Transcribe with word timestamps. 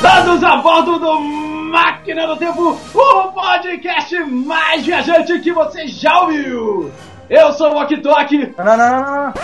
Todos 0.00 0.42
a 0.42 0.56
bordo 0.56 0.98
do 0.98 1.20
Máquina 1.20 2.26
do 2.26 2.36
Tempo, 2.36 2.70
o 2.94 3.32
podcast 3.32 4.18
mais 4.24 4.84
viajante 4.84 5.38
que 5.40 5.52
você 5.52 5.86
já 5.86 6.22
ouviu. 6.22 6.90
Eu 7.28 7.52
sou 7.52 7.72
o 7.72 7.76
Ok 7.76 8.00
Tok. 8.00 8.54
Não, 8.56 8.64
não, 8.64 8.76
não, 8.76 9.02
não. 9.02 9.34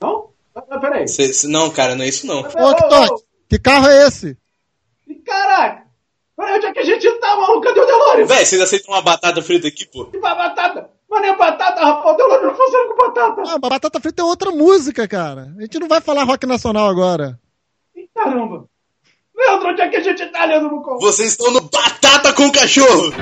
Não? 0.00 0.30
Não, 0.70 0.80
peraí. 0.80 1.08
Cê- 1.08 1.32
cê- 1.32 1.48
não, 1.48 1.70
cara, 1.70 1.94
não 1.94 2.04
é 2.04 2.08
isso 2.08 2.26
não. 2.26 2.42
Peraí, 2.42 2.64
Ô, 2.64 3.22
que 3.48 3.58
carro 3.58 3.88
é 3.88 4.06
esse? 4.06 4.36
Ih, 5.08 5.14
Caraca! 5.16 5.82
Peraí, 6.36 6.54
onde 6.56 6.66
é 6.66 6.72
que 6.72 6.78
a 6.78 6.84
gente 6.84 7.10
tá, 7.18 7.36
maluco? 7.36 7.60
Cadê 7.62 7.80
o 7.80 7.86
Delore? 7.86 8.24
Véi, 8.24 8.44
vocês 8.46 8.60
aceitam 8.62 8.94
uma 8.94 9.02
batata 9.02 9.42
frita 9.42 9.68
aqui, 9.68 9.84
pô? 9.86 10.06
Que 10.06 10.18
ba- 10.18 10.34
batata? 10.34 10.88
Mas 11.10 11.22
nem 11.22 11.36
batata, 11.36 11.80
rapaz. 11.84 12.14
O 12.14 12.16
Delore 12.16 12.46
não 12.46 12.54
funciona 12.54 12.88
com 12.88 12.96
batata. 12.96 13.42
Ah, 13.48 13.58
batata 13.58 14.00
frita 14.00 14.22
é 14.22 14.24
outra 14.24 14.50
música, 14.52 15.06
cara. 15.08 15.52
A 15.58 15.62
gente 15.62 15.78
não 15.80 15.88
vai 15.88 16.00
falar 16.00 16.24
rock 16.24 16.46
nacional 16.46 16.88
agora. 16.88 17.38
Ih, 17.96 18.08
caramba. 18.14 18.64
Leandro, 19.36 19.68
onde 19.70 19.82
é 19.82 19.88
que 19.88 19.96
a 19.96 20.02
gente 20.02 20.26
tá, 20.26 20.44
Leandro 20.44 20.70
Bucon? 20.70 20.98
Vocês 20.98 21.30
estão 21.30 21.52
no 21.52 21.60
Batata 21.62 22.32
com 22.32 22.50
Cachorro! 22.50 23.12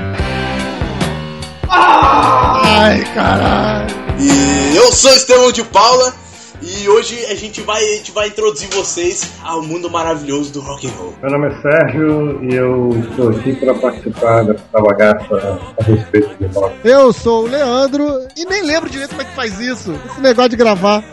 Ah! 1.69 2.63
Ai, 2.65 3.05
caralho. 3.15 3.95
E 4.19 4.77
eu 4.77 4.91
sou 4.91 5.11
Estevão 5.13 5.53
de 5.53 5.63
Paula 5.65 6.15
e 6.61 6.89
hoje 6.89 7.25
a 7.27 7.35
gente 7.35 7.61
vai, 7.61 7.85
a 7.85 7.97
gente 7.97 8.11
vai 8.11 8.29
introduzir 8.29 8.69
vocês 8.71 9.33
ao 9.45 9.63
mundo 9.63 9.89
maravilhoso 9.89 10.53
do 10.53 10.61
rock 10.61 10.89
and 10.89 10.93
roll. 10.93 11.15
Meu 11.23 11.31
nome 11.31 11.47
é 11.49 11.63
Sérgio 11.63 12.43
e 12.43 12.55
eu 12.55 12.91
estou 13.09 13.29
aqui 13.31 13.55
para 13.55 13.75
participar 13.75 14.45
dessa 14.45 14.81
bagaça 14.81 15.61
a 15.79 15.85
respeito 15.85 16.35
de 16.37 16.47
rock. 16.47 16.75
Eu 16.83 17.13
sou 17.13 17.45
o 17.45 17.47
Leandro 17.47 18.27
e 18.37 18.45
nem 18.47 18.63
lembro 18.63 18.91
direito 18.91 19.11
como 19.11 19.23
é 19.23 19.25
que 19.25 19.37
faz 19.37 19.61
isso. 19.61 19.95
Esse 20.11 20.21
negócio 20.21 20.51
de 20.51 20.57
gravar. 20.57 21.05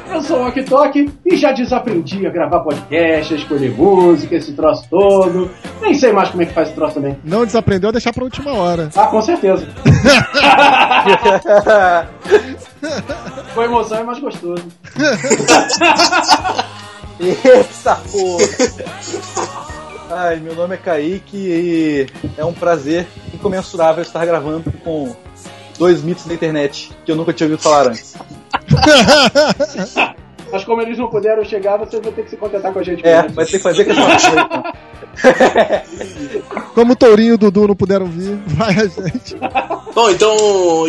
Eu 0.06 0.22
sou 0.22 0.38
o 0.40 0.46
Ok 0.48 0.64
Tok 0.64 1.10
e 1.24 1.36
já 1.36 1.52
desaprendi 1.52 2.26
a 2.26 2.30
gravar 2.30 2.60
podcast, 2.60 3.34
a 3.34 3.36
escolher 3.36 3.70
música, 3.72 4.34
esse 4.36 4.52
troço 4.52 4.86
todo. 4.88 5.50
Nem 5.80 5.94
sei 5.94 6.12
mais 6.12 6.30
como 6.30 6.42
é 6.42 6.46
que 6.46 6.52
faz 6.54 6.68
esse 6.68 6.76
troço 6.76 6.94
também. 6.94 7.16
Não 7.24 7.44
desaprendeu 7.44 7.88
a 7.90 7.92
deixar 7.92 8.12
pra 8.12 8.24
última 8.24 8.52
hora. 8.52 8.90
Ah, 8.96 9.06
com 9.06 9.20
certeza. 9.22 9.66
Com 13.54 13.62
emoção 13.62 13.98
é 13.98 14.02
mais 14.04 14.18
gostoso. 14.20 14.64
Eita 17.20 17.96
porra! 18.12 19.68
Ai, 20.10 20.36
meu 20.36 20.54
nome 20.54 20.74
é 20.74 20.78
Kaique 20.78 21.36
e 21.36 22.06
é 22.36 22.44
um 22.44 22.52
prazer 22.52 23.06
incomensurável 23.34 24.02
estar 24.02 24.24
gravando 24.24 24.72
com 24.84 25.14
dois 25.78 26.02
mitos 26.02 26.26
da 26.26 26.34
internet 26.34 26.90
que 27.04 27.12
eu 27.12 27.16
nunca 27.16 27.32
tinha 27.32 27.46
ouvido 27.46 27.62
falar 27.62 27.88
antes. 27.88 28.14
Mas 30.50 30.64
como 30.64 30.80
eles 30.82 30.98
não 30.98 31.08
puderam 31.08 31.44
chegar, 31.44 31.76
vocês 31.76 32.02
vão 32.02 32.12
ter 32.12 32.24
que 32.24 32.30
se 32.30 32.36
contentar 32.36 32.72
com 32.72 32.78
a 32.78 32.82
gente. 32.82 33.06
É, 33.06 33.26
vai 33.28 33.44
ter 33.44 33.52
que 33.52 33.58
fazer 33.58 33.84
com 33.84 33.94
coisa. 33.94 34.28
então. 34.30 34.62
Como 36.74 36.92
o 36.92 36.96
Tourinho 36.96 37.30
e 37.30 37.32
o 37.32 37.38
Dudu 37.38 37.68
não 37.68 37.74
puderam 37.76 38.06
vir, 38.06 38.36
vai 38.46 38.70
a 38.74 38.86
gente. 38.86 39.36
Bom, 39.94 40.10
então, 40.10 40.36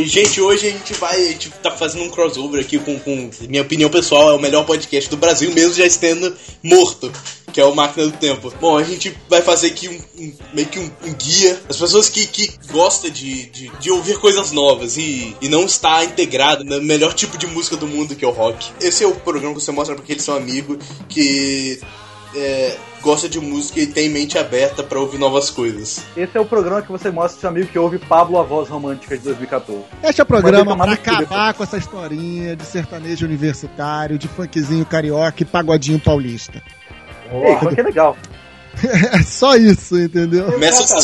gente, 0.04 0.40
hoje 0.40 0.68
a 0.68 0.72
gente 0.72 0.94
vai, 0.94 1.16
a 1.16 1.26
gente 1.32 1.50
tá 1.50 1.72
fazendo 1.72 2.04
um 2.04 2.10
crossover 2.12 2.62
aqui 2.62 2.78
com, 2.78 3.00
com 3.00 3.30
minha 3.48 3.64
opinião 3.64 3.90
pessoal, 3.90 4.30
é 4.32 4.36
o 4.36 4.40
melhor 4.40 4.66
podcast 4.66 5.10
do 5.10 5.18
Brasil, 5.18 5.52
mesmo 5.52 5.74
já 5.74 5.86
estando 5.86 6.36
morto, 6.62 7.12
que 7.52 7.60
é 7.60 7.66
o 7.66 7.74
Máquina 7.74 8.06
do 8.06 8.12
Tempo. 8.12 8.54
Bom, 8.62 8.78
a 8.78 8.84
gente 8.84 9.16
vai 9.28 9.42
fazer 9.42 9.68
aqui 9.68 9.90
um, 9.90 10.24
um- 10.24 10.34
meio 10.54 10.68
que 10.68 10.78
um, 10.78 10.92
um 11.08 11.14
guia, 11.16 11.58
as 11.68 11.78
pessoas 11.78 12.08
que, 12.08 12.28
que 12.28 12.52
gostam 12.72 13.10
de, 13.10 13.46
de, 13.48 13.72
de 13.80 13.90
ouvir 13.92 14.20
coisas 14.20 14.52
novas 14.52 14.96
e, 14.98 15.36
e 15.42 15.50
não 15.50 15.64
está 15.66 16.04
integrado 16.04 16.64
no 16.64 16.80
melhor 16.84 17.14
tipo 17.16 17.36
de 17.36 17.48
música 17.48 17.76
do 17.78 17.88
mundo, 17.88 18.16
que 18.16 18.24
é 18.24 18.28
o 18.28 18.32
rock. 18.32 18.70
Esse 18.80 19.04
é 19.04 19.08
o 19.08 19.16
programa 19.16 19.49
que 19.54 19.62
você 19.62 19.72
mostra 19.72 19.96
porque 19.96 20.14
eles 20.14 20.24
são 20.24 20.36
amigos, 20.36 20.78
que 21.08 21.80
é, 22.36 22.78
gosta 23.02 23.28
de 23.28 23.40
música 23.40 23.80
e 23.80 23.88
tem 23.88 24.10
mente 24.10 24.38
aberta 24.38 24.84
pra 24.84 25.00
ouvir 25.00 25.18
novas 25.18 25.50
coisas. 25.50 26.04
Esse 26.16 26.38
é 26.38 26.42
o 26.42 26.46
programa 26.46 26.82
que 26.82 26.92
você 26.92 27.10
mostra 27.10 27.32
pro 27.32 27.42
seu 27.42 27.50
amigo 27.50 27.68
que 27.68 27.80
ouve 27.80 27.98
Pablo 27.98 28.38
a 28.38 28.44
Voz 28.44 28.70
Romântica 28.70 29.18
de 29.18 29.24
2014. 29.24 29.84
Este 30.04 30.22
é 30.22 30.24
o 30.24 30.28
programa 30.28 30.76
no 30.76 30.84
cu 30.84 30.90
acabar 30.90 31.54
com 31.54 31.64
essa 31.64 31.78
historinha 31.78 32.56
de 32.56 32.64
sertanejo 32.64 33.26
universitário, 33.26 34.18
de 34.18 34.28
funkzinho 34.28 34.86
carioca 34.86 35.42
e 35.42 35.46
pagodinho 35.46 36.00
paulista. 36.00 36.62
Ei, 37.32 37.56
isso 37.56 37.70
aqui 37.70 37.80
é 37.80 37.84
legal. 37.84 38.18
É 39.14 39.22
só 39.24 39.56
isso, 39.56 39.98
entendeu? 40.00 40.52
Começa 40.52 40.96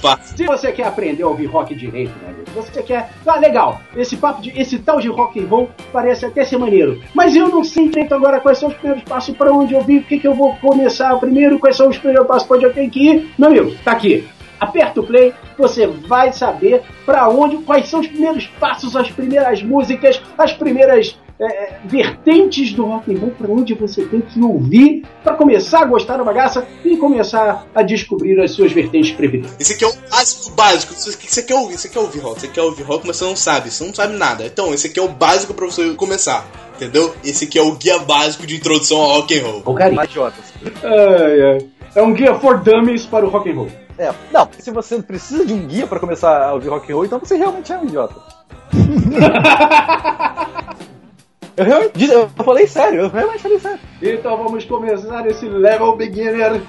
pá. 0.00 0.20
Se 0.36 0.44
você 0.44 0.72
quer 0.72 0.86
aprender 0.86 1.22
a 1.22 1.28
ouvir 1.28 1.46
rock 1.46 1.74
direito, 1.74 2.12
né, 2.22 2.30
amigo? 2.30 2.50
Você 2.54 2.82
quer. 2.82 3.10
Ah, 3.26 3.36
legal. 3.36 3.80
Esse 3.96 4.16
papo 4.16 4.42
de. 4.42 4.50
Esse 4.58 4.78
tal 4.78 5.00
de 5.00 5.08
rock 5.08 5.40
and 5.40 5.46
roll 5.46 5.70
parece 5.92 6.26
até 6.26 6.44
ser 6.44 6.58
maneiro. 6.58 7.02
Mas 7.14 7.34
eu 7.34 7.48
não 7.48 7.64
sei 7.64 7.88
direito 7.88 8.14
agora 8.14 8.40
quais 8.40 8.58
são 8.58 8.68
os 8.68 8.74
primeiros 8.74 9.04
passos 9.04 9.36
para 9.36 9.52
onde 9.52 9.74
eu 9.74 9.82
vi, 9.82 9.98
o 9.98 10.04
que, 10.04 10.18
que 10.18 10.26
eu 10.26 10.34
vou 10.34 10.56
começar 10.56 11.14
primeiro, 11.16 11.58
quais 11.58 11.76
são 11.76 11.88
os 11.88 11.98
primeiros 11.98 12.26
passos 12.26 12.46
para 12.46 12.56
onde 12.56 12.66
eu 12.66 12.74
tenho 12.74 12.90
que 12.90 13.08
ir. 13.08 13.34
Meu 13.38 13.48
amigo, 13.48 13.74
tá 13.84 13.92
aqui. 13.92 14.26
Aperta 14.60 15.00
o 15.00 15.06
play, 15.06 15.32
você 15.56 15.86
vai 15.86 16.32
saber 16.32 16.82
para 17.06 17.28
onde, 17.28 17.58
quais 17.58 17.88
são 17.88 18.00
os 18.00 18.08
primeiros 18.08 18.46
passos, 18.58 18.96
as 18.96 19.08
primeiras 19.08 19.62
músicas, 19.62 20.20
as 20.36 20.52
primeiras 20.52 21.16
é, 21.40 21.46
é, 21.46 21.78
vertentes 21.84 22.72
do 22.72 22.84
rock 22.86 23.14
and 23.14 23.18
roll 23.20 23.30
para 23.30 23.48
onde 23.50 23.74
você 23.74 24.04
tem 24.04 24.20
que 24.20 24.40
ouvir 24.40 25.04
para 25.22 25.34
começar 25.34 25.82
a 25.82 25.84
gostar 25.84 26.16
da 26.16 26.24
bagaça 26.24 26.66
e 26.84 26.96
começar 26.96 27.66
a 27.74 27.82
descobrir 27.82 28.40
as 28.40 28.50
suas 28.52 28.72
vertentes 28.72 29.12
preferidas. 29.12 29.54
Esse 29.60 29.74
aqui 29.74 29.84
é 29.84 29.88
o 29.88 29.92
básico 30.10 30.50
básico. 30.52 30.94
Você- 30.94 31.10
O 31.10 31.18
que 31.18 31.32
você 31.32 31.42
quer 31.42 31.54
ouvir? 31.54 31.78
Você 31.78 31.88
quer 31.88 32.00
ouvir 32.00 32.18
rock? 32.20 32.40
Você 32.40 32.48
quer 32.48 32.62
ouvir 32.62 32.82
rock, 32.82 33.06
mas 33.06 33.16
você 33.16 33.24
não 33.24 33.36
sabe. 33.36 33.70
Você 33.70 33.84
não 33.84 33.94
sabe 33.94 34.16
nada. 34.16 34.44
Então, 34.44 34.72
esse 34.74 34.86
aqui 34.88 34.98
é 34.98 35.02
o 35.02 35.08
básico 35.08 35.54
pra 35.54 35.66
você 35.66 35.92
começar. 35.94 36.44
Entendeu? 36.76 37.14
Esse 37.24 37.44
aqui 37.44 37.58
é 37.58 37.62
o 37.62 37.72
guia 37.72 37.98
básico 38.00 38.46
de 38.46 38.56
introdução 38.56 38.98
ao 39.00 39.08
rock 39.20 39.38
and 39.38 39.42
roll. 39.44 39.62
O 39.64 39.74
carinho. 39.74 40.00
Ai, 40.82 41.40
ai. 41.42 41.66
É 41.94 42.02
um 42.02 42.12
guia 42.12 42.34
for 42.36 42.60
dummies 42.62 43.04
para 43.06 43.26
o 43.26 43.30
rock 43.30 43.50
and 43.50 43.54
roll. 43.54 43.68
É, 43.98 44.12
não, 44.32 44.48
se 44.58 44.70
você 44.70 44.94
não 44.96 45.02
precisa 45.02 45.44
de 45.44 45.52
um 45.52 45.66
guia 45.66 45.86
pra 45.86 45.98
começar 45.98 46.44
a 46.44 46.54
ouvir 46.54 46.68
rock 46.68 46.90
and 46.92 46.94
roll, 46.94 47.04
então 47.04 47.18
você 47.18 47.36
realmente 47.36 47.72
é 47.72 47.78
um 47.78 47.84
idiota. 47.84 48.14
eu 51.58 51.64
realmente, 51.64 52.10
eu 52.10 52.28
falei 52.28 52.66
sério, 52.68 53.02
eu 53.02 53.08
realmente 53.08 53.42
falei 53.42 53.58
sério. 53.58 53.80
Então 54.00 54.36
vamos 54.36 54.64
começar 54.64 55.26
esse 55.26 55.46
level 55.48 55.96
beginner 55.96 56.62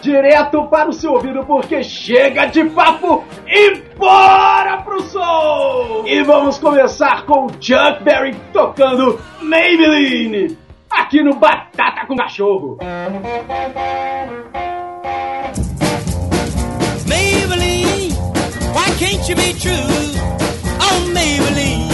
direto 0.00 0.68
para 0.68 0.88
o 0.88 0.92
seu 0.92 1.12
ouvido, 1.12 1.44
porque 1.44 1.82
chega 1.82 2.46
de 2.46 2.64
papo 2.66 3.24
e 3.46 3.74
bora 3.96 4.82
pro 4.82 5.00
som! 5.02 6.04
E 6.06 6.22
vamos 6.22 6.58
começar 6.58 7.26
com 7.26 7.46
o 7.46 7.50
Chuck 7.60 8.04
Berry 8.04 8.36
tocando 8.52 9.18
Maybelline 9.42 10.56
aqui 10.90 11.20
no 11.22 11.34
Batata 11.34 12.06
com 12.06 12.14
Cachorro. 12.14 12.78
Maybelline, 17.08 18.12
why 18.72 18.90
can't 18.98 19.28
you 19.28 19.34
be 19.34 19.52
true? 19.54 19.72
Oh, 20.80 21.00
Maybelline, 21.12 21.93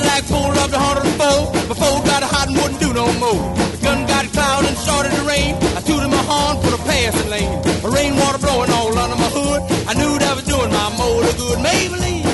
Cadillac 0.00 0.24
pulled 0.28 0.56
up 0.56 0.70
to 0.70 0.76
104 0.76 1.68
before 1.68 2.00
got 2.04 2.22
hot 2.22 2.48
and 2.48 2.56
wouldn't 2.56 2.80
do 2.80 2.92
no 2.92 3.06
more. 3.20 3.36
The 3.72 3.78
gun 3.82 4.06
got 4.06 4.24
cloud 4.32 4.64
and 4.64 4.76
started 4.76 5.12
to 5.12 5.22
rain. 5.28 5.54
I 5.76 5.80
tooted 5.80 6.08
my 6.08 6.24
horn 6.24 6.56
for 6.64 6.70
the 6.70 6.80
passing 6.88 7.28
lane. 7.28 7.60
My 7.82 7.90
rainwater 7.90 8.38
blowing 8.38 8.70
all 8.70 8.96
under 8.96 9.16
my 9.16 9.28
hood. 9.28 9.60
I 9.88 9.92
knew 9.94 10.18
that 10.18 10.34
was 10.36 10.44
doing 10.44 10.72
my 10.72 10.88
motor 10.96 11.36
good. 11.36 11.58
Maybelline, 11.60 12.24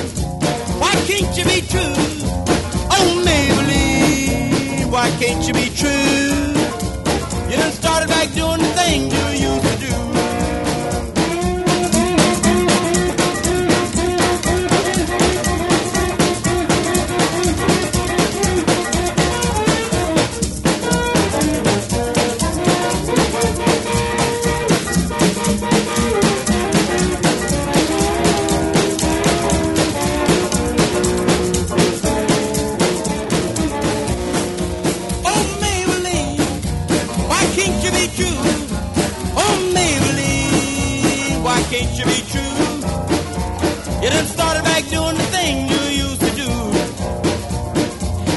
why 0.78 0.94
can't 1.10 1.32
you 1.36 1.44
be 1.44 1.60
true? 1.66 1.94
Oh, 2.94 3.08
Maybelline, 3.26 4.90
why 4.90 5.10
can't 5.19 5.42
you 5.46 5.54
be 5.54 5.66
true? 5.74 6.54
You 7.50 7.56
done 7.56 7.72
started 7.72 8.08
back 8.08 8.30
doing 8.32 8.60
the 8.62 8.72
things 8.78 9.25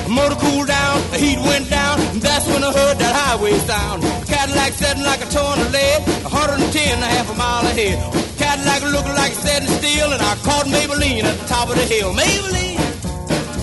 Motor 0.09 0.35
cooled 0.41 0.67
down, 0.67 1.01
the 1.11 1.17
heat 1.17 1.37
went 1.37 1.69
down, 1.69 2.01
and 2.01 2.21
that's 2.21 2.47
when 2.47 2.63
I 2.63 2.73
heard 2.73 2.97
that 2.97 3.13
highway 3.15 3.53
sound. 3.69 4.01
Cadillac 4.25 4.73
setting 4.73 5.03
like 5.03 5.21
a 5.21 5.29
ton 5.29 5.59
of 5.59 5.71
lead, 5.71 6.01
110 6.25 6.97
and 6.97 7.03
a 7.03 7.05
half 7.05 7.29
a 7.29 7.35
mile 7.35 7.65
ahead. 7.67 8.01
Cadillac 8.37 8.81
looking 8.89 9.13
like 9.13 9.33
it's 9.33 9.41
setting 9.45 9.69
still, 9.69 10.11
and 10.11 10.21
I 10.21 10.33
caught 10.41 10.65
Maybelline 10.65 11.23
at 11.23 11.37
the 11.37 11.45
top 11.45 11.69
of 11.69 11.75
the 11.75 11.85
hill. 11.85 12.11
Maybelline, 12.13 12.81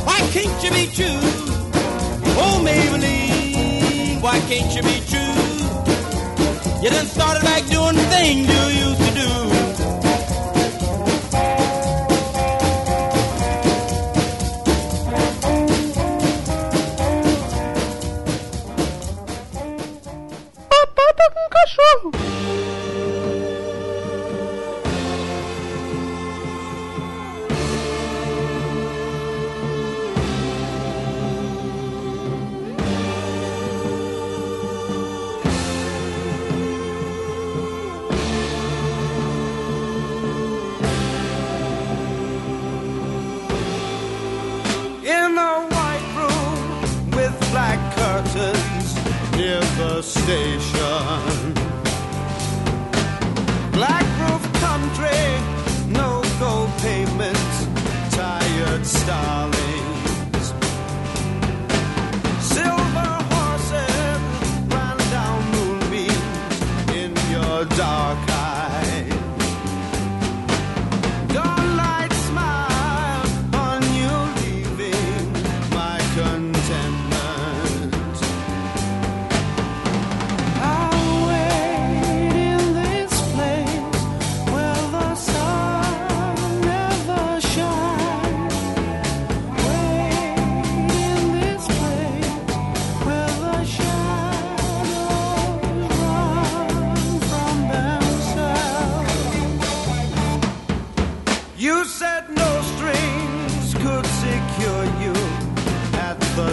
why 0.06 0.18
can't 0.30 0.54
you 0.62 0.70
be 0.70 0.86
true? 0.94 1.18
Oh, 2.38 2.62
Maybelline, 2.62 4.22
why 4.22 4.38
can't 4.46 4.70
you 4.70 4.82
be 4.86 5.02
true? 5.10 5.34
You 6.82 6.90
done 6.90 7.06
started 7.06 7.42
back 7.42 7.66
doing 7.66 7.96
the 7.96 8.06
thing 8.14 8.46
you 8.46 8.62
used 8.86 9.02
to 9.02 9.12
do. 9.18 9.25
cachorro. 21.66 22.35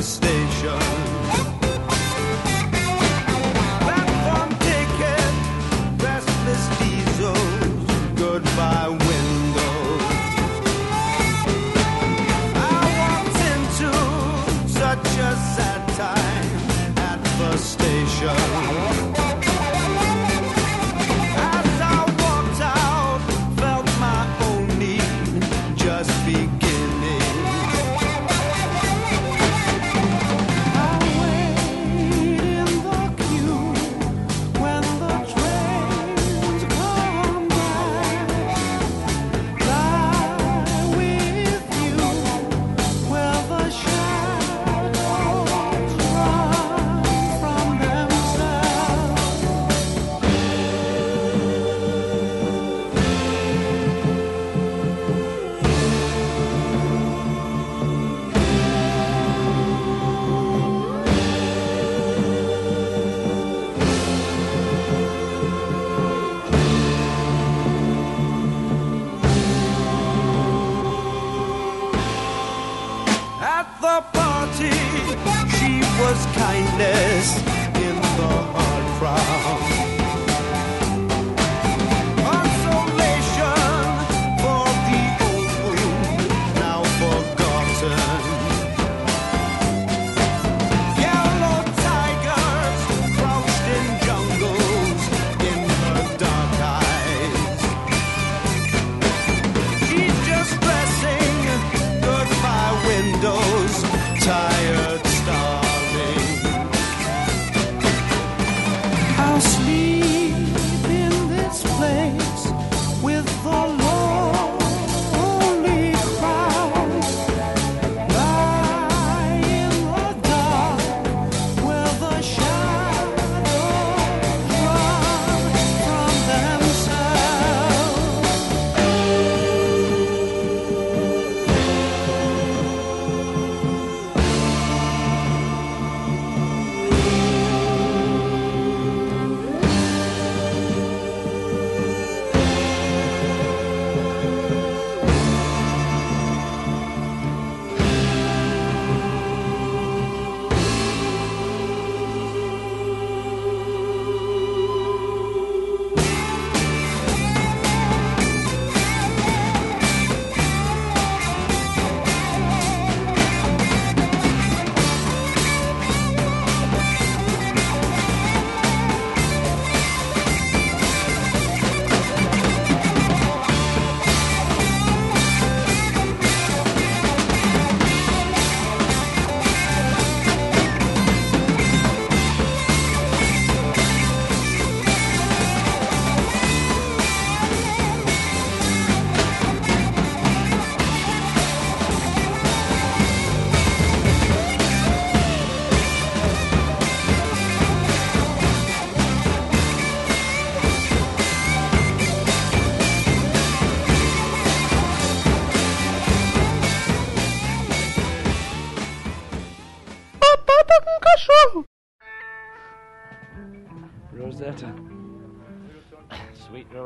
station. 0.03 1.02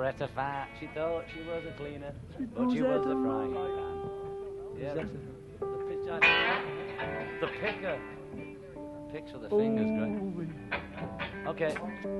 Loretta 0.08 0.30
Fat. 0.34 0.70
She 0.80 0.88
thought 0.88 1.26
she 1.34 1.42
was 1.42 1.66
a 1.66 1.72
cleaner, 1.78 2.14
she 2.38 2.46
but 2.46 2.72
she 2.72 2.82
was 2.82 3.06
a 3.06 3.10
frying 3.12 3.54
pan. 3.54 4.10
Yeah, 4.80 4.94
the, 4.94 5.02
the, 5.60 5.78
pitch, 5.90 6.06
the 7.42 7.48
picker. 7.60 8.00
Picture 9.12 9.38
the 9.38 9.50
fingers, 9.50 9.92
Greg. 10.34 10.50
Okay. 11.48 11.76
okay. 11.76 12.18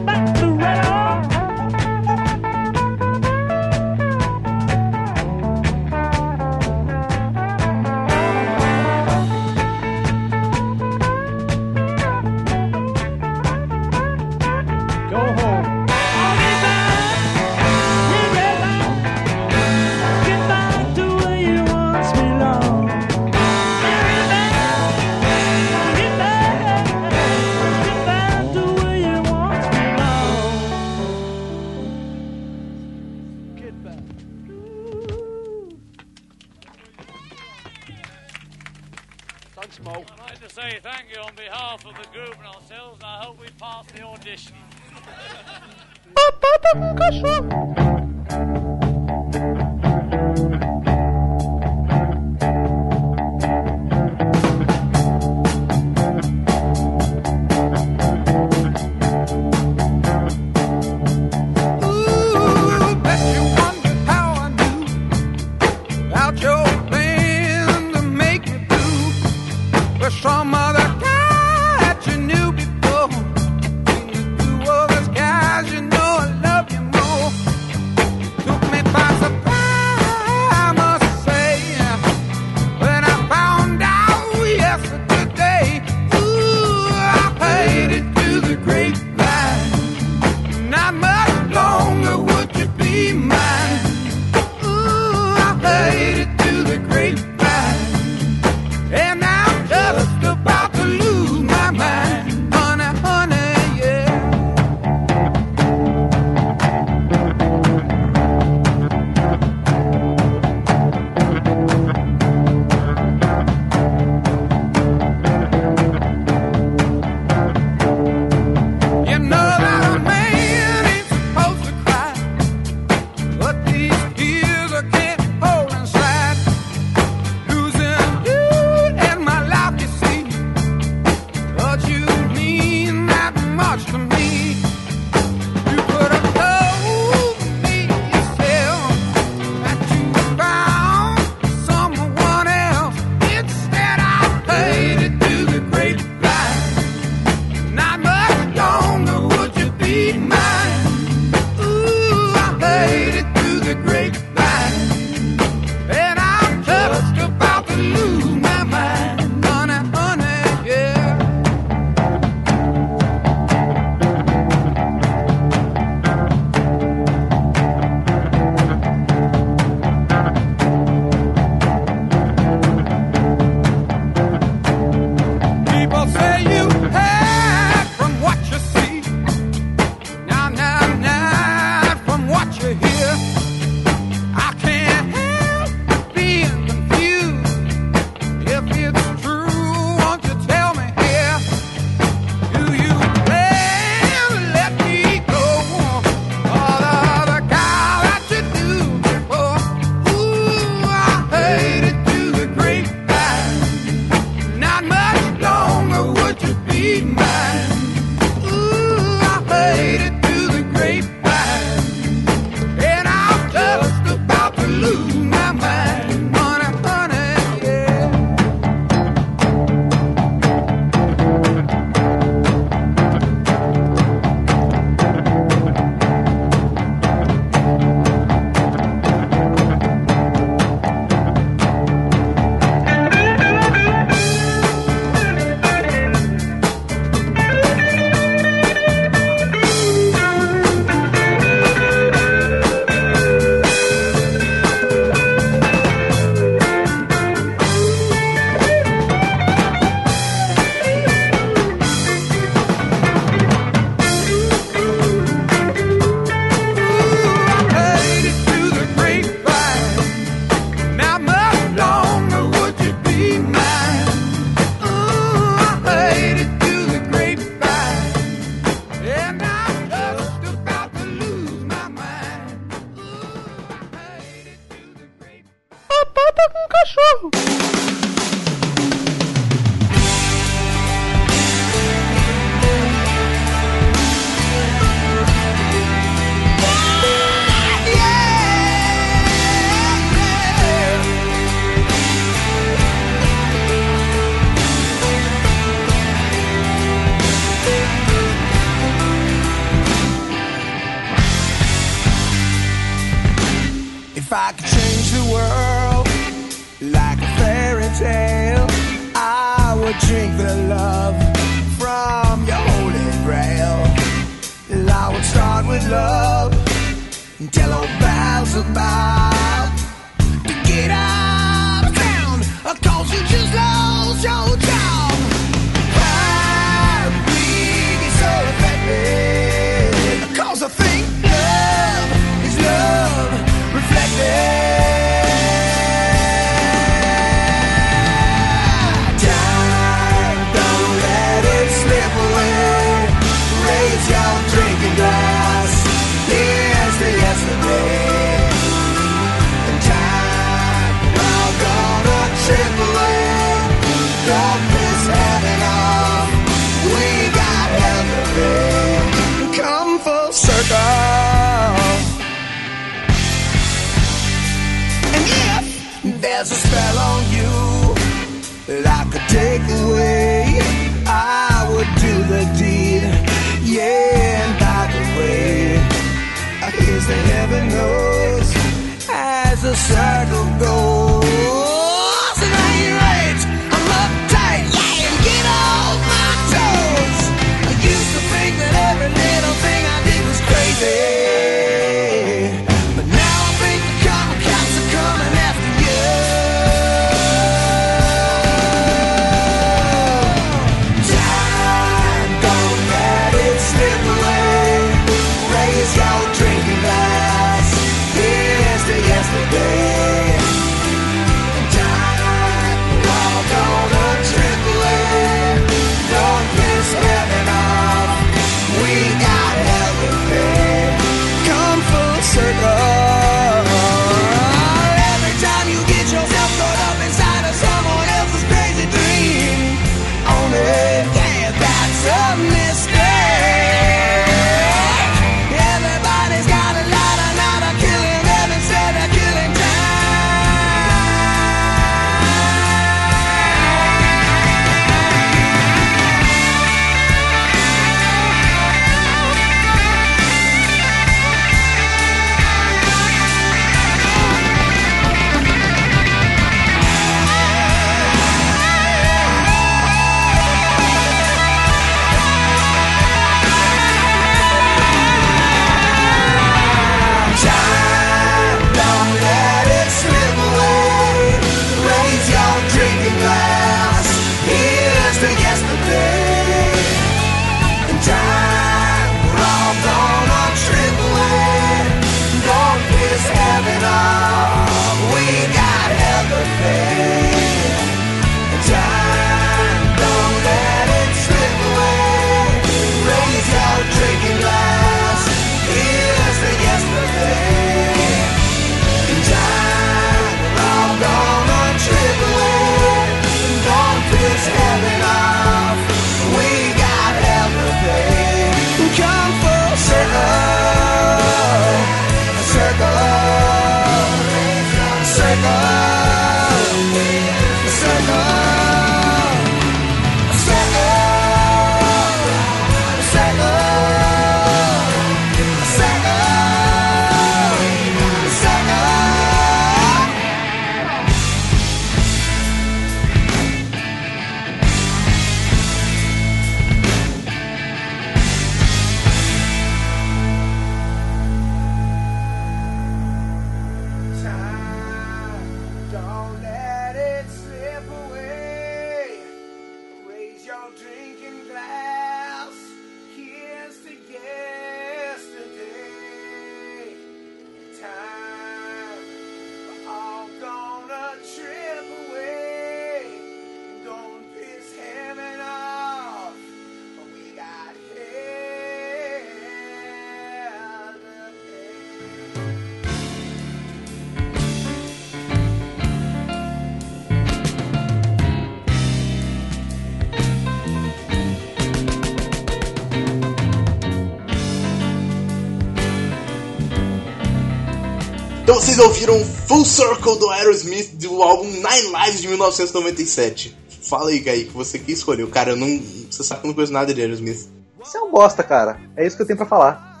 Ouviram 588.80 589.24
Full 589.46 589.64
Circle 589.64 590.18
do 590.18 590.30
Aerosmith 590.30 590.96
do 590.96 591.22
álbum 591.22 591.44
Nine 591.44 591.92
Lives 592.04 592.20
de 592.20 592.28
1997. 592.28 593.56
Fala 593.82 594.10
aí, 594.10 594.20
Kaique, 594.20 594.50
você 594.50 594.78
que 594.78 594.92
escolheu. 594.92 595.28
Cara, 595.28 595.50
eu 595.50 595.56
não. 595.56 595.80
Você 596.10 596.22
sabe 596.22 596.40
que 596.40 596.46
eu 596.46 596.48
não 596.48 596.54
conheço 596.54 596.72
nada 596.72 596.92
de 596.94 597.00
Aerosmith. 597.00 597.48
Você 597.78 597.98
é 597.98 598.00
um 598.00 598.10
bosta, 598.10 598.42
cara. 598.42 598.78
É 598.96 599.06
isso 599.06 599.16
que 599.16 599.22
eu 599.22 599.26
tenho 599.26 599.36
pra 599.36 599.46
falar. 599.46 600.00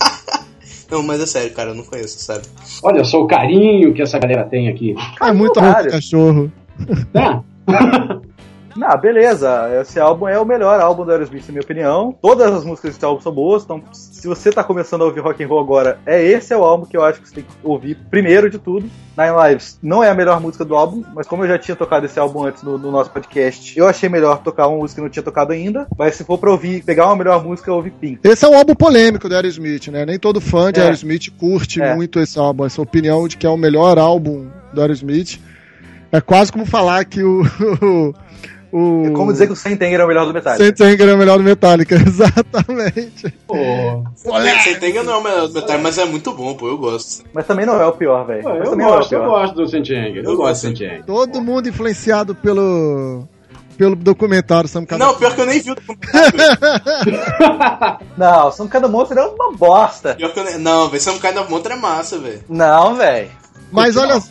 Não, 0.90 1.02
mas 1.02 1.22
é 1.22 1.26
sério, 1.26 1.54
cara, 1.54 1.70
eu 1.70 1.74
não 1.74 1.84
conheço, 1.84 2.18
sabe? 2.18 2.42
Olha 2.82 3.02
só 3.02 3.22
o 3.22 3.26
carinho 3.26 3.94
que 3.94 4.02
essa 4.02 4.18
galera 4.18 4.44
tem 4.44 4.68
aqui. 4.68 4.94
É 5.22 5.32
muito 5.32 5.58
cachorro. 5.58 6.52
Tá? 7.14 7.42
Não, 8.76 8.98
beleza. 8.98 9.68
Esse 9.80 9.98
álbum 10.00 10.26
é 10.28 10.38
o 10.38 10.44
melhor 10.44 10.80
álbum 10.80 11.04
do 11.04 11.10
Aerosmith, 11.10 11.44
na 11.46 11.52
minha 11.52 11.62
opinião. 11.62 12.14
Todas 12.20 12.52
as 12.52 12.64
músicas 12.64 12.92
desse 12.94 13.04
álbum 13.04 13.20
são 13.20 13.32
boas, 13.32 13.64
então 13.64 13.82
se 13.92 14.26
você 14.26 14.50
tá 14.50 14.62
começando 14.62 15.02
a 15.02 15.04
ouvir 15.04 15.20
rock 15.20 15.42
and 15.42 15.48
roll 15.48 15.60
agora, 15.60 15.98
é 16.06 16.22
esse 16.22 16.52
é 16.52 16.56
o 16.56 16.62
álbum 16.64 16.86
que 16.86 16.96
eu 16.96 17.04
acho 17.04 17.20
que 17.20 17.28
você 17.28 17.34
tem 17.36 17.44
que 17.44 17.50
ouvir 17.62 17.96
primeiro 18.10 18.48
de 18.50 18.58
tudo. 18.58 18.88
Nine 19.16 19.48
Lives 19.48 19.78
não 19.82 20.02
é 20.02 20.08
a 20.08 20.14
melhor 20.14 20.40
música 20.40 20.64
do 20.64 20.74
álbum, 20.74 21.02
mas 21.14 21.26
como 21.26 21.44
eu 21.44 21.48
já 21.48 21.58
tinha 21.58 21.76
tocado 21.76 22.06
esse 22.06 22.18
álbum 22.18 22.44
antes 22.44 22.62
no, 22.62 22.78
no 22.78 22.90
nosso 22.90 23.10
podcast, 23.10 23.78
eu 23.78 23.86
achei 23.86 24.08
melhor 24.08 24.38
tocar 24.42 24.68
uma 24.68 24.78
música 24.78 25.00
que 25.00 25.04
não 25.04 25.10
tinha 25.10 25.22
tocado 25.22 25.52
ainda. 25.52 25.86
Mas 25.98 26.14
se 26.14 26.24
for 26.24 26.38
pra 26.38 26.50
ouvir, 26.50 26.82
pegar 26.82 27.06
uma 27.06 27.16
melhor 27.16 27.44
música, 27.44 27.70
eu 27.70 27.74
ouvi 27.74 27.90
Pink. 27.90 28.20
Esse 28.24 28.44
é 28.44 28.48
um 28.48 28.56
álbum 28.56 28.74
polêmico 28.74 29.28
do 29.28 29.34
Aerosmith, 29.34 29.88
né? 29.88 30.06
Nem 30.06 30.18
todo 30.18 30.40
fã 30.40 30.72
de 30.72 30.80
É. 30.80 30.84
Aerosmith 30.84 31.30
curte 31.38 31.82
É. 31.82 31.94
muito 31.94 32.18
esse 32.20 32.38
álbum. 32.38 32.64
Essa 32.64 32.80
opinião 32.80 33.28
de 33.28 33.36
que 33.36 33.46
é 33.46 33.50
o 33.50 33.56
melhor 33.56 33.98
álbum 33.98 34.46
do 34.72 34.80
Aerosmith. 34.80 35.38
É 36.10 36.20
quase 36.20 36.52
como 36.52 36.64
falar 36.64 37.04
que 37.04 37.22
o. 37.22 37.42
o 38.72 39.06
É 39.06 39.10
como 39.10 39.32
dizer 39.32 39.46
que 39.46 39.52
o 39.52 39.56
Sentenger 39.56 40.00
é 40.00 40.04
o 40.04 40.08
melhor 40.08 40.24
do 40.26 40.32
Metallica. 40.32 40.64
Saint 40.64 40.80
Anger 40.80 41.08
é 41.10 41.14
o 41.14 41.18
melhor 41.18 41.36
do 41.36 41.44
Metallica, 41.44 41.94
exatamente. 42.06 43.30
Pô, 43.46 43.54
tem 44.80 44.94
não 45.04 45.12
é 45.12 45.16
o 45.16 45.22
melhor 45.22 45.46
do 45.48 45.54
Metallica, 45.54 45.78
mas 45.82 45.98
é 45.98 46.04
muito 46.06 46.32
bom, 46.32 46.54
pô, 46.54 46.68
eu 46.68 46.78
gosto. 46.78 47.22
Mas 47.34 47.46
também 47.46 47.66
não 47.66 47.80
é 47.80 47.86
o 47.86 47.92
pior, 47.92 48.26
velho. 48.26 48.48
eu 48.48 48.64
é 48.64 48.68
o 48.68 48.76
gosto, 48.76 49.12
eu 49.12 49.20
pior. 49.20 49.28
gosto 49.28 49.54
do 49.54 49.68
Sentenger. 49.68 50.24
Eu, 50.24 50.30
Eu 50.30 50.36
gosto 50.36 50.62
do 50.62 50.68
Sentenger. 50.68 51.04
Todo 51.04 51.42
mundo 51.42 51.68
influenciado 51.68 52.34
pelo. 52.34 53.28
pelo 53.76 53.94
documentário 53.94 54.68
Sam 54.68 54.86
Cada 54.86 55.04
Não, 55.04 55.14
pior 55.16 55.34
que 55.34 55.40
eu 55.42 55.46
nem 55.46 55.60
vi 55.60 55.70
o 55.70 55.74
documentário. 55.76 56.32
Não, 58.16 58.50
São 58.52 58.66
Cada 58.68 58.88
Monstro 58.88 59.18
é 59.18 59.26
uma 59.26 59.52
bosta. 59.52 60.14
pior 60.14 60.32
que 60.32 60.40
eu 60.40 60.44
nem... 60.44 60.58
Não, 60.58 60.88
velho, 60.88 61.02
Kind 61.20 61.36
of 61.36 61.50
Monster 61.50 61.72
é 61.72 61.76
massa, 61.76 62.18
velho. 62.18 62.42
Não, 62.48 62.94
velho. 62.94 63.30
Mas 63.70 63.96
olha 63.96 64.18
só. 64.20 64.30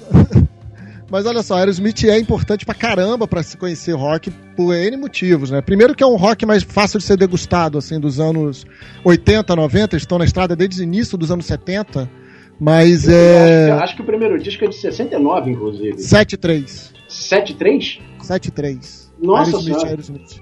Mas 1.12 1.26
olha 1.26 1.44
só, 1.44 1.56
Aerosmith 1.58 2.06
é 2.06 2.18
importante 2.18 2.66
pra 2.66 2.74
caramba 2.74 3.28
pra 3.28 3.44
se 3.44 3.58
conhecer 3.58 3.92
rock 3.94 4.32
por 4.56 4.74
N 4.74 4.96
motivos, 4.96 5.52
né? 5.52 5.62
Primeiro 5.62 5.94
que 5.94 6.02
é 6.02 6.08
um 6.08 6.16
rock 6.16 6.46
mais 6.46 6.64
fácil 6.64 7.00
de 7.00 7.06
ser 7.06 7.18
degustado, 7.18 7.78
assim, 7.78 8.00
dos 8.00 8.18
anos 8.20 8.66
80, 9.04 9.54
90, 9.54 9.96
eles 9.96 10.04
estão 10.04 10.18
na 10.18 10.24
estrada 10.24 10.56
desde 10.56 10.80
o 10.82 10.84
início 10.84 11.18
dos 11.18 11.30
anos 11.30 11.46
70, 11.46 12.10
mas 12.58 13.08
Eu 13.10 13.14
é... 13.14 13.72
Acho, 13.72 13.78
que- 13.78 13.84
acho 13.84 13.96
que 13.98 14.02
o 14.02 14.06
primeiro 14.06 14.40
disco 14.42 14.64
é 14.64 14.68
de 14.70 14.76
69, 14.76 15.52
inclusive. 15.52 15.98
7-3. 15.98 16.94
7-3? 17.10 18.00
7-3. 18.22 19.12
Nossa 19.22 19.48
Aerosmith, 19.52 19.64
Senhora. 19.74 19.90
Aerosmith. 19.90 20.42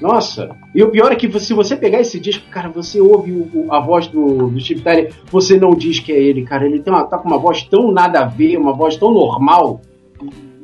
Nossa. 0.00 0.50
E 0.74 0.82
o 0.82 0.90
pior 0.90 1.12
é 1.12 1.16
que 1.16 1.30
se 1.40 1.54
você 1.54 1.76
pegar 1.76 2.00
esse 2.00 2.18
disco, 2.18 2.44
cara, 2.50 2.68
você 2.68 3.00
ouve 3.00 3.32
o- 3.32 3.72
a 3.72 3.80
voz 3.80 4.06
do, 4.08 4.48
do 4.48 4.60
Steve 4.60 4.80
Tyler, 4.82 5.12
você 5.30 5.58
não 5.58 5.70
diz 5.70 6.00
que 6.00 6.12
é 6.12 6.20
ele, 6.20 6.42
cara. 6.42 6.66
Ele 6.66 6.80
tem 6.80 6.92
uma, 6.92 7.04
tá 7.04 7.16
com 7.18 7.28
uma 7.28 7.38
voz 7.38 7.62
tão 7.62 7.90
nada 7.92 8.20
a 8.20 8.24
ver, 8.24 8.56
uma 8.56 8.72
voz 8.72 8.96
tão 8.96 9.12
normal. 9.12 9.80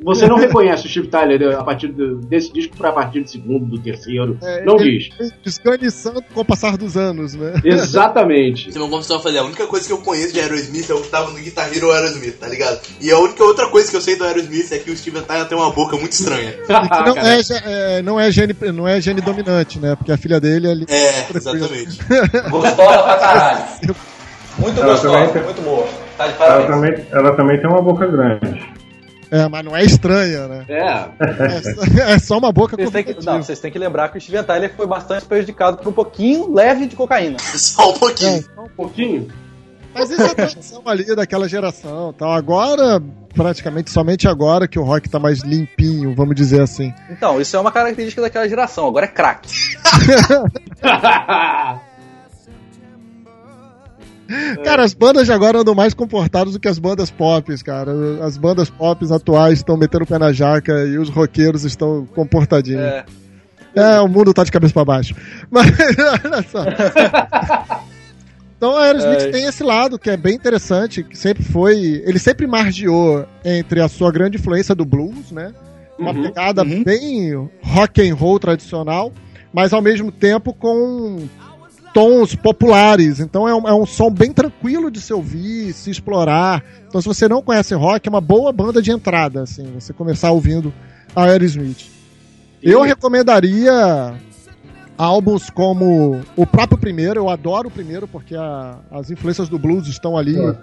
Você 0.03 0.27
não 0.27 0.37
reconhece 0.37 0.87
o 0.87 0.89
Steve 0.89 1.07
Tyler 1.07 1.57
a 1.59 1.63
partir 1.63 1.87
do- 1.89 2.17
desse 2.17 2.51
disco 2.51 2.75
pra 2.75 2.91
partir 2.91 3.21
do 3.21 3.29
segundo, 3.29 3.65
do 3.65 3.79
terceiro. 3.79 4.37
É, 4.41 4.63
não 4.65 4.79
ele- 4.79 4.97
diz. 4.99 5.31
Desganiçando 5.43 6.21
com 6.33 6.41
o 6.41 6.45
passar 6.45 6.75
dos 6.75 6.97
anos, 6.97 7.35
né? 7.35 7.53
Exatamente. 7.63 8.73
Não 8.77 8.89
como 8.89 9.03
fazer, 9.03 9.37
a 9.37 9.43
única 9.43 9.67
coisa 9.67 9.85
que 9.85 9.93
eu 9.93 9.99
conheço 9.99 10.33
de 10.33 10.39
Aerosmith 10.39 10.89
é 10.89 10.93
o 10.93 11.01
que 11.01 11.09
tava 11.09 11.29
no 11.31 11.37
Guitar 11.37 11.71
Hero 11.75 11.91
Aerosmith, 11.91 12.37
tá 12.39 12.47
ligado? 12.47 12.79
E 12.99 13.11
a 13.11 13.19
única 13.19 13.43
outra 13.43 13.67
coisa 13.69 13.89
que 13.91 13.95
eu 13.95 14.01
sei 14.01 14.15
do 14.15 14.23
Aerosmith 14.23 14.71
é 14.71 14.79
que 14.79 14.89
o 14.89 14.97
Steven 14.97 15.21
Tyler 15.21 15.47
tem 15.47 15.57
uma 15.57 15.71
boca 15.71 15.95
muito 15.97 16.13
estranha. 16.13 16.55
Não, 16.67 17.17
é, 17.17 17.41
é, 17.65 18.01
não, 18.01 18.19
é 18.19 18.31
gene, 18.31 18.55
não 18.73 18.87
é 18.87 18.99
gene 19.01 19.21
dominante, 19.21 19.79
né? 19.79 19.95
Porque 19.95 20.11
a 20.11 20.17
filha 20.17 20.39
dele 20.39 20.67
ali. 20.69 20.85
É, 20.89 21.25
exatamente. 21.35 21.99
Gostosa 22.49 23.03
pra 23.03 23.17
caralho. 23.17 23.95
Muito 24.57 24.79
Ela 24.81 24.91
gostosa, 24.93 25.27
também 25.27 25.43
muito 25.43 25.61
boa. 25.61 25.87
Tá 26.17 26.27
de 26.27 26.33
Ela 26.43 26.67
também, 26.67 27.05
ela 27.11 27.35
também 27.35 27.59
tem 27.61 27.69
uma 27.69 27.81
boca 27.81 28.05
grande. 28.05 28.70
É, 29.31 29.47
mas 29.47 29.63
não 29.63 29.75
é 29.75 29.83
estranha, 29.85 30.47
né? 30.47 30.65
É. 30.67 31.45
É 31.45 31.61
só, 31.61 31.81
é 32.03 32.19
só 32.19 32.37
uma 32.37 32.51
boca 32.51 32.75
Vocês 32.75 32.91
têm, 32.91 33.03
que, 33.03 33.13
convidativa. 33.13 33.37
não, 33.37 33.43
vocês 33.43 33.59
têm 33.61 33.71
que 33.71 33.79
lembrar 33.79 34.09
que 34.09 34.17
o 34.17 34.21
Steven 34.21 34.43
Tyler 34.43 34.73
foi 34.75 34.85
bastante 34.85 35.25
prejudicado 35.25 35.77
por 35.77 35.87
um 35.87 35.93
pouquinho 35.93 36.53
leve 36.53 36.85
de 36.85 36.97
cocaína. 36.97 37.37
Só 37.55 37.91
um 37.91 37.97
pouquinho. 37.97 38.43
Um 38.57 38.67
pouquinho. 38.75 39.27
Mas 39.93 40.09
isso 40.09 40.21
é 40.21 40.33
tradição 40.33 40.81
ali 40.85 41.15
daquela 41.15 41.47
geração 41.47 42.13
tal. 42.13 42.31
Agora, 42.31 43.01
praticamente 43.33 43.89
somente 43.89 44.27
agora 44.27 44.67
que 44.67 44.79
o 44.79 44.83
rock 44.83 45.09
tá 45.09 45.19
mais 45.19 45.39
limpinho, 45.39 46.13
vamos 46.15 46.35
dizer 46.35 46.61
assim. 46.61 46.93
Então, 47.09 47.39
isso 47.39 47.55
é 47.55 47.59
uma 47.59 47.71
característica 47.71 48.21
daquela 48.21 48.47
geração. 48.47 48.87
Agora 48.87 49.05
é 49.05 49.09
crack. 49.09 49.47
Cara, 54.63 54.83
as 54.83 54.93
bandas 54.93 55.25
de 55.25 55.31
agora 55.33 55.59
andam 55.59 55.73
mais 55.75 55.93
comportadas 55.93 56.53
do 56.53 56.59
que 56.59 56.67
as 56.67 56.79
bandas 56.79 57.09
pop, 57.11 57.51
cara. 57.63 57.91
As 58.23 58.37
bandas 58.37 58.69
pop 58.69 59.05
atuais 59.13 59.59
estão 59.59 59.77
metendo 59.77 60.03
o 60.03 60.07
pé 60.07 60.17
na 60.17 60.31
jaca 60.31 60.85
e 60.85 60.97
os 60.97 61.09
roqueiros 61.09 61.63
estão 61.63 62.05
comportadinhos. 62.15 62.81
É, 62.81 63.05
É, 63.75 63.99
o 64.01 64.07
mundo 64.07 64.33
tá 64.33 64.43
de 64.43 64.51
cabeça 64.51 64.73
pra 64.73 64.83
baixo. 64.85 65.15
Mas, 65.49 65.69
olha 66.25 66.43
só. 66.43 66.63
Então 68.57 68.77
a 68.77 68.83
Aerosmith 68.83 69.21
É. 69.21 69.31
tem 69.31 69.45
esse 69.45 69.63
lado 69.63 69.97
que 69.97 70.09
é 70.09 70.17
bem 70.17 70.35
interessante, 70.35 71.03
que 71.03 71.17
sempre 71.17 71.43
foi. 71.43 72.03
Ele 72.05 72.19
sempre 72.19 72.45
margeou 72.45 73.25
entre 73.43 73.81
a 73.81 73.87
sua 73.87 74.11
grande 74.11 74.37
influência 74.37 74.75
do 74.75 74.85
blues, 74.85 75.31
né? 75.31 75.51
Uma 75.97 76.11
Uhum, 76.11 76.23
pegada 76.23 76.63
uhum. 76.63 76.83
bem 76.83 77.49
rock 77.63 78.07
and 78.07 78.13
roll 78.15 78.39
tradicional, 78.39 79.11
mas 79.53 79.73
ao 79.73 79.81
mesmo 79.81 80.11
tempo 80.11 80.53
com 80.53 81.27
tons 81.93 82.35
populares. 82.35 83.19
Então 83.19 83.47
é 83.47 83.53
um, 83.55 83.67
é 83.67 83.73
um 83.73 83.85
som 83.85 84.09
bem 84.09 84.31
tranquilo 84.31 84.89
de 84.91 85.01
se 85.01 85.13
ouvir, 85.13 85.73
se 85.73 85.89
explorar. 85.91 86.63
Então 86.87 87.01
se 87.01 87.07
você 87.07 87.27
não 87.27 87.41
conhece 87.41 87.73
rock, 87.73 88.07
é 88.07 88.09
uma 88.09 88.21
boa 88.21 88.51
banda 88.51 88.81
de 88.81 88.91
entrada, 88.91 89.43
assim, 89.43 89.63
você 89.73 89.91
começar 89.93 90.31
ouvindo 90.31 90.73
a 91.15 91.23
Aerosmith. 91.25 91.89
Eu 92.61 92.81
recomendaria 92.81 94.13
álbuns 94.97 95.49
como 95.49 96.21
o 96.35 96.45
próprio 96.45 96.77
primeiro, 96.77 97.19
eu 97.19 97.29
adoro 97.29 97.67
o 97.69 97.71
primeiro 97.71 98.07
porque 98.07 98.35
a- 98.35 98.77
as 98.91 99.09
influências 99.09 99.49
do 99.49 99.57
blues 99.57 99.87
estão 99.87 100.15
ali 100.17 100.37
É. 100.39 100.55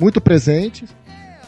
muito 0.00 0.20
presentes. 0.20 0.88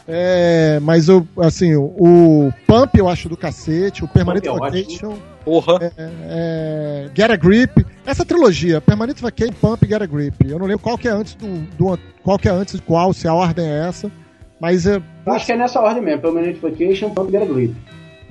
É, 0.07 0.79
mas 0.83 1.07
eu, 1.07 1.27
assim, 1.39 1.73
o, 1.75 2.53
Pump 2.67 2.95
eu 2.95 3.09
acho 3.09 3.27
do 3.27 3.35
cacete, 3.35 4.03
o 4.03 4.07
Permanent 4.07 4.45
é. 4.45 4.51
Vacation, 4.51 5.17
porra. 5.43 5.91
é, 5.97 7.09
Get 7.15 7.31
a 7.31 7.35
Grip, 7.35 7.83
essa 8.05 8.25
trilogia, 8.25 8.79
Permanent 8.81 9.19
Vacation, 9.19 9.53
Pump 9.59 9.83
e 9.85 9.87
Get 9.89 10.01
a 10.01 10.05
Grip. 10.05 10.35
Eu 10.47 10.59
não 10.59 10.65
lembro 10.65 10.83
qual 10.83 10.97
que 10.97 11.07
é 11.07 11.11
antes 11.11 11.35
do, 11.35 11.47
do 11.77 11.99
qual 12.23 12.37
que 12.37 12.47
é 12.47 12.51
antes 12.51 12.75
de 12.75 12.81
qual, 12.81 13.13
se 13.13 13.27
a 13.27 13.33
ordem 13.33 13.65
é 13.65 13.87
essa, 13.87 14.11
mas 14.59 14.85
é, 14.85 15.01
Eu 15.25 15.33
acho 15.33 15.45
que 15.45 15.51
é 15.51 15.57
nessa 15.57 15.79
ordem 15.81 16.01
mesmo. 16.03 16.21
Permanent 16.21 16.57
Vacation, 16.57 17.09
Pump 17.09 17.31
Get 17.31 17.41
a 17.41 17.45
Grip. 17.45 17.75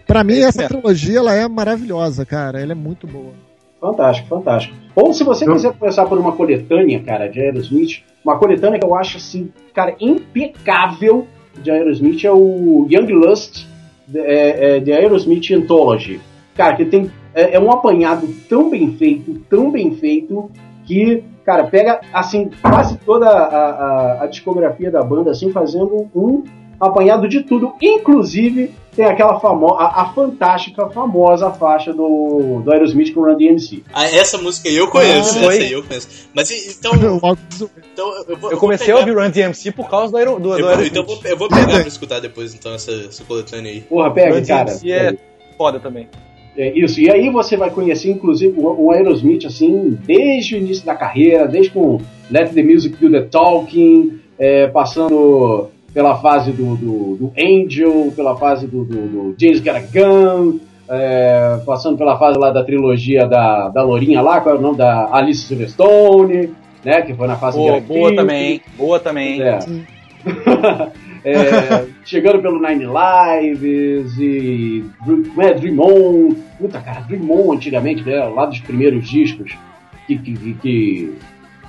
pra 0.07 0.23
mim 0.25 0.35
isso 0.35 0.49
essa 0.49 0.63
mesmo. 0.63 0.79
trilogia 0.81 1.19
ela 1.19 1.35
é 1.35 1.47
maravilhosa, 1.49 2.25
cara, 2.25 2.61
ela 2.61 2.73
é 2.73 2.75
muito 2.75 3.07
boa. 3.07 3.33
Fantástico, 3.81 4.29
fantástico. 4.29 4.75
Ou 4.97 5.13
se 5.13 5.23
você 5.25 5.47
Eu- 5.47 5.53
quiser 5.53 5.73
começar 5.75 6.07
por 6.07 6.19
uma 6.19 6.33
coletânea, 6.33 7.03
cara, 7.03 7.29
de 7.29 7.39
Aerosmith, 7.41 8.03
uma 8.25 8.39
coletânea 8.39 8.79
que 8.79 8.87
eu 8.87 8.95
acho, 8.95 9.19
assim, 9.19 9.51
cara, 9.75 9.95
impecável 10.01 11.27
de 11.63 11.71
Aerosmith 11.71 12.25
é 12.25 12.31
o 12.33 12.87
Young 12.91 13.13
Lust 13.13 13.67
de, 14.09 14.19
é, 14.21 14.77
é, 14.77 14.81
de 14.81 14.93
Aerosmith 14.93 15.51
Anthology. 15.53 16.21
Cara, 16.57 16.77
que 16.77 16.85
tem. 16.85 17.11
É, 17.35 17.57
é 17.57 17.61
um 17.61 17.71
apanhado 17.71 18.27
tão 18.49 18.71
bem 18.71 18.97
feito, 18.97 19.35
tão 19.51 19.71
bem 19.71 19.95
feito, 19.97 20.51
que, 20.87 21.23
cara, 21.45 21.65
pega, 21.65 22.01
assim, 22.13 22.51
quase 22.63 22.97
toda 22.99 23.29
a, 23.29 23.45
a, 24.19 24.23
a 24.23 24.27
discografia 24.27 24.91
da 24.91 25.03
banda, 25.03 25.31
assim, 25.31 25.51
fazendo 25.51 26.09
um 26.15 26.43
apanhado 26.81 27.29
de 27.29 27.43
tudo, 27.43 27.73
inclusive 27.81 28.73
tem 28.95 29.05
aquela 29.07 29.41
famosa, 29.41 29.75
a, 29.81 30.03
a 30.03 30.13
fantástica, 30.13 30.89
famosa 30.91 31.51
faixa 31.51 31.93
do, 31.93 32.61
do 32.65 32.71
Aerosmith 32.73 33.13
com 33.15 33.21
o 33.21 33.25
Run 33.25 33.37
DMC. 33.37 33.83
Ah, 33.93 34.05
essa 34.05 34.39
música 34.39 34.69
aí 34.69 34.77
eu 34.77 34.89
conheço, 34.89 35.39
Ah, 35.39 35.41
essa 35.47 35.51
aí 35.65 35.73
eu 35.73 35.83
conheço. 35.83 36.29
Mas 36.35 36.51
então, 36.79 36.93
então 36.95 37.09
eu, 37.09 37.19
vou, 37.19 37.37
Eu 38.29 38.37
vou 38.37 38.57
comecei 38.61 38.87
pegar- 38.89 38.99
a 38.99 39.01
ouvir 39.01 39.17
Run 39.17 39.31
DMC 39.31 39.73
por 39.73 39.89
causa 39.89 40.13
do, 40.13 40.19
Aero, 40.19 40.33
do, 40.35 40.41
do 40.41 40.53
Eu, 40.55 40.59
vou- 40.59 40.69
Aerosmith. 40.69 40.91
então 40.93 41.03
eu 41.03 41.07
vou, 41.09 41.31
eu 41.31 41.37
vou 41.37 41.49
pegar 41.49 41.67
pra 41.81 41.89
escutar 41.89 42.21
depois, 42.21 42.55
então, 42.55 42.73
essa, 42.75 42.93
essa 42.93 43.25
coletânea 43.25 43.73
aí. 43.73 43.81
Porra, 43.81 44.11
pega, 44.13 44.35
Run 44.39 44.45
cara. 44.47 44.65
DMC 44.67 44.93
é 44.93 45.17
foda 45.57 45.81
também. 45.81 46.09
É 46.57 46.79
isso. 46.79 47.01
E 47.01 47.11
aí 47.11 47.29
você 47.31 47.57
vai 47.57 47.71
conhecer, 47.71 48.11
inclusive, 48.11 48.55
o, 48.57 48.87
o 48.87 48.93
Aerosmith, 48.93 49.45
assim, 49.45 49.99
desde 50.05 50.55
o 50.55 50.59
início 50.59 50.87
da 50.87 50.95
carreira, 50.95 51.49
desde 51.49 51.71
com 51.71 52.01
Let 52.31 52.53
the 52.53 52.63
Music 52.63 52.97
Do 52.97 53.11
the 53.11 53.23
Talking, 53.23 54.19
é, 54.39 54.69
passando 54.69 55.69
pela 55.93 56.17
fase 56.17 56.53
do, 56.53 56.77
do, 56.77 57.17
do 57.17 57.33
Angel, 57.39 58.13
pela 58.15 58.37
fase 58.37 58.67
do, 58.67 58.85
do, 58.85 59.07
do 59.07 59.35
James 59.39 59.61
Gun, 59.61 60.59
é, 60.89 61.61
passando 61.65 61.97
pela 61.97 62.19
fase 62.19 62.39
lá 62.39 62.51
da 62.51 62.65
trilogia 62.65 63.27
da, 63.27 63.69
da 63.69 63.83
Lourinha 63.83 64.21
lá, 64.21 64.41
qual 64.41 64.57
é 64.57 64.59
o 64.59 64.61
nome 64.61 64.77
da 64.77 65.09
Alice 65.13 65.43
Silverstone, 65.43 66.51
né, 66.85 67.03
que 67.03 67.15
foi 67.15 67.27
na 67.27 67.37
fase 67.37 67.57
Boa, 67.57 67.81
de 67.81 67.87
boa 67.87 68.15
também, 68.15 68.61
boa 68.77 69.01
também. 69.01 69.41
É. 69.41 69.59
É, 71.25 71.87
chegando 72.05 72.43
pelo 72.43 72.61
Nine 72.61 72.85
Lives 72.85 74.19
e 74.19 74.85
é, 75.39 75.55
Dream 75.55 75.79
On. 75.79 76.35
Puta, 76.59 76.81
cara, 76.81 77.01
Dream 77.01 77.31
On 77.31 77.53
antigamente, 77.53 78.03
né? 78.05 78.23
Lá 78.25 78.47
dos 78.47 78.61
primeiros 78.61 79.09
discos. 79.09 79.57
Que, 80.07 80.19
que, 80.19 80.55
que, 80.55 81.15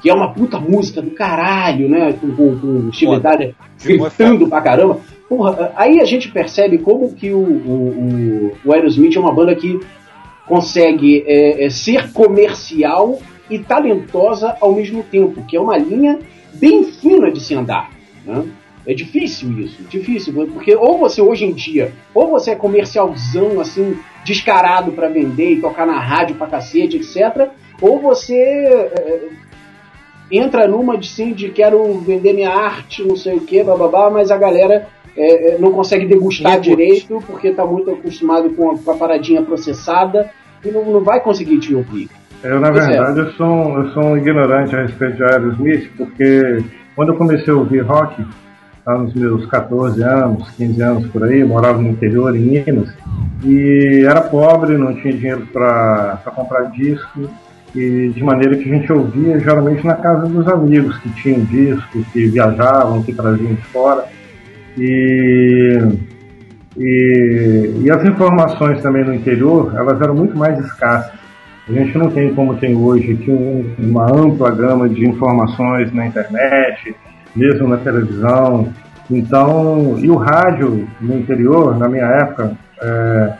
que 0.01 0.09
é 0.09 0.13
uma 0.13 0.33
puta 0.33 0.59
música 0.59 1.01
do 1.01 1.11
caralho, 1.11 1.87
né? 1.87 2.13
Com, 2.13 2.35
com, 2.35 2.59
com 2.59 2.89
On 3.07 3.15
é 3.15 3.53
gritando 3.81 4.47
pra 4.47 4.61
caramba. 4.61 4.99
Porra, 5.29 5.71
aí 5.75 5.99
a 5.99 6.05
gente 6.05 6.29
percebe 6.29 6.77
como 6.77 7.13
que 7.13 7.31
o, 7.31 7.39
o, 7.39 8.51
o, 8.63 8.69
o 8.69 8.73
Aerosmith 8.73 9.15
é 9.15 9.19
uma 9.19 9.33
banda 9.33 9.55
que 9.55 9.79
consegue 10.45 11.23
é, 11.25 11.65
é, 11.65 11.69
ser 11.69 12.11
comercial 12.11 13.19
e 13.49 13.57
talentosa 13.57 14.55
ao 14.59 14.73
mesmo 14.73 15.03
tempo, 15.03 15.43
que 15.45 15.55
é 15.55 15.59
uma 15.59 15.77
linha 15.77 16.19
bem 16.53 16.83
fina 16.83 17.31
de 17.31 17.39
se 17.39 17.55
andar. 17.55 17.89
Né? 18.25 18.43
É 18.87 18.93
difícil 18.93 19.51
isso, 19.59 19.81
difícil, 19.89 20.33
porque 20.53 20.75
ou 20.75 20.97
você 20.99 21.21
hoje 21.21 21.43
em 21.45 21.51
dia, 21.53 21.91
ou 22.13 22.29
você 22.29 22.51
é 22.51 22.55
comercialzão 22.55 23.59
assim, 23.59 23.97
descarado 24.23 24.91
para 24.91 25.07
vender 25.09 25.53
e 25.53 25.61
tocar 25.61 25.87
na 25.87 25.99
rádio 25.99 26.35
pra 26.35 26.45
cacete, 26.47 26.97
etc. 26.97 27.49
Ou 27.81 27.99
você 27.99 28.35
é, 28.37 29.29
entra 30.31 30.67
numa 30.67 30.97
de 30.97 31.07
sim, 31.07 31.33
de 31.33 31.49
quero 31.49 31.99
vender 31.99 32.33
minha 32.33 32.49
arte, 32.51 33.03
não 33.03 33.15
sei 33.15 33.35
o 33.35 33.41
que, 33.41 33.63
bababá, 33.63 34.09
mas 34.09 34.31
a 34.31 34.37
galera 34.37 34.87
é, 35.17 35.57
não 35.59 35.71
consegue 35.71 36.05
degustar 36.05 36.59
direito 36.59 37.23
porque 37.25 37.51
tá 37.51 37.65
muito 37.65 37.89
acostumado 37.91 38.49
com 38.51 38.71
a, 38.71 38.77
com 38.77 38.91
a 38.91 38.95
paradinha 38.95 39.41
processada 39.41 40.29
e 40.63 40.69
não, 40.69 40.83
não 40.85 41.01
vai 41.03 41.19
conseguir 41.21 41.59
te 41.59 41.73
ouvir. 41.73 42.09
Eu, 42.43 42.59
na 42.59 42.71
Pois 42.71 42.83
é. 42.85 42.89
verdade, 42.91 43.19
eu, 43.19 43.31
sou, 43.33 43.47
um- 43.47 43.77
eu 43.83 43.89
sou 43.93 44.03
um 44.03 44.17
ignorante 44.17 44.75
a 44.75 44.81
respeito 44.83 45.15
de 45.17 45.23
Aerosmith, 45.23 45.89
porque 45.97 46.63
quando 46.95 47.13
eu 47.13 47.17
comecei 47.17 47.53
a 47.53 47.57
ouvir 47.57 47.79
rock, 47.81 48.23
lá 48.85 48.97
nos 48.97 49.13
meus 49.13 49.45
14 49.47 50.01
anos, 50.03 50.49
15 50.51 50.81
anos 50.81 51.07
por 51.07 51.23
aí, 51.23 51.43
morava 51.43 51.81
no 51.81 51.89
interior, 51.89 52.35
em 52.35 52.39
Minas, 52.41 52.93
e 53.43 54.05
era 54.07 54.21
pobre, 54.21 54.77
não 54.77 54.93
tinha 54.95 55.13
dinheiro 55.13 55.47
para 55.51 56.21
comprar 56.35 56.71
disco, 56.71 57.29
e 57.75 58.09
de 58.09 58.23
maneira 58.23 58.55
que 58.55 58.71
a 58.71 58.75
gente 58.77 58.91
ouvia 58.93 59.39
geralmente 59.39 59.85
na 59.85 59.95
casa 59.95 60.27
dos 60.27 60.47
amigos 60.47 60.97
que 60.99 61.09
tinham 61.21 61.43
disco, 61.45 62.05
que 62.13 62.27
viajavam, 62.27 63.01
que 63.03 63.13
traziam 63.13 63.53
de 63.53 63.61
fora. 63.63 64.05
E 64.77 65.79
e, 66.77 67.81
e 67.83 67.89
as 67.91 68.03
informações 68.03 68.81
também 68.81 69.03
no 69.05 69.13
interior, 69.13 69.73
elas 69.75 69.99
eram 70.01 70.13
muito 70.13 70.37
mais 70.37 70.59
escassas. 70.59 71.13
A 71.69 71.71
gente 71.71 71.97
não 71.97 72.11
tem 72.11 72.33
como 72.33 72.57
tem 72.57 72.75
hoje 72.75 73.13
aqui 73.13 73.31
um- 73.31 73.65
uma 73.79 74.05
ampla 74.11 74.51
gama 74.51 74.87
de 74.89 75.07
informações 75.07 75.91
na 75.93 76.05
internet, 76.05 76.93
mesmo 77.35 77.67
na 77.67 77.77
televisão. 77.77 78.69
Então, 79.09 79.97
e 79.99 80.09
o 80.09 80.15
rádio 80.15 80.87
no 80.99 81.17
interior, 81.17 81.77
na 81.77 81.87
minha 81.87 82.05
época, 82.05 82.57
é, 82.81 83.33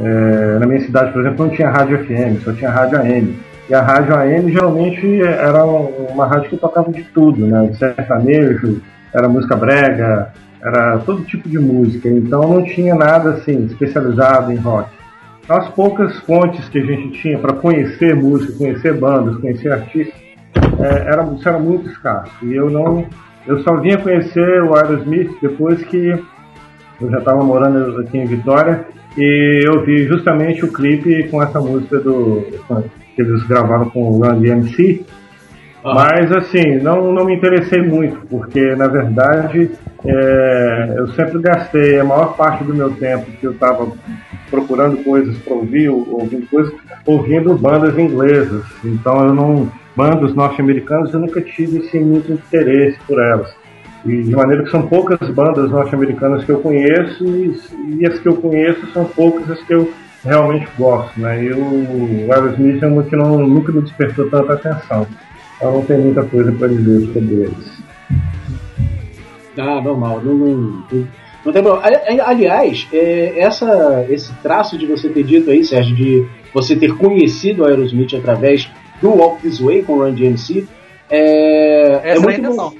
é, 0.00 0.58
na 0.58 0.66
minha 0.66 0.80
cidade, 0.80 1.12
por 1.12 1.20
exemplo, 1.20 1.46
não 1.46 1.54
tinha 1.54 1.70
rádio 1.70 2.04
FM, 2.04 2.44
só 2.44 2.52
tinha 2.52 2.70
rádio 2.70 2.98
AM. 2.98 3.38
E 3.68 3.74
a 3.74 3.82
rádio 3.82 4.14
AM 4.14 4.50
geralmente 4.50 5.22
era 5.22 5.64
uma 5.64 6.26
rádio 6.26 6.50
que 6.50 6.56
tocava 6.56 6.90
de 6.90 7.02
tudo, 7.04 7.46
né? 7.46 7.66
De 7.66 7.76
sertanejo, 7.76 8.80
era 9.12 9.28
música 9.28 9.56
brega, 9.56 10.32
era 10.62 10.98
todo 10.98 11.24
tipo 11.24 11.48
de 11.48 11.58
música. 11.58 12.08
Então 12.08 12.42
não 12.48 12.64
tinha 12.64 12.94
nada 12.94 13.30
assim 13.30 13.66
especializado 13.66 14.52
em 14.52 14.56
rock. 14.56 14.90
As 15.48 15.68
poucas 15.70 16.18
fontes 16.20 16.68
que 16.68 16.78
a 16.78 16.84
gente 16.84 17.20
tinha 17.20 17.38
para 17.38 17.54
conhecer 17.54 18.14
música, 18.14 18.52
conhecer 18.56 18.94
bandas, 18.94 19.36
conhecer 19.38 19.72
artistas, 19.72 20.14
é, 20.78 21.10
era, 21.10 21.24
isso 21.34 21.48
era 21.48 21.58
muito 21.58 21.88
escasso. 21.88 22.32
E 22.42 22.54
eu 22.54 22.70
não, 22.70 23.06
eu 23.48 23.58
só 23.60 23.76
vinha 23.76 23.98
conhecer 23.98 24.62
o 24.62 24.74
Aerosmith 24.76 25.30
depois 25.42 25.82
que 25.84 26.14
eu 27.00 27.10
já 27.10 27.18
estava 27.18 27.42
morando 27.42 28.00
aqui 28.00 28.18
em 28.18 28.26
Vitória 28.26 28.86
e 29.16 29.62
eu 29.66 29.84
vi 29.84 30.04
justamente 30.06 30.64
o 30.64 30.72
clipe 30.72 31.28
com 31.28 31.42
essa 31.42 31.58
música 31.60 31.98
do 31.98 32.44
que 33.16 33.22
eles 33.22 33.42
gravaram 33.44 33.90
com 33.90 34.02
o 34.10 34.22
Run 34.22 34.40
DMC. 34.40 35.04
Mas 35.82 36.30
assim, 36.32 36.76
não, 36.82 37.12
não 37.12 37.24
me 37.24 37.34
interessei 37.36 37.80
muito, 37.82 38.26
porque 38.28 38.74
na 38.74 38.88
verdade 38.88 39.70
é, 40.04 40.94
eu 40.98 41.06
sempre 41.08 41.38
gastei 41.40 41.98
a 42.00 42.04
maior 42.04 42.36
parte 42.36 42.64
do 42.64 42.74
meu 42.74 42.90
tempo 42.90 43.30
que 43.40 43.46
eu 43.46 43.52
estava 43.52 43.88
procurando 44.50 44.96
coisas 45.04 45.36
para 45.38 45.54
ouvir, 45.54 45.88
ou- 45.88 46.06
ouvindo 46.20 46.46
coisas, 46.48 46.72
ouvindo 47.06 47.56
bandas 47.56 47.96
inglesas. 47.98 48.64
Então 48.84 49.24
eu 49.28 49.34
não. 49.34 49.70
Bandas 49.98 50.32
norte-americanas 50.32 51.12
eu 51.12 51.18
nunca 51.18 51.40
tive 51.40 51.78
assim, 51.78 51.98
muito 51.98 52.30
interesse 52.32 52.96
por 53.04 53.20
elas. 53.20 53.50
E 54.06 54.22
de 54.22 54.30
maneira 54.30 54.62
que 54.62 54.70
são 54.70 54.82
poucas 54.86 55.18
bandas 55.30 55.68
norte-americanas 55.72 56.44
que 56.44 56.52
eu 56.52 56.60
conheço 56.60 57.24
e, 57.26 57.58
e 57.98 58.06
as 58.06 58.16
que 58.20 58.28
eu 58.28 58.36
conheço 58.36 58.86
são 58.92 59.04
poucas 59.06 59.50
as 59.50 59.60
que 59.64 59.74
eu 59.74 59.92
realmente 60.24 60.68
gosto, 60.78 61.18
né? 61.20 61.42
E 61.42 61.52
o 61.52 62.32
Aerosmith 62.32 62.80
é 62.80 62.86
uma 62.86 63.02
que 63.02 63.16
não, 63.16 63.38
nunca 63.44 63.72
me 63.72 63.82
despertou 63.82 64.30
tanta 64.30 64.52
atenção. 64.52 65.04
Então 65.56 65.72
não 65.72 65.82
tem 65.82 65.98
muita 65.98 66.22
coisa 66.22 66.52
para 66.52 66.68
dizer 66.68 67.12
sobre 67.12 67.34
eles. 67.34 67.78
Ah, 69.58 69.80
normal. 69.82 70.20
Não, 70.24 70.34
não, 70.34 70.46
não, 70.46 70.84
não 71.44 71.52
tem 71.52 71.62
problema. 71.62 71.80
Ali- 71.84 72.20
Aliás, 72.20 72.86
é, 72.92 73.34
essa, 73.36 74.06
esse 74.08 74.32
traço 74.44 74.78
de 74.78 74.86
você 74.86 75.08
ter 75.08 75.24
dito 75.24 75.50
aí, 75.50 75.64
Sérgio, 75.64 75.96
de 75.96 76.24
você 76.54 76.76
ter 76.76 76.94
conhecido 76.96 77.62
o 77.62 77.66
Aerosmith 77.66 78.14
através 78.14 78.70
do 79.00 79.10
Walk 79.10 79.42
This 79.42 79.60
Way 79.60 79.82
com 79.82 79.94
o 79.94 80.04
Run 80.04 80.12
DMC, 80.14 80.66
é, 81.10 82.00
Essa 82.02 82.06
é 82.06 82.10
era 82.10 82.18
a 82.18 82.22
muito 82.22 82.40
intenção. 82.40 82.70
bom. 82.70 82.76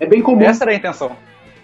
É 0.00 0.06
bem 0.06 0.22
comum. 0.22 0.42
Essa 0.42 0.64
era 0.64 0.72
a 0.72 0.74
intenção. 0.74 1.10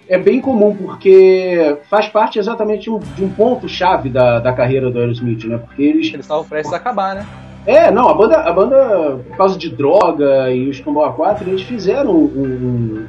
É 0.09 0.19
bem 0.19 0.41
comum, 0.41 0.75
porque 0.77 1.79
faz 1.91 2.07
parte 2.09 2.39
exatamente 2.39 2.85
de 3.17 3.25
um, 3.25 3.29
ponto-chave 3.31 4.09
da, 4.09 4.39
da 4.39 4.53
carreira 4.53 4.89
do 4.91 4.99
Aerosmith, 5.01 5.45
né? 5.45 5.59
Porque 5.59 5.83
eles 5.83 6.07
Eles 6.13 6.21
estavam 6.21 6.45
prestes 6.45 6.73
a 6.73 6.77
acabar, 6.77 7.15
né? 7.17 7.27
é, 7.67 7.91
não, 7.91 8.09
a 8.09 8.15
banda, 8.15 8.37
a 8.39 8.53
banda, 8.53 9.19
por 9.29 9.37
causa 9.37 9.59
de 9.59 9.69
droga 9.69 10.49
e 10.53 10.69
os 10.69 10.79
Cambau 10.81 11.13
4, 11.15 11.49
eles 11.51 11.63
fizeram 11.63 12.13
um, 12.15 12.25
um- 12.25 13.07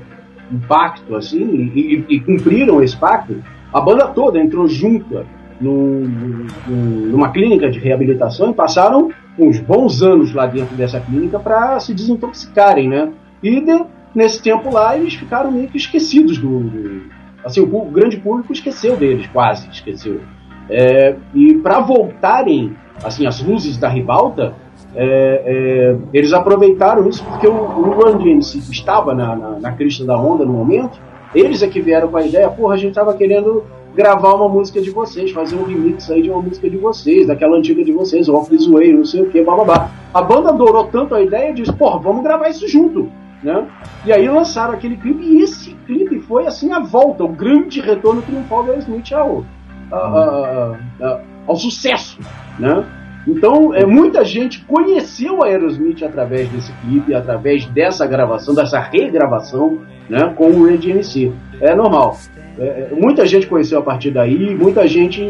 um 0.55 0.59
pacto, 0.67 1.15
assim, 1.15 1.71
e, 1.75 1.79
e- 2.09 2.15
e 2.15 2.19
cumpriram 2.21 2.81
esse 2.81 2.97
pacto. 2.97 3.43
A 3.71 3.79
banda 3.79 4.07
toda 4.07 4.39
entrou 4.39 4.67
junta 4.67 5.25
num- 5.61 6.47
num- 6.67 7.07
numa 7.11 7.29
clínica 7.31 7.69
de 7.69 7.77
reabilitação 7.77 8.49
e 8.49 8.53
passaram 8.55 9.11
uns 9.37 9.59
bons 9.59 10.01
anos 10.01 10.33
lá 10.33 10.45
dentro 10.45 10.75
dessa 10.75 10.99
clínica 10.99 11.39
para 11.39 11.79
se 11.79 11.93
desintoxicarem, 11.93 12.89
né? 12.89 13.11
E 13.41 13.61
de- 13.61 13.85
nesse 14.15 14.41
tempo 14.41 14.73
lá 14.73 14.97
eles 14.97 15.13
ficaram 15.13 15.51
meio 15.51 15.67
que 15.67 15.77
esquecidos 15.77 16.37
do. 16.37 16.59
do- 16.61 17.01
assim, 17.45 17.61
o, 17.61 17.75
o 17.75 17.85
grande 17.91 18.17
público 18.17 18.51
esqueceu 18.51 18.97
deles, 18.97 19.27
quase 19.27 19.69
esqueceu. 19.69 20.21
É, 20.69 21.15
e 21.33 21.53
para 21.55 21.79
voltarem 21.79 22.75
assim 23.03 23.25
as 23.25 23.41
luzes 23.41 23.77
da 23.77 23.87
ribalta, 23.87 24.53
é, 24.95 25.05
é, 25.45 25.97
eles 26.13 26.33
aproveitaram 26.33 27.07
isso 27.07 27.23
porque 27.23 27.47
o, 27.47 27.53
o 27.53 27.91
Run 27.91 28.39
estava 28.39 29.13
na, 29.13 29.35
na, 29.35 29.49
na 29.59 29.71
crista 29.73 30.03
da 30.03 30.17
onda 30.17 30.43
no 30.43 30.53
momento, 30.53 30.99
eles 31.33 31.61
é 31.61 31.67
que 31.67 31.79
vieram 31.81 32.07
com 32.07 32.17
a 32.17 32.25
ideia, 32.25 32.49
porra, 32.49 32.73
a 32.73 32.77
gente 32.77 32.93
tava 32.95 33.13
querendo 33.13 33.63
gravar 33.97 34.35
uma 34.35 34.47
música 34.47 34.79
de 34.79 34.91
vocês, 34.91 35.31
fazer 35.31 35.55
um 35.55 35.63
remix 35.63 36.09
aí 36.11 36.21
de 36.21 36.29
uma 36.29 36.41
música 36.41 36.69
de 36.69 36.77
vocês, 36.77 37.25
daquela 37.27 37.57
antiga 37.57 37.83
de 37.83 37.91
vocês, 37.91 38.29
Off 38.29 38.47
This 38.49 38.67
Way, 38.67 38.93
não 38.93 39.03
sei 39.03 39.23
o 39.23 39.29
que, 39.31 39.41
blá. 39.41 39.89
A 40.13 40.21
banda 40.21 40.49
adorou 40.49 40.85
tanto 40.85 41.15
a 41.15 41.21
ideia 41.21 41.49
e 41.49 41.53
disse, 41.55 41.73
porra, 41.73 41.99
vamos 41.99 42.23
gravar 42.23 42.47
isso 42.49 42.67
junto. 42.67 43.09
Né? 43.43 43.67
E 44.05 44.11
aí 44.11 44.27
lançaram 44.29 44.73
aquele 44.73 44.97
clipe 44.97 45.23
e 45.23 45.41
esse 45.41 45.71
clipe 45.85 46.19
foi 46.21 46.47
assim 46.47 46.71
a 46.73 46.79
volta, 46.79 47.23
o 47.23 47.27
grande 47.27 47.79
retorno 47.81 48.21
triunfal 48.21 48.63
do 48.63 48.71
Aerosmith 48.71 49.11
ao, 49.13 49.43
a- 49.91 49.95
a- 49.95 50.75
a- 51.05 51.19
ao 51.47 51.55
sucesso, 51.55 52.19
né? 52.57 52.83
Então, 53.27 53.75
é, 53.75 53.85
muita 53.85 54.23
gente 54.23 54.61
conheceu 54.61 55.43
a 55.43 55.47
Aerosmith 55.47 56.01
através 56.01 56.47
desse 56.49 56.71
clipe, 56.81 57.13
através 57.13 57.65
dessa 57.65 58.07
gravação, 58.07 58.55
dessa 58.55 58.79
regravação, 58.79 59.81
né, 60.09 60.33
com 60.35 60.49
o 60.49 60.65
Red 60.65 60.89
MC. 60.89 61.33
É 61.59 61.75
normal. 61.75 62.17
É, 62.57 62.87
muita 62.93 63.25
gente 63.25 63.45
conheceu 63.45 63.79
a 63.79 63.81
partir 63.81 64.11
daí, 64.11 64.55
muita 64.55 64.87
gente 64.87 65.21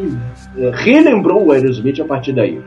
é, 0.58 0.72
relembrou 0.76 1.48
o 1.48 1.52
Aerosmith 1.52 2.00
a 2.00 2.06
partir 2.06 2.34
daí. 2.34 2.62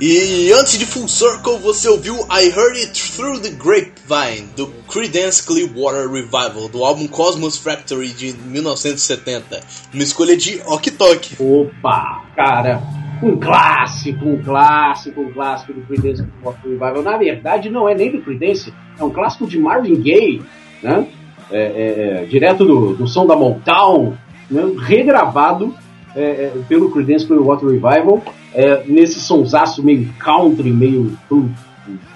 E 0.00 0.50
antes 0.52 0.78
de 0.78 0.84
Full 0.84 1.06
Circle, 1.06 1.58
você 1.58 1.88
ouviu 1.88 2.16
I 2.28 2.48
Heard 2.48 2.76
It 2.76 3.12
Through 3.16 3.40
the 3.40 3.50
Grapevine, 3.50 4.48
do 4.56 4.66
Creedence 4.88 5.46
Clearwater 5.46 6.10
Revival, 6.10 6.68
do 6.68 6.84
álbum 6.84 7.06
Cosmos 7.06 7.56
Factory 7.56 8.08
de 8.08 8.32
1970. 8.32 9.60
Uma 9.94 10.02
escolha 10.02 10.36
de 10.36 10.60
Ok 10.66 10.92
Tok. 10.92 11.36
Opa, 11.38 12.24
cara, 12.34 12.82
um 13.26 13.36
clássico, 13.36 14.28
um 14.28 14.42
clássico, 14.42 15.20
um 15.20 15.32
clássico 15.32 15.72
do 15.72 15.82
Creedence 15.82 16.24
Revival. 16.64 17.02
Na 17.02 17.16
verdade, 17.16 17.70
não 17.70 17.88
é 17.88 17.94
nem 17.94 18.10
do 18.10 18.20
Creedence, 18.20 18.72
é 18.98 19.04
um 19.04 19.10
clássico 19.10 19.46
de 19.46 19.58
Marvin 19.58 20.00
Gaye, 20.00 20.42
né? 20.82 21.06
É, 21.50 21.58
é, 21.58 22.22
é, 22.22 22.24
direto 22.24 22.64
do, 22.64 22.94
do 22.94 23.06
som 23.06 23.26
da 23.26 23.36
Motown, 23.36 24.14
né? 24.50 24.62
regravado 24.78 25.74
é, 26.16 26.20
é, 26.20 26.52
pelo 26.68 26.90
Creedence 26.90 27.26
Clearwater 27.26 27.68
Revival, 27.68 28.22
é, 28.54 28.82
nesse 28.86 29.20
sonsaço 29.20 29.82
meio 29.84 30.10
country, 30.18 30.70
meio 30.70 31.16
blues, 31.28 31.50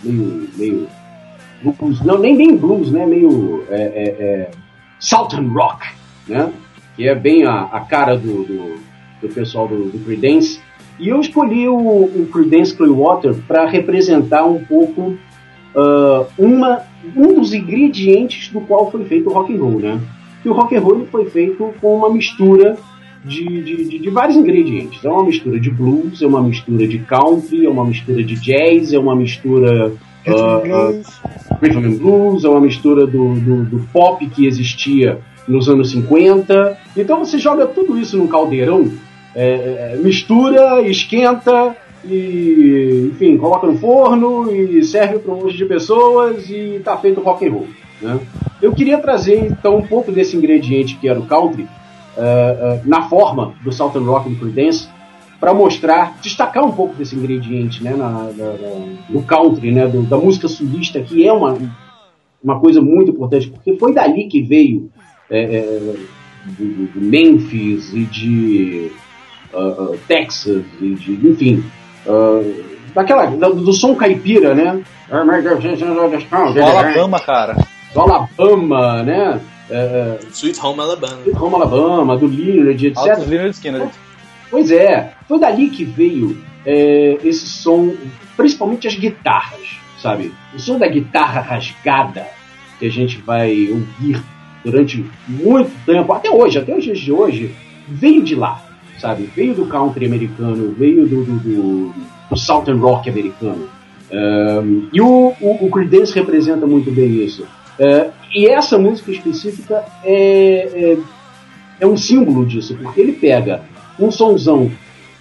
meio, 0.02 0.48
meio 0.56 0.88
blues, 1.78 2.00
não, 2.02 2.18
nem 2.18 2.36
bem 2.36 2.56
blues, 2.56 2.90
né? 2.90 3.04
Meio 3.06 3.64
Southern 4.98 5.48
Rock, 5.48 5.86
né? 6.26 6.52
Que 6.96 7.08
é 7.08 7.14
bem 7.14 7.44
a, 7.44 7.62
a 7.62 7.80
cara 7.80 8.16
do, 8.16 8.44
do, 8.44 8.74
do 9.20 9.28
pessoal 9.34 9.68
do, 9.68 9.90
do 9.90 9.98
Creedence. 10.04 10.60
E 10.98 11.08
eu 11.08 11.20
escolhi 11.20 11.68
o, 11.68 11.76
o 11.76 12.28
Creedence 12.32 12.74
Clearwater 12.74 13.34
para 13.46 13.66
representar 13.66 14.44
um 14.44 14.64
pouco 14.64 15.16
uh, 15.74 16.26
uma, 16.38 16.82
um 17.14 17.34
dos 17.34 17.52
ingredientes 17.52 18.48
do 18.48 18.60
qual 18.62 18.90
foi 18.90 19.04
feito 19.04 19.28
o 19.28 19.32
rock 19.32 19.54
and 19.54 19.58
roll, 19.58 19.78
né? 19.78 20.00
Que 20.42 20.48
o 20.48 20.54
rock 20.54 20.74
and 20.74 20.80
roll 20.80 21.06
foi 21.10 21.26
feito 21.26 21.74
com 21.80 21.96
uma 21.96 22.10
mistura 22.10 22.76
de, 23.24 23.44
de, 23.62 23.84
de, 23.84 23.98
de 23.98 24.10
vários 24.10 24.36
ingredientes. 24.36 25.04
É 25.04 25.10
uma 25.10 25.24
mistura 25.24 25.60
de 25.60 25.70
blues, 25.70 26.22
é 26.22 26.26
uma 26.26 26.42
mistura 26.42 26.86
de 26.86 26.98
country, 27.00 27.66
é 27.66 27.68
uma 27.68 27.84
mistura 27.84 28.22
de 28.22 28.34
jazz, 28.36 28.92
é 28.92 28.98
uma 28.98 29.14
mistura 29.14 29.92
uh, 30.26 30.30
uh, 30.30 31.02
rhythm 31.60 31.84
and 31.84 31.98
blues, 31.98 32.44
é 32.44 32.48
uma 32.48 32.60
mistura 32.60 33.06
do, 33.06 33.34
do, 33.34 33.64
do 33.64 33.78
pop 33.92 34.24
que 34.28 34.46
existia 34.46 35.18
nos 35.46 35.68
anos 35.68 35.90
50. 35.90 36.78
Então 36.96 37.18
você 37.18 37.38
joga 37.38 37.66
tudo 37.66 37.98
isso 37.98 38.16
num 38.16 38.26
caldeirão, 38.26 38.90
é, 39.36 39.92
é, 39.92 39.96
mistura, 40.02 40.80
esquenta 40.82 41.76
e, 42.04 43.10
enfim, 43.12 43.36
coloca 43.36 43.66
no 43.66 43.76
forno 43.78 44.50
e 44.50 44.82
serve 44.82 45.18
para 45.18 45.32
um 45.34 45.42
monte 45.42 45.56
de 45.56 45.66
pessoas 45.66 46.48
e 46.48 46.80
tá 46.82 46.96
feito 46.96 47.20
rock 47.20 47.46
and 47.46 47.52
roll. 47.52 47.66
Né? 48.00 48.18
Eu 48.62 48.72
queria 48.72 48.98
trazer 48.98 49.38
então 49.46 49.76
um 49.76 49.86
pouco 49.86 50.10
desse 50.10 50.36
ingrediente 50.36 50.96
que 50.96 51.06
era 51.08 51.20
o 51.20 51.26
country 51.26 51.66
eh, 52.16 52.56
eh, 52.60 52.80
na 52.86 53.02
forma 53.08 53.52
do 53.62 53.70
Southern 53.70 54.06
Rock 54.06 54.30
do 54.30 54.36
Creedence 54.36 54.88
para 55.38 55.52
mostrar, 55.52 56.16
destacar 56.22 56.64
um 56.64 56.72
pouco 56.72 56.94
desse 56.94 57.14
ingrediente 57.14 57.84
né, 57.84 57.90
na, 57.90 58.08
na- 58.08 58.30
na- 58.32 58.96
do 59.10 59.20
country, 59.22 59.70
né, 59.70 59.86
do- 59.86 60.02
da 60.02 60.16
música 60.16 60.48
sulista, 60.48 60.98
que 61.02 61.26
é 61.26 61.32
uma, 61.32 61.58
uma 62.42 62.58
coisa 62.58 62.80
muito 62.80 63.10
importante, 63.10 63.48
porque 63.50 63.76
foi 63.76 63.92
dali 63.92 64.28
que 64.28 64.40
veio 64.40 64.90
é, 65.30 65.56
é, 65.56 65.94
de, 66.46 66.86
de 66.86 67.00
Memphis 67.00 67.92
e 67.92 68.04
de 68.04 68.90
ah, 69.54 69.76
ah, 69.78 69.96
Texas 70.06 70.64
e 70.80 70.94
de, 70.94 71.28
enfim, 71.28 71.64
ah, 72.06 72.42
daquela, 72.94 73.26
do, 73.26 73.54
do 73.54 73.72
som 73.72 73.94
caipira, 73.94 74.54
né? 74.54 74.82
O 76.60 76.64
Alabama, 76.78 77.20
cara. 77.20 77.56
Do 77.92 78.00
Alabama, 78.00 79.02
né? 79.02 79.40
É, 79.70 79.76
é, 79.76 80.18
Sweet 80.30 80.60
Home 80.60 80.80
Alabama. 80.80 81.18
Home 81.40 81.54
Alabama, 81.54 82.16
do 82.16 82.26
Leonard, 82.26 82.86
etc. 82.86 82.98
Altos 82.98 83.26
Leonard 83.26 83.54
Skinner. 83.54 83.88
Pois 84.50 84.70
é, 84.70 85.12
foi 85.26 85.38
dali 85.40 85.70
que 85.70 85.84
veio 85.84 86.40
é, 86.64 87.18
esse 87.24 87.46
som, 87.46 87.94
principalmente 88.36 88.86
as 88.86 88.94
guitarras, 88.94 89.78
sabe? 90.00 90.32
O 90.54 90.58
som 90.58 90.78
da 90.78 90.86
guitarra 90.86 91.40
rasgada 91.40 92.26
que 92.78 92.86
a 92.86 92.90
gente 92.90 93.18
vai 93.18 93.68
ouvir 93.70 94.22
durante 94.64 95.04
muito 95.28 95.70
tempo, 95.84 96.12
até 96.12 96.30
hoje, 96.30 96.58
até 96.58 96.76
os 96.76 96.82
dias 96.82 96.98
de 96.98 97.12
hoje, 97.12 97.54
veio 97.88 98.22
de 98.22 98.34
lá, 98.34 98.65
sabe? 98.98 99.28
Veio 99.34 99.54
do 99.54 99.66
country 99.66 100.06
americano, 100.06 100.74
veio 100.78 101.06
do, 101.06 101.24
do, 101.24 101.38
do, 101.38 101.94
do 102.30 102.36
southern 102.36 102.80
rock 102.80 103.08
americano. 103.08 103.68
Um, 104.10 104.88
e 104.92 105.00
o, 105.00 105.32
o, 105.40 105.66
o 105.66 105.70
Creedence 105.70 106.14
representa 106.14 106.66
muito 106.66 106.90
bem 106.90 107.24
isso. 107.24 107.44
É, 107.78 108.10
e 108.34 108.46
essa 108.46 108.78
música 108.78 109.10
específica 109.10 109.84
é, 110.04 110.94
é, 110.94 110.98
é 111.80 111.86
um 111.86 111.96
símbolo 111.96 112.46
disso, 112.46 112.74
porque 112.76 113.00
ele 113.00 113.12
pega 113.12 113.62
um 113.98 114.10
sonzão 114.10 114.70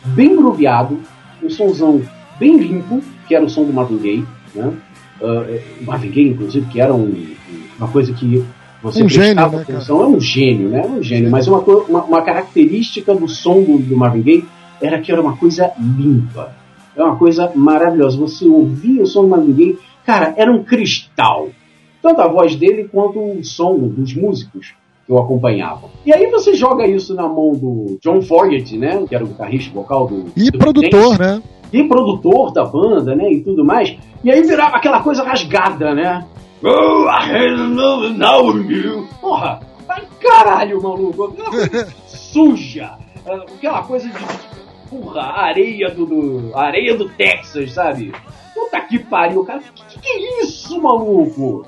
bem 0.06 0.36
grooveado, 0.36 1.00
um 1.44 1.50
sonzão 1.50 2.02
bem 2.40 2.58
limpo, 2.58 3.02
que 3.28 3.36
era 3.36 3.44
o 3.44 3.50
som 3.50 3.64
do 3.66 3.74
Marvin 3.74 3.98
Gaye, 3.98 4.26
né? 4.54 4.72
Uh, 5.20 5.84
Marvin 5.86 6.12
Gaye, 6.12 6.30
inclusive, 6.30 6.66
que 6.68 6.80
era 6.80 6.94
um- 6.94 7.26
uma 7.78 7.88
coisa 7.88 8.14
que 8.14 8.44
você 8.86 9.04
Um 9.04 9.10
gênio, 9.10 9.36
né, 9.36 9.72
é 9.90 9.94
um 9.94 10.20
gênio, 10.20 10.70
né? 10.70 10.82
É 10.86 10.88
um 10.88 11.04
gênio, 11.04 11.32
mas 11.32 11.48
uma, 11.48 11.60
uma, 11.60 12.04
uma 12.04 12.22
característica 12.22 13.14
do 13.14 13.28
som 13.28 13.62
do, 13.62 13.78
do 13.78 13.98
Marvin 13.98 14.22
Gaye 14.22 14.46
era 14.82 15.00
que 15.00 15.12
era 15.12 15.22
uma 15.22 15.36
coisa 15.36 15.72
limpa, 15.80 16.54
é 16.96 17.04
uma 17.04 17.16
coisa 17.16 17.52
maravilhosa. 17.56 18.18
Você 18.18 18.48
ouvia 18.48 19.04
o 19.04 19.06
som 19.06 19.24
do 19.24 19.30
Marvin 19.30 19.54
Gaye, 19.54 19.78
cara, 20.06 20.34
era 20.38 20.52
um 20.52 20.64
cristal. 20.64 21.50
Tanto 22.02 22.22
a 22.22 22.28
voz 22.28 22.56
dele 22.56 22.88
quanto 22.92 23.20
o 23.20 23.44
som 23.44 23.78
dos 23.78 24.14
músicos 24.14 24.74
que 25.06 25.12
o 25.12 25.18
acompanhavam. 25.18 25.90
E 26.06 26.14
aí 26.14 26.28
você 26.28 26.54
joga 26.54 26.88
isso 26.88 27.14
na 27.16 27.28
mão 27.28 27.54
do 27.54 27.98
John 28.02 28.22
Fogerty, 28.22 28.78
né? 28.78 29.04
Que 29.08 29.16
era 29.16 29.24
o 29.24 29.28
guitarrista 29.28 29.74
vocal 29.74 30.08
do. 30.08 30.26
E 30.36 30.52
do 30.52 30.58
produtor, 30.58 31.20
né? 31.20 31.42
e 31.72 31.84
produtor 31.84 32.52
da 32.52 32.64
banda, 32.64 33.16
né, 33.16 33.32
e 33.32 33.42
tudo 33.42 33.66
mais. 33.66 33.98
E 34.24 34.32
aí 34.32 34.42
virava 34.44 34.78
aquela 34.78 35.02
coisa 35.02 35.24
rasgada, 35.24 35.94
né? 35.94 36.26
Oh, 36.64 37.08
I 37.08 37.26
had 37.26 37.54
another 37.60 38.10
now 38.10 38.52
with 38.52 38.70
you. 38.70 39.08
Porra, 39.22 39.60
ai, 39.90 40.04
caralho, 40.20 40.82
maluco. 40.82 41.26
Aquela 41.26 41.50
coisa 41.52 41.88
suja. 42.08 42.98
Aquela 43.26 43.84
coisa 43.84 44.08
de, 44.08 44.16
porra, 44.90 45.22
areia 45.22 45.90
do, 45.90 46.06
do- 46.06 46.52
areia 46.58 46.96
do 46.96 47.10
Texas, 47.10 47.74
sabe? 47.74 48.14
Puta 48.54 48.80
que 48.82 49.00
pariu, 49.00 49.44
cara. 49.44 49.60
Que, 49.60 50.00
que, 50.00 50.08
é 50.08 50.44
isso, 50.44 50.82
maluco? 50.82 51.66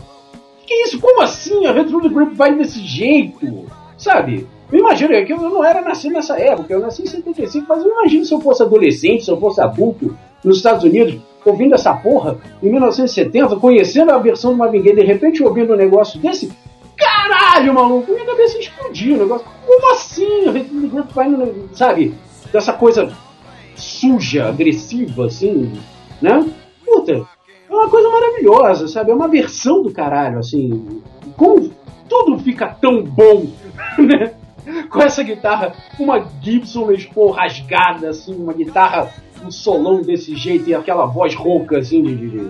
Que, 0.62 0.68
que 0.68 0.74
é 0.74 0.84
isso? 0.84 1.00
Como 1.00 1.22
assim 1.22 1.66
a 1.66 1.72
Retro 1.74 2.00
do 2.00 2.10
Grip 2.10 2.34
vai 2.34 2.56
desse 2.56 2.80
jeito? 2.80 3.66
Sabe? 3.98 4.48
Eu 4.72 4.80
imagino 4.80 5.14
é 5.14 5.24
que 5.24 5.34
eu 5.34 5.38
não 5.38 5.64
era 5.64 5.82
nascido 5.82 6.14
nessa 6.14 6.38
época, 6.40 6.74
eu 6.74 6.80
nasci 6.82 7.02
em 7.04 7.08
75, 7.08 7.66
mas 7.70 7.84
eu 7.84 7.92
imagino 7.92 8.26
se 8.26 8.34
eu 8.34 8.42
fosse 8.42 8.62
adolescente, 8.62 9.24
se 9.24 9.32
eu 9.32 9.40
fosse 9.40 9.62
adulto 9.62 10.16
nos 10.44 10.58
Estados 10.58 10.84
Unidos, 10.84 11.20
ouvindo 11.50 11.76
essa 11.76 11.94
porra 11.94 12.38
em 12.62 12.70
1970, 12.70 13.56
conhecendo 13.58 14.12
a 14.12 14.18
versão 14.18 14.52
do 14.52 14.58
Marvin 14.58 14.82
Gaye, 14.82 14.96
de 14.96 15.04
repente 15.04 15.44
ouvindo 15.44 15.74
um 15.74 15.78
negócio 15.78 16.20
desse. 16.20 16.52
Caralho, 16.96 17.74
maluco, 17.74 18.12
minha 18.12 18.26
cabeça 18.26 18.58
explodiu 18.58 19.16
o 19.16 19.20
negócio. 19.20 19.48
Como 19.66 19.92
assim? 19.94 20.46
Sabe? 21.74 22.14
Dessa 22.52 22.74
coisa 22.74 23.12
suja, 23.76 24.48
agressiva, 24.48 25.28
assim, 25.28 25.72
né? 26.22 26.46
Puta, 26.84 27.28
é 27.70 27.74
uma 27.74 27.90
coisa 27.90 28.10
maravilhosa, 28.10 28.88
sabe? 28.88 29.12
É 29.12 29.14
uma 29.14 29.28
versão 29.28 29.84
do 29.84 29.92
caralho, 29.92 30.40
assim. 30.40 31.02
Como 31.36 31.72
tudo 32.10 32.40
fica 32.40 32.68
tão 32.68 33.04
bom, 33.04 33.48
né? 34.00 34.34
Com 34.90 35.02
essa 35.02 35.24
guitarra, 35.24 35.74
uma 36.00 36.26
Gibson 36.42 36.88
Les 36.88 37.06
Paul 37.06 37.32
rasgada, 37.32 38.10
assim, 38.10 38.36
uma 38.36 38.54
guitarra, 38.54 39.14
um 39.44 39.52
solão 39.52 40.02
desse 40.02 40.36
jeito 40.36 40.70
e 40.70 40.76
aquela 40.76 41.06
voz 41.06 41.36
rouca, 41.36 41.80
assim, 41.80 42.04
de, 42.04 42.16
de, 42.16 42.48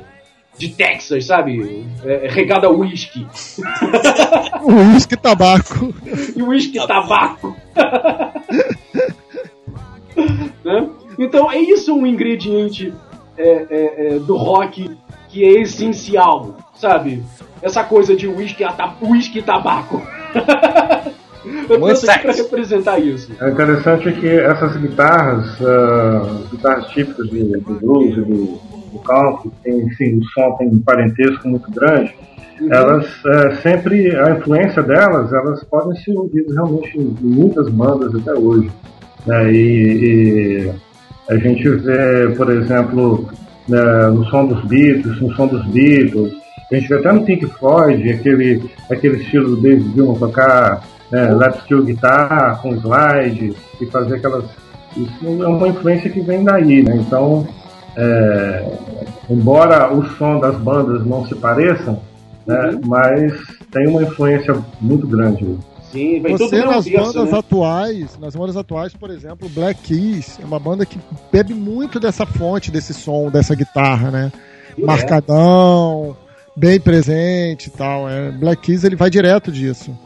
de 0.58 0.70
Texas, 0.70 1.26
sabe? 1.26 1.86
É, 2.04 2.28
regada 2.30 2.68
a 2.68 2.72
uísque 2.72 3.26
e 5.14 5.18
tabaco. 5.18 5.94
e 6.36 6.42
whisky 6.42 6.78
tabaco. 6.88 7.56
né? 10.64 10.90
Então, 11.20 11.52
é 11.52 11.60
isso 11.60 11.94
um 11.94 12.06
ingrediente 12.06 12.94
é, 13.38 13.68
é, 13.70 14.08
é, 14.08 14.20
do 14.20 14.36
rock 14.36 14.90
que 15.30 15.44
é 15.44 15.62
essencial, 15.62 16.58
sabe? 16.76 17.24
Essa 17.62 17.84
coisa 17.84 18.16
de 18.16 18.28
whisky 18.28 18.64
e 18.64 19.42
tabaco. 19.42 20.02
Eu 21.70 21.80
Muito 21.80 22.02
pra 22.02 22.14
sexy. 22.14 22.42
representar 22.44 23.00
isso. 23.00 23.32
É 23.42 23.50
interessante 23.50 24.12
que 24.14 24.28
essas 24.28 24.76
guitarras, 24.78 25.62
as 25.62 26.50
guitarras 26.52 26.88
típicas 26.88 27.30
do, 27.30 27.60
do 27.62 27.74
blues 27.80 28.18
e 28.18 28.22
do, 28.22 28.60
do 28.94 29.00
country, 29.06 29.52
tem, 29.64 29.80
enfim, 29.82 30.18
o 30.20 30.24
som 30.26 30.52
tem 30.58 30.68
um 30.68 30.80
parentesco 30.80 31.48
muito 31.48 31.70
grande, 31.72 32.14
elas 32.72 33.06
eh, 33.26 33.56
sempre, 33.62 34.16
a 34.16 34.32
influência 34.32 34.82
delas, 34.82 35.32
elas 35.32 35.64
podem 35.66 35.96
ser 36.02 36.14
ouvidas 36.18 36.56
realmente 36.56 36.98
em 36.98 37.16
muitas 37.22 37.70
bandas 37.70 38.16
até 38.16 38.34
hoje. 38.34 38.72
né? 39.28 39.52
E, 39.54 40.66
e 40.68 40.72
a 41.30 41.36
gente 41.38 41.70
vê, 41.70 42.30
por 42.36 42.50
exemplo, 42.50 43.30
né, 43.68 44.08
no 44.08 44.26
som 44.26 44.48
dos 44.48 44.64
Beatles, 44.66 45.22
no 45.22 45.32
som 45.36 45.46
dos 45.48 45.66
Beatles, 45.68 46.34
a 46.72 46.76
gente 46.76 46.88
vê 46.88 46.96
até 46.96 47.12
no 47.12 47.24
Pink 47.26 47.46
Floyd, 47.46 48.10
aquele, 48.10 48.64
aquele 48.90 49.18
estilo 49.18 49.56
do 49.56 49.62
David 49.62 49.94
Gilmour 49.94 50.18
tocar 50.18 50.84
né, 51.12 51.34
lap 51.34 51.62
steel 51.62 51.84
guitar 51.84 52.62
com 52.62 52.76
slide 52.76 53.56
e 53.80 53.86
fazer 53.88 54.16
aquelas. 54.16 54.46
Isso 54.96 55.26
é 55.26 55.48
uma 55.48 55.68
influência 55.68 56.10
que 56.10 56.22
vem 56.22 56.44
daí, 56.44 56.84
né? 56.84 56.96
Então, 56.96 57.48
é, 57.96 58.72
embora 59.30 59.94
o 59.94 60.06
som 60.18 60.40
das 60.40 60.56
bandas 60.58 61.06
não 61.06 61.26
se 61.28 61.36
pareçam, 61.36 62.00
né, 62.46 62.80
mas 62.86 63.34
tem 63.72 63.88
uma 63.88 64.04
influência 64.04 64.56
muito 64.82 65.08
grande. 65.08 65.58
Sim, 65.92 66.20
vem 66.22 66.36
Você 66.36 66.64
nas 66.66 66.88
bandas 66.88 67.32
né? 67.32 67.40
atuais, 67.40 68.18
nas 68.20 68.36
bandas 68.36 68.58
atuais, 68.58 68.94
por 68.94 69.10
exemplo, 69.10 69.48
Black 69.50 69.82
Keys 69.84 70.38
é 70.42 70.46
uma 70.46 70.60
banda 70.60 70.86
que 70.86 71.00
bebe 71.32 71.54
muito 71.54 72.00
dessa 72.00 72.26
fonte, 72.26 72.72
desse 72.72 72.94
som, 72.94 73.30
dessa 73.30 73.56
guitarra, 73.56 74.12
né? 74.12 74.32
É. 74.78 74.86
Marcadão, 74.86 76.16
bem 76.56 76.80
presente 76.80 77.68
e 77.68 77.70
tal. 77.72 78.10
É, 78.10 78.32
Black 78.32 78.64
Keys 78.64 78.84
ele 78.84 78.98
vai 78.98 79.10
direto 79.10 79.52
disso. 79.52 79.98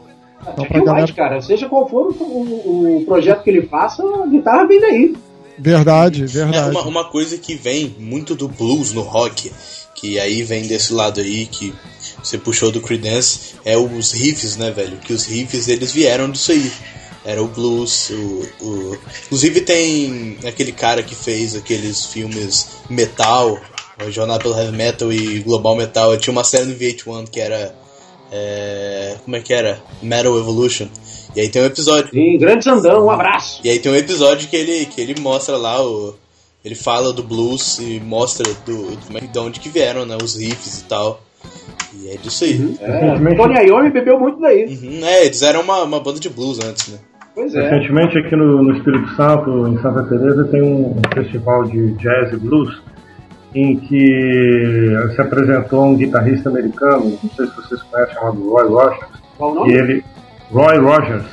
Então, 0.42 0.54
Jack 0.64 0.68
pra 0.72 0.84
galera- 0.84 1.00
White, 1.06 1.12
cara, 1.14 1.40
seja 1.40 1.68
qual 1.68 1.88
for 1.88 2.08
o, 2.08 2.24
o- 2.24 2.96
o 2.98 3.04
projeto 3.04 3.42
que 3.42 3.50
ele 3.50 3.62
faça, 3.66 4.02
a 4.02 4.26
guitarra 4.26 4.66
vem 4.66 4.80
daí. 4.80 5.16
Verdade, 5.58 6.22
É 6.24 6.26
verdade. 6.26 6.70
uma, 6.70 6.82
uma 6.82 7.04
coisa 7.10 7.36
que 7.38 7.54
vem 7.54 7.94
muito 7.98 8.34
do 8.34 8.48
blues 8.48 8.92
no 8.92 9.02
rock, 9.02 9.52
que 9.94 10.18
aí 10.18 10.42
vem 10.42 10.66
desse 10.66 10.92
lado 10.92 11.20
aí, 11.20 11.46
que 11.46 11.72
você 12.22 12.36
puxou 12.38 12.72
do 12.72 12.80
Creedence, 12.80 13.54
é 13.64 13.76
os 13.76 14.12
riffs, 14.12 14.56
né, 14.56 14.70
velho? 14.70 14.96
Que 14.98 15.12
os 15.12 15.24
riffs 15.24 15.68
eles 15.68 15.92
vieram 15.92 16.30
disso 16.30 16.52
aí. 16.52 16.72
Era 17.24 17.40
o 17.40 17.46
blues, 17.46 18.10
o, 18.10 18.48
o... 18.64 18.98
Inclusive 19.26 19.60
tem 19.60 20.36
aquele 20.44 20.72
cara 20.72 21.04
que 21.04 21.14
fez 21.14 21.54
aqueles 21.54 22.06
filmes 22.06 22.66
metal, 22.90 23.60
o 24.04 24.10
Jornada 24.10 24.42
pelo 24.42 24.58
Heavy 24.58 24.76
Metal 24.76 25.12
e 25.12 25.38
Global 25.38 25.76
Metal. 25.76 26.16
Tinha 26.16 26.32
uma 26.32 26.42
série 26.42 26.64
no 26.64 26.74
VH1 26.74 27.28
que 27.30 27.38
era. 27.40 27.72
É, 28.32 29.16
Como 29.24 29.36
é 29.36 29.40
que 29.40 29.52
era? 29.52 29.78
Metal 30.02 30.36
Evolution. 30.38 30.88
E 31.36 31.40
aí 31.40 31.48
tem 31.48 31.62
um 31.62 31.66
episódio. 31.66 32.10
Sim, 32.10 32.38
grande 32.38 32.64
Sandão, 32.64 33.04
um 33.04 33.10
abraço. 33.10 33.60
E 33.62 33.68
aí 33.68 33.78
tem 33.78 33.92
um 33.92 33.96
episódio 33.96 34.48
que 34.48 34.56
ele, 34.56 34.86
que 34.86 35.00
ele 35.00 35.20
mostra 35.20 35.56
lá 35.56 35.84
o. 35.84 36.14
Ele 36.64 36.74
fala 36.74 37.12
do 37.12 37.22
blues 37.22 37.78
e 37.78 38.00
mostra 38.00 38.44
do, 38.64 38.96
do, 38.96 39.20
de 39.20 39.38
onde 39.38 39.60
que 39.60 39.68
vieram, 39.68 40.06
né? 40.06 40.16
Os 40.22 40.36
riffs 40.36 40.80
e 40.80 40.84
tal. 40.84 41.20
E 41.94 42.08
é 42.08 42.16
disso 42.16 42.44
aí. 42.44 42.76
É, 42.80 43.36
Tony 43.36 43.66
Iommi 43.66 43.90
bebeu 43.90 44.18
muito 44.18 44.40
daí. 44.40 44.64
Uhum, 44.66 45.04
é, 45.04 45.26
eles 45.26 45.42
eram 45.42 45.62
uma, 45.62 45.82
uma 45.82 46.00
banda 46.00 46.20
de 46.20 46.30
blues 46.30 46.60
antes, 46.64 46.88
né? 46.88 46.98
Pois 47.34 47.54
é. 47.54 47.68
Recentemente 47.68 48.18
aqui 48.18 48.36
no, 48.36 48.62
no 48.62 48.76
Espírito 48.76 49.08
Santo, 49.16 49.66
em 49.68 49.80
Santa 49.80 50.04
Teresa, 50.04 50.44
tem 50.44 50.62
um 50.62 50.94
festival 51.12 51.64
de 51.64 51.92
jazz 51.94 52.32
e 52.32 52.36
blues 52.36 52.80
em 53.54 53.76
que 53.76 54.96
se 55.14 55.20
apresentou 55.20 55.84
um 55.84 55.96
guitarrista 55.96 56.48
americano, 56.48 57.18
não 57.22 57.30
sei 57.30 57.46
se 57.46 57.56
vocês 57.56 57.82
conhecem, 57.82 58.14
chamado 58.14 58.48
Roy 58.50 58.68
Rogers. 58.68 59.06
Qual 59.36 59.50
o 59.52 59.54
E 59.54 59.58
nome? 59.58 59.72
ele, 59.74 60.04
Roy 60.50 60.78
Rogers. 60.78 61.26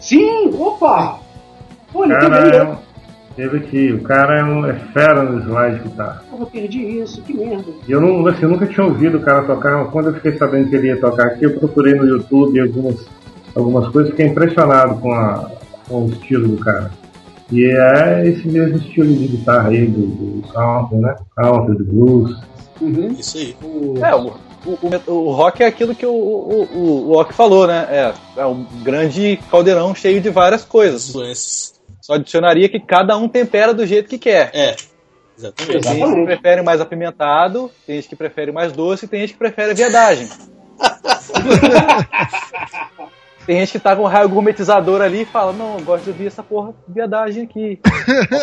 Sim, 0.00 0.50
opa! 0.56 1.18
Pô, 1.92 2.04
ele 2.04 2.14
cara 2.14 2.56
é 2.56 2.62
um- 2.62 2.76
teve 3.34 3.56
aqui, 3.56 3.92
o 3.92 4.02
cara 4.02 4.38
é, 4.40 4.44
um, 4.44 4.66
é 4.66 4.74
fera 4.74 5.22
no 5.24 5.40
slide 5.40 5.76
de 5.82 5.88
guitarra. 5.88 6.22
Eu 6.38 6.46
perdi 6.46 7.00
isso, 7.00 7.22
que 7.22 7.34
merda. 7.36 7.64
E 7.86 7.90
eu 7.92 8.00
não, 8.00 8.26
assim, 8.26 8.42
eu 8.42 8.48
nunca 8.50 8.66
tinha 8.66 8.84
ouvido 8.86 9.18
o 9.18 9.20
cara 9.22 9.42
tocar, 9.42 9.78
mas 9.78 9.90
quando 9.90 10.08
eu 10.08 10.14
fiquei 10.14 10.36
sabendo 10.36 10.68
que 10.70 10.76
ele 10.76 10.88
ia 10.88 11.00
tocar 11.00 11.26
aqui, 11.26 11.44
eu 11.44 11.58
procurei 11.58 11.94
no 11.94 12.06
YouTube 12.06 12.60
algumas, 12.60 13.06
algumas 13.56 13.88
coisas, 13.88 14.10
fiquei 14.10 14.26
impressionado 14.26 14.96
com, 15.00 15.12
a, 15.12 15.50
com 15.88 16.04
o 16.04 16.10
estilo 16.10 16.48
do 16.48 16.56
cara. 16.58 16.90
E 17.50 17.64
é 17.64 18.28
esse 18.28 18.46
mesmo 18.46 18.76
estilo 18.76 19.14
de 19.14 19.28
guitarra 19.28 19.70
aí, 19.70 19.86
do, 19.86 20.06
do 20.06 20.48
country, 20.52 20.98
né? 20.98 21.16
Country, 21.36 21.78
do 21.78 21.84
blues. 21.84 22.36
Uhum. 22.80 23.16
Isso 23.18 23.38
aí. 23.38 23.56
O- 23.62 23.94
É, 24.04 24.14
o, 24.14 24.34
o, 24.66 25.12
o- 25.12 25.32
rock 25.32 25.62
é 25.62 25.66
aquilo 25.66 25.94
que 25.94 26.04
o, 26.06 26.12
o, 26.12 26.64
o, 26.64 27.10
o 27.10 27.16
Ock 27.18 27.32
falou, 27.32 27.66
né? 27.66 27.86
É, 27.90 28.40
é 28.42 28.46
um 28.46 28.64
grande 28.82 29.38
caldeirão 29.50 29.94
cheio 29.94 30.20
de 30.20 30.30
várias 30.30 30.64
coisas. 30.64 31.08
Influências. 31.08 31.78
Só 32.02 32.14
adicionaria 32.14 32.68
que 32.68 32.80
cada 32.80 33.16
um 33.16 33.28
tempera 33.28 33.72
do 33.74 33.86
jeito 33.86 34.08
que 34.08 34.18
quer. 34.18 34.50
É, 34.54 34.76
exatamente. 35.36 35.80
Tem 35.80 35.94
gente 35.96 36.14
que 36.14 36.24
prefere 36.24 36.62
mais 36.62 36.80
apimentado, 36.80 37.70
tem 37.86 37.96
gente 37.96 38.08
que 38.08 38.16
prefere 38.16 38.52
mais 38.52 38.72
doce, 38.72 39.06
tem 39.08 39.20
gente 39.20 39.32
que 39.32 39.38
prefere 39.38 39.74
viadagem. 39.74 40.28
tem 43.48 43.60
gente 43.60 43.72
que 43.72 43.78
tá 43.78 43.96
com 43.96 44.02
um 44.02 44.06
raio 44.06 44.28
gourmetizador 44.28 45.00
ali 45.00 45.22
e 45.22 45.24
fala, 45.24 45.54
não, 45.54 45.78
eu 45.78 45.82
gosto 45.82 46.04
de 46.04 46.10
ouvir 46.10 46.26
essa 46.26 46.42
porra 46.42 46.74
de 46.86 46.92
viadagem 46.92 47.44
aqui. 47.44 47.80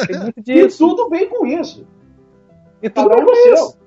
Tem 0.08 0.18
muito 0.20 0.40
E 0.40 0.42
disso. 0.42 0.80
tudo 0.80 1.08
bem 1.12 1.30
com 1.30 1.46
isso. 1.46 1.86
E 2.82 2.90
tudo 2.90 3.06
um 3.06 3.10
bem 3.18 3.20
no 3.20 3.28
com 3.28 3.36
seu. 3.36 3.54
isso. 3.54 3.78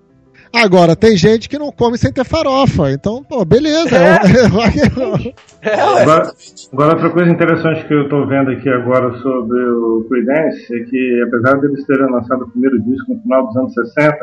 Agora, 0.54 0.94
tem 0.94 1.16
gente 1.16 1.48
que 1.48 1.58
não 1.58 1.72
come 1.72 1.98
sem 1.98 2.12
ter 2.12 2.24
farofa. 2.24 2.92
Então, 2.92 3.24
pô, 3.24 3.44
beleza. 3.44 3.96
É. 3.96 4.18
É, 5.60 5.74
Agora, 5.74 6.30
agora, 6.72 6.92
outra 6.94 7.10
coisa 7.10 7.28
interessante 7.32 7.84
que 7.88 7.92
eu 7.92 8.04
estou 8.04 8.24
vendo 8.28 8.52
aqui 8.52 8.68
agora 8.68 9.12
sobre 9.18 9.58
o 9.60 10.06
Creedence 10.08 10.72
é 10.72 10.84
que, 10.84 11.22
apesar 11.26 11.54
deles 11.60 11.84
terem 11.84 12.08
lançado 12.12 12.44
o 12.44 12.50
primeiro 12.52 12.80
disco 12.84 13.12
no 13.12 13.20
final 13.22 13.44
dos 13.48 13.56
anos 13.56 13.74
60, 13.74 14.16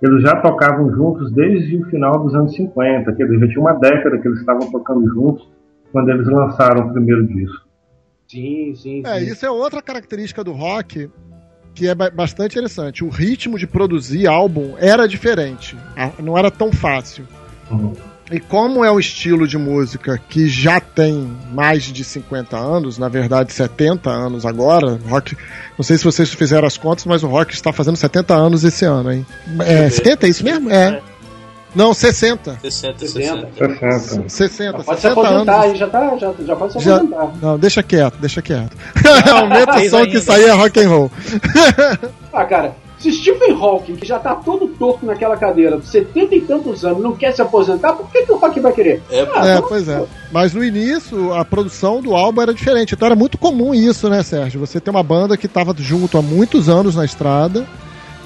eles 0.00 0.22
já 0.22 0.36
tocavam 0.40 0.90
juntos 0.94 1.30
desde 1.32 1.76
o 1.76 1.84
final 1.90 2.18
dos 2.24 2.34
anos 2.34 2.54
50. 2.56 3.12
Quer 3.12 3.24
dizer, 3.24 3.38
já 3.40 3.48
tinha 3.48 3.60
uma 3.60 3.74
década 3.74 4.16
que 4.18 4.26
eles 4.28 4.40
estavam 4.40 4.70
tocando 4.70 5.06
juntos 5.10 5.46
quando 5.92 6.08
eles 6.10 6.26
lançaram 6.26 6.88
o 6.88 6.92
primeiro 6.92 7.26
disco. 7.26 7.66
Sim, 8.26 8.74
sim, 8.74 9.02
sim. 9.02 9.02
É, 9.06 9.22
isso 9.22 9.44
é 9.46 9.50
outra 9.50 9.80
característica 9.80 10.44
do 10.44 10.52
rock 10.52 11.08
que 11.74 11.86
é 11.88 11.94
ba- 11.94 12.10
bastante 12.10 12.52
interessante. 12.58 13.04
O 13.04 13.08
ritmo 13.08 13.56
de 13.58 13.66
produzir 13.66 14.26
álbum 14.26 14.74
era 14.78 15.06
diferente, 15.06 15.76
não 16.18 16.36
era 16.36 16.50
tão 16.50 16.72
fácil. 16.72 17.24
Uhum. 17.70 17.92
E 18.30 18.38
como 18.40 18.84
é 18.84 18.92
um 18.92 18.98
estilo 19.00 19.46
de 19.48 19.56
música 19.56 20.18
que 20.28 20.46
já 20.48 20.80
tem 20.80 21.34
mais 21.50 21.84
de 21.84 22.04
50 22.04 22.58
anos, 22.58 22.98
na 22.98 23.08
verdade 23.08 23.52
70 23.54 24.10
anos 24.10 24.44
agora, 24.44 24.98
rock, 25.08 25.34
não 25.78 25.82
sei 25.82 25.96
se 25.96 26.04
vocês 26.04 26.30
fizeram 26.34 26.66
as 26.66 26.76
contas, 26.76 27.06
mas 27.06 27.22
o 27.22 27.26
rock 27.28 27.54
está 27.54 27.72
fazendo 27.72 27.96
70 27.96 28.34
anos 28.34 28.64
esse 28.64 28.84
ano, 28.84 29.10
hein? 29.12 29.24
É, 29.60 29.88
70, 29.88 30.26
é 30.26 30.28
isso 30.28 30.44
mesmo? 30.44 30.70
É. 30.70 31.00
Não, 31.74 31.92
60. 31.92 32.58
60, 32.62 32.98
60. 32.98 33.48
60. 33.56 33.98
60. 33.98 34.28
60, 34.28 34.78
Já 34.78 34.84
pode 34.84 35.00
se 35.00 35.02
60 35.02 35.20
aposentar, 35.20 35.54
anos. 35.54 35.64
aí 35.72 35.76
já, 35.76 35.86
tá, 35.88 36.16
já, 36.18 36.32
já 36.44 36.56
pode 36.56 36.72
se 36.72 36.78
Já- 36.80 36.96
aposentar. 36.96 37.30
Não, 37.42 37.58
deixa 37.58 37.82
quieto, 37.82 38.14
deixa 38.18 38.42
quieto. 38.42 38.76
Aumenta 39.30 39.78
o 39.78 39.90
som 39.90 40.04
que 40.06 40.16
isso 40.16 40.32
aí 40.32 40.44
é 40.44 40.52
rock 40.52 40.80
and 40.80 40.88
roll. 40.88 41.10
Ah, 42.30 42.44
cara, 42.44 42.76
se 42.98 43.10
Stephen 43.10 43.52
Hawking, 43.52 43.96
que 43.96 44.06
já 44.06 44.18
tá 44.18 44.34
todo 44.34 44.68
torto 44.68 45.04
naquela 45.04 45.36
cadeira, 45.36 45.80
70 45.82 46.34
e 46.36 46.40
tantos 46.42 46.84
anos, 46.84 47.02
não 47.02 47.16
quer 47.16 47.32
se 47.32 47.40
aposentar, 47.42 47.94
por 47.94 48.08
que, 48.10 48.22
que 48.24 48.30
o 48.32 48.36
rock 48.36 48.60
vai 48.60 48.72
querer? 48.72 49.02
É, 49.10 49.26
Ah, 49.34 49.46
É, 49.46 49.54
vamos- 49.54 49.68
pois 49.68 49.88
é. 49.88 50.04
Mas 50.30 50.52
no 50.52 50.62
início, 50.62 51.32
a 51.34 51.44
produção 51.44 52.00
do 52.02 52.14
álbum 52.14 52.42
era 52.42 52.52
diferente. 52.54 52.94
Então 52.94 53.06
era 53.06 53.16
muito 53.16 53.38
comum 53.38 53.74
isso, 53.74 54.08
né, 54.08 54.22
Sérgio? 54.22 54.60
Você 54.60 54.78
ter 54.78 54.90
uma 54.90 55.02
banda 55.02 55.36
que 55.36 55.46
estava 55.46 55.74
junto 55.78 56.16
há 56.18 56.22
muitos 56.22 56.68
anos 56.68 56.94
na 56.94 57.04
estrada 57.04 57.66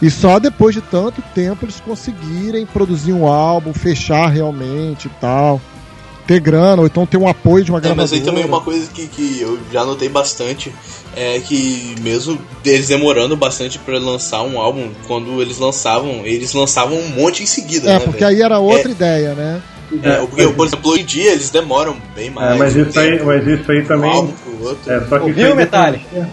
e 0.02 0.10
só 0.10 0.38
depois 0.38 0.74
de 0.74 0.80
tanto 0.82 1.22
tempo 1.34 1.64
eles 1.64 1.80
conseguirem 1.80 2.66
produzir 2.66 3.12
um 3.12 3.26
álbum, 3.26 3.72
fechar 3.72 4.26
realmente 4.26 5.06
e 5.06 5.10
tal. 5.20 5.60
Ter 6.26 6.38
grana, 6.38 6.80
ou 6.82 6.86
então 6.86 7.04
ter 7.04 7.16
um 7.16 7.26
apoio 7.26 7.64
de 7.64 7.70
uma 7.72 7.78
É, 7.78 7.82
gravadora. 7.82 8.08
mas 8.08 8.12
aí 8.12 8.20
também 8.20 8.44
uma 8.44 8.60
coisa 8.60 8.88
que, 8.92 9.08
que 9.08 9.40
eu 9.40 9.58
já 9.72 9.84
notei 9.84 10.08
bastante 10.08 10.72
é 11.16 11.40
que 11.40 11.96
mesmo 12.00 12.38
eles 12.64 12.86
demorando 12.88 13.36
bastante 13.36 13.76
pra 13.78 13.98
lançar 13.98 14.42
um 14.42 14.60
álbum, 14.60 14.90
quando 15.08 15.42
eles 15.42 15.58
lançavam, 15.58 16.20
eles 16.24 16.52
lançavam 16.52 16.96
um 16.96 17.08
monte 17.08 17.42
em 17.42 17.46
seguida, 17.46 17.90
É, 17.90 17.92
né? 17.94 17.98
porque 18.00 18.20
velho? 18.24 18.36
aí 18.36 18.40
era 18.42 18.58
outra 18.60 18.90
ideia, 18.90 19.34
né? 19.34 19.62
É, 20.02 20.16
porque, 20.18 20.46
por 20.48 20.66
exemplo, 20.66 20.90
hoje 20.92 21.02
em 21.02 21.06
dia 21.06 21.32
eles 21.32 21.50
demoram 21.50 21.96
bem 22.14 22.30
mais. 22.30 22.54
É, 22.54 22.58
mas, 22.58 22.76
um 22.76 22.82
isso 22.88 22.98
aí, 23.00 23.22
mas 23.24 23.46
isso 23.46 23.70
aí 23.72 23.82
um 23.82 23.84
também. 23.84 24.10
álbum 24.10 24.32
pro 24.32 24.68
outro. 24.68 24.92
É, 24.92 25.00
só 25.06 25.18
que 25.18 25.24
Ouviu, 25.26 25.56
Metallica? 25.56 26.30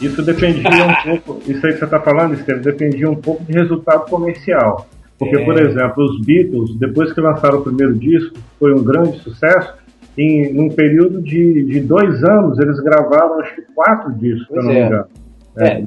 Isso 0.00 0.22
dependia 0.22 0.86
um 0.86 1.16
pouco. 1.18 1.40
Isso 1.50 1.64
aí 1.66 1.72
que 1.72 1.78
você 1.78 1.84
está 1.84 2.00
falando, 2.00 2.34
Estevam, 2.34 2.62
dependia 2.62 3.10
um 3.10 3.16
pouco 3.16 3.44
de 3.44 3.52
resultado 3.52 4.08
comercial. 4.08 4.86
Porque, 5.18 5.36
É. 5.36 5.44
por 5.44 5.60
exemplo, 5.60 6.04
os 6.04 6.20
Beatles, 6.24 6.74
depois 6.78 7.12
que 7.12 7.20
lançaram 7.20 7.58
o 7.58 7.62
primeiro 7.62 7.94
disco, 7.94 8.36
foi 8.58 8.72
um 8.72 8.82
grande 8.82 9.18
sucesso. 9.18 9.74
Em 10.16 10.58
um 10.58 10.68
período 10.70 11.20
de, 11.22 11.64
de 11.64 11.80
dois 11.80 12.22
anos, 12.24 12.58
eles 12.58 12.80
gravaram 12.80 13.40
acho 13.40 13.54
que 13.54 13.62
quatro 13.74 14.12
discos, 14.14 14.46
se 14.48 14.52
eu 14.52 14.62
Pois 14.62 14.66
não 14.66 14.72
me 14.72 14.80
engano. 14.80 15.04
É, 15.04 15.29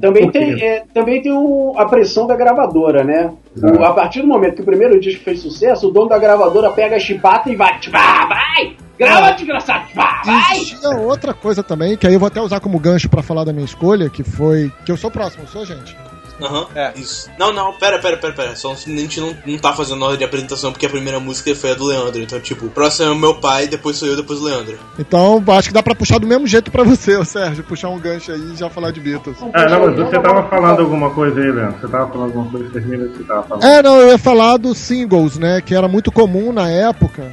também 0.00 0.24
por 0.24 0.32
quê? 0.32 0.38
tem, 0.38 0.62
é, 0.62 0.82
também 0.92 1.22
tem 1.22 1.32
o- 1.32 1.72
a 1.76 1.86
pressão 1.86 2.26
da 2.26 2.36
gravadora, 2.36 3.02
né? 3.02 3.32
O- 3.62 3.82
a 3.84 3.92
partir 3.94 4.20
do 4.20 4.26
momento 4.28 4.56
que 4.56 4.62
o 4.62 4.64
primeiro 4.64 5.00
disco 5.00 5.24
fez 5.24 5.40
sucesso, 5.40 5.88
o 5.88 5.90
dono 5.92 6.08
da 6.08 6.18
gravadora 6.18 6.70
pega 6.70 6.96
a 6.96 6.98
chibata 6.98 7.50
e 7.50 7.56
vai, 7.56 7.78
tchá, 7.80 7.90
vai! 8.28 8.76
Grava, 8.98 9.32
desgraçado, 9.32 9.86
tchá, 9.92 10.22
vai! 10.24 10.56
Existia 10.56 10.90
outra 10.90 11.32
coisa 11.34 11.62
também, 11.62 11.96
que 11.96 12.06
aí 12.06 12.14
eu 12.14 12.20
vou 12.20 12.26
até 12.28 12.40
usar 12.40 12.60
como 12.60 12.78
gancho 12.78 13.08
pra 13.08 13.22
falar 13.22 13.44
da 13.44 13.52
minha 13.52 13.64
escolha, 13.64 14.08
que 14.10 14.22
foi. 14.22 14.70
Que 14.84 14.92
eu 14.92 14.96
sou 14.96 15.10
próximo, 15.10 15.44
eu 15.44 15.48
sou, 15.48 15.64
gente? 15.64 15.96
Aham, 16.40 16.66
É. 16.74 16.92
isso. 16.96 17.30
Não, 17.38 17.52
não, 17.52 17.72
pera, 17.74 17.98
pera, 17.98 18.16
pera, 18.16 18.32
pera. 18.32 18.56
Só 18.56 18.72
a 18.72 18.74
gente 18.74 19.20
não, 19.20 19.36
não 19.46 19.58
tá 19.58 19.72
fazendo 19.72 20.02
ordem 20.02 20.18
de 20.18 20.24
apresentação 20.24 20.72
porque 20.72 20.86
a 20.86 20.90
primeira 20.90 21.20
música 21.20 21.54
foi 21.54 21.70
a 21.70 21.74
do 21.74 21.84
Leandro. 21.84 22.20
Então, 22.20 22.40
tipo, 22.40 22.66
o 22.66 22.70
próximo 22.70 23.08
é 23.08 23.12
o 23.12 23.16
meu 23.16 23.34
pai, 23.36 23.66
depois 23.68 23.96
sou 23.96 24.08
eu, 24.08 24.16
depois 24.16 24.40
o 24.40 24.44
Leandro. 24.44 24.78
Então 24.98 25.42
acho 25.48 25.68
que 25.68 25.74
dá 25.74 25.82
pra 25.82 25.94
puxar 25.94 26.18
do 26.18 26.26
mesmo 26.26 26.46
jeito 26.46 26.70
pra 26.70 26.82
você, 26.82 27.16
ô 27.16 27.24
Sérgio, 27.24 27.62
puxar 27.64 27.88
um 27.88 27.98
gancho 27.98 28.32
aí 28.32 28.52
e 28.52 28.56
já 28.56 28.68
falar 28.68 28.90
de 28.90 29.00
Beatles. 29.00 29.36
Ah, 29.52 29.66
não, 29.68 29.86
mas 29.86 29.96
você 29.96 30.16
estava 30.16 30.48
falando 30.48 30.80
alguma 30.80 31.10
coisa 31.10 31.40
aí, 31.40 31.50
Leandro. 31.52 31.78
Você 31.80 31.86
estava 31.86 32.10
falando 32.10 32.26
alguma 32.26 32.50
coisa, 32.50 32.70
termina 32.70 33.04
o 33.04 33.08
que 33.08 33.16
você 33.16 33.22
estava 33.22 33.42
falando. 33.44 33.64
É, 33.64 33.82
não, 33.82 33.96
eu 34.00 34.08
ia 34.08 34.18
falar 34.18 34.56
dos 34.56 34.78
singles, 34.78 35.38
né? 35.38 35.60
Que 35.60 35.74
era 35.74 35.86
muito 35.88 36.10
comum 36.10 36.52
na 36.52 36.68
época. 36.68 37.32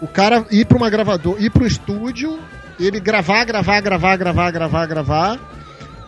O 0.00 0.06
cara 0.08 0.44
ir 0.50 0.64
pra 0.66 0.76
uma 0.78 0.90
gravadora, 0.90 1.40
ir 1.40 1.50
pro 1.50 1.66
estúdio, 1.66 2.38
ele 2.80 2.98
gravar, 2.98 3.44
gravar, 3.44 3.80
gravar, 3.80 4.16
gravar, 4.16 4.50
gravar, 4.50 4.86
gravar. 4.86 5.38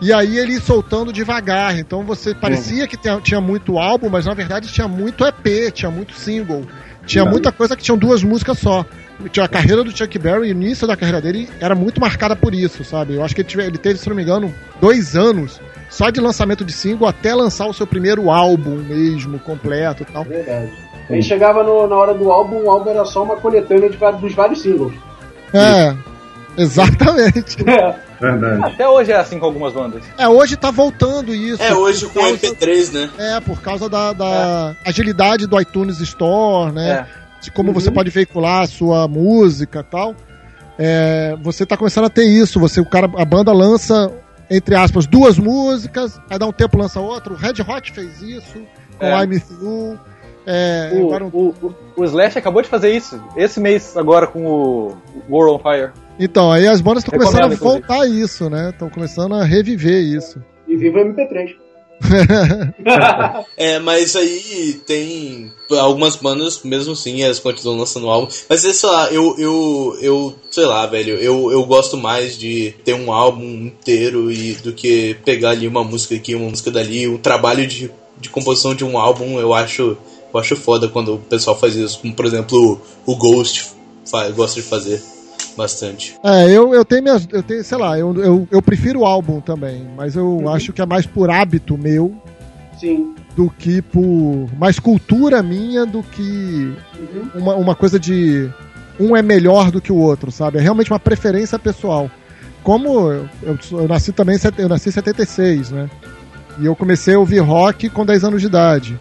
E 0.04 0.12
aí 0.12 0.38
ele 0.38 0.60
soltando 0.60 1.12
devagar. 1.12 1.78
Então 1.78 2.02
você 2.04 2.34
parecia 2.34 2.86
que 2.86 2.96
tinha, 3.22 3.40
muito 3.40 3.78
álbum, 3.78 4.10
mas 4.10 4.26
na 4.26 4.34
verdade 4.34 4.68
tinha 4.68 4.86
muito 4.86 5.24
EP, 5.24 5.72
tinha 5.72 5.90
muito 5.90 6.12
single. 6.14 6.62
Tinha 7.06 7.24
muita 7.24 7.50
coisa 7.50 7.74
que 7.76 7.82
tinham 7.82 7.96
duas 7.96 8.22
músicas 8.22 8.58
só. 8.58 8.84
A 9.42 9.48
carreira 9.48 9.82
do 9.82 9.96
Chuck 9.96 10.18
Berry, 10.18 10.40
o 10.40 10.44
início 10.44 10.86
da 10.86 10.96
carreira 10.96 11.20
dele 11.22 11.48
era 11.60 11.74
muito 11.74 12.00
marcada 12.00 12.36
por 12.36 12.54
isso, 12.54 12.84
sabe? 12.84 13.14
Eu 13.14 13.24
acho 13.24 13.34
que 13.34 13.40
ele, 13.40 13.48
tive- 13.48 13.64
ele 13.64 13.78
teve, 13.78 13.98
se 13.98 14.08
não 14.08 14.16
me 14.16 14.22
engano, 14.22 14.52
dois 14.80 15.16
anos 15.16 15.60
só 15.88 16.10
de 16.10 16.20
lançamento 16.20 16.64
de 16.64 16.72
single 16.72 17.06
até 17.08 17.34
lançar 17.34 17.66
o 17.66 17.72
seu 17.72 17.86
primeiro 17.86 18.30
álbum 18.30 18.76
mesmo, 18.76 19.38
completo 19.38 20.02
e 20.02 20.06
tal. 20.12 20.24
Verdade. 20.24 20.70
Aí 21.08 21.22
chegava 21.22 21.62
no- 21.62 21.86
na 21.86 21.96
hora 21.96 22.12
do 22.12 22.30
álbum, 22.30 22.64
o 22.64 22.70
álbum 22.70 22.90
era 22.90 23.04
só 23.06 23.22
uma 23.22 23.36
coletânea 23.36 23.88
de, 23.88 23.96
dos 24.20 24.34
vários 24.34 24.60
singles. 24.60 24.92
É, 25.52 25.94
exatamente. 26.56 27.56
Verdade. 28.20 28.64
Até 28.64 28.88
hoje 28.88 29.12
é 29.12 29.16
assim 29.16 29.38
com 29.38 29.46
algumas 29.46 29.72
bandas. 29.72 30.02
É, 30.16 30.28
hoje 30.28 30.56
tá 30.56 30.70
voltando 30.70 31.34
isso. 31.34 31.62
É, 31.62 31.74
hoje 31.74 32.06
com 32.06 32.20
causa- 32.20 32.32
MP3, 32.36 32.92
né? 32.92 33.10
É, 33.18 33.40
por 33.40 33.60
causa 33.60 33.88
da, 33.88 34.12
da 34.12 34.74
agilidade 34.84 35.46
do 35.46 35.60
iTunes 35.60 36.00
Store, 36.00 36.72
né? 36.72 37.06
É. 37.10 37.24
de 37.42 37.50
como 37.50 37.72
você 37.72 37.90
pode 37.90 38.08
veicular 38.10 38.62
a 38.62 38.66
sua 38.66 39.06
música 39.06 39.80
e 39.80 39.84
tal. 39.84 40.14
É, 40.78 41.36
você 41.42 41.66
tá 41.66 41.76
começando 41.76 42.06
a 42.06 42.10
ter 42.10 42.24
isso. 42.24 42.58
Você, 42.60 42.80
o 42.80 42.86
cara, 42.86 43.10
a 43.16 43.24
banda 43.24 43.52
lança, 43.52 44.10
entre 44.50 44.74
aspas, 44.74 45.06
duas 45.06 45.38
músicas, 45.38 46.18
aí 46.30 46.38
dá 46.38 46.46
um 46.46 46.52
tempo 46.52 46.78
lança 46.78 47.00
outra. 47.00 47.32
O 47.32 47.36
Red 47.36 47.54
Hot 47.68 47.92
fez 47.92 48.22
isso 48.22 48.58
com 48.98 49.04
É. 49.06 49.22
I'm 49.24 49.38
Through. 49.38 49.98
É, 50.46 50.90
O, 50.94 51.06
um- 51.14 51.28
o, 51.32 51.54
o, 51.62 51.74
o 51.96 52.04
Slash 52.04 52.38
acabou 52.38 52.60
de 52.62 52.68
fazer 52.68 52.90
isso 52.94 53.20
esse 53.36 53.58
mês 53.60 53.96
agora 53.96 54.26
com 54.26 54.44
o 54.46 54.96
World 55.30 55.54
on 55.54 55.58
Fire. 55.58 55.92
Então, 56.18 56.50
aí 56.52 56.66
as 56.66 56.80
bandas 56.80 57.02
estão 57.04 57.18
começando 57.18 57.52
a 57.52 57.56
voltar 57.56 58.00
a 58.02 58.06
isso, 58.06 58.48
né? 58.50 58.70
Estão 58.70 58.88
começando 58.90 59.34
a 59.34 59.42
reviver 59.44 60.02
isso. 60.02 60.42
E 60.68 60.76
viva 60.76 61.00
o 61.00 61.04
MP3. 61.04 61.54
É, 63.56 63.78
mas 63.78 64.14
aí 64.16 64.80
tem 64.86 65.50
algumas 65.70 66.16
bandas, 66.16 66.60
mesmo 66.62 66.92
assim, 66.92 67.22
elas 67.22 67.38
continuam 67.38 67.78
lançando 67.78 68.08
álbum. 68.08 68.28
Mas 68.48 68.64
é, 68.64 68.72
sei 68.72 68.88
lá, 68.88 69.10
eu, 69.12 69.34
eu, 69.38 69.96
eu, 70.00 70.34
sei 70.50 70.64
lá, 70.66 70.86
velho, 70.86 71.14
eu, 71.16 71.50
eu 71.50 71.64
gosto 71.64 71.96
mais 71.96 72.36
de 72.36 72.74
ter 72.84 72.94
um 72.94 73.12
álbum 73.12 73.42
inteiro 73.44 74.30
e 74.30 74.52
do 74.54 74.72
que 74.72 75.16
pegar 75.24 75.50
ali 75.50 75.66
uma 75.66 75.84
música 75.84 76.14
aqui, 76.14 76.34
uma 76.34 76.50
música 76.50 76.70
dali. 76.70 77.08
O 77.08 77.18
trabalho 77.18 77.66
de, 77.66 77.90
de 78.20 78.28
composição 78.28 78.74
de 78.74 78.84
um 78.84 78.98
álbum 78.98 79.38
eu 79.38 79.54
acho, 79.54 79.96
eu 80.34 80.40
acho 80.40 80.56
foda 80.56 80.88
quando 80.88 81.14
o 81.14 81.18
pessoal 81.18 81.56
faz 81.58 81.74
isso. 81.76 82.00
Como, 82.00 82.14
por 82.14 82.26
exemplo, 82.26 82.80
o, 83.06 83.16
Ghost 83.16 83.72
fa- 84.04 84.28
gosta 84.30 84.60
de 84.60 84.66
fazer 84.66 85.00
bastante. 85.56 86.16
É, 86.24 86.50
eu, 86.50 86.74
eu 86.74 86.84
tenho 86.84 87.02
minhas. 87.02 87.26
Eu 87.30 87.42
tenho, 87.42 87.62
sei 87.64 87.78
lá, 87.78 87.98
eu, 87.98 88.14
eu, 88.16 88.48
eu 88.50 88.60
prefiro 88.62 89.00
o 89.00 89.04
álbum 89.06 89.40
também, 89.40 89.86
mas 89.96 90.16
eu 90.16 90.26
Uhum. 90.26 90.48
acho 90.48 90.72
que 90.72 90.82
é 90.82 90.86
mais 90.86 91.06
por 91.06 91.30
hábito 91.30 91.78
meu 91.78 92.14
Sim. 92.80 93.14
do 93.36 93.48
que 93.50 93.80
por. 93.80 94.48
mais 94.58 94.78
cultura 94.78 95.42
minha 95.42 95.86
do 95.86 96.02
que 96.02 96.72
Uhum. 96.98 97.28
uma, 97.36 97.54
uma 97.54 97.74
coisa 97.74 97.98
de. 97.98 98.50
Um 98.98 99.16
é 99.16 99.22
melhor 99.22 99.70
do 99.72 99.80
que 99.80 99.90
o 99.92 99.96
outro, 99.96 100.30
sabe? 100.30 100.58
É 100.58 100.60
realmente 100.60 100.90
uma 100.90 101.00
preferência 101.00 101.58
pessoal. 101.58 102.08
Como 102.62 103.10
eu, 103.10 103.28
eu, 103.42 103.88
nasci 103.88 104.12
também, 104.12 104.38
eu 104.56 104.68
nasci 104.68 104.88
em 104.88 104.92
76, 104.92 105.70
né? 105.72 105.90
E 106.60 106.64
eu 106.66 106.74
comecei 106.76 107.14
a 107.14 107.18
ouvir 107.18 107.40
rock 107.40 107.88
com 107.90 108.06
10 108.06 108.22
anos 108.24 108.40
de 108.40 108.46
idade. 108.46 108.98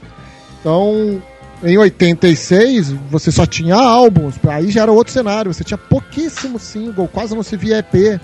Então, 0.64 1.22
em 1.61 1.78
86, 1.78 2.91
você 3.11 3.34
só 3.34 3.45
tinha 3.45 3.76
álbuns, 3.76 4.36
aí 4.47 4.72
já 4.72 4.84
era 4.84 4.91
outro 4.93 5.11
cenário, 5.11 5.53
você 5.53 5.61
tinha 5.61 5.78
pouquíssimo 5.78 6.57
single, 6.57 7.05
quase 7.09 7.36
não 7.36 7.43
se 7.43 7.57
via 7.57 7.80
EP 7.80 7.93
É 7.93 8.20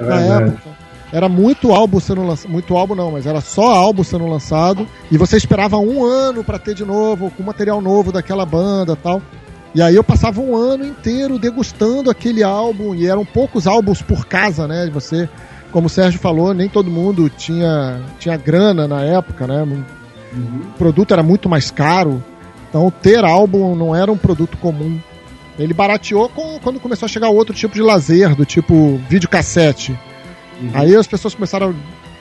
na 0.00 0.18
época. 0.18 0.84
Era 1.12 1.28
muito 1.28 1.72
álbum 1.74 2.00
sendo 2.00 2.26
lançado, 2.26 2.50
muito 2.50 2.74
álbum 2.74 2.94
não, 2.94 3.10
mas 3.10 3.26
era 3.26 3.42
só 3.42 3.74
álbum 3.74 4.02
sendo 4.02 4.26
lançado 4.26 4.88
e 5.12 5.18
você 5.18 5.36
esperava 5.36 5.76
um 5.76 6.02
ano 6.02 6.42
pra 6.42 6.58
ter 6.58 6.74
de 6.74 6.86
novo, 6.86 7.30
com 7.30 7.42
material 7.42 7.82
novo 7.82 8.10
daquela 8.10 8.46
banda 8.46 8.96
tal. 8.96 9.20
E 9.74 9.82
aí 9.82 9.94
eu 9.94 10.02
passava 10.02 10.40
um 10.40 10.56
ano 10.56 10.86
inteiro 10.86 11.38
degustando 11.38 12.10
aquele 12.10 12.42
álbum 12.42 12.94
e 12.94 13.06
eram 13.06 13.26
poucos 13.26 13.66
álbuns 13.66 14.00
por 14.00 14.24
casa, 14.24 14.66
né? 14.66 14.88
Você, 14.94 15.28
como 15.70 15.86
o 15.86 15.90
Sérgio 15.90 16.18
falou, 16.18 16.54
nem 16.54 16.68
todo 16.68 16.90
mundo 16.90 17.28
tinha, 17.28 18.00
tinha 18.18 18.38
grana 18.38 18.88
na 18.88 19.02
época, 19.02 19.46
né? 19.46 19.84
O 20.36 20.78
produto 20.78 21.12
era 21.12 21.22
muito 21.22 21.48
mais 21.48 21.70
caro, 21.70 22.22
então 22.68 22.90
ter 22.90 23.24
álbum 23.24 23.74
não 23.74 23.94
era 23.94 24.10
um 24.10 24.16
produto 24.16 24.56
comum. 24.58 24.98
Ele 25.58 25.72
barateou 25.72 26.28
com- 26.28 26.58
quando 26.62 26.80
começou 26.80 27.06
a 27.06 27.08
chegar 27.08 27.28
outro 27.28 27.54
tipo 27.54 27.74
de 27.74 27.82
lazer, 27.82 28.34
do 28.34 28.44
tipo 28.44 29.00
videocassete. 29.08 29.96
Aí 30.72 30.94
as 30.96 31.06
pessoas 31.06 31.34
começaram 31.34 31.74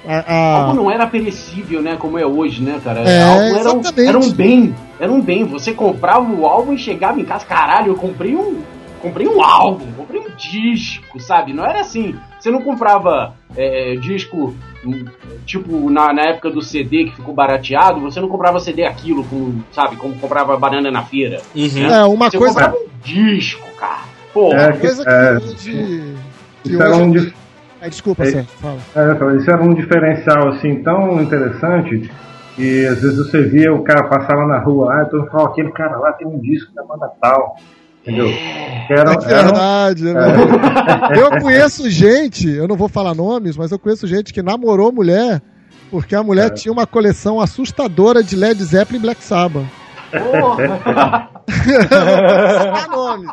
a. 0.07 0.17
a- 0.33 0.55
Álbum 0.65 0.73
não 0.83 0.91
era 0.91 1.07
perecível, 1.07 1.81
né? 1.81 1.95
Como 1.97 2.17
é 2.19 2.25
hoje, 2.25 2.61
né, 2.61 2.79
cara? 2.83 2.99
É, 3.01 3.23
álbum 3.23 3.57
era 3.59 3.73
um, 3.73 3.81
era 4.09 4.19
um 4.19 4.31
bem. 4.31 4.75
Era 4.99 5.11
um 5.11 5.21
bem. 5.21 5.43
Você 5.45 5.73
comprava 5.73 6.31
o 6.31 6.45
álbum 6.45 6.73
e 6.73 6.77
chegava 6.77 7.19
em 7.19 7.25
casa, 7.25 7.45
caralho, 7.45 7.87
eu 7.87 7.95
comprei 7.95 8.35
um. 8.35 8.61
Comprei 9.01 9.27
um 9.27 9.41
álbum, 9.43 9.91
comprei 9.97 10.21
um 10.21 10.29
disco, 10.37 11.19
sabe? 11.19 11.51
Não 11.53 11.65
era 11.65 11.81
assim. 11.81 12.15
Você 12.43 12.51
não 12.51 12.61
comprava 12.61 13.35
é, 13.55 13.95
disco, 13.95 14.53
hum, 14.85 15.05
tipo, 15.45 15.89
na, 15.89 16.11
na 16.11 16.23
época 16.23 16.49
do 16.49 16.61
CD 16.61 17.05
que 17.05 17.15
ficou 17.15 17.33
barateado, 17.33 18.01
você 18.01 18.19
não 18.19 18.27
comprava 18.27 18.59
CD 18.59 18.83
aquilo, 18.83 19.23
como, 19.23 19.63
sabe? 19.71 19.95
Como 19.95 20.13
comprava 20.15 20.57
banana 20.57 20.91
na 20.91 21.03
feira. 21.03 21.39
Uhum. 21.55 21.85
É, 21.85 22.03
uma 22.03 22.29
você 22.29 22.37
coisa, 22.37 22.53
comprava 22.53 22.75
um 22.75 22.89
disco, 23.01 23.65
cara. 23.77 24.01
Pô, 24.33 24.51
É, 24.51 24.67
uma 24.67 24.77
coisa 24.77 25.03
que 25.05 25.09
é, 25.09 25.37
hoje. 25.37 26.15
Que 26.63 26.69
Isso 26.73 26.83
era 26.83 26.91
hoje 26.91 27.01
um 27.01 27.33
é, 27.79 27.89
desculpa, 27.89 28.23
É. 28.23 28.31
Sérgio, 28.31 28.51
fala. 28.59 28.79
É, 28.93 29.23
eu 29.23 29.37
isso 29.37 29.49
era 29.49 29.63
um 29.63 29.73
diferencial 29.73 30.49
assim 30.49 30.83
tão 30.83 31.21
interessante 31.21 32.11
que 32.57 32.85
às 32.87 33.01
vezes 33.01 33.19
você 33.19 33.41
via 33.43 33.73
o 33.73 33.83
cara 33.83 34.03
passava 34.09 34.45
na 34.45 34.59
rua, 34.59 34.93
ah, 34.93 35.05
então 35.07 35.25
oh, 35.31 35.45
aquele 35.45 35.71
cara 35.71 35.95
lá 35.95 36.11
tem 36.11 36.27
um 36.27 36.39
disco 36.39 36.73
da 36.75 36.83
banda 36.83 37.09
tal, 37.21 37.55
entendeu? 38.03 38.27
Que 38.27 38.93
era, 38.93 39.11
É 39.11 39.13
era 39.13 39.17
um- 39.17 39.19
verdade, 39.53 40.07
é 40.09 40.13
verdade. 40.13 41.19
Eu 41.19 41.31
conheço 41.41 41.89
gente, 41.89 42.49
eu 42.49 42.67
não 42.67 42.75
vou 42.75 42.87
falar 42.89 43.15
nomes, 43.15 43.57
mas 43.57 43.71
eu 43.71 43.79
conheço 43.79 44.05
gente 44.05 44.31
que 44.33 44.41
namorou 44.43 44.91
mulher 44.91 45.41
porque 45.89 46.15
a 46.15 46.21
mulher 46.23 46.47
É. 46.47 46.49
tinha 46.49 46.71
uma 46.71 46.85
coleção 46.87 47.39
assustadora 47.39 48.21
de 48.23 48.35
Led 48.35 48.61
Zeppelin 48.63 48.99
e 48.99 49.01
Black 49.01 49.23
Sabbath. 49.23 49.65
porra. 50.11 51.29
Não 51.47 52.05
vou 52.05 52.75
falar 52.75 52.87
nomes. 52.89 53.31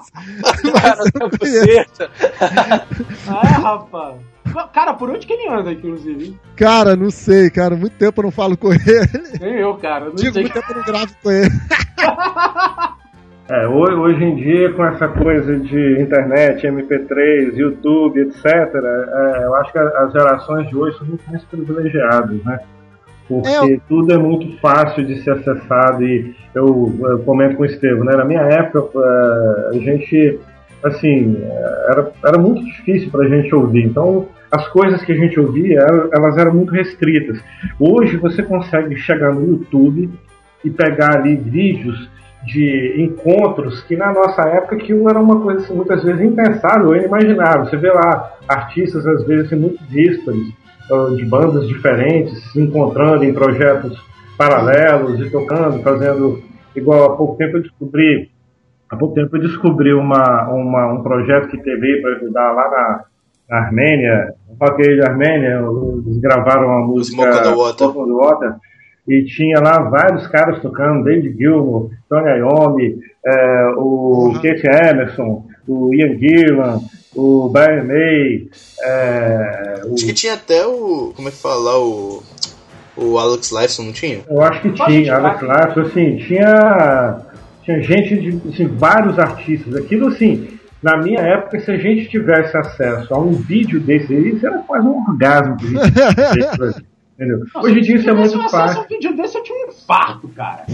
Mas 0.72 0.98
eu 1.20 1.30
conheço. 1.38 2.10
ah, 3.28 3.46
rapaz. 3.60 4.14
Cara, 4.72 4.94
por 4.94 5.10
onde 5.10 5.26
que 5.26 5.32
ele 5.32 5.48
anda, 5.48 5.70
inclusive? 5.72 6.36
Cara, 6.56 6.96
não 6.96 7.10
sei, 7.10 7.50
cara. 7.50 7.76
Muito 7.76 7.92
tempo 7.96 8.20
eu 8.20 8.24
não 8.24 8.30
falo 8.32 8.56
com 8.56 8.72
ele. 8.72 8.82
Nem 9.40 9.54
eu, 9.58 9.74
cara. 9.76 10.06
Não 10.06 10.14
Digo, 10.14 10.32
sei. 10.32 10.42
muito 10.42 10.54
tempo 10.54 10.72
eu 10.72 10.76
não 10.78 10.84
gravo 10.84 11.14
com 11.22 11.30
ele. 11.30 11.50
É, 13.50 13.66
hoje, 13.66 13.94
hoje 13.94 14.24
em 14.24 14.36
dia, 14.36 14.72
com 14.74 14.84
essa 14.84 15.08
coisa 15.08 15.58
de 15.58 16.00
internet, 16.00 16.64
MP3, 16.68 17.56
YouTube, 17.56 18.20
etc., 18.20 18.46
é, 18.46 19.44
eu 19.44 19.56
acho 19.56 19.72
que 19.72 19.78
as 19.78 20.12
gerações 20.12 20.68
de 20.68 20.76
hoje 20.76 20.96
são 20.96 21.06
muito 21.08 21.28
mais 21.28 21.42
privilegiadas, 21.46 22.44
né? 22.44 22.60
Porque 23.26 23.74
É, 23.74 23.80
tudo 23.88 24.12
é 24.12 24.18
muito 24.18 24.56
fácil 24.60 25.04
de 25.04 25.20
ser 25.22 25.32
acessado 25.32 26.04
e 26.04 26.32
eu, 26.54 26.96
eu 27.02 27.18
comento 27.24 27.56
com 27.56 27.64
o 27.64 27.66
Estevam, 27.66 28.04
né? 28.04 28.14
Na 28.14 28.24
minha 28.24 28.42
época, 28.42 29.00
é, 29.00 29.76
a 29.76 29.80
gente, 29.80 30.38
assim, 30.84 31.36
era, 31.88 32.12
era 32.24 32.38
muito 32.38 32.64
difícil 32.64 33.10
para 33.10 33.26
a 33.26 33.28
gente 33.28 33.52
ouvir. 33.52 33.84
Então, 33.84 34.28
as 34.52 34.68
coisas 34.68 35.02
que 35.02 35.10
a 35.10 35.16
gente 35.16 35.40
ouvia, 35.40 35.80
elas 36.12 36.36
eram 36.36 36.54
muito 36.54 36.70
restritas. 36.70 37.42
Hoje, 37.80 38.16
você 38.16 38.44
consegue 38.44 38.94
chegar 38.94 39.34
no 39.34 39.44
YouTube 39.44 40.08
e 40.64 40.70
pegar 40.70 41.16
ali 41.16 41.34
vídeos 41.34 42.08
de 42.46 42.94
encontros 43.02 43.82
que 43.82 43.96
na 43.96 44.12
nossa 44.12 44.42
época 44.42 44.76
aquilo 44.76 45.08
era 45.08 45.20
uma 45.20 45.40
coisa 45.40 45.60
assim, 45.60 45.74
muitas 45.74 46.02
vezes 46.02 46.20
impensável 46.22 46.88
ou 46.88 46.96
inimaginável. 46.96 47.66
Você 47.66 47.76
vê 47.76 47.90
lá 47.92 48.32
artistas 48.48 49.06
às 49.06 49.24
vezes 49.26 49.46
assim, 49.46 49.56
muito 49.56 49.82
díspares, 49.84 50.48
de 51.16 51.24
bandas 51.24 51.68
diferentes, 51.68 52.50
se 52.50 52.60
encontrando 52.60 53.24
em 53.24 53.32
projetos 53.32 53.96
paralelos 54.36 55.20
e 55.20 55.30
tocando, 55.30 55.82
fazendo 55.82 56.42
igual 56.74 57.12
há 57.12 57.16
pouco 57.16 57.36
tempo 57.36 57.58
eu 57.58 57.62
descobri 57.62 58.30
há 58.90 58.96
pouco 58.96 59.14
tempo 59.14 59.36
eu 59.36 59.40
descobri 59.42 59.92
uma, 59.92 60.48
uma- 60.48 60.92
um 60.94 61.02
projeto 61.02 61.48
que 61.48 61.58
teve 61.58 62.00
para 62.00 62.16
ajudar 62.16 62.52
lá 62.52 62.70
na, 62.70 63.04
na 63.48 63.56
Armênia, 63.66 64.34
o 64.48 64.64
Rock 64.64 64.80
Age 64.82 65.00
Armênia, 65.02 65.60
eles 66.04 66.18
gravaram 66.20 66.66
uma 66.68 66.86
música 66.86 67.22
Smoke 67.76 67.98
on 67.98 68.06
the 68.06 68.12
Water. 68.12 68.54
E 69.12 69.24
tinha 69.24 69.58
lá 69.60 69.80
vários 69.90 70.26
caras 70.28 70.60
tocando, 70.62 71.02
David 71.04 71.36
Gilmour, 71.36 71.90
Tony 72.08 72.38
Iommi, 72.38 72.98
é, 73.26 73.66
o 73.76 74.28
Uhum. 74.28 74.40
Keith 74.40 74.62
Emerson, 74.64 75.44
o 75.66 75.92
Ian 75.92 76.16
Gillan, 76.18 76.80
o 77.16 77.48
Brian 77.48 77.82
May, 77.84 78.48
é, 78.84 79.82
o- 79.86 79.94
Acho 79.94 80.06
que 80.06 80.12
tinha 80.14 80.34
até 80.34 80.64
o. 80.66 81.12
Como 81.16 81.26
é 81.28 81.30
que 81.32 81.36
fala 81.38 81.56
lá? 81.72 81.78
O. 81.80 82.22
O 82.96 83.18
Alex 83.18 83.50
Lifeson, 83.50 83.82
não 83.84 83.92
tinha? 83.92 84.20
eu 84.28 84.42
acho 84.42 84.60
que 84.62 84.70
tinha, 84.72 85.14
Alex. 85.16 85.40
Lifeson, 85.40 85.80
assim, 85.80 86.16
tinha, 86.18 87.16
tinha 87.64 87.80
gente 87.82 88.16
de 88.16 88.48
assim, 88.48 88.66
vários 88.66 89.18
artistas. 89.18 89.74
Aquilo 89.74 90.08
assim, 90.08 90.48
na 90.82 90.98
minha 90.98 91.20
época, 91.20 91.58
se 91.60 91.70
a 91.70 91.76
gente 91.78 92.08
tivesse 92.10 92.54
acesso 92.56 93.14
a 93.14 93.18
um 93.18 93.32
vídeo 93.32 93.80
desse 93.80 94.12
aí, 94.14 94.34
isso 94.36 94.46
era 94.46 94.58
quase 94.58 94.86
um 94.86 94.98
orgasmo 95.08 95.56
que 95.56 95.66
a 95.66 96.32
gente 96.34 96.84
entendeu? 97.20 97.44
Hoje 97.54 97.78
em 97.78 97.82
dia 97.82 97.96
isso 97.96 98.08
é 98.10 98.14
muito 98.14 98.48
fácil. 98.48 98.82
um 98.82 98.86
vídeo 98.88 99.16
desse, 99.16 99.36
eu 99.36 99.42
tinha 99.42 99.58
um 99.66 99.68
infarto, 99.68 100.28
cara. 100.28 100.64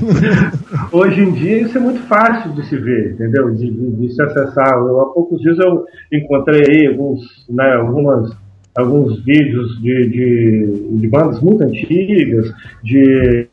Hoje 0.93 1.21
em 1.21 1.33
dia 1.33 1.63
isso 1.63 1.77
é 1.77 1.81
muito 1.81 2.01
fácil 2.03 2.53
de 2.53 2.65
se 2.67 2.77
ver, 2.77 3.13
entendeu? 3.13 3.51
De, 3.53 3.69
de- 3.71 3.91
de 3.97 4.15
se 4.15 4.23
acessar. 4.23 4.73
Eu, 4.79 5.01
há 5.01 5.07
poucos 5.13 5.41
dias 5.41 5.59
eu 5.59 5.85
encontrei 6.13 6.63
aí 6.69 6.87
alguns, 6.87 7.21
né, 7.51 7.75
algumas, 7.75 8.31
alguns 8.77 9.23
vídeos 9.25 9.81
de, 9.81 10.09
de, 10.09 10.99
de 11.01 11.09
bandas 11.09 11.41
muito 11.41 11.65
antigas, 11.65 12.53
de, 12.83 13.47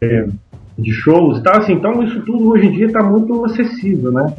de 0.78 0.92
shows 0.92 1.40
e 1.40 1.44
tal, 1.44 1.58
assim, 1.58 1.74
então 1.74 2.04
isso 2.04 2.22
tudo 2.22 2.50
hoje 2.50 2.68
em 2.68 2.72
dia 2.72 2.86
está 2.88 3.02
muito 3.04 3.44
acessível, 3.46 4.12
né? 4.12 4.34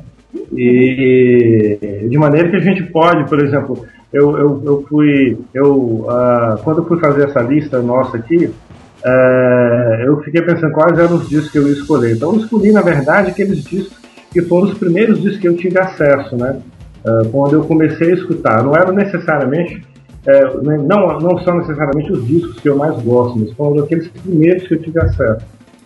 E 0.53 2.07
de 2.09 2.18
maneira 2.18 2.51
que 2.51 2.57
a 2.57 2.61
gente 2.61 2.82
pode, 2.85 3.28
por 3.28 3.43
exemplo, 3.43 3.87
eu, 4.12 4.39
eu, 4.39 4.62
eu 4.64 4.87
fui, 4.89 5.39
eu, 5.53 6.07
ah, 6.09 6.59
quando 6.62 6.78
eu 6.78 6.85
fui 6.87 6.99
fazer 7.01 7.28
essa 7.28 7.41
lista 7.41 7.80
nossa 7.82 8.16
aqui, 8.16 8.51
é, 9.05 10.05
eu 10.07 10.20
fiquei 10.22 10.41
pensando 10.43 10.72
quais 10.72 10.99
eram 10.99 11.16
os 11.16 11.28
discos 11.28 11.51
que 11.51 11.59
eu 11.59 11.66
ia 11.66 11.74
escolher. 11.74 12.14
Então 12.14 12.32
eu 12.32 12.41
escolhi, 12.41 12.72
na 12.72 12.80
verdade, 12.80 13.30
aqueles 13.30 13.62
discos 13.64 13.99
que 14.32 14.41
foram 14.43 14.68
os 14.68 14.78
primeiros 14.78 15.20
discos 15.20 15.41
que 15.41 15.49
eu 15.49 15.57
tive 15.57 15.78
acesso, 15.78 16.37
né? 16.37 16.61
Ah, 17.05 17.22
quando 17.30 17.55
eu 17.55 17.64
comecei 17.64 18.12
a 18.12 18.14
escutar. 18.14 18.62
Não 18.62 18.74
eram 18.74 18.95
necessariamente, 18.95 19.85
é, 20.26 20.57
não, 20.62 21.20
não 21.20 21.39
são 21.41 21.59
necessariamente 21.59 22.12
os 22.12 22.26
discos 22.26 22.59
que 22.61 22.68
eu 22.68 22.76
mais 22.76 22.97
gosto, 23.03 23.39
mas 23.39 23.53
foram 23.53 23.82
aqueles 23.85 24.09
primeiros 24.09 24.66
que 24.66 24.74
eu 24.74 24.82
tive 24.82 25.01
acesso. 25.01 25.45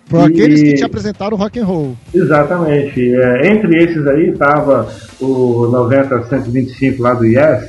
Foram 0.09 0.25
aqueles 0.25 0.63
que 0.63 0.75
te 0.75 0.85
apresentaram 0.85 1.37
o 1.37 1.41
rock 1.41 1.59
and 1.61 1.65
roll. 1.65 1.97
Exatamente. 2.15 3.15
É, 3.15 3.49
entre 3.49 3.77
esses 3.85 4.07
aí 4.07 4.31
estava 4.31 4.89
o 5.21 5.69
90-125 5.71 6.99
lá 6.99 7.15
do 7.15 7.27
Yes, 7.27 7.69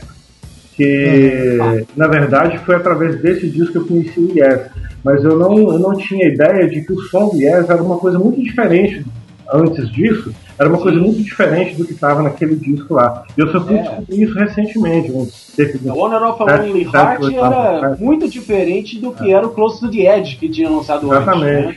que 0.76 1.58
na 1.96 2.08
verdade 2.08 2.58
foi 2.60 2.76
através 2.76 3.20
desse 3.22 3.50
disco 3.50 3.72
que 3.74 3.78
eu 3.80 3.86
conheci 3.88 4.20
o 4.20 4.32
Yes. 4.38 4.62
Mas 5.04 5.24
eu 5.24 5.38
não, 5.38 5.58
eu 5.74 5.80
não 5.80 5.96
tinha 5.98 6.28
ideia 6.28 6.68
de 6.68 6.82
que 6.82 6.94
o 6.94 7.00
som 7.04 7.30
do 7.30 7.38
Yes 7.38 7.70
era 7.70 7.82
uma 7.82 7.98
coisa 7.98 8.20
muito 8.20 8.42
diferente 8.42 9.06
antes 9.52 9.90
disso. 9.92 10.34
Era 10.58 10.68
uma 10.70 10.78
coisa 10.78 11.00
muito 11.00 11.22
diferente 11.24 11.76
do 11.76 11.86
que 11.86 11.94
estava 11.94 12.22
naquele 12.22 12.56
disco 12.56 12.94
lá. 12.94 13.24
E 13.38 13.42
eu 13.42 13.50
só 13.52 13.62
fui 13.66 13.76
É. 13.78 13.82
descobrir 13.82 14.24
isso 14.24 14.34
recentemente. 14.38 15.12
Uns, 15.12 15.34
cerca 15.56 15.78
de 15.78 15.90
O 15.90 15.96
Honor 15.98 16.24
of 16.34 16.44
a 16.44 16.58
Lonely 16.58 16.84
Heart 16.94 17.34
era 17.34 17.98
muito 18.00 18.30
diferente 18.30 19.00
do 19.00 19.12
que 19.14 19.34
era 19.34 19.46
o 19.48 19.52
Close 19.52 19.80
to 19.80 19.90
the 19.90 20.18
Edge 20.18 20.36
que 20.36 20.50
tinha 20.50 20.70
lançado 20.70 21.10
antes. 21.12 21.42
Né? 21.42 21.76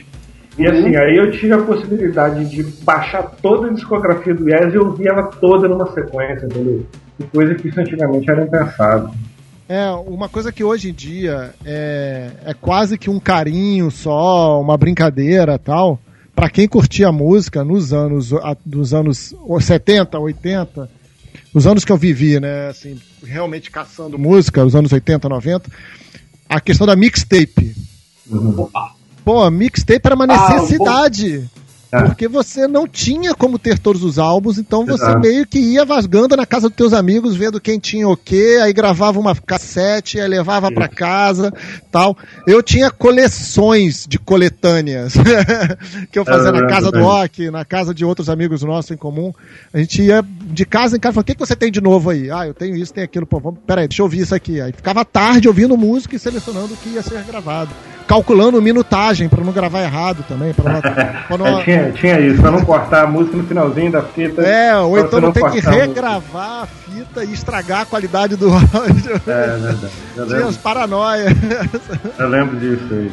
E 0.57 0.67
assim, 0.67 0.95
aí 0.95 1.17
eu 1.17 1.31
tive 1.31 1.51
a 1.53 1.57
possibilidade 1.63 2.45
de 2.49 2.63
baixar 2.83 3.23
toda 3.41 3.67
a 3.67 3.73
discografia 3.73 4.33
do 4.35 4.47
Yes 4.47 4.73
e 4.73 4.77
ouvir 4.77 5.07
ela 5.07 5.23
toda 5.23 5.67
numa 5.67 5.91
sequência, 5.93 6.45
entendeu? 6.45 6.85
Que 7.17 7.23
coisa 7.27 7.55
que 7.55 7.67
isso 7.67 7.79
antigamente 7.79 8.29
era 8.29 8.43
impensado. 8.43 9.11
É, 9.67 9.89
uma 9.91 10.29
coisa 10.29 10.51
que 10.51 10.63
hoje 10.63 10.89
em 10.89 10.93
dia 10.93 11.53
é, 11.65 12.29
é 12.45 12.53
quase 12.53 12.97
que 12.97 13.09
um 13.09 13.19
carinho 13.19 13.89
só, 13.89 14.61
uma 14.61 14.77
brincadeira 14.77 15.57
tal. 15.57 15.99
Pra 16.35 16.49
quem 16.49 16.67
curtia 16.67 17.11
música 17.11 17.63
nos 17.63 17.93
anos, 17.93 18.33
a- 18.33 18.57
dos 18.65 18.93
anos 18.93 19.33
70, 19.61 20.19
80, 20.19 20.89
os 21.53 21.65
anos 21.65 21.85
que 21.85 21.91
eu 21.91 21.97
vivi, 21.97 22.39
né, 22.39 22.67
assim, 22.69 22.99
realmente 23.23 23.71
caçando 23.71 24.17
música, 24.19 24.63
os 24.65 24.75
anos 24.75 24.91
80, 24.91 25.29
90, 25.29 25.69
a 26.49 26.59
questão 26.59 26.85
da 26.85 26.95
mixtape. 26.95 27.75
Pô, 29.23 29.49
mixtape 29.49 30.01
era 30.05 30.15
uma 30.15 30.25
Ah, 30.25 30.53
necessidade. 30.53 31.49
É. 31.93 32.01
Porque 32.05 32.27
você 32.27 32.67
não 32.67 32.87
tinha 32.87 33.35
como 33.35 33.59
ter 33.59 33.77
todos 33.77 34.03
os 34.03 34.17
álbuns, 34.17 34.57
então 34.57 34.83
você 34.83 35.03
Exato. 35.03 35.19
meio 35.19 35.45
que 35.45 35.59
ia 35.59 35.85
vasgando 35.85 36.35
na 36.35 36.43
casa 36.43 36.67
dos 36.67 36.75
teus 36.75 36.91
amigos, 36.91 37.35
vendo 37.35 37.61
quem 37.61 37.77
tinha 37.77 38.09
o 38.09 38.17
quê, 38.17 38.57
aí 38.63 38.73
gravava 38.73 39.19
uma 39.19 39.35
cassete, 39.35 40.19
aí 40.19 40.27
levava 40.27 40.71
pra 40.71 40.87
casa, 40.87 41.53
tal. 41.91 42.17
Eu 42.47 42.63
tinha 42.63 42.89
coleções 42.89 44.07
de 44.09 44.17
coletâneas 44.17 45.13
que 46.11 46.17
eu 46.17 46.25
fazia 46.25 46.49
É, 46.49 46.51
na 46.51 46.65
casa 46.65 46.91
do 46.91 46.99
rock, 46.99 47.51
na 47.51 47.63
casa 47.63 47.93
de 47.93 48.03
outros 48.03 48.27
amigos 48.27 48.63
nossos 48.63 48.89
em 48.89 48.97
comum. 48.97 49.31
A 49.71 49.77
gente 49.77 50.01
ia 50.01 50.25
de 50.25 50.65
casa 50.65 50.97
em 50.97 50.99
casa 50.99 51.11
e 51.11 51.13
falava, 51.13 51.21
o 51.21 51.25
que, 51.25 51.35
que 51.35 51.45
você 51.45 51.55
tem 51.55 51.71
de 51.71 51.79
novo 51.79 52.09
aí? 52.09 52.31
Ah, 52.31 52.47
eu 52.47 52.55
tenho 52.55 52.75
isso, 52.75 52.91
tem 52.91 53.03
aquilo, 53.03 53.27
pô, 53.27 53.39
vamos, 53.39 53.59
peraí, 53.67 53.87
deixa 53.87 54.01
eu 54.01 54.05
ouvir 54.05 54.21
isso 54.21 54.33
aqui. 54.33 54.59
Aí 54.59 54.73
ficava 54.73 55.05
tarde 55.05 55.47
ouvindo 55.47 55.77
música 55.77 56.15
e 56.15 56.19
selecionando 56.19 56.73
o 56.73 56.77
que 56.77 56.89
ia 56.89 57.03
ser 57.03 57.21
gravado. 57.23 57.69
Calculando 58.07 58.61
minutagem 58.61 59.29
pra 59.29 59.43
não 59.43 59.51
gravar 59.53 59.81
errado 59.81 60.23
também, 60.27 60.53
pra 60.53 60.73
não, 60.73 60.81
pra 60.81 61.37
não- 61.37 61.47
É, 61.59 61.63
tinha, 61.63 61.91
tinha 61.91 62.19
isso, 62.19 62.41
pra 62.41 62.51
não 62.51 62.63
cortar 62.65 63.03
a 63.03 63.07
música 63.07 63.37
no 63.37 63.43
finalzinho 63.43 63.91
da 63.91 64.01
fita. 64.01 64.41
é, 64.41 64.75
ou 64.77 64.97
então 64.99 65.21
não 65.21 65.31
tem 65.31 65.49
que 65.49 65.59
regravar 65.59 66.63
a 66.63 66.65
fita 66.67 67.23
e 67.23 67.33
estragar 67.33 67.81
a 67.81 67.85
qualidade 67.85 68.35
do 68.35 68.47
áudio. 68.51 69.21
É, 69.27 69.57
verdade. 69.57 69.87
Eu 70.17 70.27
Tinha 70.27 70.45
as 70.45 70.57
paranoia. 70.57 71.27
eu 72.19 72.27
lembro 72.29 72.57
disso 72.59 72.83
aí. 72.91 73.11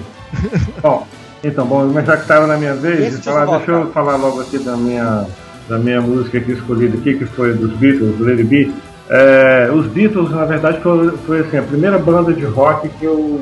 bom, 0.83 1.07
então, 1.43 1.67
bom, 1.67 1.87
mas 1.93 2.05
já 2.07 2.17
que 2.17 2.23
estava 2.23 2.47
na 2.47 2.57
minha 2.57 2.75
vez, 2.75 3.01
Esse 3.15 3.19
de 3.19 3.25
falar, 3.25 3.45
disco 3.47 3.57
deixa 3.59 3.73
eu 3.73 3.93
falar 3.93 4.17
logo 4.17 4.41
aqui 4.41 4.59
da 4.59 4.77
minha, 4.77 5.25
da 5.69 5.79
minha 5.79 6.01
música 6.01 6.39
aqui 6.39 6.53
escolhida 6.53 6.99
aqui, 6.99 7.15
que 7.15 7.25
foi 7.27 7.55
dos 7.55 7.73
Beatles, 7.75 8.17
do 8.17 8.25
Lady 8.25 8.45
B. 8.45 8.71
É, 9.09 9.71
os 9.73 9.87
Beatles, 9.87 10.31
na 10.31 10.45
verdade, 10.45 10.81
foi, 10.81 11.11
foi 11.27 11.41
assim, 11.41 11.57
a 11.57 11.63
primeira 11.63 11.99
banda 11.99 12.33
de 12.33 12.45
rock 12.45 12.89
que 12.91 13.05
eu, 13.05 13.41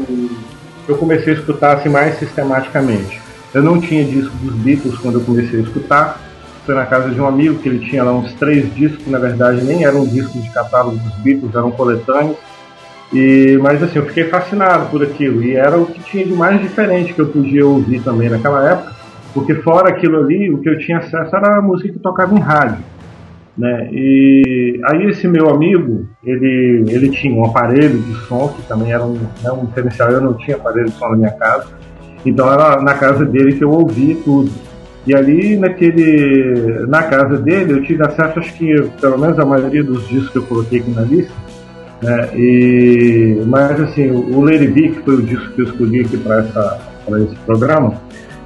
eu 0.89 0.97
comecei 0.97 1.35
a 1.35 1.37
escutar 1.37 1.77
assim, 1.77 1.89
mais 1.89 2.19
sistematicamente. 2.19 3.21
Eu 3.53 3.63
não 3.63 3.81
tinha 3.81 4.05
disco 4.05 4.35
dos 4.39 4.55
Beatles 4.57 4.97
quando 4.99 5.19
eu 5.19 5.25
comecei 5.25 5.61
a 5.61 5.63
escutar. 5.63 6.21
Foi 6.65 6.75
na 6.75 6.87
casa 6.87 7.11
de 7.11 7.21
um 7.21 7.27
amigo 7.27 7.59
que 7.59 7.69
ele 7.69 7.79
tinha 7.79 8.05
lá 8.05 8.13
uns 8.13 8.33
três 8.35 8.75
discos, 8.75 9.03
que 9.03 9.11
na 9.11 9.19
verdade 9.19 9.63
nem 9.65 9.85
eram 9.85 10.07
discos 10.07 10.43
de 10.43 10.51
catálogo 10.51 10.97
dos 10.97 11.15
Beatles, 11.17 11.55
eram 11.55 11.71
coletâneos. 11.71 12.37
E, 13.13 13.59
mas 13.63 13.83
assim, 13.83 13.99
eu 13.99 14.07
fiquei 14.07 14.25
fascinado 14.25 14.87
por 14.91 15.03
aquilo. 15.03 15.43
E 15.43 15.57
era 15.57 15.79
o 15.79 15.87
que 15.87 16.01
tinha 16.01 16.25
de 16.25 16.33
mais 16.33 16.61
diferente 16.61 17.15
que 17.15 17.21
eu 17.21 17.27
podia 17.27 17.67
ouvir 17.67 18.01
também 18.03 18.29
naquela 18.29 18.71
época. 18.71 18.93
Porque 19.33 19.55
fora 19.57 19.91
aquilo 19.91 20.19
ali, 20.19 20.51
o 20.51 20.59
que 20.59 20.69
eu 20.69 20.79
tinha 20.79 20.99
acesso 20.99 21.35
era 21.37 21.59
a 21.59 21.63
música 21.63 21.93
que 21.93 21.99
tocava 21.99 22.35
em 22.35 22.41
rádio. 22.41 22.85
Né? 23.59 23.89
E 23.93 24.81
aí 24.85 25.07
esse 25.07 25.27
meu 25.27 25.51
amigo, 25.51 26.07
ele, 26.25 26.85
ele 26.89 27.09
tinha 27.11 27.35
um 27.35 27.45
aparelho 27.45 27.99
de 27.99 28.15
som, 28.27 28.49
que 28.49 28.63
também 28.69 28.93
era 28.93 29.05
um, 29.05 29.15
né, 29.15 29.51
um 29.51 29.67
diferencial, 29.67 30.11
eu 30.11 30.21
não 30.21 30.35
tinha 30.35 30.57
aparelho 30.57 30.87
de 30.87 30.93
som 30.93 31.09
na 31.09 31.17
minha 31.17 31.33
casa. 31.33 31.67
Então 32.25 32.51
era 32.53 32.81
na 32.81 32.95
casa 32.95 33.25
dele 33.25 33.55
que 33.55 33.65
eu 33.65 33.71
ouvia 33.71 34.17
tudo. 34.25 34.51
E 35.07 35.15
ali 35.15 35.57
naquele. 35.57 36.87
Na 36.87 37.03
casa 37.05 37.39
dele 37.39 37.73
eu 37.73 37.83
tive 37.83 38.05
acesso, 38.05 38.39
acho 38.39 38.55
que 38.55 38.75
pelo 39.01 39.19
menos 39.19 39.39
a 39.39 39.45
maioria 39.45 39.83
dos 39.83 40.07
discos 40.07 40.31
que 40.31 40.39
eu 40.39 40.43
coloquei 40.45 40.81
aqui 40.81 40.91
na 40.91 41.03
lista. 41.03 41.33
Né? 42.03 42.29
E, 42.37 43.43
mas 43.47 43.81
assim, 43.81 44.11
o 44.11 44.41
Lady 44.41 44.69
B, 44.69 44.89
que 44.91 45.01
foi 45.01 45.15
o 45.15 45.23
disco 45.23 45.53
que 45.53 45.63
eu 45.63 45.65
escolhi 45.65 46.01
aqui 46.01 46.17
para 46.17 46.41
esse 47.23 47.35
programa, 47.47 47.95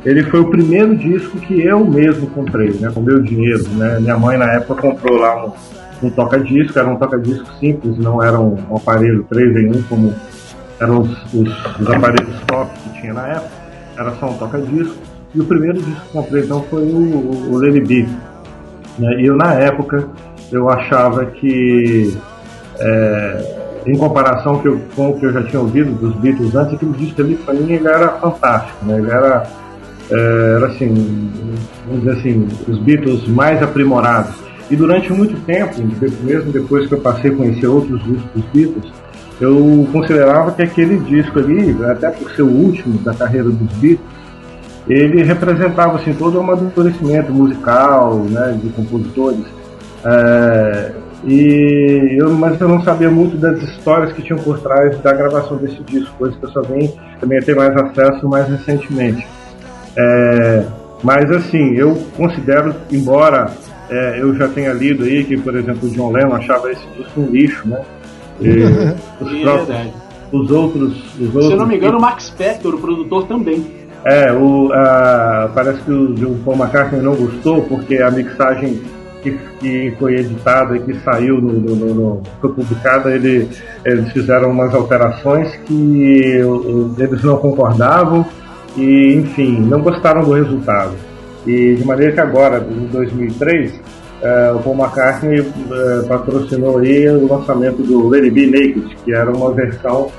ele 0.04 0.22
foi 0.24 0.40
o 0.40 0.50
primeiro 0.50 0.96
disco 0.96 1.38
que 1.38 1.60
eu 1.60 1.84
mesmo 1.84 2.26
comprei, 2.28 2.72
né, 2.72 2.90
com 2.92 3.00
meu 3.00 3.20
dinheiro. 3.20 3.66
Né? 3.70 4.00
Minha 4.00 4.18
mãe 4.18 4.36
na 4.36 4.52
época 4.52 4.80
comprou 4.80 5.18
lá 5.18 5.46
um, 5.46 6.06
um 6.06 6.10
toca-disco, 6.10 6.78
era 6.78 6.88
um 6.88 6.96
toca-disco 6.96 7.46
simples, 7.60 7.98
não 7.98 8.22
era 8.22 8.38
um, 8.38 8.56
um 8.70 8.76
aparelho 8.76 9.24
3 9.28 9.56
em 9.56 9.70
1 9.78 9.82
como 9.84 10.14
eram 10.80 11.02
os, 11.02 11.10
os, 11.32 11.78
os 11.80 11.90
aparelhos 11.90 12.40
top 12.46 12.70
que 12.80 13.00
tinha 13.00 13.14
na 13.14 13.28
época, 13.28 13.50
era 13.96 14.10
só 14.16 14.30
um 14.30 14.34
toca-disco. 14.34 14.96
E 15.34 15.40
o 15.40 15.44
primeiro 15.44 15.80
disco 15.80 16.00
que 16.00 16.12
comprei 16.12 16.42
então 16.42 16.62
foi 16.64 16.82
o, 16.82 17.52
o 17.52 17.58
Lady 17.58 17.80
B. 17.80 18.06
Né? 18.98 19.20
E 19.20 19.26
eu 19.26 19.36
na 19.36 19.54
época 19.54 20.08
eu 20.50 20.68
achava 20.68 21.24
que 21.26 22.16
é, 22.78 23.62
em 23.86 23.96
comparação 23.96 24.58
que 24.58 24.68
eu, 24.68 24.80
com 24.94 25.10
o 25.10 25.18
que 25.18 25.26
eu 25.26 25.32
já 25.32 25.42
tinha 25.42 25.60
ouvido 25.60 25.92
dos 25.92 26.14
Beatles 26.16 26.54
antes, 26.54 26.74
aquele 26.74 26.92
disco 26.92 27.20
ali 27.20 27.36
pra 27.36 27.54
mim 27.54 27.72
ele 27.72 27.88
era 27.88 28.08
fantástico, 28.10 28.84
né? 28.84 28.98
Ele 28.98 29.10
era, 29.10 29.44
era 30.10 30.66
assim, 30.66 31.30
vamos 31.86 32.02
dizer 32.02 32.18
assim, 32.18 32.48
os 32.68 32.78
Beatles 32.78 33.26
mais 33.28 33.62
aprimorados. 33.62 34.34
E 34.70 34.76
durante 34.76 35.12
muito 35.12 35.38
tempo, 35.44 35.74
mesmo 36.22 36.52
depois 36.52 36.86
que 36.86 36.94
eu 36.94 37.00
passei 37.00 37.30
a 37.30 37.34
conhecer 37.34 37.66
outros 37.66 38.02
discos 38.04 38.42
Beatles, 38.52 38.92
eu 39.40 39.88
considerava 39.92 40.52
que 40.52 40.62
aquele 40.62 40.98
disco 40.98 41.38
ali, 41.38 41.76
até 41.84 42.10
por 42.10 42.30
ser 42.30 42.42
o 42.42 42.50
último 42.50 42.98
da 43.00 43.12
carreira 43.12 43.50
dos 43.50 43.72
Beatles, 43.78 44.12
ele 44.88 45.22
representava 45.22 45.96
assim, 45.96 46.12
todo 46.14 46.36
o 46.36 46.40
amadurecimento 46.40 47.32
musical 47.32 48.16
né, 48.16 48.58
de 48.62 48.68
compositores. 48.70 49.44
É, 50.04 50.92
e 51.24 52.16
eu, 52.18 52.30
mas 52.30 52.60
eu 52.60 52.68
não 52.68 52.82
sabia 52.82 53.10
muito 53.10 53.36
das 53.36 53.62
histórias 53.62 54.12
que 54.12 54.22
tinham 54.22 54.38
por 54.40 54.58
trás 54.58 54.98
da 55.00 55.12
gravação 55.12 55.56
desse 55.56 55.80
disco, 55.84 56.12
coisa 56.18 56.36
que 56.36 56.44
eu 56.44 56.50
só 56.50 56.62
vim 56.62 56.90
também 57.20 57.40
ter 57.40 57.54
mais 57.54 57.76
acesso 57.76 58.28
mais 58.28 58.48
recentemente. 58.48 59.24
É, 59.96 60.64
mas 61.02 61.30
assim, 61.30 61.74
eu 61.74 61.96
considero, 62.16 62.74
embora 62.90 63.50
é, 63.90 64.20
eu 64.20 64.34
já 64.34 64.48
tenha 64.48 64.72
lido 64.72 65.04
aí 65.04 65.24
que, 65.24 65.36
por 65.36 65.54
exemplo, 65.56 65.88
o 65.88 65.90
John 65.92 66.12
Lennon 66.12 66.34
achava 66.34 66.70
esse 66.70 66.86
disco 66.96 67.20
um 67.20 67.26
lixo, 67.26 67.68
né? 67.68 67.82
E 68.40 68.48
os, 69.20 69.32
É 69.32 69.42
próprios, 69.42 69.92
os 70.32 70.50
outros, 70.50 71.14
os 71.20 71.26
outros. 71.26 71.46
Se 71.46 71.52
eu 71.52 71.56
não 71.58 71.66
me 71.66 71.76
engano, 71.76 71.98
o 71.98 72.00
Max 72.00 72.24
Spector, 72.24 72.74
o 72.74 72.78
produtor, 72.78 73.26
também. 73.26 73.64
É, 74.04 74.32
o, 74.32 74.72
a- 74.72 75.50
parece 75.54 75.80
que 75.82 75.92
o, 75.92 76.12
o 76.32 76.38
Paul 76.44 76.56
McCartney 76.56 77.02
não 77.02 77.14
gostou 77.14 77.62
porque 77.62 77.98
a 77.98 78.10
mixagem 78.10 78.80
que, 79.22 79.38
que 79.60 79.94
foi 80.00 80.14
editada 80.16 80.76
e 80.76 80.80
que 80.80 80.94
saiu 81.04 81.40
no, 81.40 81.52
no- 81.52 81.76
no- 81.76 81.94
no- 81.94 82.22
foi 82.40 82.52
publicada, 82.52 83.14
ele, 83.14 83.48
eles 83.84 84.10
fizeram 84.12 84.50
umas 84.50 84.74
alterações 84.74 85.54
que 85.66 86.40
eles 86.98 87.22
não 87.22 87.36
concordavam 87.36 88.24
e, 88.76 89.14
enfim, 89.14 89.60
não 89.60 89.80
gostaram 89.80 90.22
do 90.24 90.32
resultado. 90.32 90.92
E 91.46 91.74
de 91.74 91.84
maneira 91.84 92.12
que 92.12 92.20
agora, 92.20 92.64
em 92.70 92.86
2003, 92.86 93.80
eh, 94.22 94.52
o 94.54 94.60
Paul 94.60 94.76
McCartney 94.78 95.40
eh, 95.40 96.06
patrocinou 96.08 96.78
aí 96.78 97.08
o 97.08 97.26
lançamento 97.26 97.82
do 97.82 98.08
Lady 98.08 98.30
Be 98.30 98.46
Naked, 98.46 98.96
que 99.04 99.12
era 99.12 99.30
uma 99.30 99.52
versão 99.52 100.10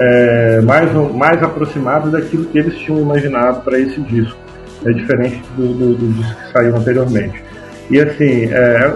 é, 0.00 0.60
mais, 0.60 0.92
mais 1.14 1.42
aproximado 1.42 2.10
daquilo 2.10 2.44
que 2.44 2.58
eles 2.58 2.76
tinham 2.78 3.00
imaginado 3.00 3.62
para 3.62 3.80
esse 3.80 4.00
disco. 4.02 4.38
É 4.84 4.92
diferente 4.92 5.42
do, 5.56 5.72
do- 5.74 5.94
do 5.94 6.12
disco 6.12 6.36
que 6.40 6.52
saiu 6.52 6.76
anteriormente. 6.76 7.42
E 7.90 7.98
assim, 8.00 8.44
é, 8.44 8.90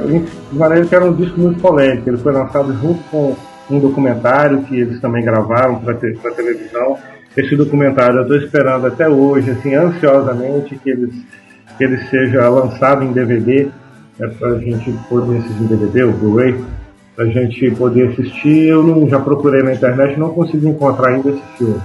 de 0.52 0.56
maneira 0.56 0.86
que 0.86 0.94
era 0.94 1.04
um 1.04 1.12
disco 1.14 1.40
muito 1.40 1.58
polêmico. 1.60 2.08
Ele 2.08 2.18
foi 2.18 2.32
lançado 2.32 2.72
junto 2.74 3.02
com 3.10 3.34
um 3.68 3.80
documentário 3.80 4.62
que 4.62 4.78
eles 4.78 5.00
também 5.00 5.24
gravaram 5.24 5.76
para 5.80 5.94
te, 5.94 6.12
televisão. 6.36 6.96
Esse 7.36 7.56
documentário 7.56 8.18
eu 8.18 8.22
estou 8.22 8.36
esperando 8.36 8.86
até 8.86 9.08
hoje, 9.08 9.50
assim, 9.50 9.74
ansiosamente, 9.74 10.76
que, 10.76 10.90
eles, 10.90 11.14
que 11.78 11.84
ele 11.84 11.98
seja 12.08 12.48
lançado 12.48 13.04
em 13.04 13.12
DVD, 13.12 13.68
é, 14.20 14.26
pra 14.26 14.58
gente 14.58 14.92
poder 15.08 15.38
assistir 15.38 15.62
em 15.62 15.66
DVD, 15.66 16.04
o 16.04 16.12
Blu-ray, 16.12 16.62
pra 17.16 17.24
gente 17.26 17.70
poder 17.72 18.08
assistir. 18.08 18.68
Eu 18.68 18.82
não, 18.82 19.08
já 19.08 19.18
procurei 19.18 19.62
na 19.62 19.72
internet 19.72 20.18
não 20.18 20.30
consegui 20.30 20.68
encontrar 20.68 21.08
ainda 21.08 21.30
esse 21.30 21.42
filme. 21.56 21.80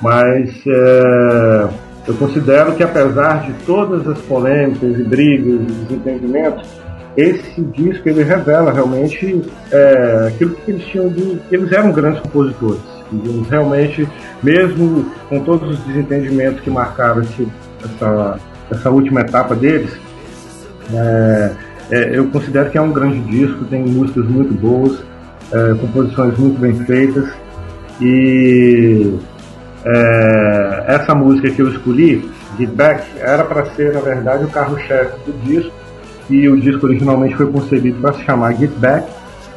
Mas 0.00 0.50
é, 0.66 1.68
eu 2.08 2.14
considero 2.14 2.74
que 2.74 2.82
apesar 2.82 3.44
de 3.44 3.52
todas 3.66 4.08
as 4.08 4.18
polêmicas 4.22 4.98
e 4.98 5.02
brigas 5.04 5.60
e 5.60 5.72
desentendimentos, 5.84 6.66
esse 7.16 7.60
disco 7.60 8.08
ele 8.08 8.22
revela 8.22 8.72
realmente 8.72 9.42
é, 9.70 10.28
aquilo 10.28 10.54
que 10.54 10.70
eles 10.70 10.84
tinham 10.86 11.08
de. 11.10 11.38
eles 11.52 11.70
eram 11.70 11.92
grandes 11.92 12.20
compositores. 12.20 12.99
Eles 13.12 13.48
realmente, 13.48 14.08
mesmo 14.42 15.06
com 15.28 15.40
todos 15.40 15.70
os 15.70 15.78
desentendimentos 15.84 16.60
que 16.60 16.70
marcaram 16.70 17.22
esse, 17.22 17.48
essa, 17.84 18.38
essa 18.70 18.90
última 18.90 19.20
etapa 19.20 19.54
deles, 19.54 19.90
é, 20.92 21.52
é, 21.90 22.18
eu 22.18 22.28
considero 22.28 22.70
que 22.70 22.78
é 22.78 22.80
um 22.80 22.92
grande 22.92 23.20
disco, 23.20 23.64
tem 23.64 23.84
músicas 23.84 24.24
muito 24.26 24.54
boas, 24.54 25.02
é, 25.52 25.74
composições 25.74 26.38
muito 26.38 26.60
bem 26.60 26.74
feitas 26.84 27.28
e 28.00 29.18
é, 29.84 30.84
essa 30.86 31.14
música 31.14 31.50
que 31.50 31.60
eu 31.60 31.68
escolhi, 31.68 32.30
Get 32.58 32.70
Back, 32.70 33.04
era 33.18 33.44
para 33.44 33.66
ser 33.66 33.92
na 33.92 34.00
verdade 34.00 34.44
o 34.44 34.48
carro-chefe 34.48 35.16
do 35.26 35.32
disco 35.44 35.72
e 36.28 36.48
o 36.48 36.60
disco 36.60 36.86
originalmente 36.86 37.34
foi 37.34 37.50
concebido 37.50 38.00
para 38.00 38.12
se 38.12 38.22
chamar 38.22 38.54
Get 38.54 38.70
Back, 38.76 39.08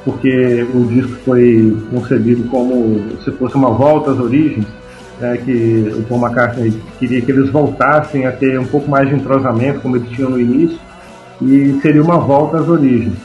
porque 0.04 0.68
o 0.74 0.86
disco 0.86 1.14
foi 1.26 1.78
concebido 1.90 2.44
como 2.50 3.02
se 3.24 3.32
fosse 3.32 3.56
uma 3.56 3.72
volta 3.72 4.12
às 4.12 4.20
origens, 4.20 4.68
né, 5.20 5.38
que 5.38 5.94
o 5.98 6.04
Paul 6.04 6.22
McCartney 6.22 6.74
queria 7.00 7.22
que 7.22 7.32
eles 7.32 7.50
voltassem 7.50 8.26
a 8.26 8.32
ter 8.32 8.60
um 8.60 8.66
pouco 8.66 8.90
mais 8.90 9.08
de 9.08 9.16
entrosamento, 9.16 9.80
como 9.80 9.96
eles 9.96 10.10
tinham 10.10 10.30
no 10.32 10.40
início, 10.40 10.78
e 11.42 11.80
seria 11.82 12.04
uma 12.04 12.18
volta 12.18 12.58
às 12.58 12.68
origens. 12.68 13.16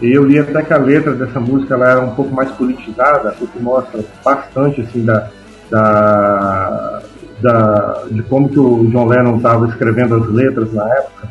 E 0.00 0.12
eu 0.12 0.24
li 0.24 0.38
até 0.38 0.62
que 0.62 0.72
a 0.72 0.78
letra 0.78 1.14
dessa 1.14 1.40
música 1.40 1.74
ela 1.74 1.90
era 1.90 2.00
um 2.02 2.14
pouco 2.14 2.34
mais 2.34 2.50
politizada, 2.52 3.34
o 3.40 3.46
que 3.46 3.58
mostra 3.62 4.00
bastante 4.24 4.82
assim 4.82 5.04
da, 5.04 5.28
da, 5.70 7.02
da 7.40 8.02
de 8.10 8.22
como 8.24 8.48
que 8.48 8.58
o 8.58 8.86
John 8.88 9.06
Lennon 9.06 9.36
estava 9.36 9.66
escrevendo 9.66 10.16
as 10.16 10.28
letras 10.28 10.72
na 10.72 10.86
época. 10.96 11.28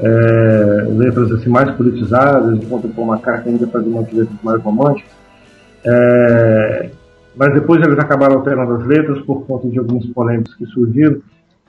É, 0.00 0.86
letras 0.90 1.32
assim 1.32 1.48
mais 1.48 1.70
politizadas, 1.72 2.56
enquanto 2.56 2.88
Paul 2.88 3.14
McCartney 3.14 3.54
ainda 3.54 3.66
fazia 3.66 3.88
umas 3.88 4.12
letras 4.12 4.38
mais 4.42 4.62
românticas. 4.62 5.10
É, 5.84 6.90
mas 7.36 7.54
depois 7.54 7.80
eles 7.82 7.98
acabaram 7.98 8.36
alterando 8.36 8.74
as 8.74 8.86
letras 8.86 9.20
por 9.22 9.46
conta 9.46 9.68
de 9.68 9.78
alguns 9.78 10.06
polêmicos 10.06 10.54
que 10.54 10.66
surgiram. 10.66 11.20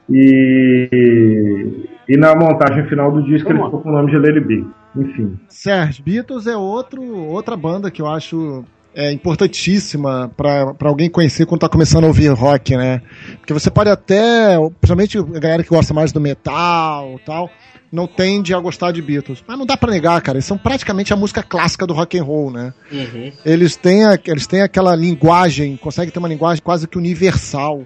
E, 0.10 1.88
e 2.08 2.18
na 2.18 2.36
montagem 2.36 2.88
final 2.88 3.12
do 3.12 3.24
disco 3.24 3.52
ele 3.52 3.64
ficou 3.64 3.80
com 3.80 3.90
o 3.90 3.92
nome 3.92 4.10
de 4.10 4.18
Lady 4.18 4.40
B. 4.40 4.66
Enfim. 4.96 5.38
Sérgio, 5.48 6.04
Beatles 6.04 6.48
é 6.48 6.58
outro, 6.58 7.04
outra 7.04 7.56
banda 7.56 7.92
que 7.92 8.02
eu 8.02 8.08
acho 8.08 8.64
é 8.96 9.12
importantíssima 9.12 10.32
para 10.36 10.76
alguém 10.82 11.10
conhecer 11.10 11.46
quando 11.46 11.62
tá 11.62 11.70
começando 11.70 12.06
a 12.06 12.08
ouvir 12.08 12.30
rock, 12.30 12.76
né? 12.76 13.02
Porque 13.38 13.54
você 13.54 13.70
pode 13.70 13.90
até, 13.90 14.58
principalmente 14.82 15.18
a 15.20 15.40
galera 15.40 15.64
que 15.64 15.70
gosta 15.70 15.94
mais 15.94 16.12
do 16.12 16.20
metal 16.20 17.20
tal, 17.26 17.50
não 17.92 18.06
tende 18.08 18.54
a 18.54 18.60
gostar 18.60 18.92
de 18.92 19.02
Beatles. 19.02 19.44
Mas 19.48 19.58
não 19.58 19.66
dá 19.66 19.76
para 19.76 19.92
negar, 19.92 20.22
cara. 20.22 20.38
Eles 20.38 20.46
são 20.46 20.58
praticamente 20.58 21.12
a 21.12 21.16
música 21.16 21.42
clássica 21.42 21.88
do 21.88 21.94
rock 21.94 22.18
and 22.20 22.24
roll, 22.24 22.52
né? 22.52 22.74
Uhum. 22.92 23.32
Eles 23.46 23.76
têm, 23.76 24.06
a- 24.06 24.20
eles 24.28 24.46
têm 24.48 24.62
aquela 24.62 24.96
linguagem, 24.96 25.76
conseguem 25.78 26.12
ter 26.12 26.20
uma 26.20 26.28
linguagem 26.28 26.62
quase 26.64 26.88
que 26.88 26.98
universal. 26.98 27.84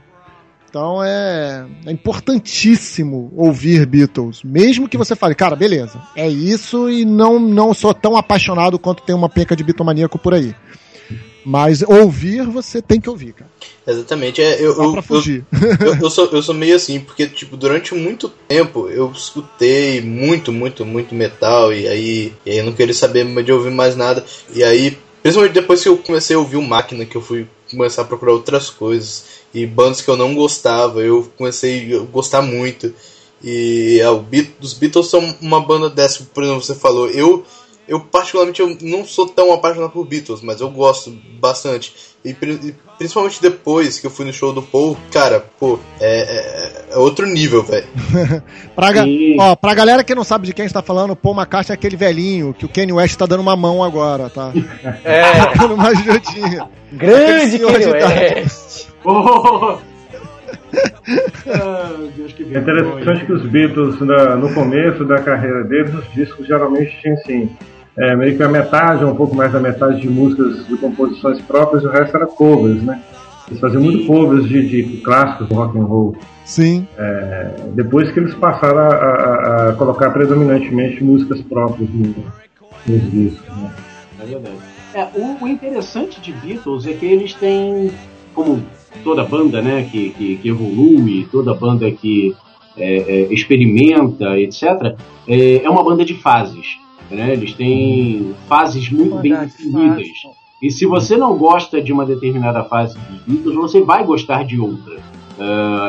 Então 0.69 1.03
é, 1.03 1.65
é 1.85 1.91
importantíssimo 1.91 3.31
ouvir 3.35 3.85
Beatles. 3.85 4.41
Mesmo 4.43 4.89
que 4.89 4.97
você 4.97 5.15
fale, 5.15 5.35
cara, 5.35 5.55
beleza, 5.55 6.01
é 6.15 6.27
isso 6.27 6.89
e 6.89 7.05
não, 7.05 7.39
não 7.39 7.73
sou 7.73 7.93
tão 7.93 8.17
apaixonado 8.17 8.79
quanto 8.79 9.03
tem 9.03 9.13
uma 9.15 9.29
penca 9.29 9.55
de 9.55 9.63
bitomaníaco 9.63 10.17
por 10.17 10.33
aí. 10.33 10.55
Mas 11.45 11.81
ouvir, 11.81 12.45
você 12.47 12.81
tem 12.81 13.01
que 13.01 13.09
ouvir, 13.09 13.33
cara. 13.33 13.51
Exatamente, 13.85 14.41
é, 14.41 14.63
eu, 14.63 14.73
Só 14.75 14.83
eu, 14.85 14.91
pra 14.93 15.01
fugir. 15.01 15.45
eu, 15.81 15.87
eu, 15.87 15.95
eu 16.03 16.09
sou, 16.09 16.25
eu 16.31 16.41
sou 16.41 16.55
meio 16.55 16.75
assim, 16.75 17.01
porque 17.01 17.27
tipo, 17.27 17.57
durante 17.57 17.93
muito 17.93 18.29
tempo 18.47 18.87
eu 18.89 19.11
escutei 19.11 19.99
muito, 20.01 20.53
muito, 20.53 20.85
muito 20.85 21.13
metal 21.13 21.73
e 21.73 21.87
aí, 21.87 22.33
e 22.45 22.51
aí 22.51 22.57
eu 22.59 22.65
não 22.65 22.71
queria 22.71 22.93
saber 22.93 23.25
de 23.43 23.51
ouvir 23.51 23.71
mais 23.71 23.95
nada. 23.97 24.23
E 24.55 24.63
aí, 24.63 24.97
principalmente 25.21 25.53
depois 25.53 25.83
que 25.83 25.89
eu 25.89 25.97
comecei 25.97 26.35
a 26.35 26.39
ouvir 26.39 26.55
o 26.55 26.61
Máquina, 26.61 27.05
que 27.05 27.15
eu 27.17 27.21
fui 27.21 27.45
começar 27.69 28.03
a 28.03 28.05
procurar 28.05 28.31
outras 28.31 28.69
coisas 28.69 29.25
e 29.53 29.65
bandas 29.65 29.99
que 30.01 30.09
eu 30.09 30.15
não 30.15 30.33
gostava, 30.33 31.01
eu 31.01 31.29
comecei 31.37 31.93
a 31.95 31.99
gostar 31.99 32.41
muito. 32.41 32.93
E 33.43 33.99
é, 33.99 34.09
o 34.09 34.21
Beat- 34.21 34.51
os 34.61 34.73
Beatles 34.73 35.07
são 35.07 35.35
uma 35.41 35.59
banda 35.59 35.89
dessa, 35.89 36.25
por 36.33 36.43
exemplo, 36.43 36.61
você 36.63 36.73
falou, 36.75 37.09
eu 37.09 37.43
eu 37.87 37.99
particularmente 37.99 38.61
eu 38.61 38.77
não 38.81 39.03
sou 39.05 39.27
tão 39.27 39.51
apaixonado 39.53 39.91
por 39.91 40.05
Beatles, 40.05 40.41
mas 40.41 40.61
eu 40.61 40.69
gosto 40.69 41.11
bastante. 41.39 41.93
E, 42.23 42.33
pri- 42.33 42.59
e 42.63 42.73
principalmente 42.97 43.41
depois 43.41 43.99
que 43.99 44.07
eu 44.07 44.11
fui 44.11 44.25
no 44.25 44.31
show 44.31 44.53
do 44.53 44.61
Paul, 44.61 44.97
cara, 45.11 45.43
pô, 45.59 45.77
é, 45.99 46.21
é- 46.21 46.93
é 46.93 46.97
outro 46.97 47.25
nível, 47.27 47.61
velho. 47.63 47.85
Pra, 48.75 48.91
ga- 48.91 49.05
ó, 49.39 49.55
pra 49.55 49.73
galera 49.73 50.03
que 50.03 50.15
não 50.15 50.23
sabe 50.23 50.47
de 50.47 50.53
quem 50.53 50.63
a 50.63 50.67
gente 50.67 50.73
tá 50.73 50.81
falando, 50.81 51.15
Paul 51.15 51.35
McCartney 51.35 51.73
é 51.73 51.77
aquele 51.77 51.95
velhinho 51.97 52.53
que 52.53 52.65
o 52.65 52.69
Kanye 52.69 52.93
West 52.93 53.17
tá 53.17 53.25
dando 53.25 53.41
uma 53.41 53.55
mão 53.55 53.83
agora, 53.83 54.29
tá? 54.29 54.51
É, 55.03 55.21
Tá 55.53 55.53
dando 55.59 55.73
uma 55.75 55.89
ajudinha. 55.89 56.69
grande 56.93 57.59
Kanye. 57.59 57.87
West. 58.41 58.87
Oh! 59.03 59.77
ah, 61.47 61.91
Deus 62.15 62.33
que 62.33 62.43
É 62.43 62.57
interessante 62.59 63.25
que 63.25 63.33
os 63.33 63.45
Beatles, 63.47 63.99
na- 64.01 64.35
no 64.35 64.53
começo 64.53 65.03
da 65.05 65.21
carreira 65.21 65.63
deles, 65.63 65.93
os 65.93 66.11
discos 66.13 66.47
geralmente 66.47 66.97
tinham 67.01 67.15
assim, 67.17 67.49
é, 67.97 68.15
meio 68.15 68.35
que 68.37 68.43
a 68.43 68.49
metade, 68.49 69.03
ou 69.03 69.11
um 69.11 69.15
pouco 69.15 69.35
mais 69.35 69.51
da 69.51 69.59
metade 69.59 70.01
de 70.01 70.09
músicas 70.09 70.67
de 70.67 70.77
composições 70.77 71.39
próprias, 71.41 71.83
e 71.83 71.87
o 71.87 71.89
resto 71.91 72.15
era 72.17 72.25
covers, 72.25 72.81
né? 72.83 73.01
Eles 73.47 73.59
faziam 73.59 73.83
muito 73.83 74.05
covers 74.07 74.47
de, 74.47 74.67
de 74.67 74.97
clássicos 75.01 75.47
do 75.49 75.55
rock 75.55 75.77
and 75.77 75.83
roll. 75.83 76.15
Sim. 76.45 76.87
Depois 77.73 78.11
que 78.11 78.19
eles 78.19 78.33
passaram 78.35 78.79
a, 78.79 78.87
a- 78.87 79.69
a 79.69 79.73
colocar 79.73 80.09
predominantemente 80.11 81.03
músicas 81.03 81.41
próprias 81.41 81.89
no- 81.89 82.15
nos 82.87 83.11
discos. 83.11 83.47
Né? 83.57 83.71
É 84.21 84.25
verdade. 84.25 84.55
É, 84.93 85.07
o, 85.15 85.43
o 85.43 85.47
interessante 85.47 86.21
de 86.21 86.31
Beatles 86.31 86.85
é 86.87 86.93
que 86.93 87.05
eles 87.05 87.33
têm, 87.33 87.91
como 88.33 88.63
toda 89.03 89.23
banda 89.25 89.61
né, 89.61 89.87
que, 89.91 90.11
que, 90.11 90.37
que 90.37 90.49
evolui, 90.49 91.27
toda 91.31 91.53
banda 91.53 91.89
que 91.91 92.33
é, 92.77 92.95
é, 92.97 93.33
experimenta, 93.33 94.37
etc., 94.39 94.95
é, 95.27 95.63
é 95.63 95.69
uma 95.69 95.83
banda 95.83 96.05
de 96.05 96.13
fases. 96.15 96.77
Né? 97.11 97.33
Eles 97.33 97.53
têm 97.53 98.33
fases 98.47 98.89
muito 98.89 99.15
bem 99.17 99.31
definidas. 99.45 100.07
E 100.61 100.71
se 100.71 100.85
você 100.85 101.17
não 101.17 101.37
gosta 101.37 101.81
de 101.81 101.91
uma 101.91 102.05
determinada 102.05 102.63
fase 102.63 102.97
dos 102.97 103.21
Beatles, 103.25 103.55
você 103.55 103.81
vai 103.81 104.03
gostar 104.03 104.43
de 104.45 104.59
outra. 104.59 104.97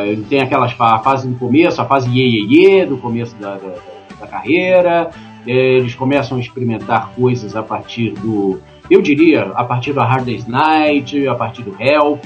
Ele 0.06 0.24
tem 0.28 0.40
aquelas 0.40 0.72
fa- 0.72 0.96
a 0.96 0.98
fase 0.98 1.28
no 1.28 1.36
começo, 1.36 1.80
a 1.80 1.84
fase 1.84 2.10
iê, 2.10 2.26
iê, 2.26 2.78
iê, 2.80 2.86
do 2.86 2.96
começo 2.96 3.36
da, 3.36 3.56
da, 3.56 3.74
da 4.20 4.26
carreira. 4.26 5.10
Eh, 5.46 5.76
Eles 5.78 5.94
começam 5.94 6.38
a 6.38 6.40
experimentar 6.40 7.10
coisas 7.14 7.54
a 7.54 7.62
partir 7.62 8.10
do, 8.14 8.60
eu 8.90 9.00
diria, 9.02 9.42
a 9.54 9.62
partir 9.64 9.92
do 9.92 10.00
Hard 10.00 10.24
Day's 10.24 10.46
Night, 10.46 11.26
a 11.28 11.34
partir 11.34 11.62
do 11.62 11.76
Help. 11.78 12.24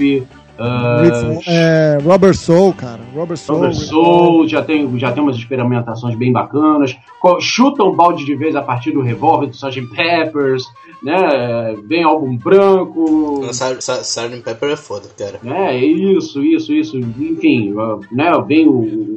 Ritmo- 0.59 1.41
é, 1.47 1.99
Robert 2.03 2.35
Soul, 2.35 2.75
cara. 2.75 3.01
Robert 3.15 3.37
Soul. 3.37 3.59
Robert 3.59 3.75
Soul, 3.75 4.49
já 4.49 4.63
tem, 4.63 4.99
já 4.99 5.13
tem 5.13 5.23
umas 5.23 5.37
experimentações 5.37 6.17
bem 6.17 6.33
bacanas. 6.33 6.97
Chutam 7.41 7.89
o 7.89 7.95
balde 7.95 8.25
de 8.25 8.35
vez 8.35 8.57
a 8.57 8.63
partir 8.63 8.91
do 8.91 9.01
Revolver 9.01 9.49
do 9.49 9.55
Sgt. 9.55 9.87
Peppers, 9.95 10.65
né? 11.03 11.77
Vem 11.87 12.03
álbum 12.03 12.37
branco. 12.37 13.41
Sgt. 13.51 14.43
Pepper 14.43 14.71
é 14.71 14.77
foda, 14.77 15.09
cara. 15.17 15.41
É, 15.45 15.77
isso, 15.77 16.43
isso, 16.43 16.73
isso. 16.73 16.97
Enfim, 16.99 17.73
uh, 17.73 18.01
né, 18.11 18.31
vem 18.47 18.67
o, 18.69 18.81
o, 18.81 19.17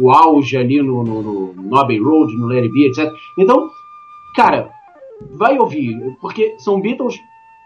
o 0.00 0.10
auge 0.10 0.56
ali 0.56 0.82
no, 0.82 1.02
no, 1.02 1.52
no 1.54 1.76
Abbey 1.78 1.98
Road, 1.98 2.36
no 2.36 2.46
Larry 2.46 2.68
B, 2.68 2.88
etc. 2.88 3.10
Então, 3.38 3.68
cara, 4.36 4.68
vai 5.32 5.58
ouvir, 5.58 5.98
porque 6.20 6.54
são 6.58 6.80
Beatles 6.80 7.16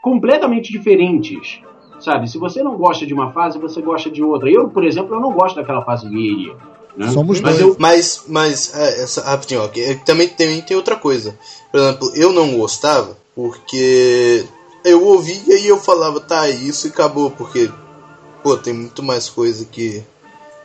completamente 0.03 0.73
diferentes, 0.73 1.61
sabe? 2.03 2.29
Se 2.31 2.39
você 2.39 2.63
não 2.63 2.77
gosta 2.77 3.07
de 3.07 3.15
uma 3.15 3.33
fase, 3.33 3.59
você 3.59 3.81
gosta 3.81 4.11
de 4.11 4.23
outra. 4.23 4.51
Eu, 4.51 4.69
por 4.69 4.85
exemplo, 4.85 5.15
eu 5.15 5.21
não 5.21 5.33
gosto 5.33 5.57
daquela 5.57 5.83
fase 5.83 6.07
Iê, 6.09 6.53
né? 6.97 7.09
Somos 7.11 7.41
Mas 7.41 7.59
dois. 7.59 7.61
eu, 7.69 7.77
Mas, 7.79 8.25
mas, 8.29 8.75
é, 8.75 9.03
essa, 9.03 9.23
rapidinho, 9.23 9.63
ó, 9.63 9.69
que- 9.69 9.81
é, 9.83 9.95
também, 9.95 10.29
também 10.29 10.61
tem 10.63 10.77
outra 10.77 10.97
coisa. 10.97 11.37
Por 11.71 11.81
exemplo, 11.81 12.13
eu 12.15 12.33
não 12.33 12.57
gostava 12.59 13.17
porque 13.35 14.45
eu 14.85 15.05
ouvia 15.05 15.59
e 15.59 15.67
eu 15.67 15.79
falava, 15.79 16.21
tá, 16.21 16.49
isso 16.51 16.87
e 16.87 16.91
acabou, 16.91 17.31
porque, 17.31 17.71
pô, 18.43 18.57
tem 18.57 18.75
muito 18.75 19.03
mais 19.03 19.29
coisa 19.29 19.65
que, 19.65 20.03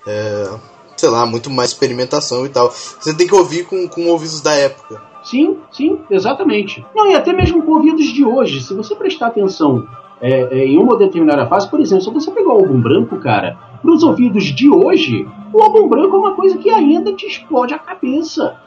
é, 0.06 0.50
sei 0.98 1.10
lá, 1.10 1.26
muito 1.26 1.50
mais 1.50 1.70
experimentação 1.70 2.46
e 2.46 2.50
tal. 2.50 2.70
Você 2.72 3.14
tem 3.16 3.28
que 3.28 3.36
ouvir 3.36 3.66
com, 3.66 3.88
com 3.88 4.08
ouvidos 4.08 4.42
da 4.42 4.54
época. 4.54 5.02
Sim, 5.24 5.58
sim, 5.72 6.00
exatamente. 6.10 6.86
Não, 6.96 7.12
e 7.12 7.16
até 7.16 7.34
mesmo 7.34 7.62
com 7.62 7.74
ouvidos 7.74 8.06
de 8.08 8.24
hoje. 8.26 8.62
Se 8.62 8.74
você 8.74 8.96
prestar 8.96 9.28
atenção 9.28 9.86
é, 10.22 10.60
é, 10.60 10.66
em 10.66 10.78
uma 10.78 10.98
determinada 10.98 11.46
fase, 11.48 11.70
por 11.70 11.80
exemplo, 11.80 12.04
se 12.04 12.12
você 12.12 12.32
pegar 12.32 12.50
o 12.50 12.60
álbum 12.60 12.82
branco, 12.82 13.18
cara, 13.18 13.58
para 13.82 13.92
os 13.92 14.04
ouvidos 14.04 14.46
de 14.46 14.70
hoje, 14.70 15.28
o 15.54 15.62
álbum 15.62 15.88
branco 15.88 16.16
é 16.16 16.20
uma 16.20 16.36
coisa 16.36 16.58
que 16.58 16.70
ainda 16.70 17.14
te 17.14 17.26
explode 17.28 17.74
a 17.74 17.80
cabeça. 17.80 18.60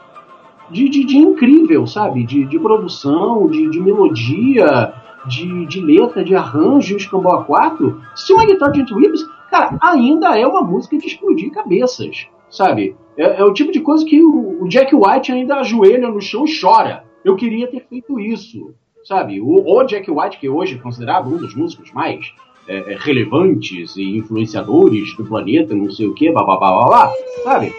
de, 0.69 0.87
de, 0.89 1.03
de 1.03 1.17
incrível, 1.17 1.85
sabe? 1.85 2.23
De, 2.23 2.45
de 2.45 2.57
produção, 2.57 3.47
de, 3.47 3.69
de 3.69 3.79
melodia, 3.79 4.93
de, 5.27 5.65
de 5.65 5.81
letra, 5.81 6.23
de 6.23 6.33
arranjo, 6.35 6.95
escambau 6.95 7.35
a 7.35 7.43
quatro. 7.43 8.01
Se 8.15 8.33
uma 8.33 8.45
guitarra 8.45 8.71
de 8.71 8.93
Whips, 8.93 9.23
cara, 9.49 9.77
ainda 9.81 10.39
é 10.39 10.47
uma 10.47 10.61
música 10.61 10.97
de 10.97 11.07
explodir 11.07 11.51
cabeças, 11.51 12.27
sabe? 12.49 12.95
É, 13.17 13.41
é 13.41 13.43
o 13.43 13.53
tipo 13.53 13.71
de 13.71 13.81
coisa 13.81 14.05
que 14.05 14.23
o, 14.23 14.63
o 14.63 14.67
Jack 14.69 14.95
White 14.95 15.31
ainda 15.31 15.57
ajoelha 15.57 16.07
no 16.09 16.21
chão 16.21 16.45
e 16.45 16.59
chora. 16.59 17.03
Eu 17.23 17.35
queria 17.35 17.69
ter 17.69 17.85
feito 17.87 18.19
isso, 18.19 18.73
sabe? 19.05 19.39
O, 19.41 19.63
o 19.65 19.83
Jack 19.83 20.09
White, 20.09 20.37
que 20.39 20.49
hoje 20.49 20.75
é 20.75 20.77
considerado 20.77 21.27
um 21.27 21.37
dos 21.37 21.53
músicos 21.55 21.91
mais 21.91 22.25
é, 22.67 22.93
é, 22.93 22.97
relevantes 22.99 23.95
e 23.95 24.17
influenciadores 24.17 25.15
do 25.17 25.25
planeta, 25.25 25.73
não 25.75 25.89
sei 25.91 26.07
o 26.07 26.13
que, 26.13 26.31
blá 26.31 26.43
blá 26.43 26.57
blá 26.57 26.71
blá, 26.71 26.85
blá 26.87 27.13
sabe? 27.43 27.75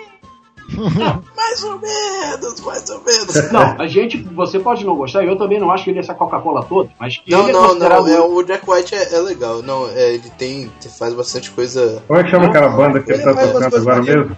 Mais 1.37 1.64
ou 1.64 1.79
menos, 1.79 2.61
mais 2.62 2.89
ou 2.89 3.03
menos. 3.05 3.53
Não, 3.53 3.79
a 3.79 3.87
gente, 3.87 4.16
você 4.35 4.59
pode 4.59 4.87
não 4.87 4.97
gostar, 4.97 5.23
eu 5.23 5.37
também 5.37 5.61
não 5.61 5.70
acho 5.70 5.85
que 5.85 5.91
ele 5.91 5.99
é 5.99 6.01
essa 6.01 6.14
Coca-Cola 6.14 6.64
toda, 6.64 6.89
mas 6.99 7.18
que 7.18 7.31
Não, 7.31 7.41
ele 7.43 7.51
é 7.51 7.53
não, 7.53 7.66
considerado- 7.68 8.07
não. 8.07 8.14
É, 8.16 8.20
o 8.20 8.43
Jack 8.43 8.70
White 8.70 8.95
é, 8.95 9.14
é 9.14 9.18
legal. 9.20 9.62
Não, 9.62 9.87
é, 9.89 10.14
ele 10.14 10.31
tem. 10.39 10.70
faz 10.99 11.12
bastante 11.12 11.51
coisa. 11.51 12.03
Como 12.07 12.18
é 12.18 12.25
que 12.25 12.31
chama 12.31 12.47
aquela 12.47 12.68
banda 12.70 13.01
que 13.01 13.12
ele 13.12 13.23
Ele 13.23 13.35
tá 13.35 13.47
tocando 13.53 13.77
agora 13.77 14.03
mesmo? 14.03 14.37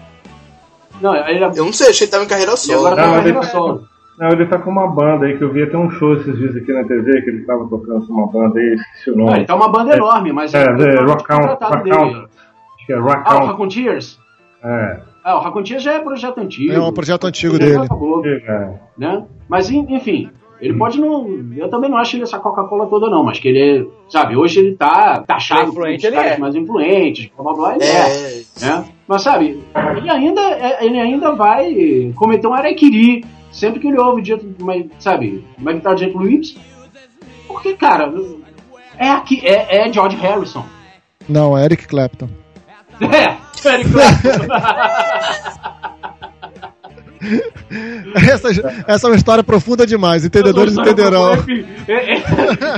Não, 0.99 1.15
ele, 1.15 1.43
é- 1.43 1.51
Eu 1.55 1.65
não 1.65 1.71
sei, 1.73 1.89
achei 1.89 1.99
que 1.99 2.03
ele 2.05 2.11
tava 2.11 2.23
em 2.25 2.27
carreira 2.27 2.57
solo. 2.57 2.79
agora 2.79 2.95
tá 2.97 3.01
Não, 3.03 3.11
na 3.11 3.17
ele 3.21 3.31
carreira 3.33 3.47
tá- 3.47 3.51
solo. 3.57 3.87
Não, 4.19 4.29
ele 4.29 4.45
tá 4.45 4.57
com 4.59 4.69
uma 4.69 4.87
banda 4.87 5.25
aí 5.25 5.37
que 5.37 5.43
eu 5.43 5.51
vi 5.51 5.63
até 5.63 5.77
um 5.77 5.89
show 5.91 6.13
esses 6.13 6.37
dias 6.37 6.55
aqui 6.55 6.71
na 6.71 6.83
TV 6.85 7.21
que 7.21 7.29
ele 7.29 7.41
tava 7.45 7.67
tocando 7.67 8.05
com 8.07 8.13
uma 8.13 8.27
banda 8.27 8.57
aí, 8.59 8.75
esqueci 8.75 9.11
o 9.11 9.17
Não, 9.17 9.25
nome. 9.25 9.37
ele 9.39 9.45
tá 9.45 9.55
uma 9.55 9.67
banda 9.69 9.95
enorme, 9.95 10.31
mas 10.31 10.53
É, 10.53 10.63
é, 10.63 10.65
tô 10.65 11.03
Rock 11.05 11.23
Count, 11.25 11.45
Rock. 11.47 11.89
Count. 11.89 12.15
Acho 12.15 12.85
que 12.85 12.93
é 12.93 12.97
Rock 12.97 13.21
Ah, 13.25 13.43
o. 13.43 13.47
Raconteers? 13.47 14.19
É, 14.63 14.99
Ah, 15.23 15.35
o 15.37 15.39
Raconteers 15.39 15.83
já 15.83 15.93
é 15.93 15.99
projeto 15.99 16.37
antigo. 16.39 16.71
É 16.71 16.79
um 16.79 16.93
projeto 16.93 17.25
antigo 17.27 17.57
dele. 17.59 17.77
acabou, 17.77 18.25
é. 18.25 18.69
né? 18.97 19.23
Mas 19.49 19.69
en- 19.69 19.85
enfim, 19.89 20.29
ele 20.61 20.75
pode 20.75 20.99
não. 21.01 21.27
Eu 21.57 21.67
também 21.69 21.89
não 21.89 21.97
acho 21.97 22.15
ele 22.15 22.23
essa 22.23 22.39
Coca-Cola 22.39 22.87
toda, 22.87 23.09
não, 23.09 23.21
mas 23.23 23.37
que 23.39 23.47
ele 23.49 23.59
é. 23.81 23.85
Sabe, 24.07 24.37
hoje 24.37 24.59
ele 24.59 24.75
tá 24.75 25.23
taxado 25.27 25.73
por 25.73 25.87
ele 25.89 25.99
caras 25.99 26.31
é. 26.33 26.37
mais 26.37 26.55
influentes, 26.55 27.29
blá 27.35 27.43
blá 27.43 27.53
blá, 27.53 27.75
ele 27.75 27.83
é. 27.83 27.87
É, 28.61 28.65
né? 28.65 28.85
Mas 29.07 29.23
sabe, 29.23 29.61
ele 29.97 30.09
ainda, 30.09 30.41
é- 30.41 30.85
ele 30.85 30.99
ainda 30.99 31.33
vai 31.33 32.11
cometer 32.15 32.47
um 32.47 32.53
araquiri 32.53 33.25
sempre 33.55 33.79
que 33.79 33.87
ele 33.87 33.97
ouve 33.97 34.21
de 34.21 34.33
uma, 34.33 34.73
sabe, 34.99 35.45
uma 35.57 35.73
guitarra 35.73 35.95
de 35.95 36.05
Whips. 36.07 36.57
Porque, 37.47 37.73
cara, 37.75 38.11
é 38.97 39.09
aqui, 39.09 39.41
é, 39.45 39.87
é 39.87 39.93
George 39.93 40.17
Harrison. 40.17 40.65
Não, 41.27 41.57
é 41.57 41.65
Eric 41.65 41.87
Clapton. 41.87 42.29
É, 43.01 43.35
Eric 43.73 43.91
Clapton. 43.91 45.75
Essa, 48.15 48.49
essa 48.87 49.07
é 49.07 49.09
uma 49.09 49.15
história 49.15 49.43
profunda 49.43 49.85
demais, 49.85 50.23
entendedores 50.23 50.77
entenderão. 50.77 51.33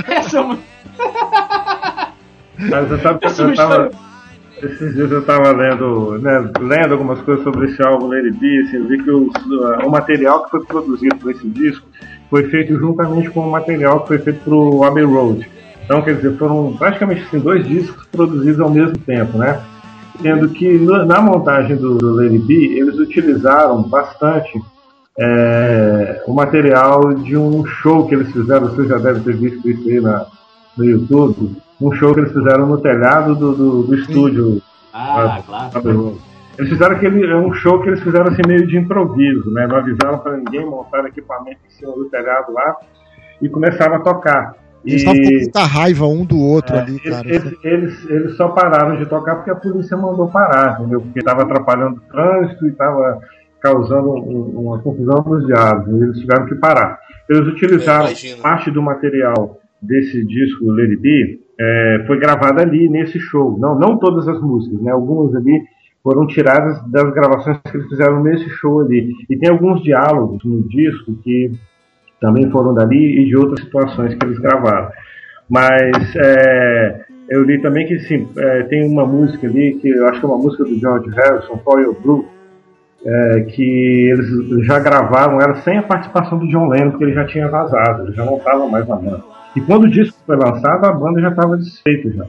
Essa 0.06 0.38
é 0.38 0.40
uma- 0.40 0.58
tava, 3.02 3.18
Essa 3.22 3.42
é 3.42 3.44
uma 3.44 3.52
eu 3.52 3.56
tava, 3.56 3.90
esses 4.62 4.94
dias 4.94 5.10
eu 5.10 5.24
tava 5.24 5.50
lendo, 5.52 6.18
né, 6.18 6.50
lendo 6.60 6.92
algumas 6.92 7.20
coisas 7.22 7.44
sobre 7.44 7.66
esse 7.66 7.86
álbum 7.86 8.08
Lady 8.08 8.30
B, 8.32 8.64
assim, 8.66 8.86
vi 8.86 9.02
que 9.02 9.10
uh, 9.10 9.30
o 9.84 9.90
material 9.90 10.44
que 10.44 10.50
foi 10.50 10.64
produzido 10.64 11.16
por 11.16 11.30
esse 11.30 11.48
disco 11.48 11.86
foi 12.30 12.44
feito 12.44 12.78
juntamente 12.78 13.30
com 13.30 13.40
o 13.40 13.50
material 13.50 14.00
que 14.00 14.08
foi 14.08 14.18
feito 14.18 14.40
pro 14.44 14.82
Abbey 14.84 15.04
Road. 15.04 15.48
Então, 15.84 16.02
quer 16.02 16.16
dizer, 16.16 16.36
foram 16.36 16.74
praticamente 16.76 17.22
assim, 17.22 17.38
dois 17.38 17.66
discos 17.66 18.04
produzidos 18.06 18.60
ao 18.60 18.70
mesmo 18.70 18.98
tempo, 18.98 19.38
né? 19.38 19.60
Sendo 20.20 20.48
que 20.50 20.76
no- 20.76 21.06
na 21.06 21.20
montagem 21.20 21.76
do, 21.76 21.96
do 21.96 22.14
Lady 22.14 22.38
B, 22.38 22.54
eles 22.78 22.98
utilizaram 22.98 23.82
bastante 23.82 24.60
é, 25.18 26.22
o 26.26 26.32
material 26.32 27.14
de 27.14 27.36
um 27.36 27.64
show 27.64 28.06
que 28.06 28.14
eles 28.14 28.30
fizeram, 28.30 28.68
você 28.68 28.86
já 28.86 28.98
deve 28.98 29.20
ter 29.20 29.36
visto 29.36 29.68
isso 29.68 29.88
aí 29.88 30.00
na, 30.00 30.26
no 30.78 30.84
YouTube, 30.84 31.56
um 31.80 31.92
show 31.92 32.14
que 32.14 32.20
eles 32.20 32.32
fizeram 32.32 32.66
no 32.66 32.78
telhado 32.78 33.34
do, 33.34 33.54
do, 33.54 33.82
do 33.82 33.94
estúdio 33.96 34.62
Ah, 34.94 35.40
claro. 35.44 35.70
Abbey 35.76 35.92
Road. 35.92 36.18
Eles 36.58 36.70
fizeram 36.72 36.96
aquele 36.96 37.24
é 37.30 37.36
um 37.36 37.52
show 37.52 37.80
que 37.82 37.88
eles 37.88 38.02
fizeram 38.02 38.26
assim 38.28 38.42
meio 38.46 38.66
de 38.66 38.76
improviso, 38.78 39.50
né? 39.52 39.66
Não 39.66 39.76
avisaram 39.76 40.18
para 40.18 40.36
ninguém, 40.36 40.64
montaram 40.66 41.06
equipamento 41.06 41.58
em 41.66 41.70
cima 41.70 41.92
do 41.92 42.06
telhado 42.06 42.52
lá 42.52 42.76
e 43.40 43.48
começaram 43.48 43.94
a 43.96 44.00
tocar. 44.00 44.54
Eles 44.84 45.02
estavam 45.02 45.22
com 45.22 45.30
muita 45.30 45.60
raiva 45.64 46.06
um 46.06 46.24
do 46.24 46.38
outro 46.40 46.74
É, 46.74 46.80
ali, 46.80 46.92
eles, 47.04 47.10
cara. 47.16 47.28
eles, 47.28 47.54
eles, 47.64 48.10
eles 48.10 48.36
só 48.36 48.48
pararam 48.48 48.96
de 48.96 49.06
tocar 49.06 49.36
porque 49.36 49.50
a 49.50 49.54
polícia 49.56 49.96
mandou 49.96 50.28
parar, 50.28 50.80
entendeu? 50.80 51.00
Porque 51.00 51.18
estava 51.20 51.42
atrapalhando 51.42 51.96
o 51.96 52.10
trânsito 52.12 52.66
e 52.66 52.70
estava 52.70 53.20
causando 53.60 54.10
um- 54.14 54.66
uma 54.66 54.78
confusão 54.80 55.22
nos 55.26 55.46
diálogos. 55.46 55.88
e 56.00 56.04
Eles 56.04 56.18
tiveram 56.18 56.46
que 56.46 56.54
parar. 56.56 56.98
Eles 57.28 57.46
utilizaram 57.48 58.06
imagino. 58.06 58.42
parte 58.42 58.70
do 58.70 58.82
material 58.82 59.58
desse 59.80 60.24
disco 60.24 60.70
Lady 60.70 60.96
B, 60.96 61.40
é, 61.58 62.04
foi 62.06 62.18
gravado 62.18 62.60
ali 62.60 62.88
nesse 62.88 63.18
show. 63.18 63.58
Não, 63.58 63.78
não 63.78 63.98
todas 63.98 64.28
as 64.28 64.40
músicas, 64.40 64.80
né? 64.80 64.92
Algumas 64.92 65.34
ali 65.34 65.62
foram 66.02 66.26
tiradas 66.26 66.80
das 66.90 67.12
gravações 67.12 67.58
que 67.58 67.76
eles 67.76 67.88
fizeram 67.88 68.22
nesse 68.22 68.48
show 68.50 68.80
ali. 68.80 69.12
E 69.28 69.36
tem 69.36 69.50
alguns 69.50 69.82
diálogos 69.82 70.42
no 70.44 70.62
disco 70.68 71.14
que 71.22 71.50
também 72.20 72.50
foram 72.50 72.74
dali 72.74 73.22
e 73.22 73.26
de 73.26 73.36
outras 73.36 73.60
situações 73.64 74.14
que 74.14 74.24
eles 74.24 74.38
gravaram. 74.38 74.90
Mas 75.48 76.14
é, 76.16 77.04
eu 77.28 77.42
li 77.42 77.60
também 77.60 77.86
que 77.86 77.98
sim, 78.00 78.28
é, 78.36 78.62
tem 78.64 78.88
uma 78.88 79.06
música 79.06 79.46
ali 79.46 79.74
que 79.80 79.88
eu 79.88 80.06
acho 80.08 80.20
que 80.20 80.26
é 80.26 80.28
uma 80.28 80.38
música 80.38 80.64
do 80.64 80.78
George 80.78 81.10
Harrison, 81.10 81.58
For 81.58 81.80
Your 81.80 82.00
Blue, 82.00 82.26
é, 83.04 83.40
que 83.42 84.10
eles 84.10 84.66
já 84.66 84.78
gravaram 84.78 85.40
ela 85.40 85.56
sem 85.56 85.78
a 85.78 85.82
participação 85.82 86.38
do 86.38 86.48
John 86.48 86.68
Lennon, 86.68 86.90
porque 86.90 87.04
ele 87.04 87.14
já 87.14 87.26
tinha 87.26 87.48
vazado, 87.48 88.04
ele 88.04 88.12
já 88.12 88.24
não 88.24 88.36
estava 88.36 88.66
mais 88.68 88.86
na 88.86 88.96
banda. 88.96 89.37
E 89.58 89.66
quando 89.66 89.84
o 89.84 89.90
disco 89.90 90.16
foi 90.26 90.36
lançado, 90.36 90.84
a 90.86 90.92
banda 90.92 91.20
já 91.20 91.28
estava 91.30 91.56
desfeita 91.56 92.10
já. 92.12 92.26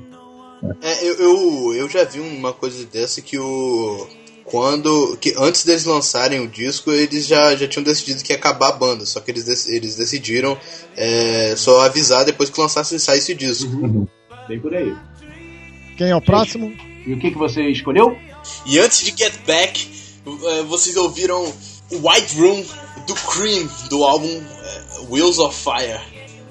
É, 0.81 1.07
eu, 1.07 1.13
eu, 1.15 1.73
eu 1.75 1.89
já 1.89 2.03
vi 2.03 2.19
uma 2.19 2.51
coisa 2.53 2.85
dessa 2.85 3.21
que 3.21 3.37
o. 3.37 4.07
Quando. 4.43 5.15
que 5.21 5.35
antes 5.37 5.63
deles 5.63 5.85
lançarem 5.85 6.39
o 6.39 6.47
disco, 6.47 6.91
eles 6.91 7.27
já, 7.27 7.55
já 7.55 7.67
tinham 7.67 7.83
decidido 7.83 8.23
que 8.23 8.33
ia 8.33 8.37
acabar 8.37 8.69
a 8.69 8.71
banda. 8.73 9.05
Só 9.05 9.19
que 9.19 9.29
eles, 9.31 9.43
dec- 9.43 9.67
eles 9.67 9.95
decidiram 9.95 10.57
é, 10.97 11.53
só 11.55 11.81
avisar 11.85 12.25
depois 12.25 12.49
que 12.49 12.59
lançasse 12.59 12.99
saísse 12.99 13.33
o 13.33 13.35
disco. 13.35 14.09
Bem 14.47 14.59
por 14.59 14.73
aí. 14.73 14.95
Quem 15.97 16.09
é 16.09 16.15
o 16.15 16.21
próximo? 16.21 16.73
E 17.05 17.13
o 17.13 17.19
que, 17.19 17.29
que 17.31 17.37
você 17.37 17.61
escolheu? 17.69 18.17
E 18.65 18.79
antes 18.79 19.03
de 19.03 19.11
Get 19.15 19.33
Back, 19.45 19.87
eh, 20.25 20.63
vocês 20.63 20.95
ouviram 20.97 21.43
White 21.91 22.39
Room 22.39 22.63
do 23.05 23.13
Cream, 23.15 23.69
do 23.89 24.03
álbum 24.03 24.27
eh, 24.27 24.81
Wheels 25.09 25.37
of 25.37 25.55
Fire. 25.55 25.99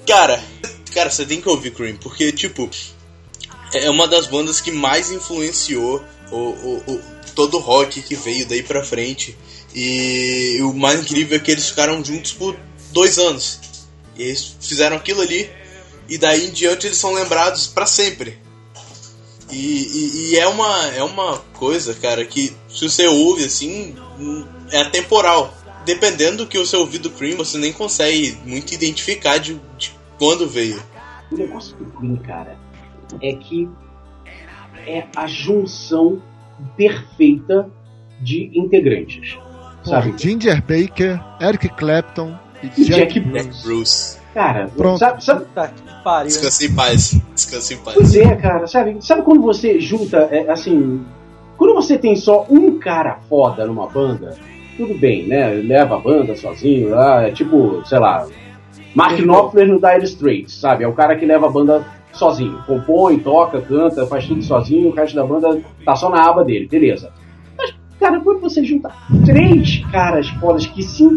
Cara, 0.07 0.41
cara, 0.89 1.09
você 1.09 1.25
tem 1.25 1.41
que 1.41 1.49
ouvir 1.49 1.71
Cream, 1.71 1.95
porque, 1.97 2.31
tipo, 2.31 2.69
é 3.73 3.89
uma 3.89 4.07
das 4.07 4.27
bandas 4.27 4.59
que 4.61 4.71
mais 4.71 5.11
influenciou 5.11 6.03
o, 6.31 6.35
o- 6.35 6.83
o- 6.87 7.01
todo 7.35 7.57
o 7.57 7.59
rock 7.59 8.01
que 8.01 8.15
veio 8.15 8.45
daí 8.47 8.63
pra 8.63 8.83
frente. 8.83 9.37
E 9.73 10.57
o 10.63 10.73
mais 10.73 10.99
incrível 11.01 11.37
é 11.37 11.39
que 11.39 11.51
eles 11.51 11.69
ficaram 11.69 12.03
juntos 12.03 12.33
por 12.33 12.55
dois 12.91 13.17
anos. 13.19 13.59
E 14.17 14.23
eles 14.23 14.55
fizeram 14.59 14.97
aquilo 14.97 15.21
ali, 15.21 15.49
e 16.09 16.17
daí 16.17 16.47
em 16.47 16.51
diante 16.51 16.87
eles 16.87 16.97
são 16.97 17.13
lembrados 17.13 17.67
pra 17.67 17.85
sempre. 17.85 18.37
E, 19.51 19.55
e- 19.57 20.29
e 20.31 20.37
é, 20.37 20.47
uma, 20.47 20.87
é 20.87 21.03
uma 21.03 21.37
coisa, 21.53 21.93
cara, 21.95 22.23
que 22.25 22.53
se 22.69 22.87
você 22.87 23.07
ouve 23.07 23.45
assim, 23.45 23.95
é 24.71 24.81
atemporal. 24.81 25.55
Dependendo 25.85 26.37
do 26.43 26.47
que 26.47 26.57
você 26.59 26.75
ouvir 26.75 26.99
do 26.99 27.09
Cream, 27.09 27.37
você 27.37 27.57
nem 27.57 27.71
consegue 27.73 28.37
muito 28.45 28.73
identificar 28.73 29.37
de, 29.39 29.59
de 29.77 29.91
quando 30.19 30.47
veio. 30.47 30.79
O 31.31 31.37
negócio 31.37 31.75
do 31.77 31.85
Queen, 31.99 32.17
cara, 32.17 32.57
é 33.21 33.33
que 33.33 33.67
é 34.85 35.05
a 35.15 35.25
junção 35.25 36.21
perfeita 36.77 37.69
de 38.21 38.51
integrantes. 38.53 39.37
Sabe? 39.83 40.13
Ginger 40.17 40.61
Baker, 40.61 41.19
Eric 41.41 41.69
Clapton 41.69 42.35
e 42.61 42.67
E 42.81 42.85
Jack, 42.85 43.13
Jack 43.13 43.19
Bruce. 43.21 43.63
Bruce. 43.63 44.19
Cara, 44.33 44.67
Pronto. 44.75 44.99
sabe, 44.99 45.23
sabe- 45.23 45.45
Puta 45.45 45.67
que 45.69 46.03
pariu. 46.03 46.27
Descanse 46.27 46.65
em 46.67 46.75
paz. 46.75 47.21
Descanse 47.33 47.73
em 47.73 47.77
paz. 47.77 47.95
Pois 47.95 48.15
é, 48.15 48.35
cara, 48.35 48.67
sabe? 48.67 48.97
Sabe 49.03 49.21
quando 49.23 49.41
você 49.41 49.79
junta, 49.79 50.17
é, 50.31 50.49
assim. 50.51 51.03
Quando 51.57 51.73
você 51.73 51.97
tem 51.97 52.15
só 52.15 52.45
um 52.49 52.77
cara 52.79 53.19
foda 53.27 53.65
numa 53.65 53.87
banda, 53.87 54.37
tudo 54.77 54.97
bem, 54.97 55.27
né? 55.27 55.49
Leva 55.55 55.95
a 55.95 55.99
banda 55.99 56.35
sozinho 56.35 56.89
lá, 56.89 57.23
é 57.27 57.31
tipo, 57.31 57.81
sei 57.85 57.99
lá. 57.99 58.27
Mark 58.99 59.17
Knopfler 59.17 59.65
no 59.65 59.79
Dire 59.79 60.03
Straits, 60.03 60.59
sabe? 60.59 60.83
É 60.83 60.87
o 60.87 60.91
cara 60.91 61.15
que 61.15 61.25
leva 61.25 61.47
a 61.47 61.49
banda 61.49 61.85
sozinho. 62.11 62.61
Compõe, 62.67 63.17
toca, 63.19 63.61
canta, 63.61 64.05
faz 64.05 64.27
tudo 64.27 64.43
sozinho, 64.43 64.89
o 64.89 64.93
resto 64.93 65.15
da 65.15 65.25
banda 65.25 65.61
tá 65.85 65.95
só 65.95 66.09
na 66.09 66.21
aba 66.21 66.43
dele, 66.43 66.67
beleza. 66.67 67.13
Mas, 67.57 67.73
cara, 67.97 68.19
quando 68.19 68.41
você 68.41 68.61
junta 68.61 68.91
três 69.25 69.85
caras 69.89 70.27
fodas 70.31 70.67
que 70.67 70.83
se, 70.83 71.07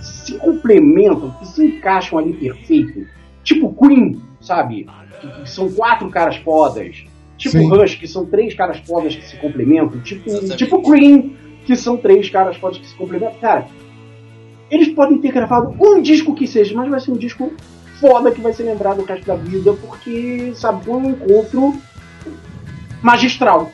se 0.00 0.38
complementam, 0.38 1.30
que 1.38 1.46
se 1.48 1.66
encaixam 1.66 2.18
ali 2.18 2.32
perfeito, 2.32 3.06
tipo 3.44 3.74
Queen, 3.74 4.22
sabe? 4.40 4.88
Que, 5.20 5.28
que 5.42 5.50
são 5.50 5.70
quatro 5.70 6.08
caras 6.08 6.36
fodas. 6.36 7.04
Tipo 7.36 7.58
Sim. 7.58 7.68
Rush, 7.68 7.96
que 7.96 8.08
são 8.08 8.24
três 8.24 8.54
caras 8.54 8.78
fodas 8.78 9.14
que 9.14 9.26
se 9.26 9.36
complementam. 9.36 10.00
Tipo, 10.00 10.30
Exatamente. 10.30 10.56
tipo 10.56 10.82
Queen, 10.82 11.36
que 11.66 11.76
são 11.76 11.98
três 11.98 12.30
caras 12.30 12.56
fodas 12.56 12.78
que 12.78 12.86
se 12.86 12.94
complementam. 12.96 13.38
Cara, 13.38 13.66
eles 14.70 14.88
podem 14.94 15.18
ter 15.18 15.32
gravado 15.32 15.74
um 15.80 16.00
disco 16.02 16.34
que 16.34 16.46
seja, 16.46 16.74
mas 16.74 16.88
vai 16.90 17.00
ser 17.00 17.10
um 17.10 17.16
disco 17.16 17.52
foda 18.00 18.30
que 18.30 18.40
vai 18.40 18.52
ser 18.52 18.62
lembrado 18.64 19.00
o 19.00 19.04
resto 19.04 19.26
da 19.26 19.34
vida, 19.34 19.72
porque, 19.72 20.52
sabe, 20.54 20.84
foi 20.84 20.94
um 20.96 21.10
encontro 21.10 21.74
magistral. 23.02 23.72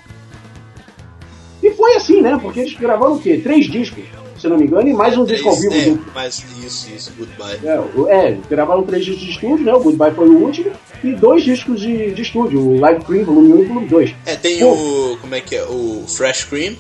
E 1.63 1.71
foi 1.73 1.95
assim, 1.97 2.21
né? 2.21 2.39
Porque 2.41 2.61
eles 2.61 2.75
gravaram 2.75 3.15
o 3.15 3.19
quê? 3.21 3.39
Três 3.43 3.67
discos, 3.67 4.05
se 4.39 4.47
não 4.49 4.57
me 4.59 4.65
engano, 4.65 4.87
e 4.89 4.93
mais 4.93 5.17
um 5.17 5.25
disco 5.25 5.49
ao 5.49 5.57
vivo. 5.57 5.75
é, 5.75 5.85
do- 5.91 6.05
mas 6.15 6.45
isso, 6.63 6.91
isso, 6.95 7.13
goodbye. 7.19 7.59
é, 7.65 8.29
é, 8.29 8.39
gravaram 8.51 8.83
três 8.83 9.05
discos 9.05 9.25
de 9.25 9.31
estúdio, 9.31 9.65
né? 9.65 9.73
O 9.73 9.81
Goodbye 9.81 10.13
foi 10.15 10.29
o 10.29 10.39
último, 10.45 10.71
e 11.03 11.13
dois 11.13 11.43
discos 11.43 11.81
de, 11.81 12.13
de 12.13 12.23
estúdio, 12.23 12.61
o 12.61 12.79
Live 12.81 13.05
Cream, 13.05 13.25
volume 13.25 13.53
1 13.55 13.59
e 13.61 13.65
volume 13.65 13.87
2. 13.89 14.15
É, 14.27 14.37
tem 14.37 14.59
Pô. 14.61 14.73
o. 14.73 15.19
Como 15.21 15.35
é 15.35 15.41
que 15.41 15.55
é? 15.57 15.65
O 15.65 16.05
Fresh 16.07 16.45
Cream, 16.45 16.75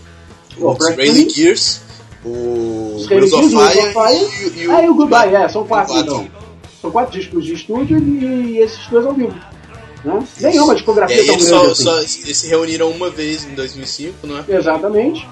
O 0.58 0.68
o 0.70 0.76
Fresh 0.76 0.94
Cream. 0.96 1.30
Gears, 1.30 1.80
o 2.24 2.94
Os 2.96 3.08
Wheels 3.08 3.32
of 3.32 3.48
Fire, 3.50 3.96
of 3.96 4.58
e, 4.58 4.64
e 4.64 4.70
Ah, 4.70 4.82
e 4.82 4.88
o 4.88 4.94
Goodbye, 4.94 5.34
é, 5.34 5.48
são 5.48 5.64
quatro, 5.66 5.92
quatro. 5.94 6.12
então. 6.12 6.26
São 6.80 6.90
quatro 6.90 7.18
discos 7.18 7.44
de 7.44 7.54
estúdio 7.54 7.98
e 7.98 8.58
esses 8.58 8.86
dois 8.88 9.06
ao 9.06 9.12
vivo. 9.14 9.34
Né? 10.04 10.22
Nenhuma 10.40 10.74
discografia 10.74 11.16
É, 11.16 11.22
e 11.22 11.26
tão 11.26 11.34
eles 11.34 11.48
grande 11.48 11.64
só, 11.64 11.70
assim. 11.72 11.82
só 11.84 11.98
eles 12.24 12.36
se 12.36 12.46
reuniram 12.46 12.90
uma 12.90 13.08
vez 13.08 13.44
em 13.46 13.54
2005, 13.54 14.26
não 14.26 14.38
é? 14.38 14.44
Exatamente. 14.48 15.26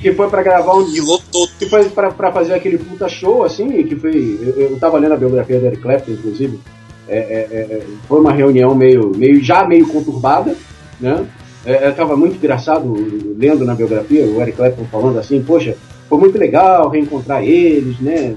Que 0.00 0.12
foi 0.12 0.28
pra 0.28 0.42
gravar 0.44 0.76
um. 0.76 0.88
E 0.94 1.00
lotou 1.00 1.48
Que 1.58 1.66
foi 1.68 1.88
pra, 1.88 2.12
pra 2.12 2.30
fazer 2.30 2.54
aquele 2.54 2.78
puta 2.78 3.08
show, 3.08 3.42
assim, 3.42 3.68
que 3.82 3.96
foi. 3.96 4.38
Eu, 4.40 4.70
eu 4.70 4.78
tava 4.78 4.96
lendo 4.98 5.14
a 5.14 5.16
biografia 5.16 5.58
do 5.58 5.66
Eric 5.66 5.82
Clapton, 5.82 6.12
inclusive. 6.12 6.60
É, 7.08 7.16
é, 7.18 7.56
é, 7.78 7.82
foi 8.06 8.20
uma 8.20 8.30
reunião 8.32 8.74
meio, 8.76 9.10
meio 9.16 9.42
já 9.42 9.66
meio 9.66 9.88
conturbada, 9.88 10.54
né? 11.00 11.26
É, 11.64 11.72
é, 11.88 11.90
tava 11.90 12.16
muito 12.16 12.36
engraçado 12.36 12.94
lendo 13.36 13.64
na 13.64 13.74
biografia 13.74 14.24
o 14.24 14.40
Eric 14.40 14.56
Clapton 14.56 14.84
falando 14.84 15.18
assim, 15.18 15.42
poxa, 15.42 15.76
foi 16.08 16.18
muito 16.18 16.38
legal 16.38 16.88
reencontrar 16.88 17.42
eles, 17.44 17.98
né? 18.00 18.34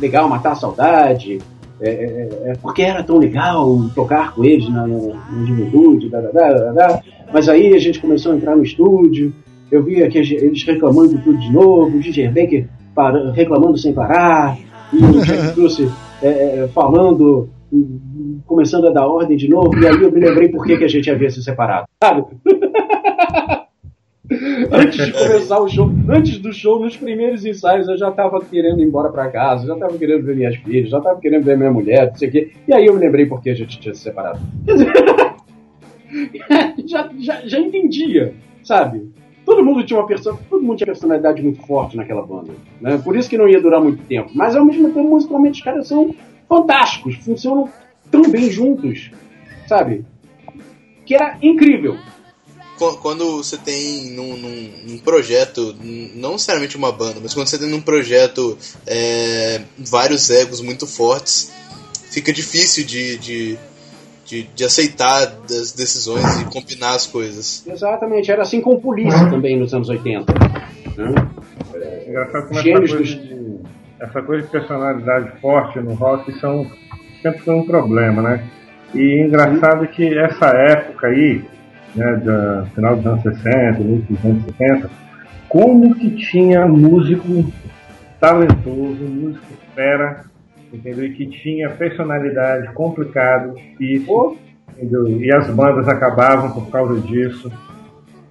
Legal 0.00 0.28
matar 0.28 0.52
a 0.52 0.56
saudade. 0.56 1.38
É, 1.80 1.88
é, 1.88 2.50
é, 2.50 2.52
porque 2.62 2.82
era 2.82 3.02
tão 3.02 3.18
legal 3.18 3.90
tocar 3.94 4.34
com 4.34 4.44
eles 4.44 4.68
na, 4.68 4.86
na, 4.86 4.96
na 4.96 5.44
juventude, 5.46 6.08
da, 6.08 6.20
da, 6.20 6.30
da, 6.30 6.72
da, 6.72 7.02
mas 7.32 7.48
aí 7.48 7.74
a 7.74 7.78
gente 7.78 8.00
começou 8.00 8.32
a 8.32 8.36
entrar 8.36 8.54
no 8.54 8.62
estúdio, 8.62 9.32
eu 9.70 9.82
vi 9.82 10.02
aqui 10.02 10.18
eles 10.18 10.62
reclamando 10.62 11.18
tudo 11.18 11.38
de 11.38 11.52
novo, 11.52 11.96
o 11.96 12.00
DJ 12.00 12.28
Baker 12.28 12.68
para- 12.94 13.32
reclamando 13.32 13.76
sem 13.76 13.92
parar, 13.92 14.56
e 14.92 14.98
o 14.98 15.20
Jack 15.24 15.52
Bruce 15.54 15.90
é, 16.22 16.28
é, 16.28 16.68
falando, 16.72 17.48
começando 18.46 18.86
a 18.88 18.90
dar 18.90 19.06
ordem 19.06 19.36
de 19.36 19.48
novo, 19.48 19.76
e 19.78 19.86
aí 19.86 20.00
eu 20.02 20.10
me 20.12 20.20
lembrei 20.20 20.48
por 20.48 20.64
que, 20.66 20.76
que 20.76 20.84
a 20.84 20.88
gente 20.88 21.10
havia 21.10 21.30
se 21.30 21.42
separado, 21.42 21.86
sabe? 22.02 22.24
antes 24.72 25.06
de 25.06 25.12
começar 25.12 25.58
o 25.60 25.68
show, 25.68 25.90
antes 26.08 26.38
do 26.38 26.52
show, 26.52 26.80
nos 26.80 26.96
primeiros 26.96 27.44
ensaios, 27.44 27.86
eu 27.88 27.96
já 27.96 28.10
tava 28.10 28.40
querendo 28.44 28.80
ir 28.80 28.84
embora 28.84 29.10
pra 29.10 29.28
casa, 29.30 29.66
já 29.66 29.76
tava 29.76 29.96
querendo 29.98 30.24
ver 30.24 30.34
minhas 30.36 30.56
filhas, 30.56 30.88
já 30.90 31.00
tava 31.00 31.20
querendo 31.20 31.44
ver 31.44 31.56
minha 31.56 31.70
mulher, 31.70 32.08
não 32.08 32.14
sei 32.16 32.28
o 32.28 32.32
quê, 32.32 32.52
e 32.66 32.72
aí 32.72 32.86
eu 32.86 32.94
me 32.94 33.00
lembrei 33.00 33.26
por 33.26 33.42
que 33.42 33.50
a 33.50 33.54
gente 33.54 33.78
tinha 33.78 33.94
se 33.94 34.00
separado. 34.02 34.40
Já, 36.86 37.10
já, 37.18 37.40
já 37.44 37.58
entendia, 37.58 38.34
sabe? 38.62 39.10
Todo 39.44 39.64
mundo 39.64 39.84
tinha 39.84 39.98
uma 39.98 40.06
perso- 40.06 40.38
todo 40.48 40.62
mundo 40.62 40.76
tinha 40.76 40.86
personalidade 40.86 41.42
muito 41.42 41.60
forte 41.66 41.96
naquela 41.96 42.24
banda, 42.24 42.52
né? 42.80 43.00
Por 43.02 43.16
isso 43.16 43.28
que 43.28 43.36
não 43.36 43.48
ia 43.48 43.60
durar 43.60 43.80
muito 43.82 44.00
tempo. 44.04 44.30
Mas 44.32 44.54
ao 44.54 44.64
mesmo 44.64 44.90
tempo, 44.92 45.08
musicalmente, 45.08 45.58
os 45.58 45.64
caras 45.64 45.88
são 45.88 46.14
fantásticos, 46.48 47.16
funcionam 47.16 47.68
tão 48.22 48.30
bem 48.30 48.50
juntos, 48.50 49.10
sabe? 49.68 50.04
Que 51.06 51.14
era 51.14 51.36
incrível. 51.42 51.96
Qu- 52.78 52.96
Quando 52.98 53.36
você 53.36 53.56
tem 53.56 54.10
num, 54.12 54.36
num- 54.36 54.70
num 54.88 54.98
projeto, 54.98 55.74
não 56.14 56.32
necessariamente 56.32 56.76
uma 56.76 56.90
banda, 56.90 57.20
mas 57.22 57.32
quando 57.34 57.46
você 57.48 57.58
tem 57.58 57.68
num 57.68 57.80
projeto 57.80 58.56
é, 58.86 59.60
vários 59.78 60.28
egos 60.30 60.60
muito 60.60 60.86
fortes, 60.86 61.52
fica 62.10 62.32
difícil 62.32 62.84
de, 62.84 63.16
de, 63.18 63.58
de, 64.24 64.42
de 64.44 64.64
aceitar 64.64 65.36
as 65.50 65.72
decisões 65.72 66.24
e 66.40 66.44
combinar 66.46 66.94
as 66.94 67.06
coisas. 67.06 67.64
Exatamente, 67.66 68.30
era 68.30 68.42
assim 68.42 68.60
com 68.60 68.74
o 68.74 68.80
Polícia 68.80 69.30
também 69.30 69.58
nos 69.58 69.72
anos 69.74 69.88
80. 69.88 70.32
Né? 70.96 71.14
É 71.74 72.08
engraçado 72.08 72.48
como 72.48 72.58
essa 72.60 72.72
coisa, 72.72 73.02
de, 73.04 73.56
essa 74.00 74.22
coisa 74.22 74.42
de 74.42 74.50
personalidade 74.50 75.40
forte 75.40 75.78
no 75.80 75.94
rock 75.94 76.32
são, 76.40 76.70
sempre 77.24 77.40
foi 77.40 77.54
um 77.54 77.64
problema, 77.64 78.20
né? 78.20 78.44
E 78.94 79.24
engraçado 79.26 79.86
que 79.88 80.16
essa 80.16 80.46
época 80.48 81.06
aí, 81.06 81.42
né, 81.96 82.16
da 82.16 82.66
final 82.74 82.96
dos 82.96 83.06
anos 83.06 83.22
60, 83.22 83.80
início 83.80 84.14
dos 84.14 84.24
anos 84.24 84.44
70, 84.44 84.90
como 85.48 85.94
que 85.94 86.10
tinha 86.10 86.66
músico 86.66 87.50
talentoso, 88.20 89.04
músico 89.04 89.46
fera, 89.74 90.24
entendeu? 90.72 91.06
E 91.06 91.14
que 91.14 91.26
tinha 91.26 91.70
personalidade 91.70 92.72
complicado, 92.74 93.54
difícil, 93.54 94.36
entendeu? 94.76 95.08
E 95.08 95.34
as 95.34 95.48
bandas 95.48 95.88
acabavam 95.88 96.50
por 96.52 96.70
causa 96.70 97.00
disso. 97.00 97.50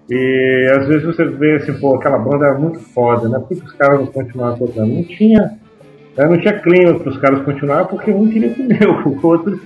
E 0.10 0.72
às 0.78 0.88
vezes 0.88 1.04
você 1.04 1.26
vê 1.26 1.56
assim, 1.56 1.74
pô, 1.80 1.96
aquela 1.96 2.20
banda 2.20 2.46
era 2.46 2.60
muito 2.60 2.80
foda, 2.80 3.28
né? 3.28 3.40
Por 3.40 3.48
que 3.48 3.56
que 3.56 3.66
os 3.66 3.74
caras 3.74 4.00
não 4.00 4.08
continuaram 4.08 4.58
tocando? 4.58 4.94
Não 4.94 5.04
tinha, 5.04 5.58
né? 6.18 6.26
não 6.26 6.38
tinha 6.40 6.60
clima 6.60 7.00
para 7.00 7.10
os 7.10 7.18
caras 7.18 7.44
continuar 7.44 7.86
porque 7.86 8.12
um 8.12 8.30
queria 8.30 8.54
comer 8.54 8.88
o 9.08 9.28
outro. 9.28 9.60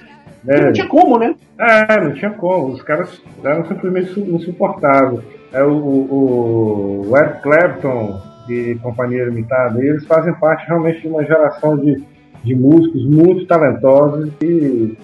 Né? 0.44 0.62
Não 0.62 0.72
tinha 0.72 0.88
como, 0.88 1.18
né? 1.18 1.36
É, 1.60 2.02
não 2.04 2.14
tinha 2.14 2.32
como. 2.32 2.68
Os 2.74 2.82
caras 2.82 3.22
eram 3.44 3.66
simplesmente 3.66 4.08
su- 4.12 4.22
insuportáveis. 4.22 5.22
É, 5.52 5.64
o, 5.64 5.72
o, 5.72 7.08
o 7.10 7.18
Eric 7.18 7.42
Clapton 7.42 8.22
e 8.50 8.76
Companhia 8.82 9.26
Limitada, 9.26 9.84
eles 9.84 10.06
fazem 10.06 10.34
parte 10.36 10.66
realmente 10.68 11.02
de 11.02 11.08
uma 11.08 11.24
geração 11.26 11.78
de, 11.78 12.02
de 12.44 12.56
músicos 12.56 13.06
muito 13.06 13.46
talentosos 13.46 14.32
e 14.42 14.98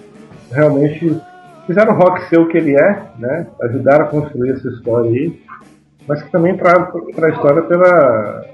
realmente 0.50 1.20
fizeram 1.66 1.94
o 1.94 1.96
rock 1.96 2.24
ser 2.28 2.38
o 2.38 2.48
que 2.48 2.58
ele 2.58 2.74
é, 2.74 3.02
né? 3.18 3.46
Ajudaram 3.62 4.06
a 4.06 4.08
construir 4.08 4.52
essa 4.52 4.68
história 4.68 5.10
aí, 5.10 5.40
mas 6.06 6.22
que 6.22 6.30
também 6.30 6.54
entraram 6.54 6.86
para 7.14 7.26
a 7.26 7.30
história 7.30 7.62
pela 7.62 8.44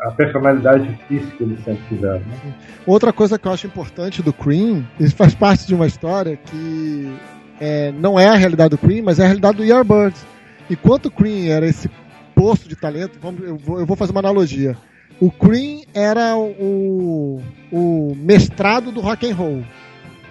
a 0.00 0.10
personalidade 0.10 0.88
difícil 0.88 1.30
que 1.36 1.42
eles 1.42 1.64
sempre 1.64 1.82
tiveram. 1.88 2.20
Né? 2.20 2.54
Outra 2.86 3.12
coisa 3.12 3.38
que 3.38 3.46
eu 3.46 3.52
acho 3.52 3.66
importante 3.66 4.22
do 4.22 4.32
Cream, 4.32 4.86
isso 4.98 5.14
faz 5.16 5.34
parte 5.34 5.66
de 5.66 5.74
uma 5.74 5.86
história 5.86 6.36
que 6.36 7.12
é, 7.60 7.92
não 7.92 8.18
é 8.18 8.28
a 8.28 8.34
realidade 8.34 8.70
do 8.70 8.78
Cream, 8.78 9.04
mas 9.04 9.18
é 9.18 9.24
a 9.24 9.26
realidade 9.26 9.58
do 9.58 9.64
Yardbirds. 9.64 10.24
Enquanto 10.70 11.06
o 11.06 11.10
Cream 11.10 11.50
era 11.50 11.66
esse 11.66 11.90
poço 12.34 12.68
de 12.68 12.76
talento, 12.76 13.18
vamos, 13.20 13.42
eu, 13.42 13.56
vou, 13.56 13.80
eu 13.80 13.86
vou 13.86 13.96
fazer 13.96 14.12
uma 14.12 14.20
analogia. 14.20 14.76
O 15.20 15.30
Cream 15.30 15.82
era 15.92 16.36
o, 16.36 17.40
o 17.72 18.14
mestrado 18.16 18.92
do 18.92 19.00
rock 19.00 19.28
and 19.28 19.34
roll. 19.34 19.64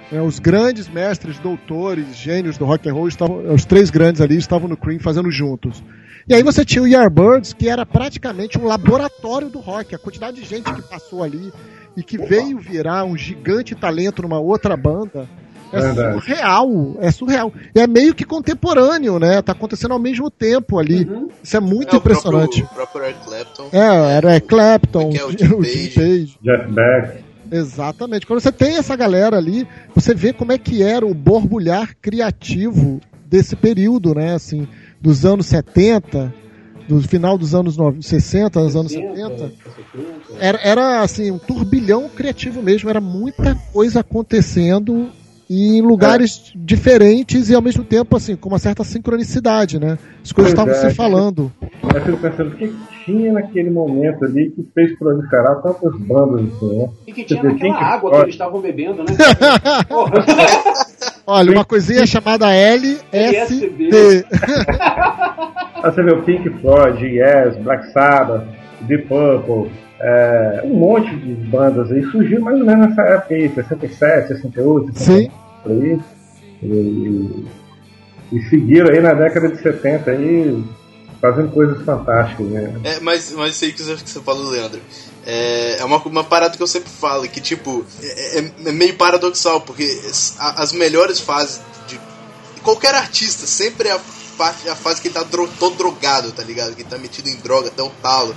É, 0.10 0.22
os 0.22 0.40
grandes 0.40 0.88
mestres, 0.88 1.38
doutores, 1.40 2.16
gênios 2.16 2.58
do 2.58 2.64
rock 2.64 2.88
and 2.88 2.94
roll, 2.94 3.10
estavam, 3.10 3.54
os 3.54 3.66
três 3.66 3.90
grandes 3.90 4.22
ali 4.22 4.38
estavam 4.38 4.70
no 4.70 4.78
Cream 4.78 5.00
fazendo 5.00 5.30
juntos. 5.30 5.84
E 6.30 6.34
aí 6.36 6.44
você 6.44 6.66
tinha 6.66 6.82
o 6.84 6.88
Yardbirds, 6.88 7.54
que 7.54 7.70
era 7.70 7.86
praticamente 7.86 8.60
um 8.60 8.66
laboratório 8.66 9.50
do 9.50 9.60
rock. 9.60 9.96
A 9.96 10.00
quantidade 10.00 10.42
de 10.42 10.46
gente 10.48 10.72
que 10.74 10.82
passou 10.82 11.24
ali 11.24 11.54
e 11.96 12.04
que 12.04 12.18
veio 12.18 12.60
virar 12.60 13.06
um 13.06 13.18
gigante 13.18 13.74
talento 13.74 14.22
numa 14.22 14.40
outra 14.40 14.76
banda 14.76 15.28
é 15.72 15.80
Verdade. 15.82 16.14
surreal. 16.20 16.98
É 17.00 17.12
surreal. 17.12 17.54
E 17.74 17.80
é 17.80 17.88
meio 17.88 18.14
que 18.14 18.26
contemporâneo, 18.26 19.20
né? 19.20 19.42
Tá 19.42 19.54
acontecendo 19.54 19.94
ao 19.94 20.00
mesmo 20.00 20.30
tempo 20.30 20.78
ali. 20.80 21.06
Uhum. 21.06 21.30
Isso 21.42 21.56
é 21.56 21.60
muito 21.62 21.94
É, 21.96 21.98
o 21.98 21.98
impressionante. 22.00 22.62
próprio, 22.64 22.66
o 22.72 22.76
próprio 22.76 23.04
Eric 23.06 23.26
Clapton. 23.26 23.70
É, 23.72 24.16
era 24.18 24.36
é, 24.36 24.40
Clapton, 24.42 25.12
é 25.14 25.24
o 25.24 25.28
o 25.28 25.64
Jim. 25.64 25.92
Page. 25.94 26.38
Jeff 26.42 26.72
Beck. 26.72 27.24
Exatamente. 27.50 28.26
Quando 28.28 28.42
você 28.42 28.52
tem 28.52 28.76
essa 28.78 28.96
galera 28.96 29.38
ali, 29.38 29.66
você 29.96 30.14
vê 30.14 30.34
como 30.34 30.52
é 30.52 30.58
que 30.58 30.84
era 30.84 31.06
o 31.06 31.14
borbulhar 31.14 31.96
criativo 32.02 33.00
desse 33.26 33.56
período, 33.56 34.14
né? 34.14 34.34
Assim, 34.36 34.68
dos 35.02 35.26
anos 35.26 35.46
70, 35.48 36.34
do 36.88 37.02
final 37.02 37.38
dos 37.38 37.54
anos 37.54 37.78
90, 37.78 38.02
60, 38.02 38.60
dos 38.62 38.76
anos 38.76 38.92
70. 38.92 39.52
Era, 40.40 40.60
era 40.64 41.02
assim, 41.02 41.32
um 41.32 41.38
turbilhão 41.38 42.10
criativo 42.10 42.62
mesmo, 42.62 42.90
era 42.90 43.02
muita 43.02 43.56
coisa 43.74 44.00
acontecendo 44.00 45.10
e 45.50 45.78
em 45.78 45.82
lugares 45.82 46.52
diferentes 46.56 47.50
e 47.50 47.56
ao 47.56 47.62
mesmo 47.62 47.84
tempo 47.84 48.16
assim, 48.18 48.36
com 48.36 48.50
uma 48.50 48.60
certa 48.60 48.84
sincronicidade, 48.84 49.80
né? 49.80 49.98
As 50.24 50.32
coisas 50.32 50.52
estavam 50.52 50.74
é. 50.74 50.78
se 50.78 50.94
falando. 50.94 51.52
Eu 51.84 52.02
fico 52.02 52.18
pensando, 52.18 52.54
o 52.54 52.56
que 52.58 52.74
tinha 53.06 53.32
naquele 53.32 53.70
momento 53.70 54.26
ali 54.26 54.50
que 54.52 54.68
fez 54.74 54.98
proliferar 55.00 55.62
tantas 55.62 55.98
bandas 56.02 56.46
assim, 56.54 56.78
né? 56.78 56.90
E 57.08 57.14
que 57.14 57.24
tinha 57.24 57.42
Tipo, 57.42 57.54
naquela 57.54 57.74
Pink 57.74 57.84
água 57.84 58.12
que 58.12 58.18
eles 58.18 58.36
estavam 58.36 58.62
bebendo, 58.62 59.04
né? 59.04 59.06
Olha, 61.30 61.52
uma 61.52 61.66
coisinha 61.66 62.08
chamada 62.08 62.50
LSD. 62.54 63.90
Você 65.84 66.02
vê 66.04 66.12
o 66.12 66.24
Pink 66.24 66.50
Floyd, 66.62 67.06
Yes, 67.06 67.58
Black 67.58 67.92
Sabbath, 67.92 68.46
Deep 68.82 69.08
Purple, 69.08 69.70
é, 70.00 70.62
um 70.64 70.76
monte 70.76 71.14
de 71.18 71.34
bandas 71.34 71.92
aí 71.92 72.02
surgiu 72.06 72.40
mais 72.42 72.58
ou 72.60 72.66
menos 72.66 72.90
nessa 72.90 73.02
época 73.02 73.36
aí, 73.36 73.50
67, 73.50 74.28
68, 74.30 74.94
69, 74.94 75.22
Sim. 75.24 75.32
por 75.64 75.72
aí. 75.72 76.00
E, 76.64 77.46
e- 78.32 78.50
seguiram 78.50 78.90
aí 78.90 79.02
na 79.02 79.14
década 79.14 79.50
de 79.50 79.62
70 79.62 80.10
aí, 80.12 80.64
fazendo 81.22 81.50
coisas 81.52 81.82
fantásticas, 81.84 82.48
né? 82.48 82.74
É, 82.84 83.00
mas, 83.02 83.32
mas 83.34 83.56
isso 83.56 83.66
aí 83.66 83.74
que 83.74 83.84
você 83.84 83.96
que 83.96 84.10
você 84.10 84.22
falou, 84.22 84.50
Leandro. 84.50 84.80
É, 85.30 85.76
é 85.80 85.84
uma, 85.84 85.98
uma 85.98 86.24
parada 86.24 86.56
que 86.56 86.64
eu 86.64 86.68
sempre 86.68 86.90
falo, 86.90 87.28
que 87.28 87.42
tipo, 87.42 87.86
é, 88.02 88.40
é- 88.40 88.52
é 88.66 88.72
meio 88.72 88.96
paradoxal, 88.96 89.60
porque 89.60 89.86
as 90.40 90.72
melhores 90.72 91.20
fases 91.20 91.60
de 91.86 92.00
qualquer 92.64 92.96
artista 92.96 93.46
sempre 93.46 93.90
é 93.90 93.92
a, 93.92 94.00
parte, 94.38 94.70
a 94.70 94.76
fase 94.76 95.02
que 95.02 95.10
ele 95.10 95.16
tá 95.16 95.24
dro- 95.24 95.50
todo 95.60 95.76
drogado, 95.76 96.32
tá 96.32 96.44
ligado? 96.44 96.74
Que 96.76 96.84
ele 96.84 96.90
tá 96.90 96.98
metido 96.98 97.28
em 97.28 97.36
droga 97.36 97.68
até 97.68 97.84
o 97.84 97.90
talo. 98.02 98.34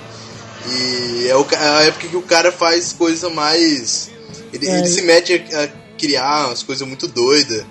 E 0.69 1.29
é, 1.29 1.37
o 1.37 1.47
é 1.53 1.57
a 1.57 1.83
época 1.85 2.09
que 2.09 2.17
o 2.17 2.23
cara 2.23 2.51
faz 2.51 2.93
coisa 2.93 3.31
mais. 3.31 4.11
Ele, 4.53 4.67
É, 4.69 4.79
ele 4.79 4.89
se 4.89 5.03
mete 5.03 5.33
a, 5.55 5.63
a 5.65 5.69
criar 5.97 6.49
umas 6.49 6.63
coisas 6.65 6.87
muito 6.87 7.07
doidas. 7.07 7.65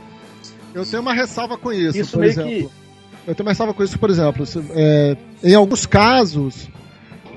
Eu 0.74 0.86
tenho 0.86 1.02
uma 1.02 1.14
ressalva 1.14 1.58
com 1.58 1.74
isso, 1.74 1.98
Isso 1.98 2.12
por 2.12 2.20
meio 2.20 2.32
exemplo. 2.32 2.50
que- 2.52 2.70
Eu 3.28 3.36
tenho 3.36 3.46
uma 3.46 3.52
ressalva 3.52 3.74
com 3.74 3.84
isso, 3.84 4.00
por 4.00 4.10
exemplo. 4.10 4.46
se- 4.46 4.64
é, 4.72 5.18
em 5.44 5.56
alguns 5.56 5.86
casos, 5.86 6.70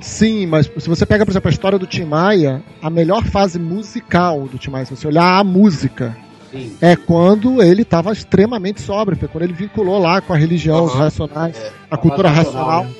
sim, 0.03 0.47
mas 0.47 0.67
se 0.79 0.89
você 0.89 1.07
pega, 1.07 1.25
por 1.25 1.33
exemplo, 1.33 1.49
a 1.49 1.53
história 1.53 1.79
do 1.79 1.87
Tim 1.87 2.05
Maia, 2.05 2.63
a 2.83 2.91
melhor 2.91 3.25
fase 3.25 3.59
musical 3.59 4.43
do 4.49 4.59
Tim 4.59 4.71
Maia, 4.71 4.85
se 4.85 4.95
você 4.97 5.07
olhar 5.07 5.39
a 5.39 5.45
música, 5.45 6.17
Sim. 6.51 6.77
é 6.81 6.95
quando 6.97 7.63
ele 7.63 7.83
estava 7.83 8.13
extremamente 8.13 8.81
sóbrio, 8.83 9.17
foi 9.17 9.29
quando 9.29 9.45
ele 9.45 9.53
vinculou 9.53 9.99
lá 9.99 10.21
com 10.21 10.33
a 10.33 10.37
religião, 10.37 10.85
os 10.85 10.95
racionais, 10.95 11.57
É. 11.57 11.71
a 11.91 11.97
cultura 11.97 12.29
racional. 12.29 12.85
né? 12.85 12.91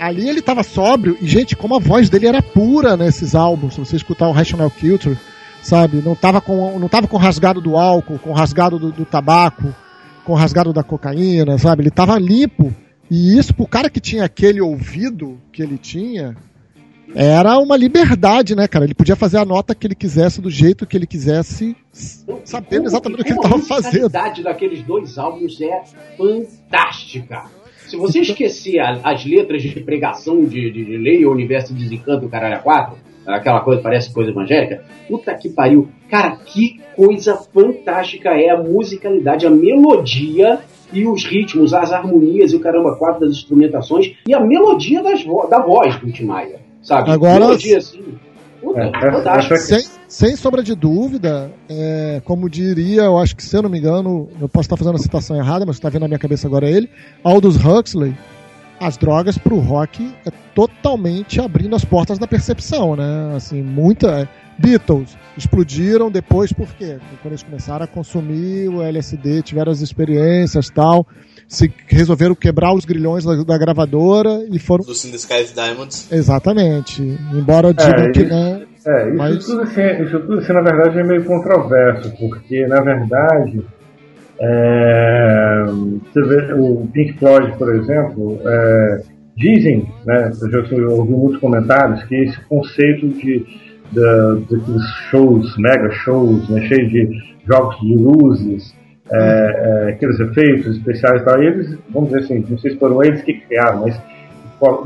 Ali 0.00 0.28
ele 0.28 0.40
estava 0.40 0.64
sóbrio 0.64 1.16
e, 1.20 1.28
gente, 1.28 1.54
como 1.54 1.76
a 1.76 1.78
voz 1.78 2.10
dele 2.10 2.26
era 2.26 2.42
pura 2.42 2.96
nesses 2.96 3.36
álbuns, 3.36 3.74
se 3.74 3.80
você 3.80 3.94
escutar 3.94 4.26
o 4.26 4.32
Rational 4.32 4.68
Culture, 4.70 5.16
sabe? 5.62 6.02
Não 6.04 6.16
tava 6.16 6.40
com, 6.40 6.76
não 6.78 6.88
tava 6.88 7.06
com 7.06 7.16
rasgado 7.16 7.60
do 7.60 7.76
álcool, 7.76 8.18
com 8.18 8.32
rasgado 8.32 8.80
do, 8.80 8.90
do 8.90 9.04
tabaco, 9.04 9.72
com 10.24 10.34
rasgado 10.34 10.72
da 10.72 10.82
cocaína, 10.82 11.56
sabe? 11.56 11.82
Ele 11.82 11.90
tava 11.90 12.18
limpo. 12.18 12.74
E 13.14 13.36
isso, 13.38 13.52
pro 13.52 13.66
cara 13.66 13.90
que 13.90 14.00
tinha 14.00 14.24
aquele 14.24 14.62
ouvido 14.62 15.38
que 15.52 15.62
ele 15.62 15.76
tinha, 15.76 16.34
era 17.14 17.58
uma 17.58 17.76
liberdade, 17.76 18.56
né, 18.56 18.66
cara? 18.66 18.86
Ele 18.86 18.94
podia 18.94 19.14
fazer 19.14 19.36
a 19.36 19.44
nota 19.44 19.74
que 19.74 19.86
ele 19.86 19.94
quisesse, 19.94 20.40
do 20.40 20.48
jeito 20.48 20.86
que 20.86 20.96
ele 20.96 21.06
quisesse, 21.06 21.76
sabendo 22.42 22.86
exatamente 22.86 23.20
o 23.20 23.24
que 23.24 23.32
ele 23.32 23.36
Como 23.36 23.50
tava 23.50 23.62
a 23.62 23.66
fazendo. 23.66 24.04
musicalidade 24.04 24.42
daqueles 24.42 24.82
dois 24.84 25.18
álbuns 25.18 25.60
é 25.60 25.82
fantástica. 26.16 27.50
Se 27.86 27.98
você 27.98 28.20
esquecer 28.20 28.78
as 28.80 29.26
letras 29.26 29.62
de 29.62 29.78
pregação 29.80 30.42
de, 30.46 30.70
de, 30.70 30.82
de 30.82 30.96
lei, 30.96 31.22
o 31.26 31.32
universo 31.32 31.74
desencanto, 31.74 32.24
o 32.24 32.30
caralho 32.30 32.54
a 32.54 32.60
quatro, 32.60 32.96
aquela 33.26 33.60
coisa 33.60 33.82
parece 33.82 34.10
coisa 34.10 34.30
evangélica, 34.30 34.84
puta 35.06 35.34
que 35.34 35.50
pariu. 35.50 35.90
Cara, 36.08 36.36
que 36.36 36.80
coisa 36.96 37.36
fantástica 37.36 38.30
é 38.30 38.48
a 38.48 38.56
musicalidade, 38.56 39.46
a 39.46 39.50
melodia 39.50 40.60
e 40.92 41.06
os 41.06 41.24
ritmos, 41.24 41.72
as 41.74 41.92
harmonias 41.92 42.52
e 42.52 42.56
o 42.56 42.60
caramba 42.60 42.96
quatro 42.96 43.20
das 43.26 43.36
instrumentações 43.36 44.12
e 44.26 44.34
a 44.34 44.40
melodia 44.40 45.02
das 45.02 45.22
vo- 45.24 45.46
da 45.48 45.60
voz 45.60 45.96
do 45.96 46.10
Tim 46.12 46.24
Maia, 46.26 46.60
sabe? 46.82 47.10
Agora- 47.10 47.40
Melodia 47.46 47.78
assim. 47.78 48.02
Puta, 48.60 48.80
É, 48.80 48.88
essa- 48.88 49.12
fantástico. 49.12 49.54
essa- 49.54 49.80
Sem, 49.80 49.90
sem 50.06 50.36
sombra 50.36 50.62
de 50.62 50.74
dúvida, 50.76 51.50
é, 51.68 52.22
como 52.24 52.48
diria, 52.48 53.02
eu 53.02 53.18
acho 53.18 53.34
que 53.34 53.42
se 53.42 53.56
eu 53.56 53.62
não 53.62 53.68
me 53.70 53.78
engano, 53.78 54.28
eu 54.40 54.48
posso 54.48 54.66
estar 54.66 54.76
fazendo 54.76 54.94
a 54.94 54.98
citação 54.98 55.36
errada, 55.36 55.66
mas 55.66 55.76
está 55.76 55.88
vindo 55.88 56.02
na 56.02 56.08
minha 56.08 56.18
cabeça 56.18 56.46
agora 56.46 56.70
ele, 56.70 56.88
Aldous 57.24 57.56
Huxley, 57.56 58.14
as 58.82 58.96
drogas 58.96 59.38
pro 59.38 59.58
rock 59.58 60.12
é 60.26 60.30
totalmente 60.54 61.40
abrindo 61.40 61.74
as 61.76 61.84
portas 61.84 62.18
da 62.18 62.26
percepção, 62.26 62.96
né? 62.96 63.32
Assim, 63.36 63.62
muita. 63.62 64.28
Beatles 64.58 65.16
explodiram 65.36 66.10
depois 66.10 66.52
por 66.52 66.68
quê? 66.74 66.98
Quando 67.22 67.32
eles 67.32 67.42
começaram 67.42 67.84
a 67.84 67.88
consumir 67.88 68.68
o 68.68 68.82
LSD, 68.82 69.42
tiveram 69.42 69.72
as 69.72 69.80
experiências 69.80 70.68
tal, 70.68 71.06
se 71.48 71.72
resolveram 71.88 72.34
quebrar 72.34 72.72
os 72.74 72.84
grilhões 72.84 73.24
da, 73.24 73.42
da 73.42 73.58
gravadora 73.58 74.44
e 74.52 74.58
foram. 74.58 74.84
Do 74.84 74.92
the 74.92 75.16
Skies 75.16 75.52
Diamonds. 75.54 76.12
Exatamente. 76.12 77.02
Embora 77.32 77.72
digam 77.72 78.12
que 78.12 78.20
isso- 78.20 78.28
não. 78.28 78.62
É, 78.84 79.08
isso, 79.08 79.16
Mas- 79.16 79.46
tudo 79.46 79.62
assim, 79.62 80.02
isso 80.04 80.20
tudo 80.20 80.38
assim, 80.38 80.52
na 80.52 80.60
verdade, 80.60 80.98
é 80.98 81.02
meio 81.04 81.24
controverso, 81.24 82.12
porque, 82.18 82.66
na 82.66 82.80
verdade, 82.82 83.64
é, 84.44 85.64
você 85.66 86.22
vê 86.22 86.52
o 86.54 86.88
Pink 86.92 87.16
Floyd, 87.18 87.56
por 87.56 87.72
exemplo, 87.72 88.40
é, 88.44 89.02
dizem, 89.36 89.88
né, 90.04 90.32
eu 90.42 90.64
já 90.64 90.88
ouvi 90.88 91.12
muitos 91.12 91.40
comentários, 91.40 92.02
que 92.04 92.16
esse 92.16 92.40
conceito 92.46 93.08
de, 93.08 93.46
da- 93.92 94.34
daqueles 94.34 94.82
shows, 95.10 95.56
mega 95.58 95.90
shows, 95.90 96.48
né, 96.48 96.60
cheios 96.66 96.90
de 96.90 97.22
jogos 97.46 97.78
de 97.80 97.94
luzes, 97.94 98.74
é, 99.12 99.86
é, 99.86 99.90
aqueles 99.90 100.18
efeitos 100.18 100.76
especiais 100.76 101.22
e 101.22 101.24
tal, 101.24 101.40
eles, 101.40 101.78
vamos 101.90 102.10
dizer 102.10 102.24
assim, 102.24 102.44
não 102.48 102.58
sei 102.58 102.72
se 102.72 102.78
foram 102.78 103.02
eles 103.04 103.22
que 103.22 103.34
criaram, 103.34 103.82
mas 103.82 104.00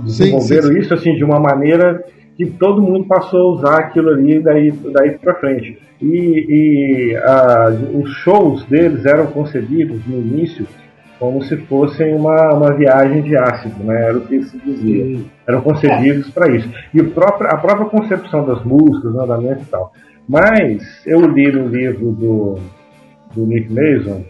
desenvolveram 0.04 0.68
sim. 0.68 0.78
isso 0.78 0.92
assim 0.92 1.14
de 1.14 1.24
uma 1.24 1.40
maneira 1.40 2.04
que 2.36 2.46
todo 2.46 2.82
mundo 2.82 3.06
passou 3.06 3.40
a 3.40 3.52
usar 3.54 3.78
aquilo 3.78 4.10
ali 4.10 4.40
daí, 4.40 4.70
daí 4.70 5.18
para 5.18 5.34
frente. 5.34 5.78
E, 6.00 6.46
e 6.48 7.16
ah, 7.16 7.68
os 7.94 8.10
shows 8.16 8.64
deles 8.66 9.06
eram 9.06 9.28
concebidos 9.28 10.06
no 10.06 10.18
início 10.18 10.66
como 11.18 11.42
se 11.44 11.56
fossem 11.56 12.14
uma, 12.14 12.52
uma 12.52 12.74
viagem 12.74 13.22
de 13.22 13.36
ácido, 13.36 13.82
né? 13.82 14.08
era 14.08 14.18
o 14.18 14.20
que 14.20 14.42
se 14.42 14.58
dizia. 14.58 15.20
Eram 15.48 15.62
concebidos 15.62 16.30
para 16.30 16.54
isso. 16.54 16.68
E 16.92 17.02
próprio, 17.02 17.48
a 17.48 17.56
própria 17.56 17.86
concepção 17.86 18.44
das 18.44 18.62
músicas, 18.62 19.14
o 19.14 19.20
andamento 19.20 19.62
e 19.62 19.66
tal. 19.66 19.92
Mas 20.28 20.82
eu 21.06 21.20
li 21.26 21.50
no 21.50 21.68
livro 21.68 22.12
do, 22.12 22.58
do 23.34 23.46
Nick 23.46 23.72
Mason 23.72 24.24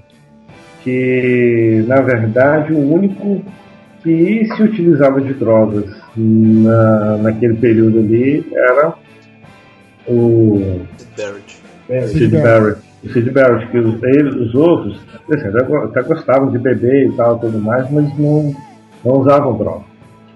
que, 0.84 1.84
na 1.88 2.00
verdade, 2.00 2.72
o 2.72 2.78
único 2.78 3.42
que 4.02 4.44
se 4.54 4.62
utilizava 4.62 5.20
de 5.20 5.34
drogas 5.34 6.05
na, 6.16 7.16
naquele 7.18 7.54
período 7.54 7.98
ali 7.98 8.46
era 8.52 8.94
o 10.08 10.80
Barrett. 11.16 11.62
Sid 12.08 12.30
Barrett. 12.42 12.80
O 13.04 13.08
Sid 13.12 13.30
Barrett, 13.30 13.70
que 13.70 13.78
os, 13.78 14.02
ele, 14.02 14.28
os 14.44 14.54
outros 14.54 15.00
assim, 15.30 15.48
até, 15.48 15.76
até 15.76 16.02
gostavam 16.02 16.50
de 16.50 16.58
beber 16.58 17.08
e 17.08 17.12
tal, 17.12 17.38
tudo 17.38 17.58
mais, 17.60 17.90
mas 17.90 18.16
não, 18.18 18.54
não 19.04 19.20
usavam 19.20 19.56
droga. 19.56 19.84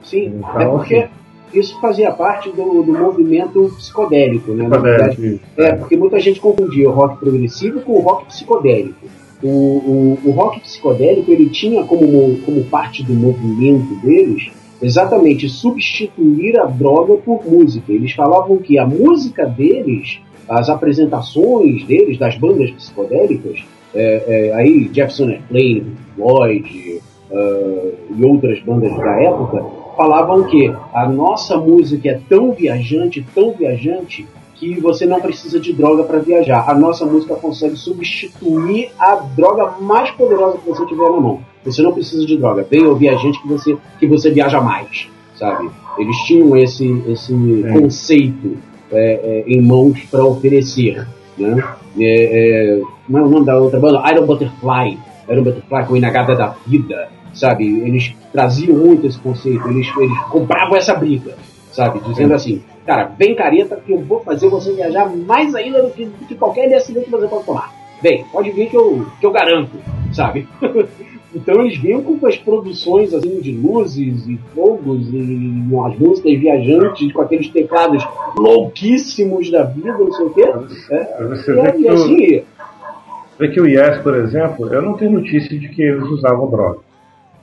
Sim, 0.02 0.35
Então, 0.39 0.61
é 0.61 0.66
porque 0.66 0.94
assim. 0.97 1.09
isso 1.55 1.81
fazia 1.81 2.11
parte 2.12 2.51
do, 2.51 2.82
do 2.82 2.93
movimento 2.93 3.73
psicodélico, 3.77 4.52
né? 4.52 4.69
Psicodélico, 4.69 5.40
É, 5.57 5.73
porque 5.73 5.97
muita 5.97 6.19
gente 6.20 6.40
confundia 6.40 6.89
o 6.89 6.93
rock 6.93 7.19
progressivo 7.20 7.81
com 7.81 7.93
o 7.93 8.01
rock 8.01 8.27
psicodélico. 8.27 9.07
O, 9.43 9.48
o, 9.48 10.19
o 10.27 10.31
rock 10.32 10.61
psicodélico 10.61 11.31
ele 11.32 11.48
tinha 11.48 11.82
como, 11.85 12.07
mo- 12.07 12.39
como 12.44 12.62
parte 12.65 13.02
do 13.02 13.15
movimento 13.15 13.94
deles 14.05 14.51
exatamente 14.82 15.48
substituir 15.48 16.59
a 16.59 16.65
droga 16.65 17.16
por 17.16 17.44
música. 17.47 17.93
Eles 17.93 18.12
falavam 18.12 18.59
que 18.59 18.78
a 18.78 18.86
música 18.86 19.47
deles, 19.47 20.20
as 20.48 20.69
apresentações 20.69 21.85
deles, 21.85 22.19
das 22.19 22.36
bandas 22.36 22.70
psicodélicas, 22.70 23.62
é, 23.94 24.24
é, 24.27 24.55
aí 24.55 24.90
Jefferson 24.93 25.31
Airplane, 25.31 25.97
Floyd 26.15 27.01
ah, 27.32 27.90
e 28.16 28.24
outras 28.24 28.61
bandas 28.61 28.97
da 28.97 29.23
época, 29.23 29.65
falavam 29.97 30.44
que 30.44 30.73
a 30.94 31.09
nossa 31.09 31.57
música 31.57 32.11
é 32.11 32.20
tão 32.28 32.52
viajante, 32.52 33.24
tão 33.35 33.52
viajante, 33.52 34.27
que 34.55 34.78
você 34.78 35.07
não 35.07 35.20
precisa 35.20 35.59
de 35.59 35.73
droga 35.73 36.05
para 36.05 36.19
viajar. 36.19 36.69
A 36.69 36.74
nossa 36.74 37.07
música 37.07 37.35
consegue 37.36 37.77
substituir 37.77 38.90
a 38.98 39.15
droga 39.15 39.81
mais 39.81 40.11
poderosa 40.11 40.59
que 40.59 40.69
você 40.69 40.85
tiver 40.86 41.11
na 41.11 41.20
mão. 41.20 41.40
Você 41.65 41.82
não 41.82 41.93
precisa 41.93 42.24
de 42.27 42.37
droga. 42.37 42.66
Vem 42.70 42.87
o 42.87 42.95
viajante 42.97 43.41
que 43.43 43.49
você, 43.49 43.77
que 43.99 44.07
você 44.07 44.31
viaja 44.31 44.61
mais, 44.61 45.09
sabe? 45.37 45.70
Eles 45.99 46.16
tinham 46.27 46.57
esse, 46.57 46.87
esse 47.09 47.35
É. 47.66 47.73
conceito 47.73 48.57
é, 48.93 49.12
é, 49.12 49.45
em 49.47 49.61
mãos 49.61 50.01
para 50.11 50.24
oferecer, 50.24 51.07
né? 51.37 51.62
É, 51.99 52.78
é, 52.78 52.82
como 53.07 53.19
é 53.19 53.23
o 53.23 53.28
nome 53.28 53.47
da 53.47 53.59
outra 53.59 53.78
banda? 53.78 54.03
Iron 54.11 54.27
Butterfly. 54.27 54.99
Iron 55.28 55.43
Butterfly 55.43 55.85
com 55.87 55.97
Inagada 55.97 56.35
da 56.35 56.55
Vida, 56.66 57.09
sabe? 57.35 57.66
Eles 57.81 58.15
traziam 58.32 58.77
muito 58.77 59.07
esse 59.07 59.19
conceito. 59.19 59.69
Eles, 59.69 59.87
eles 59.99 60.19
compravam 60.31 60.77
essa 60.77 60.95
briga, 60.95 61.37
sabe? 61.73 62.01
Dizendo 62.01 62.35
assim, 62.35 62.62
cara, 62.87 63.12
vem 63.19 63.35
careta 63.35 63.77
que 63.77 63.93
eu 63.93 64.01
vou 64.01 64.20
fazer 64.20 64.49
você 64.49 64.73
viajar 64.73 65.09
mais 65.09 65.55
ainda 65.55 65.82
do 65.82 65.91
que, 65.91 66.07
do 66.07 66.27
que 66.27 66.35
qualquer 66.35 66.65
LSD 66.66 67.03
que 67.03 67.11
você 67.11 67.28
pode 67.28 67.45
tomar. 67.45 67.73
Vem, 68.03 68.24
pode 68.32 68.51
vir 68.51 68.69
que 68.70 68.77
eu, 68.77 69.07
que 69.20 69.27
eu 69.27 69.31
garanto, 69.31 69.73
sabe? 70.12 70.49
então 71.35 71.61
eles 71.61 71.78
vinham 71.78 72.02
com 72.02 72.27
as 72.27 72.36
produções 72.36 73.15
assim 73.15 73.40
de 73.40 73.52
luzes 73.52 74.27
e 74.27 74.36
fogos 74.55 75.09
e 75.12 75.16
umas 75.70 75.97
músicas 75.98 76.39
viajantes 76.39 77.12
com 77.12 77.23
aqueles 77.23 77.48
teclados 77.48 78.07
louquíssimos 78.36 79.51
da 79.51 79.62
vida, 79.65 79.93
não 79.93 80.12
sei 80.12 80.27
o 80.27 80.31
quê. 80.31 80.52
É, 80.90 81.24
Você 81.24 81.52
e, 81.52 81.55
vê 81.55 81.73
que, 81.73 81.82
e 81.82 81.86
o, 81.86 81.93
assim, 81.93 82.43
vê 83.39 83.48
que 83.48 83.61
o 83.61 83.66
Yes, 83.66 83.98
por 83.98 84.16
exemplo, 84.16 84.73
eu 84.74 84.82
não 84.82 84.94
tenho 84.94 85.12
notícia 85.12 85.57
de 85.59 85.69
que 85.69 85.82
eles 85.82 86.05
usavam 86.05 86.51
droga. 86.51 86.81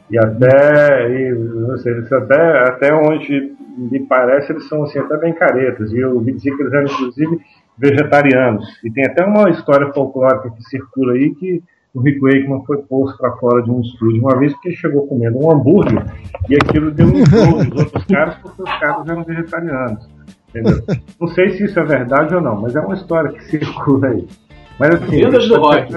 E 0.09 0.17
até, 0.17 1.09
e, 1.09 1.31
não 1.33 1.77
sei, 1.77 1.93
até, 2.11 2.69
até 2.69 2.93
onde 2.93 3.53
me 3.77 3.99
parece, 4.01 4.51
eles 4.51 4.67
são 4.67 4.83
assim, 4.83 4.99
até 4.99 5.17
bem 5.17 5.33
caretas. 5.33 5.91
E 5.91 5.97
eu 5.97 6.15
ouvi 6.15 6.33
dizer 6.33 6.55
que 6.55 6.61
eles 6.61 6.73
eram, 6.73 6.85
inclusive, 6.85 7.39
vegetarianos. 7.77 8.65
E 8.83 8.91
tem 8.91 9.05
até 9.05 9.23
uma 9.23 9.49
história 9.49 9.91
folclórica 9.93 10.49
que 10.49 10.63
circula 10.63 11.13
aí 11.13 11.33
que 11.35 11.61
o 11.97 12.01
Rick 12.01 12.19
Wakeman 12.19 12.63
foi 12.65 12.77
posto 12.83 13.17
para 13.17 13.31
fora 13.37 13.63
de 13.63 13.71
um 13.71 13.81
estúdio 13.81 14.21
uma 14.21 14.37
vez 14.37 14.53
porque 14.53 14.71
chegou 14.73 15.07
comendo 15.07 15.39
um 15.39 15.51
hambúrguer 15.51 16.05
e 16.47 16.55
aquilo 16.55 16.91
deu 16.91 17.07
um 17.07 17.11
nos 17.11 17.79
outros 17.79 18.05
caras 18.05 18.35
porque 18.35 18.61
os 18.61 18.79
caras 18.79 19.09
eram 19.09 19.23
vegetarianos. 19.23 20.07
Entendeu? 20.49 20.83
Não 21.19 21.27
sei 21.29 21.49
se 21.51 21.65
isso 21.65 21.79
é 21.79 21.83
verdade 21.83 22.35
ou 22.35 22.41
não, 22.41 22.61
mas 22.61 22.75
é 22.75 22.79
uma 22.79 22.93
história 22.93 23.31
que 23.31 23.43
circula 23.45 24.09
aí. 24.09 24.27
Mas 24.79 24.93
assim. 24.93 25.23
Lendas 25.23 25.47
do 25.47 25.59
rock. 25.59 25.95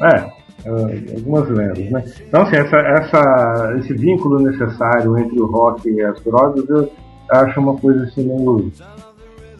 É, 0.00 0.16
é, 0.64 1.14
algumas 1.14 1.48
lendas, 1.50 1.90
né? 1.90 2.04
Então, 2.26 2.42
assim, 2.42 2.56
essa, 2.56 2.76
essa, 2.78 3.74
esse 3.78 3.92
vínculo 3.92 4.40
necessário 4.40 5.18
entre 5.18 5.38
o 5.38 5.46
rock 5.46 5.90
e 5.90 6.02
as 6.02 6.18
drogas, 6.22 6.66
eu 6.70 6.90
acho 7.30 7.60
uma 7.60 7.76
coisa 7.76 8.04
assim 8.04 8.26
meio. 8.26 8.72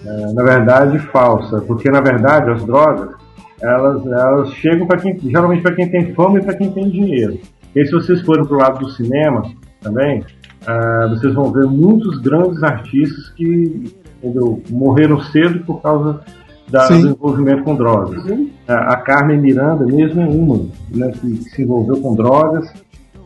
é, 0.06 0.32
na 0.32 0.42
verdade, 0.42 0.98
falsa. 1.10 1.60
Porque, 1.60 1.90
na 1.90 2.00
verdade, 2.00 2.50
as 2.50 2.64
drogas, 2.64 3.14
elas, 3.64 4.06
elas 4.06 4.50
chegam 4.54 4.86
para 4.86 4.98
quem. 4.98 5.18
geralmente 5.18 5.62
para 5.62 5.74
quem 5.74 5.88
tem 5.88 6.12
fama 6.14 6.38
e 6.38 6.42
para 6.42 6.54
quem 6.54 6.70
tem 6.70 6.88
dinheiro. 6.90 7.38
E 7.74 7.84
se 7.84 7.92
vocês 7.92 8.20
forem 8.22 8.44
pro 8.44 8.56
lado 8.58 8.78
do 8.80 8.90
cinema 8.90 9.42
também, 9.80 10.22
ah, 10.66 11.06
vocês 11.10 11.34
vão 11.34 11.50
ver 11.52 11.66
muitos 11.66 12.18
grandes 12.18 12.62
artistas 12.62 13.30
que 13.30 13.92
entendeu, 14.22 14.62
morreram 14.70 15.20
cedo 15.20 15.60
por 15.64 15.82
causa 15.82 16.20
da- 16.70 16.86
do 17.02 17.08
envolvimento 17.08 17.62
com 17.64 17.74
drogas. 17.74 18.24
A, 18.68 18.94
a 18.94 18.96
Carmen 18.98 19.38
Miranda 19.40 19.84
mesmo 19.84 20.20
é 20.22 20.26
uma 20.26 20.56
né, 20.94 21.10
que, 21.20 21.36
se 21.50 21.62
envolveu 21.62 22.00
com 22.00 22.14
drogas. 22.14 22.72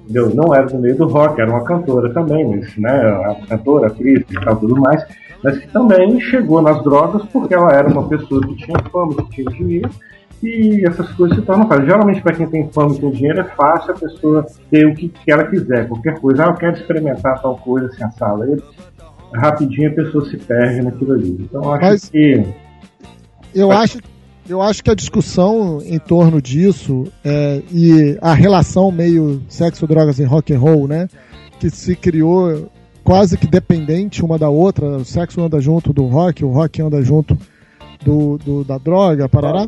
Entendeu? 0.05 0.35
Não 0.35 0.55
era 0.55 0.67
do 0.67 0.79
meio 0.79 0.97
do 0.97 1.07
rock, 1.07 1.39
era 1.39 1.51
uma 1.51 1.63
cantora 1.65 2.11
também, 2.15 2.47
mas 2.49 2.75
né, 2.79 2.91
a 2.91 3.37
cantora, 3.47 3.89
atriz 3.89 4.25
e 4.31 4.35
tal, 4.43 4.57
tudo 4.57 4.75
mais, 4.81 5.05
mas 5.45 5.59
que 5.59 5.69
também 5.69 6.19
chegou 6.19 6.63
nas 6.63 6.83
drogas 6.83 7.23
porque 7.31 7.53
ela 7.55 7.71
era 7.73 7.87
uma 7.89 8.09
pessoa 8.09 8.41
que 8.41 8.57
tinha 8.57 8.79
fama, 8.91 9.13
que 9.15 9.29
tinha 9.43 9.51
dinheiro, 9.51 9.91
e 10.43 10.85
essas 10.87 11.11
coisas 11.13 11.37
se 11.39 11.45
tornam 11.45 11.67
fáceis. 11.69 11.87
Geralmente, 11.89 12.21
para 12.23 12.35
quem 12.37 12.47
tem 12.49 12.69
fama 12.71 12.95
e 12.95 12.99
tem 13.01 13.11
dinheiro, 13.11 13.41
é 13.41 13.45
fácil 13.45 13.93
a 13.93 13.99
pessoa 13.99 14.47
ter 14.71 14.87
o 14.87 14.95
que, 14.95 15.09
que 15.09 15.31
ela 15.33 15.45
quiser, 15.45 15.89
qualquer 15.89 16.19
coisa. 16.21 16.45
Ah, 16.45 16.49
eu 16.49 16.55
quero 16.55 16.77
experimentar 16.77 17.41
tal 17.43 17.57
coisa 17.57 17.87
assim, 17.87 18.05
a 18.05 18.11
sala. 18.11 18.45
Aí, 18.45 18.57
rapidinho 19.35 19.91
a 19.91 19.95
pessoa 19.95 20.25
se 20.29 20.37
perde 20.37 20.81
naquilo 20.83 21.13
ali. 21.13 21.37
Então, 21.41 21.63
eu 21.65 21.73
acho 21.73 21.83
Mas- 21.85 22.09
que. 22.09 22.45
Eu 23.55 23.73
acho, 23.73 23.99
eu 24.49 24.61
acho 24.63 24.85
que 24.85 24.91
a 24.91 24.95
discussão 24.95 25.81
em 25.85 25.99
torno 25.99 26.41
disso 26.41 27.05
é, 27.25 27.63
e 27.73 28.17
a 28.21 28.35
relação 28.35 28.93
meio 28.93 29.43
sexo, 29.49 29.87
drogas 29.87 30.19
e 30.19 30.25
rock 30.25 30.53
and 30.55 30.59
roll, 30.59 30.87
né, 30.87 31.09
que 31.59 31.71
se 31.71 31.97
criou 31.97 32.71
quase 33.03 33.39
que 33.39 33.47
dependente 33.47 34.23
uma 34.23 34.39
da 34.39 34.49
outra. 34.51 34.87
O 34.87 35.05
sexo 35.05 35.41
anda 35.43 35.59
junto 35.61 35.93
do 35.95 36.05
rock, 36.07 36.45
o 36.45 36.51
rock 36.51 36.81
anda 36.83 37.03
junto 37.03 37.37
do, 38.05 38.37
do- 38.39 38.65
da 38.65 38.77
droga, 38.79 39.29
parará. 39.29 39.67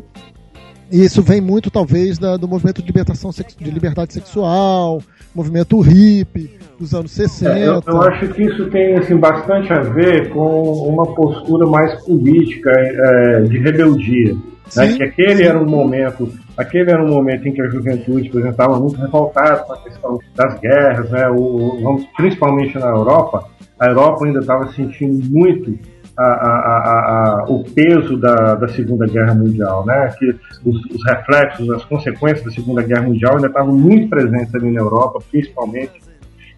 E 0.91 1.03
isso 1.03 1.21
vem 1.21 1.39
muito, 1.39 1.71
talvez, 1.71 2.17
da- 2.19 2.35
do 2.37 2.47
movimento 2.47 2.81
de 2.81 2.87
libertação 2.87 3.31
de 3.31 3.71
liberdade 3.71 4.13
sexual, 4.13 5.01
movimento 5.33 5.79
hippie 5.79 6.51
dos 6.79 6.93
anos 6.93 7.11
60. 7.11 7.57
É, 7.57 7.67
eu, 7.67 7.81
eu 7.87 8.01
acho 8.01 8.27
que 8.33 8.43
isso 8.43 8.69
tem 8.69 8.95
assim, 8.97 9.15
bastante 9.15 9.71
a 9.71 9.79
ver 9.81 10.29
com 10.29 10.71
uma 10.87 11.05
postura 11.15 11.65
mais 11.67 11.93
política 12.03 12.71
é, 12.75 13.41
de 13.41 13.57
rebeldia. 13.59 14.33
né? 14.33 14.39
Sim, 14.67 14.97
Que 14.97 15.03
aquele 15.03 15.37
sim. 15.37 15.43
era 15.43 15.59
um 15.59 15.69
momento, 15.69 16.29
aquele 16.57 16.91
era 16.91 17.03
um 17.03 17.09
momento 17.09 17.47
em 17.47 17.53
que 17.53 17.61
a 17.61 17.67
juventude, 17.69 18.29
por 18.29 18.39
exemplo, 18.39 18.49
estava 18.51 18.79
muito 18.79 18.99
revoltada 18.99 19.57
com 19.63 19.73
a 19.73 19.77
questão 19.83 20.19
das 20.35 20.59
guerras, 20.59 21.09
né? 21.11 21.27
o, 21.29 21.79
vamos, 21.81 22.05
principalmente 22.17 22.77
na 22.77 22.87
Europa. 22.87 23.45
A 23.79 23.87
Europa 23.87 24.25
ainda 24.25 24.39
estava 24.39 24.71
sentindo 24.73 25.23
muito 25.29 25.73
a- 26.21 26.71
a- 26.73 27.41
a- 27.41 27.45
o 27.47 27.63
peso 27.63 28.17
da, 28.17 28.55
da 28.55 28.67
Segunda 28.69 29.05
Guerra 29.05 29.33
Mundial, 29.33 29.85
né? 29.85 30.13
Que 30.17 30.29
os, 30.65 30.85
os 30.85 31.05
reflexos, 31.05 31.69
as 31.71 31.85
consequências 31.85 32.43
da 32.43 32.51
Segunda 32.51 32.81
Guerra 32.81 33.03
Mundial 33.03 33.35
ainda 33.35 33.47
estavam 33.47 33.73
muito 33.73 34.09
presentes 34.09 34.53
ali 34.55 34.71
na 34.71 34.81
Europa, 34.81 35.19
principalmente. 35.31 35.99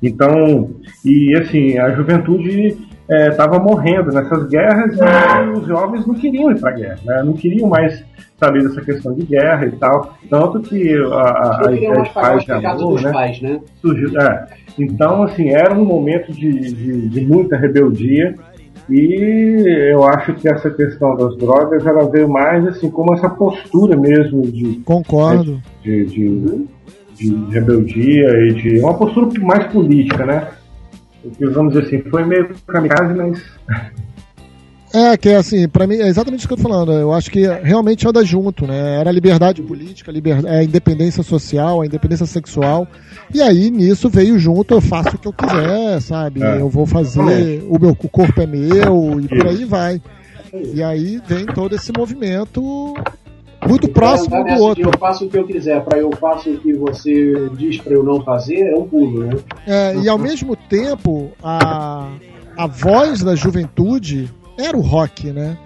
Então, 0.02 0.72
e 1.06 1.34
assim, 1.38 1.77
a 1.77 1.91
juventude 1.91 2.77
estava 3.10 3.60
morrendo 3.60 4.11
nessas 4.11 4.48
guerras 4.48 4.98
e 4.98 5.57
os 5.57 5.68
jovens 5.68 6.06
não 6.07 6.15
queriam 6.15 6.52
ir 6.52 6.60
para 6.60 6.72
a 6.72 6.73
guerra, 6.73 6.99
né? 7.06 7.23
não 7.23 7.34
queriam 7.34 7.68
mais 7.68 8.03
saber 8.40 8.64
dessa 8.64 8.81
questão 8.81 9.14
de 9.14 9.23
guerra 9.23 9.65
e 9.65 9.72
tal. 9.72 10.18
Tanto 10.30 10.61
que 10.61 10.94
a, 10.94 11.72
ideia 11.72 12.02
de 12.02 12.10
paz 12.10 12.38
os 12.40 12.45
de 12.45 12.65
amor, 12.65 13.02
né? 13.02 13.11
pais, 13.11 13.41
né? 13.41 13.60
surgiu. 13.81 14.19
É. 14.19 14.45
Então, 14.77 15.23
assim, 15.23 15.49
era 15.49 15.73
um 15.73 15.85
momento 15.85 16.31
de, 16.34 16.52
de, 16.52 17.10
de 17.10 17.22
muita 17.26 17.56
rebeldia 17.56 18.35
e 18.90 19.92
eu 19.92 20.04
acho 20.04 20.34
que 20.34 20.48
essa 20.48 20.70
questão 20.70 21.16
das 21.16 21.38
drogas 21.38 21.86
ela 21.86 22.10
veio 22.10 22.28
mais 22.28 22.66
assim 22.68 22.90
como 22.90 23.14
essa 23.14 23.30
postura 23.30 23.96
mesmo 23.96 24.42
de, 24.44 24.82
Concordo. 24.86 25.62
de, 25.82 26.06
de, 26.06 26.68
de 27.16 27.36
rebeldia 27.52 28.30
e 28.48 28.54
de 28.54 28.80
uma 28.80 28.94
postura 28.94 29.30
mais 29.42 29.68
política, 29.68 30.26
né? 30.26 30.50
O 31.24 31.32
que 31.32 31.46
vamos 31.46 31.74
dizer 31.74 31.86
assim, 31.86 32.10
foi 32.10 32.26
meio 32.26 32.50
kamikaze, 32.68 33.14
mas 33.14 33.42
É, 34.94 35.18
que 35.18 35.28
é 35.30 35.38
assim, 35.38 35.68
pra 35.68 35.88
mim, 35.88 35.95
é 35.95 36.07
exatamente 36.07 36.41
isso 36.41 36.48
que 36.48 36.53
eu 36.53 36.57
tô 36.57 36.64
falando. 36.64 36.91
Eu 36.91 37.11
acho 37.11 37.32
que 37.32 37.48
realmente 37.48 38.07
anda 38.07 38.24
junto, 38.24 38.68
né? 38.68 38.99
Era 38.99 39.10
a 39.10 39.14
liberdade 39.14 39.60
política, 39.64 40.11
a, 40.11 40.14
liber... 40.14 40.45
a 40.45 40.64
independência 40.64 41.24
social, 41.24 41.82
a 41.82 41.86
independência 41.88 42.28
sexual. 42.28 42.88
E 43.34 43.41
aí, 43.41 43.72
nisso, 43.72 44.07
veio 44.07 44.38
junto, 44.38 44.76
eu 44.76 44.82
faço 44.82 45.15
o 45.15 45.18
que 45.18 45.28
eu 45.28 45.34
quiser, 45.34 45.99
sabe? 45.99 46.44
É, 46.44 46.61
Eu 46.61 46.70
vou 46.70 46.86
fazer, 46.86 47.64
o 47.68 47.80
meu 47.80 47.90
o 47.91 48.10
corpo 48.10 48.40
é 48.40 48.45
meu, 48.45 49.20
e 49.20 49.28
por 49.28 49.48
aí 49.48 49.65
vai. 49.65 49.99
E 50.53 50.84
aí 50.84 51.20
vem 51.28 51.48
todo 51.48 51.76
esse 51.76 51.91
movimento 51.91 52.94
muito 53.68 53.90
próximo 53.90 54.44
do 54.44 54.61
outro. 54.61 54.84
Eu 54.84 54.99
faço 54.99 55.26
o 55.26 55.30
que 55.30 55.38
eu 55.40 55.48
quiser, 55.48 55.84
pra 55.84 55.98
eu 55.98 56.11
faço 56.11 56.52
o 56.52 56.57
que 56.60 56.72
você 56.74 57.49
diz 57.57 57.80
pra 57.80 57.94
eu 57.94 58.03
não 58.03 58.22
fazer, 58.22 58.60
é 58.68 58.76
um 58.76 58.88
pulo, 58.88 59.26
né? 59.26 59.32
É, 59.65 59.95
e 59.95 60.07
ao 60.07 60.20
mesmo 60.20 60.56
tempo, 60.56 61.32
a, 61.41 62.11
a 62.56 62.68
voz 62.68 63.24
da 63.24 63.34
juventude 63.34 64.30
era 64.58 64.78
o 64.78 64.82
rock, 64.82 65.32
né? 65.32 65.58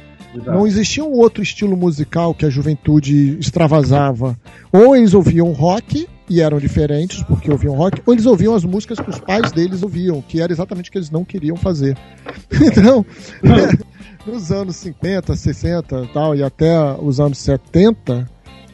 Não 0.45 0.68
existia 0.68 1.03
um 1.03 1.14
outro 1.14 1.41
estilo 1.41 1.76
musical 1.76 2.34
que 2.34 2.45
a 2.45 2.49
juventude 2.49 3.38
extravasava. 3.39 4.38
Ou 4.72 4.95
eles 4.95 5.14
ouviam 5.14 5.51
rock 5.51 6.07
e 6.30 6.41
eram 6.41 6.59
diferentes 6.59 7.23
porque 7.23 7.49
ouviam 7.49 7.76
rock, 7.76 8.01
ou 8.05 8.14
eles 8.14 8.26
ouviam 8.26 8.53
as 8.53 8.65
músicas 8.65 8.99
que 8.99 9.09
os 9.09 9.19
pais 9.19 9.51
deles 9.51 9.81
ouviam, 9.81 10.22
que 10.22 10.41
era 10.41 10.51
exatamente 10.51 10.89
o 10.89 10.91
que 10.91 10.97
eles 10.97 11.09
não 11.09 11.23
queriam 11.23 11.55
fazer. 11.55 11.97
Então, 12.59 13.05
nos 14.26 14.51
anos 14.51 14.76
50, 14.77 15.35
60 15.35 16.01
e 16.03 16.07
tal, 16.07 16.35
e 16.35 16.43
até 16.43 16.76
os 16.99 17.19
anos 17.19 17.38
70, 17.38 18.27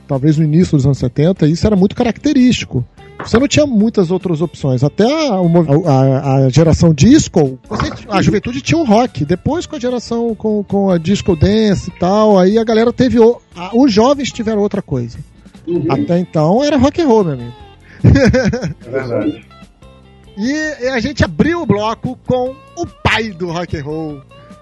talvez 0.07 0.37
no 0.37 0.43
início 0.43 0.77
dos 0.77 0.85
anos 0.85 0.97
70, 0.97 1.47
isso 1.47 1.65
era 1.65 1.75
muito 1.75 1.95
característico. 1.95 2.85
Você 3.19 3.39
não 3.39 3.47
tinha 3.47 3.65
muitas 3.65 4.11
outras 4.11 4.41
opções. 4.41 4.83
Até 4.83 5.05
a, 5.29 5.35
a- 5.35 6.35
a 6.45 6.49
geração 6.49 6.93
disco, 6.93 7.57
você- 7.69 7.91
a 8.09 8.21
juventude 8.21 8.61
tinha 8.61 8.77
o 8.77 8.83
rock. 8.83 9.23
Depois, 9.23 9.65
com 9.65 9.75
a 9.75 9.79
geração 9.79 10.35
com, 10.35 10.63
com 10.63 10.89
a 10.89 10.97
disco 10.97 11.35
dance 11.35 11.89
e 11.89 11.99
tal, 11.99 12.37
aí 12.37 12.57
a 12.57 12.63
galera 12.63 12.91
teve. 12.91 13.19
O, 13.19 13.39
a- 13.55 13.71
os 13.73 13.91
jovens 13.93 14.31
tiveram 14.31 14.61
outra 14.61 14.81
coisa. 14.81 15.17
Uhum. 15.65 15.85
Até 15.89 16.19
então 16.19 16.63
era 16.63 16.75
rock 16.77 17.01
and 17.01 17.07
roll, 17.07 17.23
meu 17.23 17.33
amigo. 17.33 17.53
é 18.03 18.89
verdade. 18.89 19.45
E 20.35 20.87
a 20.89 20.99
gente 20.99 21.23
abriu 21.23 21.61
o 21.61 21.65
bloco 21.65 22.17
com 22.25 22.55
o 22.75 22.85
pai 22.85 23.29
do 23.29 23.51
rock 23.51 23.77
and 23.77 23.83
roll. 23.83 24.21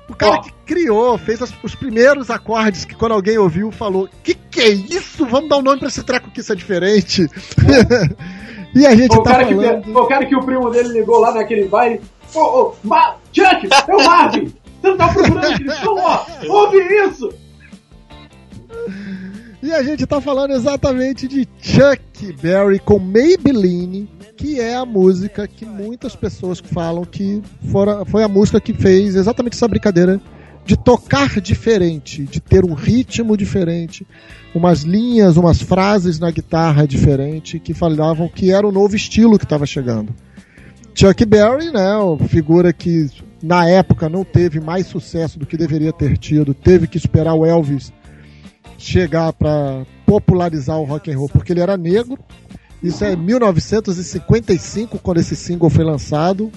O 0.10 0.14
cara 0.14 0.34
Ó. 0.36 0.42
que 0.42 0.52
criou, 0.66 1.18
fez 1.18 1.42
as- 1.42 1.54
os 1.64 1.74
primeiros 1.74 2.30
acordes 2.30 2.84
que 2.84 2.94
quando 2.94 3.14
alguém 3.14 3.38
ouviu 3.38 3.72
falou: 3.72 4.10
Que 4.22 4.36
que 4.36 4.60
é 4.60 4.70
isso? 4.70 5.26
Vamos 5.26 5.50
dar 5.50 5.58
um 5.58 5.62
nome 5.62 5.80
pra 5.80 5.88
esse 5.88 6.04
treco 6.04 6.30
que 6.30 6.42
isso 6.42 6.52
é 6.52 6.56
diferente. 6.56 7.26
e 8.74 8.86
a 8.86 8.96
gente 8.96 9.18
o, 9.18 9.24
tá 9.24 9.32
cara 9.32 9.46
que, 9.46 9.56
falando. 9.56 9.84
foi 9.84 10.02
o 10.02 10.08
cara 10.08 10.26
que 10.26 10.36
o 10.36 10.44
primo 10.44 10.70
dele 10.70 10.90
ligou 10.90 11.20
lá 11.20 11.34
naquele 11.34 11.68
baile. 11.68 12.02
Ô, 12.34 12.40
ô, 12.40 12.76
Ma 12.84 13.16
Chuck, 13.34 13.68
é 13.88 13.96
o 13.96 14.06
Marvin! 14.06 14.54
Você 14.82 14.90
não 14.90 14.98
tá 14.98 15.08
procurando 15.10 15.52
inscrição, 15.52 15.96
ó! 15.98 16.26
Ouve 16.48 16.78
isso! 17.08 17.30
E 19.62 19.72
a 19.74 19.84
gente 19.84 20.08
tá 20.08 20.20
falando 20.20 20.52
exatamente 20.52 21.28
de 21.28 21.48
Chuck 21.60 22.34
Berry 22.42 22.80
com 22.80 22.98
Maybelline, 22.98 24.10
que 24.36 24.60
é 24.60 24.76
a 24.76 24.86
música 24.86 25.48
que 25.48 25.66
muitas 25.66 26.16
pessoas 26.16 26.60
falam 26.60 27.06
que 27.06 27.44
fora, 27.72 28.04
foi 28.06 28.24
a 28.24 28.28
música 28.28 28.60
que 28.60 28.74
fez 28.74 29.16
exatamente 29.16 29.54
essa 29.54 29.68
brincadeira 29.68 30.20
de 30.66 30.78
tocar 30.78 31.42
diferente, 31.42 32.24
de 32.24 32.40
ter 32.40 32.64
um 32.64 32.74
ritmo 32.74 33.36
diferente, 33.36 34.06
umas 34.54 34.82
linhas, 34.82 35.38
umas 35.38 35.62
frases 35.62 36.20
na 36.20 36.32
guitarra 36.32 36.88
diferente 36.88 37.60
que 37.60 37.74
falavam 37.74 38.30
que 38.30 38.52
era 38.52 38.68
o 38.68 38.72
novo 38.72 38.96
estilo 38.96 39.38
que 39.38 39.46
estava 39.46 39.66
chegando. 39.66 40.14
Chuck 40.94 41.26
Berry, 41.26 41.72
né, 41.72 41.94
figura 42.28 42.72
que 42.74 43.10
na 43.42 43.68
época 43.68 44.08
não 44.08 44.24
teve 44.24 44.60
mais 44.60 44.88
sucesso 44.88 45.40
do 45.40 45.46
que 45.46 45.58
deveria 45.58 45.92
ter 45.92 46.18
tido, 46.18 46.54
teve 46.54 46.88
que 46.88 46.98
esperar 46.98 47.34
o 47.34 47.46
Elvis 47.46 47.92
chegar 48.78 49.32
para 49.34 49.86
popularizar 50.06 50.78
o 50.78 50.84
rock 50.84 51.12
and 51.12 51.18
roll, 51.18 51.30
porque 51.30 51.54
ele 51.54 51.62
era 51.62 51.78
negro. 51.78 52.18
Isso 52.84 53.04
é 53.06 53.16
1955 53.16 54.98
quando 55.00 55.20
esse 55.20 55.36
single 55.36 55.70
foi 55.70 55.86
lançado. 55.86 56.52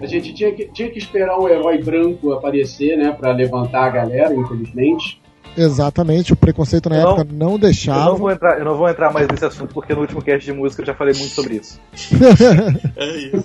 A 0.00 0.06
gente 0.06 0.32
tinha 0.34 0.52
que, 0.52 0.66
tinha 0.66 0.90
que 0.90 0.98
esperar 0.98 1.38
um 1.38 1.48
herói 1.48 1.82
branco 1.82 2.32
aparecer, 2.32 2.96
né, 2.98 3.12
pra 3.12 3.32
levantar 3.32 3.84
a 3.86 3.90
galera, 3.90 4.34
infelizmente. 4.34 5.20
Exatamente, 5.56 6.32
o 6.34 6.36
preconceito 6.36 6.90
na 6.90 6.96
Eu 6.96 7.02
não- 7.02 7.10
época 7.18 7.28
não 7.32 7.52
Eu 7.52 7.58
deixava. 7.58 8.04
não, 8.10 8.16
vou 8.16 8.30
entrar, 8.30 8.58
eu 8.58 8.64
não 8.64 8.76
vou 8.76 8.88
entrar 8.90 9.10
mais 9.10 9.26
nesse 9.26 9.44
assunto 9.46 9.72
porque 9.72 9.94
no 9.94 10.02
último 10.02 10.20
cast 10.22 10.44
de 10.44 10.52
música 10.52 10.82
eu 10.82 10.86
já 10.86 10.94
falei 10.94 11.14
muito 11.14 11.32
sobre 11.34 11.56
isso. 11.56 11.80
É 12.96 13.16
isso. 13.16 13.44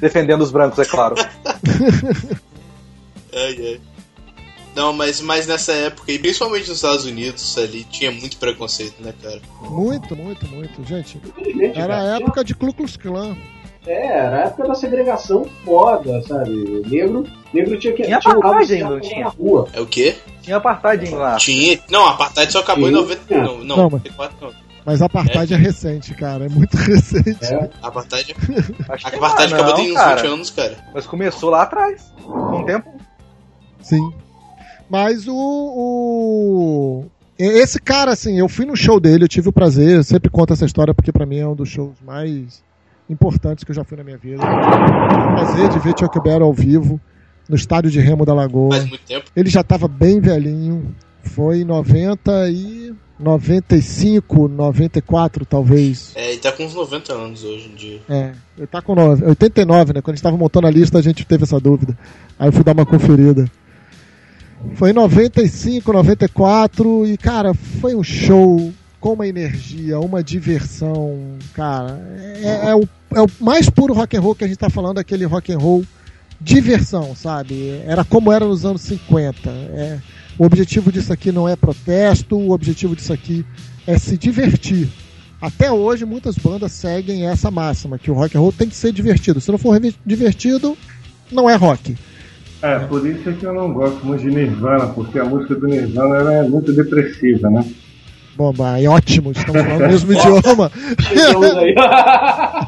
Defendendo 0.00 0.42
os 0.42 0.50
brancos, 0.52 0.78
é 0.78 0.84
claro. 0.84 1.16
Ai, 3.34 3.56
ai. 3.58 3.80
Não, 4.76 4.92
mas, 4.92 5.20
mas 5.20 5.46
nessa 5.48 5.72
época, 5.72 6.12
e 6.12 6.18
principalmente 6.18 6.68
nos 6.68 6.76
Estados 6.76 7.04
Unidos, 7.04 7.58
ali 7.58 7.82
tinha 7.84 8.10
muito 8.12 8.36
preconceito, 8.36 9.02
né, 9.02 9.12
cara? 9.20 9.40
Muito, 9.62 10.14
muito, 10.14 10.46
muito. 10.46 10.84
Gente, 10.84 11.20
era 11.74 11.98
a 12.00 12.16
época 12.18 12.44
de 12.44 12.54
Ku 12.54 12.72
Klux 12.72 12.96
Klan. 12.96 13.36
É, 13.86 14.06
era 14.18 14.36
a 14.36 14.40
época 14.46 14.68
da 14.68 14.74
segregação 14.74 15.46
foda, 15.64 16.22
sabe? 16.22 16.82
Negro, 16.86 17.26
negro 17.52 17.78
tinha 17.78 17.92
que 17.94 18.02
Tinha 18.02 18.18
apartheid, 18.18 18.66
certo 18.68 18.90
não 18.90 19.00
tinha? 19.00 19.24
na 19.24 19.30
rua. 19.30 19.68
É 19.72 19.80
o 19.80 19.86
quê? 19.86 20.16
Tinha 20.42 20.56
apartheid 20.58 21.10
lá. 21.14 21.36
Tinha. 21.36 21.78
Não, 21.90 22.06
a 22.06 22.10
apartheid 22.10 22.52
só 22.52 22.60
acabou 22.60 22.88
em 22.88 22.92
Sim. 22.94 23.00
90. 23.00 23.36
Não, 23.38 23.44
não, 23.58 23.76
Não, 23.76 23.90
mas- 23.90 24.02
94 24.02 24.36
não. 24.40 24.52
Mas 24.84 25.02
a 25.02 25.06
apartheid 25.06 25.52
é, 25.54 25.56
recente, 25.56 26.14
cara. 26.14 26.46
É 26.46 26.48
muito 26.48 26.74
recente. 26.76 27.44
É. 27.44 27.70
A 27.82 27.88
apartheid, 27.88 28.34
Acho 28.88 29.06
a 29.06 29.10
apartheid 29.10 29.52
não, 29.52 29.60
acabou 29.60 29.74
tem 29.74 29.90
uns 29.92 29.94
cara. 29.94 30.22
20 30.22 30.26
anos, 30.32 30.50
cara. 30.50 30.76
Mas 30.94 31.06
começou 31.06 31.50
lá 31.50 31.62
atrás. 31.62 32.12
Com 32.24 32.60
o 32.62 32.64
tempo. 32.66 32.90
Sim. 33.82 34.12
Mas 34.88 35.26
o, 35.28 35.34
o- 35.36 37.04
Esse 37.38 37.80
cara, 37.80 38.12
assim, 38.12 38.38
eu 38.38 38.48
fui 38.48 38.66
no 38.66 38.76
show 38.76 38.98
dele, 39.00 39.24
eu 39.24 39.28
tive 39.28 39.48
o 39.48 39.52
prazer, 39.52 39.96
eu 39.96 40.04
sempre 40.04 40.28
conto 40.30 40.52
essa 40.52 40.64
história 40.66 40.92
porque 40.94 41.12
pra 41.12 41.24
mim 41.26 41.38
é 41.38 41.46
um 41.46 41.54
dos 41.54 41.68
shows 41.68 41.94
mais 42.04 42.62
importantes 43.10 43.64
que 43.64 43.70
eu 43.70 43.74
já 43.74 43.84
fui 43.84 43.96
na 43.98 44.04
minha 44.04 44.16
vida. 44.16 44.42
Prazer 44.42 45.68
de 45.68 45.78
ver 45.80 45.94
Chuck 45.98 46.20
Berry 46.22 46.42
ao 46.42 46.52
vivo, 46.52 47.00
no 47.48 47.56
estádio 47.56 47.90
de 47.90 48.00
Remo 48.00 48.24
da 48.24 48.32
Lagoa. 48.32 48.76
Faz 48.76 48.88
muito 48.88 49.04
tempo. 49.04 49.26
Ele 49.34 49.50
já 49.50 49.60
estava 49.60 49.88
bem 49.88 50.20
velhinho. 50.20 50.94
Foi 51.22 51.60
em 51.60 51.64
90 51.64 52.48
e 52.50 52.94
95, 53.18 54.48
94 54.48 55.44
talvez. 55.44 56.12
É, 56.16 56.30
ele 56.30 56.38
tá 56.40 56.50
com 56.52 56.64
uns 56.64 56.74
90 56.74 57.12
anos 57.12 57.44
hoje 57.44 57.68
em 57.70 57.74
dia. 57.74 58.00
É, 58.08 58.32
ele 58.56 58.66
tá 58.66 58.80
com 58.80 58.94
nove- 58.94 59.24
89, 59.26 59.92
né? 59.92 60.00
Quando 60.00 60.14
a 60.14 60.16
gente 60.16 60.22
tava 60.22 60.36
montando 60.36 60.66
a 60.66 60.70
lista, 60.70 60.98
a 60.98 61.02
gente 61.02 61.24
teve 61.26 61.44
essa 61.44 61.60
dúvida. 61.60 61.96
Aí 62.38 62.48
eu 62.48 62.52
fui 62.52 62.64
dar 62.64 62.72
uma 62.72 62.86
conferida. 62.86 63.50
Foi 64.74 64.90
em 64.90 64.94
95, 64.94 65.92
94 65.92 67.06
e, 67.06 67.16
cara, 67.16 67.52
foi 67.54 67.94
um 67.94 68.02
show 68.02 68.72
com 69.00 69.14
uma 69.14 69.26
energia, 69.26 69.98
uma 69.98 70.22
diversão, 70.22 71.18
cara. 71.54 71.98
É, 72.42 72.68
é 72.70 72.74
o, 72.74 72.86
é 73.14 73.20
o 73.20 73.26
mais 73.40 73.68
puro 73.68 73.94
rock 73.94 74.16
and 74.16 74.20
roll 74.20 74.34
que 74.34 74.44
a 74.44 74.48
gente 74.48 74.58
tá 74.58 74.70
falando, 74.70 74.98
aquele 74.98 75.24
rock 75.24 75.52
and 75.52 75.58
roll 75.58 75.84
diversão, 76.40 77.14
sabe? 77.14 77.80
Era 77.86 78.04
como 78.04 78.32
era 78.32 78.44
nos 78.44 78.64
anos 78.64 78.80
50. 78.82 79.50
É, 79.50 79.98
o 80.38 80.44
objetivo 80.44 80.90
disso 80.90 81.12
aqui 81.12 81.30
não 81.30 81.48
é 81.48 81.54
protesto, 81.54 82.36
o 82.36 82.52
objetivo 82.52 82.96
disso 82.96 83.12
aqui 83.12 83.44
é 83.86 83.98
se 83.98 84.16
divertir. 84.16 84.88
Até 85.40 85.72
hoje, 85.72 86.04
muitas 86.04 86.36
bandas 86.36 86.72
seguem 86.72 87.26
essa 87.26 87.50
máxima, 87.50 87.98
que 87.98 88.10
o 88.10 88.14
rock 88.14 88.36
and 88.36 88.40
roll 88.40 88.52
tem 88.52 88.68
que 88.68 88.76
ser 88.76 88.92
divertido. 88.92 89.40
Se 89.40 89.50
não 89.50 89.58
for 89.58 89.78
divertido, 90.04 90.76
não 91.30 91.48
é 91.48 91.56
rock. 91.56 91.96
É, 92.62 92.78
por 92.80 93.06
isso 93.06 93.28
é 93.28 93.32
que 93.32 93.44
eu 93.44 93.54
não 93.54 93.72
gosto 93.72 94.04
muito 94.04 94.22
de 94.22 94.30
Nirvana, 94.30 94.88
porque 94.88 95.18
a 95.18 95.24
música 95.24 95.54
do 95.54 95.66
Nirvana 95.66 96.16
ela 96.16 96.34
é 96.34 96.42
muito 96.48 96.72
depressiva, 96.72 97.48
né? 97.48 97.64
Bom, 98.36 98.54
é 98.78 98.86
ótimo, 98.86 99.32
estamos 99.32 99.62
falando 99.62 99.84
o 99.84 99.88
mesmo 99.88 100.12
idioma. 100.16 100.70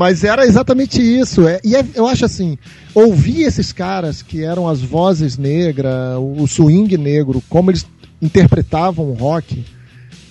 Mas 0.00 0.24
era 0.24 0.46
exatamente 0.46 0.98
isso. 0.98 1.46
É, 1.46 1.60
e 1.62 1.76
é- 1.76 1.84
eu 1.94 2.06
acho 2.06 2.24
assim, 2.24 2.56
ouvir 2.94 3.42
esses 3.42 3.70
caras 3.70 4.22
que 4.22 4.42
eram 4.42 4.66
as 4.66 4.80
vozes 4.80 5.36
negras, 5.36 6.16
o 6.18 6.46
swing 6.46 6.96
negro, 6.96 7.42
como 7.50 7.70
eles 7.70 7.84
interpretavam 8.22 9.10
o 9.10 9.12
rock, 9.12 9.62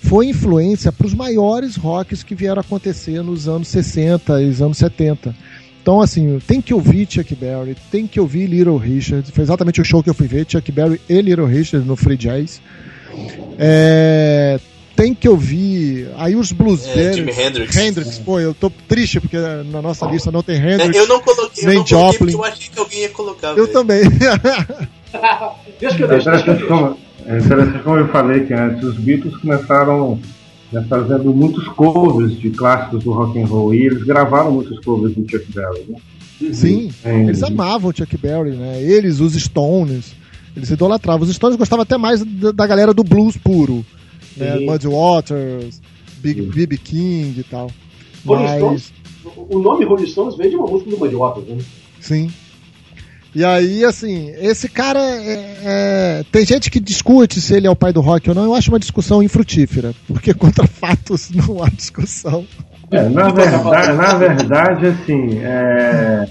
foi 0.02 0.26
influência 0.26 0.90
para 0.90 1.06
os 1.06 1.14
maiores 1.14 1.76
rocks 1.76 2.24
que 2.24 2.34
vieram 2.34 2.60
acontecer 2.60 3.22
nos 3.22 3.46
anos 3.46 3.68
60 3.68 4.42
e 4.42 4.48
os 4.48 4.60
anos 4.60 4.76
70. 4.76 5.36
Então, 5.80 6.00
assim, 6.00 6.40
tem 6.48 6.60
que 6.60 6.74
ouvir 6.74 7.06
Chuck 7.08 7.32
Berry, 7.36 7.76
tem 7.92 8.08
que 8.08 8.18
ouvir 8.18 8.48
Little 8.48 8.76
Richard. 8.76 9.30
Foi 9.30 9.44
exatamente 9.44 9.80
o 9.80 9.84
show 9.84 10.02
que 10.02 10.10
eu 10.10 10.14
fui 10.14 10.26
ver, 10.26 10.46
Chuck 10.48 10.72
Berry 10.72 11.00
e 11.08 11.22
Little 11.22 11.46
Richard 11.46 11.86
no 11.86 11.94
Free 11.94 12.16
Jazz. 12.16 12.60
É, 13.56 14.58
tem 15.00 15.14
que 15.14 15.28
ouvir. 15.28 16.10
Aí 16.16 16.36
os 16.36 16.52
blues 16.52 16.86
É, 16.86 17.12
Jimi 17.14 17.32
Hendrix. 17.32 17.74
Hendrix, 17.74 18.18
pô, 18.18 18.38
eu 18.38 18.52
tô 18.52 18.70
triste 18.86 19.18
porque 19.18 19.38
na 19.38 19.80
nossa 19.80 20.06
lista 20.06 20.30
não 20.30 20.42
tem 20.42 20.56
Hendrix. 20.56 20.94
É, 20.94 21.00
eu 21.00 21.08
não 21.08 21.20
coloquei, 21.20 21.64
eu 21.64 21.68
nem 21.68 21.78
não 21.78 21.84
coloquei 21.84 22.12
Joplin. 22.18 22.32
eu 22.32 22.44
achei 22.44 22.68
que 22.68 22.78
alguém 22.78 23.00
ia 23.00 23.08
colocar. 23.08 23.48
Eu 23.48 23.66
velho. 23.66 23.72
também. 23.72 24.02
Deixa 25.80 25.96
que 25.96 26.02
eu 26.02 26.12
É 26.12 26.42
que 26.42 26.50
eu 26.50 26.68
como, 26.68 26.98
é 27.24 27.38
interessante 27.38 27.82
como 27.82 27.96
eu 27.96 28.08
falei 28.08 28.44
que 28.44 28.52
antes, 28.52 28.84
os 28.84 28.96
Beatles 28.96 29.36
começaram 29.38 30.20
né, 30.70 30.84
fazendo 30.88 31.32
muitos 31.32 31.66
covers 31.68 32.38
de 32.38 32.50
clássicos 32.50 33.02
do 33.02 33.12
rock 33.12 33.40
and 33.40 33.46
roll 33.46 33.74
e 33.74 33.86
eles 33.86 34.02
gravaram 34.04 34.52
muitos 34.52 34.78
covers 34.84 35.14
do 35.14 35.22
Chuck 35.28 35.46
Berry. 35.52 35.86
Né? 35.88 36.52
Sim, 36.52 36.90
É, 37.04 37.22
eles 37.22 37.42
amavam 37.42 37.90
o 37.90 37.96
Chuck 37.96 38.16
Berry, 38.18 38.50
né? 38.50 38.82
Eles, 38.82 39.20
os 39.20 39.32
Stones, 39.34 40.12
eles 40.54 40.70
idolatravam. 40.70 41.26
Os 41.26 41.34
Stones 41.34 41.56
gostavam 41.56 41.82
até 41.82 41.96
mais 41.96 42.22
da, 42.22 42.52
da 42.52 42.66
galera 42.66 42.92
do 42.94 43.02
blues 43.02 43.36
puro, 43.36 43.84
né? 44.44 44.78
Waters, 44.84 45.80
Big 46.18 46.42
B.B. 46.42 46.76
King 46.78 47.40
e 47.40 47.44
tal. 47.44 47.70
Rolling 48.26 48.42
Mas, 48.44 48.56
Stones, 48.58 48.92
o 49.48 49.58
nome 49.58 49.84
Rolling 49.84 50.06
Stones 50.06 50.36
veio 50.36 50.50
de 50.50 50.56
uma 50.56 50.66
música 50.66 50.90
do 50.90 50.98
Muddy 50.98 51.14
Waters, 51.14 51.46
né? 51.48 51.58
sim. 52.00 52.30
E 53.32 53.44
aí, 53.44 53.84
assim, 53.84 54.32
esse 54.40 54.68
cara 54.68 54.98
é, 54.98 55.56
é- 55.64 56.24
tem 56.32 56.44
gente 56.44 56.68
que 56.68 56.80
discute 56.80 57.40
se 57.40 57.54
ele 57.54 57.66
é 57.68 57.70
o 57.70 57.76
pai 57.76 57.92
do 57.92 58.00
rock 58.00 58.28
ou 58.28 58.34
não. 58.34 58.42
Eu 58.42 58.54
acho 58.54 58.70
uma 58.72 58.78
discussão 58.80 59.22
infrutífera, 59.22 59.94
porque 60.08 60.34
contra 60.34 60.66
fatos 60.66 61.30
não 61.30 61.62
há 61.62 61.68
discussão. 61.68 62.44
É, 62.90 63.08
na, 63.08 63.30
verdade, 63.30 63.92
na 63.96 64.14
verdade, 64.14 64.86
assim, 64.88 65.38
é, 65.44 66.28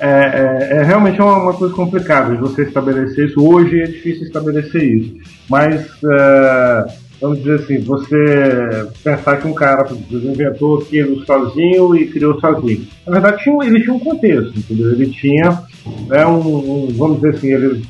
é, 0.00 0.08
é- 0.08 0.76
é 0.78 0.82
realmente 0.82 1.20
uma, 1.20 1.36
uma 1.42 1.52
coisa 1.52 1.74
complicada 1.74 2.34
de 2.34 2.40
você 2.40 2.62
estabelecer 2.62 3.28
isso. 3.28 3.38
Hoje 3.46 3.78
é 3.82 3.84
difícil 3.84 4.22
estabelecer 4.22 4.82
isso. 4.82 5.14
Mas, 5.46 5.82
é, 6.02 6.84
vamos 7.20 7.38
dizer 7.38 7.54
assim, 7.60 7.78
você 7.80 8.86
pensar 9.02 9.40
que 9.40 9.46
um 9.48 9.54
cara 9.54 9.88
inventou 10.10 10.78
aquilo 10.78 11.24
sozinho 11.24 11.96
e 11.96 12.06
criou 12.08 12.38
sozinho. 12.40 12.86
Na 13.06 13.12
verdade, 13.12 13.42
tinha, 13.42 13.64
ele 13.64 13.82
tinha 13.82 13.94
um 13.94 13.98
contexto, 13.98 14.58
entendeu? 14.58 14.92
Ele 14.92 15.06
tinha, 15.06 15.62
né, 16.08 16.26
um, 16.26 16.38
um- 16.86 16.88
vamos 16.96 17.16
dizer 17.16 17.34
assim, 17.36 17.52
ele 17.52 17.82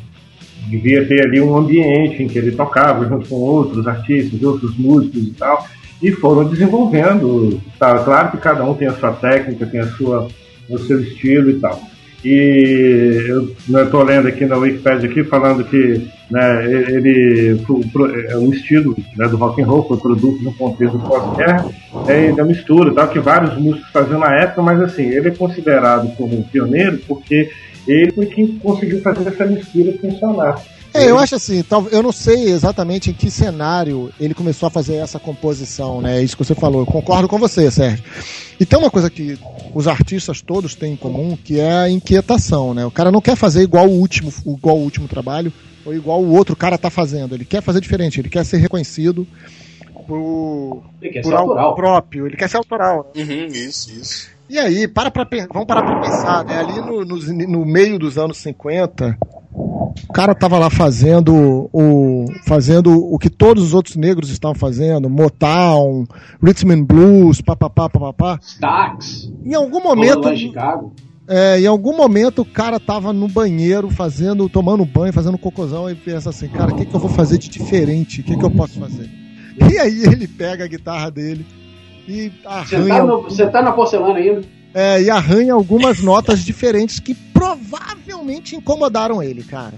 devia 0.68 1.06
ter 1.06 1.26
ali 1.26 1.40
um 1.40 1.56
ambiente 1.56 2.22
em 2.22 2.28
que 2.28 2.38
ele 2.38 2.52
tocava 2.52 3.06
junto 3.06 3.28
com 3.28 3.36
outros 3.36 3.86
artistas, 3.86 4.42
outros 4.42 4.76
músicos 4.78 5.22
e 5.22 5.30
tal, 5.32 5.66
e 6.02 6.10
foram 6.12 6.48
desenvolvendo. 6.48 7.60
Tá? 7.78 7.98
Claro 8.05 8.30
que 8.30 8.38
cada 8.38 8.64
um 8.64 8.74
tem 8.74 8.88
a 8.88 8.94
sua 8.94 9.12
técnica, 9.12 9.66
tem 9.66 9.80
a 9.80 9.86
sua, 9.88 10.28
o 10.68 10.78
seu 10.78 11.01
estilo 11.01 11.51
e 11.51 11.60
tal. 11.60 11.80
E 12.24 13.26
eu 13.28 13.84
estou 13.84 14.02
lendo 14.02 14.28
aqui 14.28 14.46
na 14.46 14.56
Wikipedia 14.56 15.10
aqui 15.10 15.22
falando 15.24 15.62
que 15.64 16.09
né, 16.30 16.64
ele 16.64 17.60
é, 18.30 18.36
o 18.36 18.52
estilo 18.52 18.96
né, 19.14 19.28
do 19.28 19.36
rock 19.36 19.60
and 19.60 19.66
roll 19.66 19.86
foi 19.86 19.98
produto 19.98 20.42
no 20.42 20.55
contexto 20.55 20.98
pós-guerra 21.01 21.68
é 22.09 22.32
da 22.32 22.42
mistura, 22.42 22.94
tal 22.94 23.09
que 23.09 23.20
vários 23.20 23.56
músicos 23.59 23.90
faziam 23.90 24.18
na 24.18 24.34
época, 24.36 24.62
mas 24.62 24.80
assim 24.80 25.02
ele 25.02 25.28
é 25.28 25.32
considerado 25.32 26.16
como 26.16 26.38
um 26.38 26.42
pioneiro 26.42 26.98
porque 27.06 27.51
ele 27.86 28.10
foi 28.12 28.26
quem 28.26 28.46
conseguiu 28.59 29.02
fazer 29.02 29.28
essa 29.28 29.44
mistura 29.44 29.92
funcionar. 30.01 30.62
É, 30.94 31.10
eu 31.10 31.18
acho 31.18 31.34
assim, 31.34 31.62
tal- 31.64 31.88
eu 31.88 32.02
não 32.02 32.12
sei 32.12 32.50
exatamente 32.52 33.10
em 33.10 33.14
que 33.14 33.28
cenário 33.30 34.12
ele 34.20 34.32
começou 34.32 34.68
a 34.68 34.70
fazer 34.70 34.94
essa 34.94 35.18
composição, 35.18 36.00
né? 36.00 36.22
Isso 36.22 36.36
que 36.36 36.44
você 36.44 36.54
falou. 36.54 36.82
Eu 36.82 36.86
concordo 36.86 37.26
com 37.28 37.36
você, 37.38 37.68
Sérgio. 37.70 38.04
E 38.60 38.64
tem 38.64 38.78
uma 38.78 38.90
coisa 38.90 39.10
que 39.10 39.36
os 39.74 39.88
artistas 39.88 40.40
todos 40.40 40.76
têm 40.76 40.92
em 40.92 40.96
comum, 40.96 41.36
que 41.36 41.58
é 41.58 41.72
a 41.72 41.90
inquietação, 41.90 42.72
né? 42.72 42.86
O 42.86 42.90
cara 42.92 43.10
não 43.10 43.20
quer 43.20 43.34
fazer 43.34 43.62
igual 43.62 43.88
o 43.88 43.98
último, 43.98 44.32
igual 44.46 44.76
o 44.78 44.82
último 44.82 45.08
trabalho 45.08 45.52
ou 45.84 45.92
igual 45.92 46.22
o 46.22 46.32
outro 46.32 46.54
cara 46.54 46.78
tá 46.78 46.88
fazendo. 46.90 47.34
Ele 47.34 47.44
quer 47.44 47.60
fazer 47.60 47.80
diferente, 47.80 48.20
ele 48.20 48.28
quer 48.30 48.44
ser 48.44 48.58
reconhecido 48.58 49.26
por, 50.06 50.84
por 51.00 51.22
ser 51.24 51.34
algo 51.34 51.52
autoral. 51.52 51.74
próprio, 51.74 52.26
ele 52.26 52.36
quer 52.36 52.48
ser 52.48 52.56
autoral. 52.58 53.10
né? 53.14 53.22
Uhum, 53.22 53.46
isso, 53.46 53.90
isso. 53.90 54.28
E 54.48 54.58
aí, 54.58 54.86
para 54.86 55.10
pra, 55.10 55.26
vamos 55.52 55.66
parar 55.66 55.82
pra 55.82 56.00
pensar, 56.00 56.44
né? 56.44 56.58
Ali 56.58 56.74
no, 56.80 57.04
nos- 57.04 57.26
no 57.28 57.64
meio 57.64 57.98
dos 57.98 58.16
anos 58.18 58.36
50, 58.38 59.16
o 60.08 60.12
cara 60.12 60.34
tava 60.34 60.58
lá 60.58 60.68
fazendo 60.70 61.68
o, 61.72 62.26
fazendo 62.46 62.92
o 62.92 63.18
que 63.18 63.30
todos 63.30 63.62
os 63.62 63.74
outros 63.74 63.96
negros 63.96 64.28
estavam 64.30 64.54
fazendo, 64.54 65.08
Motown, 65.08 66.04
Rhythm 66.42 66.70
and 66.72 66.82
Blues, 66.84 67.40
papapá, 67.40 67.88
papapá. 67.88 68.38
Stax, 68.42 69.30
Em 69.44 69.54
algum 69.54 69.80
momento, 69.82 70.28
é, 71.26 71.60
em 71.60 71.66
algum 71.66 71.96
momento 71.96 72.42
o 72.42 72.44
cara 72.44 72.78
tava 72.78 73.12
no 73.12 73.28
banheiro 73.28 73.88
fazendo, 73.90 74.48
tomando 74.48 74.84
banho, 74.84 75.12
fazendo 75.12 75.38
cocôzão 75.38 75.88
e 75.90 75.94
pensa 75.94 76.30
assim, 76.30 76.48
cara, 76.48 76.72
o 76.72 76.76
que, 76.76 76.84
que 76.84 76.94
eu 76.94 77.00
vou 77.00 77.08
fazer 77.10 77.38
de 77.38 77.48
diferente? 77.48 78.20
O 78.20 78.24
que, 78.24 78.36
que 78.36 78.44
eu 78.44 78.50
posso 78.50 78.78
fazer? 78.78 79.08
E 79.70 79.78
aí 79.78 80.02
ele 80.02 80.26
pega 80.28 80.64
a 80.64 80.68
guitarra 80.68 81.10
dele 81.10 81.46
e 82.06 82.30
Você 82.42 82.74
arranha 82.76 82.96
tá, 82.96 83.04
no- 83.04 83.22
você 83.22 83.46
tá 83.46 83.62
na 83.62 83.72
porcelana 83.72 84.18
ainda? 84.18 84.42
É, 84.74 85.01
e 85.02 85.09
arranha 85.09 85.55
algumas 85.55 86.01
notas 86.01 86.40
diferentes 86.44 86.98
que 86.98 87.14
provavelmente 87.14 88.56
incomodaram 88.56 89.22
ele, 89.22 89.42
cara. 89.44 89.74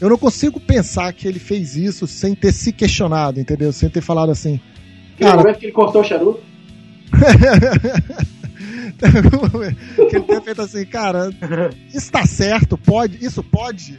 Eu 0.00 0.10
não 0.10 0.18
consigo 0.18 0.58
pensar 0.60 1.12
que 1.12 1.26
ele 1.26 1.38
fez 1.38 1.76
isso 1.76 2.06
sem 2.06 2.34
ter 2.34 2.52
se 2.52 2.72
questionado, 2.72 3.38
entendeu? 3.40 3.72
Sem 3.72 3.88
ter 3.88 4.00
falado 4.00 4.30
assim. 4.32 4.60
Cara, 5.18 5.36
momento 5.36 5.58
que 5.60 5.66
ele 5.66 5.72
cortou 5.72 6.00
o 6.00 6.04
charuto. 6.04 6.42
Que 10.08 10.16
ele 10.16 10.24
tenha 10.24 10.40
feito 10.40 10.62
assim, 10.62 10.84
cara, 10.86 11.30
isso 11.92 12.10
tá 12.10 12.24
certo, 12.26 12.78
pode, 12.78 13.24
isso 13.24 13.42
pode. 13.42 13.96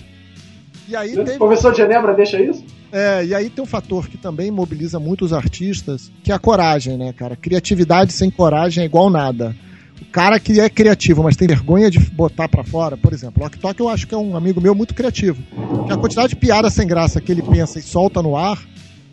E 0.87 0.95
aí 0.95 1.13
O 1.19 1.23
teve, 1.23 1.37
professor 1.37 1.71
de 1.71 1.77
Genebra 1.77 2.13
deixa 2.13 2.41
isso? 2.41 2.63
é, 2.91 3.25
e 3.25 3.33
aí 3.33 3.49
tem 3.49 3.63
um 3.63 3.67
fator 3.67 4.07
que 4.07 4.17
também 4.17 4.49
mobiliza 4.51 4.99
muito 4.99 5.25
os 5.25 5.33
artistas, 5.33 6.11
que 6.23 6.31
é 6.31 6.35
a 6.35 6.39
coragem, 6.39 6.97
né, 6.97 7.11
cara? 7.13 7.35
Criatividade 7.35 8.13
sem 8.13 8.29
coragem 8.31 8.83
é 8.83 8.85
igual 8.85 9.09
nada. 9.09 9.55
O 10.01 10.05
cara 10.05 10.39
que 10.39 10.59
é 10.59 10.69
criativo, 10.69 11.23
mas 11.23 11.35
tem 11.35 11.47
vergonha 11.47 11.89
de 11.89 11.99
botar 11.99 12.49
pra 12.49 12.63
fora, 12.63 12.97
por 12.97 13.13
exemplo, 13.13 13.45
o 13.45 13.49
Tok 13.49 13.79
eu 13.79 13.89
acho 13.89 14.07
que 14.07 14.13
é 14.13 14.17
um 14.17 14.35
amigo 14.35 14.61
meu 14.61 14.75
muito 14.75 14.93
criativo. 14.93 15.41
Que 15.87 15.93
a 15.93 15.97
quantidade 15.97 16.29
de 16.29 16.35
piada 16.35 16.69
sem 16.69 16.87
graça 16.87 17.21
que 17.21 17.31
ele 17.31 17.41
pensa 17.41 17.79
e 17.79 17.81
solta 17.81 18.21
no 18.21 18.35
ar, 18.35 18.59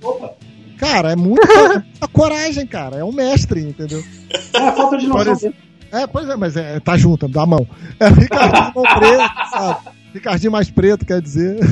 Opa! 0.03 0.33
cara, 0.79 1.13
é 1.13 1.17
muito 1.17 1.47
muita 2.03 2.09
coragem, 2.09 2.67
cara. 2.67 2.97
É 2.97 3.05
um 3.05 3.13
mestre, 3.13 3.61
entendeu? 3.61 4.03
É, 4.53 4.73
falta 4.73 4.99
de 4.99 5.07
noção. 5.07 5.53
É, 5.93 6.07
pois 6.07 6.29
é, 6.29 6.37
mas 6.37 6.57
é, 6.57 6.81
tá 6.81 6.97
junto, 6.97 7.29
dá 7.29 7.43
a 7.43 7.47
mão. 7.47 7.67
É 8.01 8.09
Ricardinho 8.09 8.73
mão 8.75 8.85
preto, 8.99 9.51
sabe? 9.51 9.81
Ricardinho 10.15 10.53
mais 10.53 10.71
preto, 10.71 11.05
quer 11.05 11.21
dizer. 11.21 11.59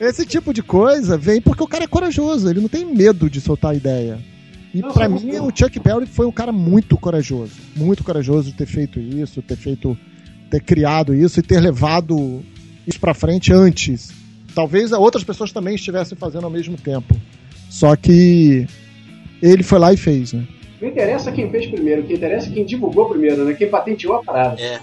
Esse 0.00 0.26
tipo 0.26 0.52
de 0.52 0.62
coisa 0.62 1.16
vem 1.16 1.40
porque 1.40 1.62
o 1.62 1.68
cara 1.68 1.84
é 1.84 1.86
corajoso, 1.86 2.50
ele 2.50 2.60
não 2.60 2.68
tem 2.68 2.84
medo 2.84 3.30
de 3.30 3.40
soltar 3.40 3.70
a 3.70 3.74
ideia. 3.74 4.18
E 4.74 4.80
só 4.80 5.08
mim, 5.08 5.38
o 5.38 5.52
Chuck 5.54 5.78
Berry 5.78 6.06
foi 6.06 6.26
um 6.26 6.32
cara 6.32 6.50
muito 6.50 6.96
corajoso. 6.96 7.52
Muito 7.76 8.02
corajoso 8.02 8.50
de 8.50 8.56
ter 8.56 8.66
feito 8.66 8.98
isso, 8.98 9.40
ter 9.40 9.56
feito. 9.56 9.96
ter 10.50 10.60
criado 10.60 11.14
isso 11.14 11.38
e 11.38 11.42
ter 11.42 11.60
levado 11.60 12.42
isso 12.86 12.98
pra 12.98 13.14
frente 13.14 13.52
antes. 13.52 14.12
Talvez 14.54 14.92
outras 14.92 15.24
pessoas 15.24 15.52
também 15.52 15.74
estivessem 15.76 16.18
fazendo 16.18 16.44
ao 16.44 16.50
mesmo 16.50 16.76
tempo. 16.76 17.14
Só 17.70 17.94
que 17.96 18.66
ele 19.40 19.62
foi 19.62 19.78
lá 19.78 19.92
e 19.92 19.96
fez, 19.96 20.32
né? 20.32 20.46
Não 20.80 20.88
interessa 20.88 21.32
quem 21.32 21.50
fez 21.50 21.66
primeiro, 21.66 22.02
o 22.02 22.04
que 22.04 22.14
interessa 22.14 22.48
é 22.48 22.52
quem 22.52 22.64
divulgou 22.64 23.08
primeiro, 23.08 23.44
né? 23.44 23.54
Quem 23.54 23.68
patenteou 23.68 24.14
a 24.14 24.22
parada. 24.22 24.60
É, 24.60 24.80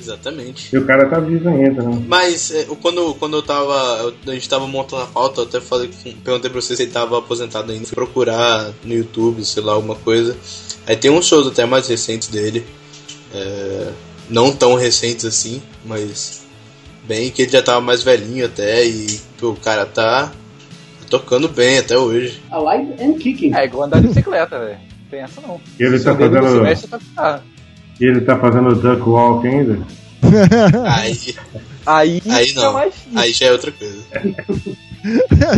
exatamente. 0.00 0.74
E 0.74 0.78
o 0.78 0.84
cara 0.86 1.08
tá 1.08 1.18
vivo 1.20 1.48
ainda, 1.48 1.82
né? 1.82 2.04
Mas 2.06 2.50
é, 2.50 2.66
quando, 2.82 3.14
quando 3.14 3.36
eu 3.36 3.42
tava. 3.42 3.74
eu- 4.02 4.14
a 4.32 4.34
gente 4.34 4.48
tava 4.48 4.66
montando 4.66 5.02
a 5.02 5.06
pauta, 5.06 5.40
eu 5.40 5.44
até 5.44 5.60
falei, 5.60 5.90
perguntei 6.24 6.50
pra 6.50 6.60
você 6.60 6.76
se 6.76 6.82
ele 6.82 6.90
tava 6.92 7.18
aposentado 7.18 7.70
ainda. 7.72 7.86
Fui 7.86 7.94
procurar 7.94 8.72
no 8.84 8.94
YouTube, 8.94 9.44
sei 9.44 9.62
lá, 9.62 9.72
alguma 9.72 9.94
coisa. 9.96 10.36
Aí 10.86 10.96
tem 10.96 11.10
uns 11.10 11.26
shows 11.26 11.46
até 11.46 11.64
mais 11.64 11.88
recentes 11.88 12.28
dele. 12.28 12.64
é, 13.34 13.92
não 14.30 14.52
tão 14.52 14.74
recentes 14.74 15.24
assim, 15.24 15.60
mas 15.84 16.42
bem 17.04 17.30
que 17.30 17.42
ele 17.42 17.50
já 17.50 17.62
tava 17.62 17.80
mais 17.80 18.02
velhinho 18.02 18.46
até 18.46 18.84
e 18.86 19.20
pô, 19.38 19.50
o 19.50 19.56
cara 19.56 19.84
tá 19.84 20.32
tocando 21.10 21.48
bem 21.48 21.78
até 21.78 21.96
hoje. 21.98 22.40
Alive 22.50 22.94
and 23.02 23.14
Kicking. 23.18 23.54
É 23.54 23.64
igual 23.64 23.84
andar 23.84 24.00
de 24.00 24.08
bicicleta, 24.08 24.58
velho. 24.58 24.78
Não 24.78 25.08
tem 25.10 25.20
essa 25.20 25.40
não. 25.40 25.60
E 25.78 25.82
ele 25.84 25.98
Se 25.98 26.04
tá 26.04 26.14
não 26.14 26.18
se 26.28 26.40
fazendo. 26.40 26.62
mexe, 26.62 26.88
tá. 27.14 27.42
E 28.00 28.04
ele 28.06 28.20
tá 28.22 28.38
fazendo 28.38 28.74
duck 28.74 29.08
walk 29.08 29.46
ainda? 29.46 29.78
Aí, 30.86 31.34
Aí, 31.86 32.22
aí 32.30 32.52
não. 32.54 32.80
difícil. 32.80 33.12
Aí 33.14 33.32
já 33.32 33.46
é 33.46 33.52
outra 33.52 33.72
coisa. 33.72 34.02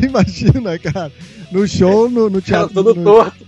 Imagina, 0.06 0.78
cara. 0.78 1.12
No 1.52 1.66
show, 1.68 2.10
no, 2.10 2.28
no 2.28 2.42
Cara, 2.42 2.66
teatro. 2.66 2.74
todo 2.74 2.94
no, 2.94 3.04
torto. 3.04 3.46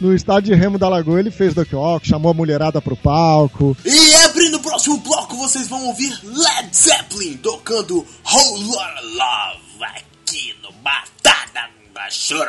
no 0.00 0.14
estádio 0.14 0.54
de 0.54 0.60
Remo 0.60 0.78
da 0.78 0.88
Lagoa, 0.88 1.20
ele 1.20 1.30
fez 1.30 1.52
Duck 1.54 1.74
Walk, 1.74 2.08
chamou 2.08 2.30
a 2.30 2.34
mulherada 2.34 2.80
pro 2.80 2.96
palco. 2.96 3.76
E 3.84 4.14
abrindo 4.24 4.56
o 4.56 4.60
próximo 4.60 4.96
bloco, 4.98 5.36
vocês 5.36 5.68
vão 5.68 5.84
ouvir 5.86 6.12
Led 6.24 6.74
Zeppelin 6.74 7.36
tocando 7.36 7.96
Whole 8.24 8.64
Lotta 8.64 9.00
Love 9.02 9.84
aqui 9.94 10.54
no 10.62 10.72
Batata 10.82 11.68
da 11.94 12.08
Churro. 12.10 12.46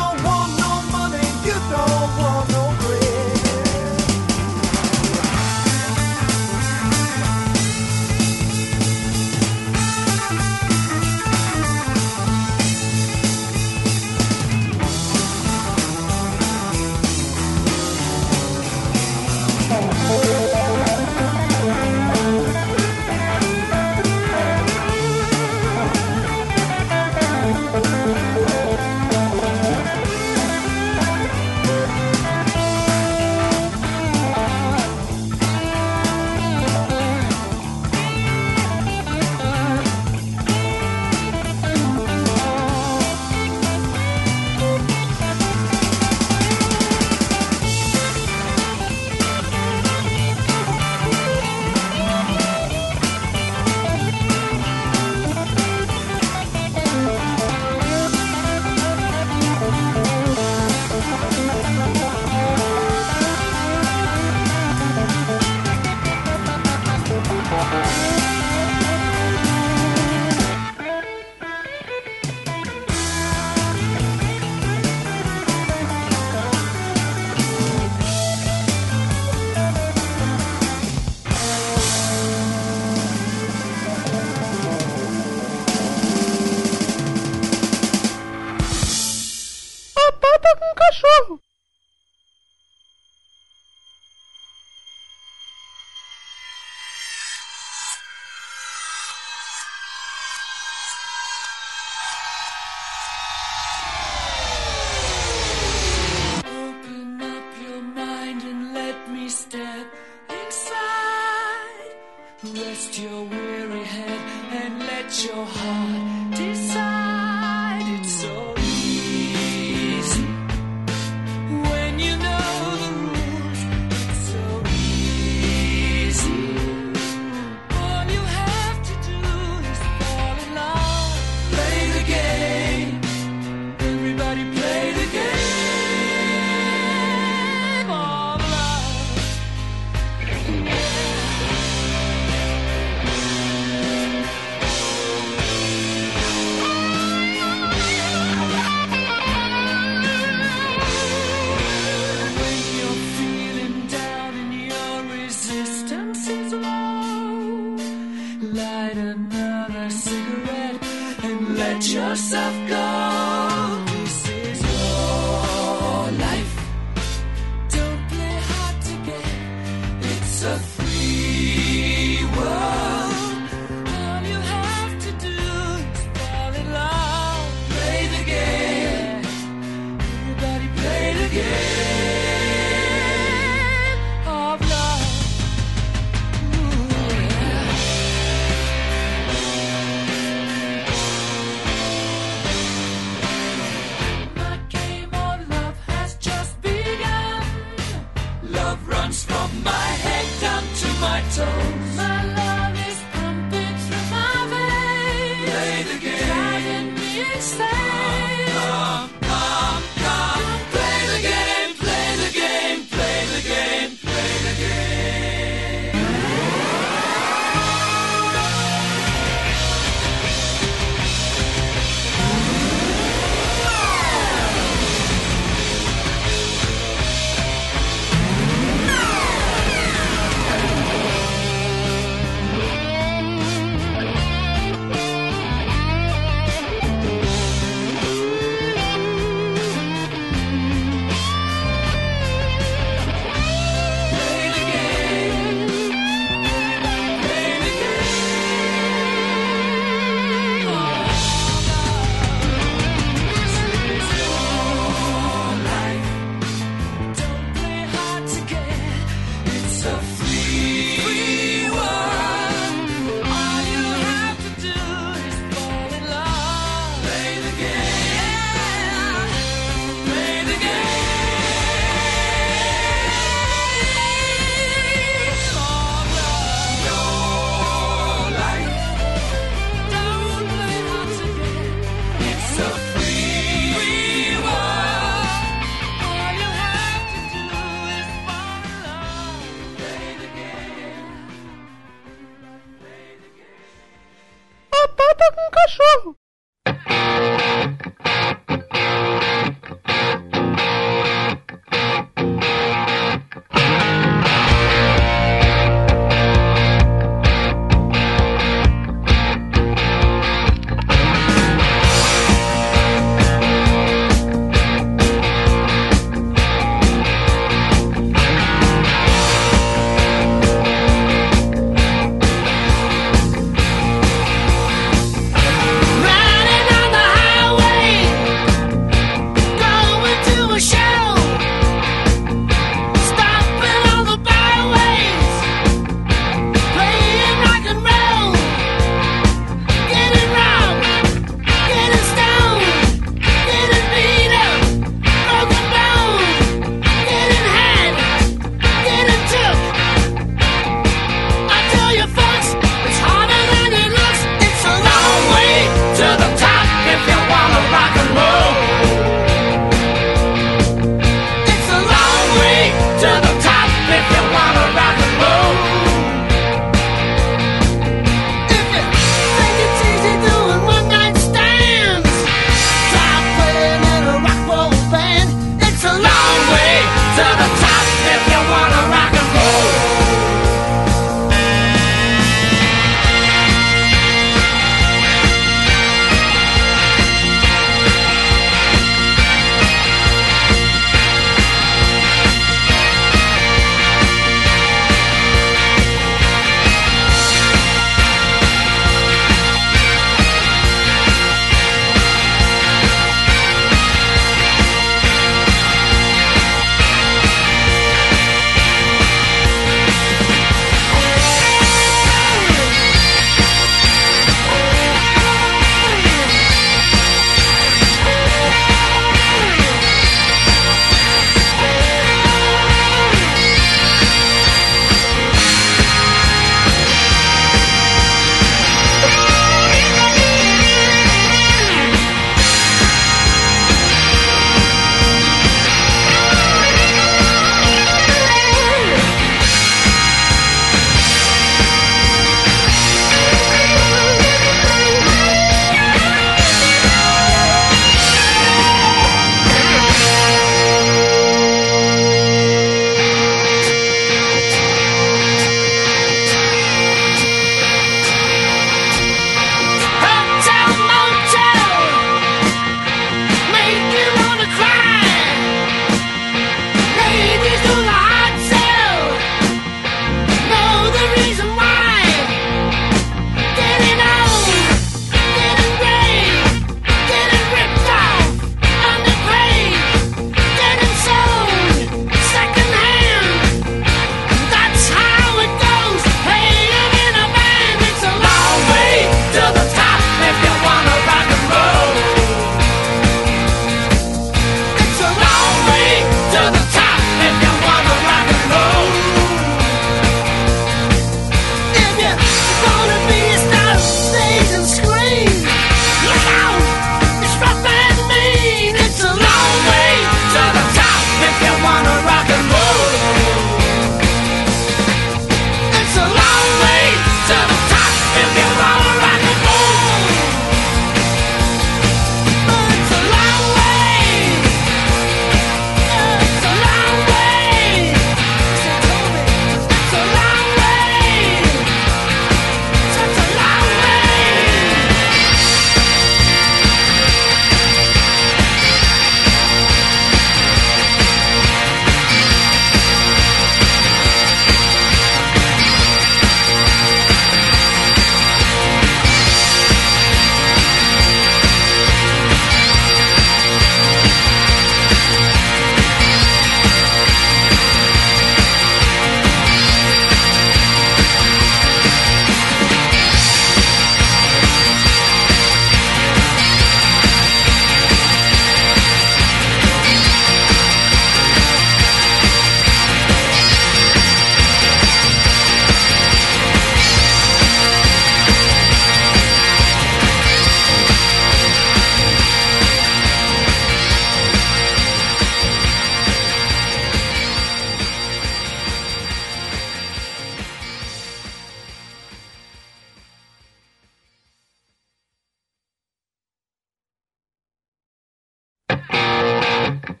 Mm-hmm. 599.71 600.00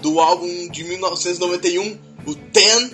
Do 0.00 0.20
álbum 0.20 0.68
de 0.68 0.84
1991, 0.84 1.98
o 2.26 2.34
Ten. 2.34 2.90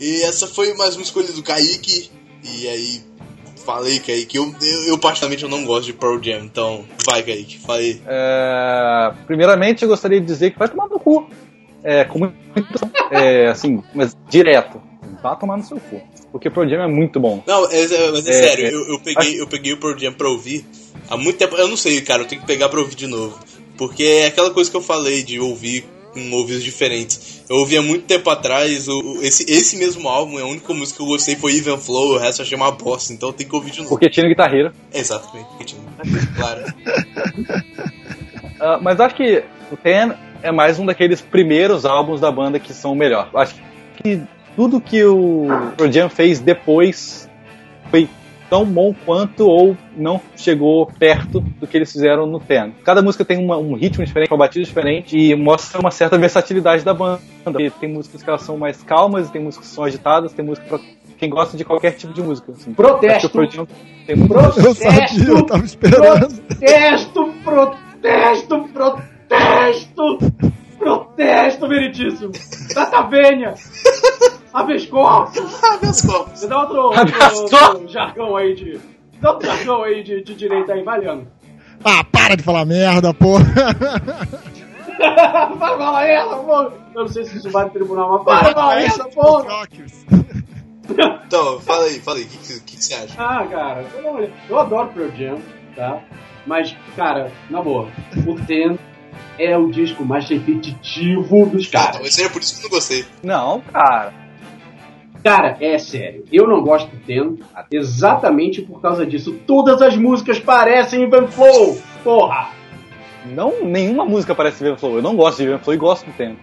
E 0.00 0.22
essa 0.22 0.46
foi 0.46 0.74
mais 0.74 0.94
uma 0.96 1.02
escolha 1.02 1.32
do 1.32 1.42
Kaique. 1.42 2.10
E 2.44 2.68
aí, 2.68 3.00
falei, 3.64 3.98
Kaique. 3.98 4.36
Eu, 4.36 4.54
eu, 4.62 4.88
eu 4.88 4.98
particularmente 4.98 5.42
eu 5.42 5.48
não 5.48 5.64
gosto 5.64 5.86
de 5.86 5.92
Pearl 5.92 6.22
Jam, 6.22 6.44
então 6.44 6.84
vai, 7.04 7.22
Kaique, 7.22 7.58
falei. 7.58 8.00
É, 8.06 9.12
primeiramente, 9.26 9.82
eu 9.82 9.88
gostaria 9.88 10.20
de 10.20 10.26
dizer 10.26 10.52
que 10.52 10.58
vai 10.58 10.68
tomar 10.68 10.88
no 10.88 10.98
cu. 11.00 11.28
É, 11.82 12.04
com 12.04 12.18
muito, 12.18 12.34
é, 13.10 13.46
assim, 13.48 13.82
mas 13.94 14.16
direto. 14.28 14.80
Vá 15.22 15.34
tomar 15.36 15.56
no 15.56 15.64
seu 15.64 15.78
cu. 15.78 16.00
Porque 16.30 16.50
Pearl 16.50 16.68
Jam 16.68 16.82
é 16.82 16.86
muito 16.88 17.18
bom. 17.18 17.42
Não, 17.46 17.66
é, 17.70 17.80
é- 17.82 18.10
mas 18.12 18.26
é, 18.26 18.30
É, 18.30 18.32
sério, 18.32 18.66
é. 18.66 18.72
eu, 18.74 18.88
eu 18.88 19.00
peguei, 19.00 19.40
eu 19.40 19.46
peguei 19.46 19.72
o 19.72 19.78
Pearl 19.80 19.98
Jam 19.98 20.12
pra 20.12 20.28
ouvir 20.28 20.64
há 21.08 21.16
muito 21.16 21.38
tempo. 21.38 21.56
Eu 21.56 21.66
não 21.68 21.76
sei, 21.76 22.00
cara, 22.02 22.22
eu 22.22 22.26
tenho 22.28 22.40
que 22.40 22.46
pegar 22.46 22.68
pra 22.68 22.78
ouvir 22.80 22.94
de 22.94 23.06
novo. 23.06 23.38
Porque 23.76 24.02
é 24.02 24.26
aquela 24.26 24.50
coisa 24.50 24.70
que 24.70 24.76
eu 24.76 24.82
falei 24.82 25.22
de 25.22 25.40
ouvir 25.40 25.84
com 26.18 26.36
ouvidos 26.36 26.64
diferentes. 26.64 27.44
Eu 27.48 27.56
ouvi 27.56 27.76
há 27.76 27.82
muito 27.82 28.04
tempo 28.04 28.28
atrás, 28.30 28.88
o, 28.88 29.18
esse, 29.22 29.44
esse 29.50 29.76
mesmo 29.76 30.08
álbum, 30.08 30.38
a 30.38 30.44
única 30.44 30.72
música 30.74 30.98
que 30.98 31.02
eu 31.02 31.06
gostei 31.06 31.36
foi 31.36 31.56
Even 31.56 31.78
Flow, 31.78 32.14
o 32.14 32.18
resto 32.18 32.40
eu 32.40 32.44
achei 32.44 32.56
uma 32.56 32.70
bosta, 32.70 33.12
então 33.12 33.32
tenho 33.32 33.48
que 33.48 33.56
ouvir 33.56 33.70
de 33.70 33.78
novo. 33.78 33.90
Porque 33.90 34.10
tinha 34.10 34.28
guitarreiro. 34.28 34.72
Exatamente, 34.92 35.48
claro. 36.36 36.64
Ah, 38.60 38.78
mas 38.82 39.00
acho 39.00 39.14
que 39.14 39.44
o 39.70 39.76
Ten 39.76 40.14
é 40.42 40.50
mais 40.50 40.78
um 40.78 40.86
daqueles 40.86 41.20
primeiros 41.20 41.84
álbuns 41.84 42.20
da 42.20 42.30
banda 42.30 42.58
que 42.58 42.72
são 42.72 42.92
o 42.92 42.96
melhor. 42.96 43.30
Acho 43.34 43.54
que 44.02 44.20
tudo 44.56 44.80
que 44.80 45.04
o 45.04 45.46
Pearl 45.76 45.92
Jam 45.92 46.08
fez 46.08 46.40
depois 46.40 47.28
foi 47.90 48.08
tão 48.48 48.64
bom 48.64 48.94
quanto 49.04 49.46
ou 49.48 49.76
não 49.96 50.20
chegou 50.36 50.86
perto 50.98 51.40
do 51.40 51.66
que 51.66 51.76
eles 51.76 51.90
fizeram 51.92 52.26
no 52.26 52.40
Ten. 52.40 52.72
Cada 52.84 53.02
música 53.02 53.24
tem 53.24 53.38
uma- 53.38 53.56
um 53.58 53.74
ritmo 53.74 54.04
diferente, 54.04 54.30
uma 54.30 54.38
batida 54.38 54.64
diferente 54.64 55.16
e 55.18 55.34
mostra 55.34 55.80
uma 55.80 55.90
certa 55.90 56.16
versatilidade 56.18 56.84
da 56.84 56.94
banda. 56.94 57.20
E 57.58 57.70
tem 57.70 57.90
músicas 57.92 58.22
que 58.22 58.28
elas 58.28 58.42
são 58.42 58.56
mais 58.58 58.82
calmas, 58.82 59.30
tem 59.30 59.42
músicas 59.42 59.68
que 59.68 59.74
são 59.74 59.84
agitadas, 59.84 60.32
tem 60.32 60.44
música 60.44 60.66
pra 60.68 60.78
quem 61.18 61.28
gosta 61.30 61.56
de 61.56 61.64
qualquer 61.64 61.92
tipo 61.92 62.12
de 62.12 62.22
música. 62.22 62.52
assim. 62.52 62.72
Protesto. 62.72 63.16
Acho 63.16 63.28
que 63.28 63.38
o 63.38 63.40
Pearl 63.40 63.50
Jam 63.50 63.66
tem 64.06 64.16
muito 64.16 64.34
Eu 64.34 64.74
sabia, 64.74 65.28
eu 65.28 65.46
tava 65.46 65.64
esperando. 65.64 66.28
Protesto, 66.42 67.34
protesto, 67.44 68.68
protesto, 68.72 70.18
protesto, 70.78 71.68
meritíssimo. 71.68 72.32
Tata 72.74 73.02
Venha, 73.02 73.54
habeas 74.52 74.86
corpus. 74.86 75.62
Habeas 75.64 76.02
corpus. 76.02 76.40
Você 76.40 76.46
dá 76.48 76.60
outro, 76.60 76.80
outro, 76.80 77.88
jargão 77.88 78.36
aí 78.36 78.54
de... 78.54 78.80
Dá 79.20 79.32
outro 79.32 79.46
jargão 79.48 79.82
aí 79.82 80.02
de, 80.02 80.22
de 80.22 80.34
direita 80.34 80.72
aí, 80.72 80.82
valendo. 80.82 81.26
Ah, 81.84 82.02
para 82.04 82.36
de 82.36 82.42
falar 82.42 82.64
merda, 82.64 83.12
porra. 83.14 83.44
Para 84.98 85.56
falar 85.78 86.06
essa, 86.08 86.36
porra. 86.36 86.72
Eu 86.94 87.02
não 87.02 87.08
sei 87.08 87.24
se 87.24 87.36
isso 87.36 87.50
vai 87.50 87.64
no 87.64 87.70
tribunal, 87.70 88.10
mas 88.10 88.24
para 88.24 88.52
falar 88.52 88.82
essa, 88.82 89.04
porra. 89.04 89.68
Então, 91.26 91.60
fala 91.60 91.84
aí, 91.84 92.00
fala 92.00 92.16
aí, 92.16 92.24
o 92.24 92.26
que, 92.28 92.38
que, 92.38 92.60
que 92.78 92.82
você 92.82 92.94
acha? 92.94 93.14
Ah, 93.18 93.46
cara, 93.46 93.84
eu, 93.94 94.02
não- 94.02 94.28
eu 94.48 94.58
adoro 94.58 94.88
Pearl 94.88 95.10
Jam, 95.14 95.38
tá? 95.76 96.00
Mas, 96.46 96.74
cara, 96.96 97.30
na 97.50 97.60
boa, 97.60 97.88
o 98.26 98.34
Ten 98.46 98.78
é 99.38 99.56
o 99.56 99.70
disco 99.70 100.04
mais 100.04 100.28
repetitivo 100.28 101.46
dos 101.46 101.66
caras. 101.68 101.92
Talvez 101.92 102.14
seja 102.14 102.30
por 102.30 102.42
isso 102.42 102.54
que 102.54 102.60
eu 102.60 102.70
não 102.70 102.76
gostei. 102.76 103.04
Não, 103.22 103.60
cara. 103.60 104.12
Cara, 105.22 105.56
é 105.60 105.78
sério. 105.78 106.24
Eu 106.32 106.46
não 106.46 106.62
gosto 106.62 106.88
do 106.88 106.96
Ten 107.04 107.38
exatamente 107.72 108.62
por 108.62 108.80
causa 108.80 109.04
disso. 109.04 109.38
Todas 109.46 109.82
as 109.82 109.96
músicas 109.96 110.38
parecem 110.38 111.02
Even 111.02 111.26
Flow. 111.26 111.78
Porra! 112.04 112.50
Não, 113.26 113.64
nenhuma 113.64 114.04
música 114.04 114.34
parece 114.34 114.64
Even 114.64 114.78
Flow. 114.78 114.96
Eu 114.96 115.02
não 115.02 115.16
gosto 115.16 115.38
de 115.38 115.44
Even 115.44 115.58
Flow 115.58 115.74
e 115.74 115.78
gosto 115.78 116.06
do 116.06 116.12
Ten. 116.12 116.36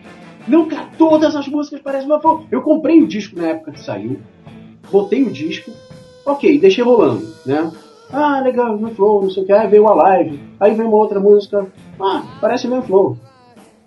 Não, 0.48 0.68
cara, 0.68 0.90
todas 0.98 1.36
as 1.36 1.48
músicas 1.48 1.82
parecem 1.82 2.08
Even 2.08 2.22
Flow. 2.22 2.46
Eu 2.52 2.62
comprei 2.62 3.02
o 3.02 3.08
disco 3.08 3.40
na 3.40 3.48
época 3.48 3.72
que 3.72 3.80
saiu. 3.80 4.20
Botei 4.92 5.24
o 5.24 5.32
disco. 5.32 5.72
Ok, 6.26 6.60
deixei 6.60 6.84
rolando, 6.84 7.28
né? 7.46 7.72
Ah, 8.12 8.40
legal, 8.42 8.76
Even 8.76 8.94
Flow, 8.94 9.24
não 9.24 9.30
sei 9.30 9.44
o 9.44 9.46
que. 9.46 9.54
Aí 9.54 9.68
veio 9.68 9.88
a 9.88 9.94
live. 9.94 10.40
Aí 10.60 10.74
veio 10.74 10.88
uma 10.88 10.98
outra 10.98 11.20
música. 11.20 11.66
Ah, 12.00 12.24
parece 12.42 12.68
Even 12.68 12.82
Flow. 12.82 13.18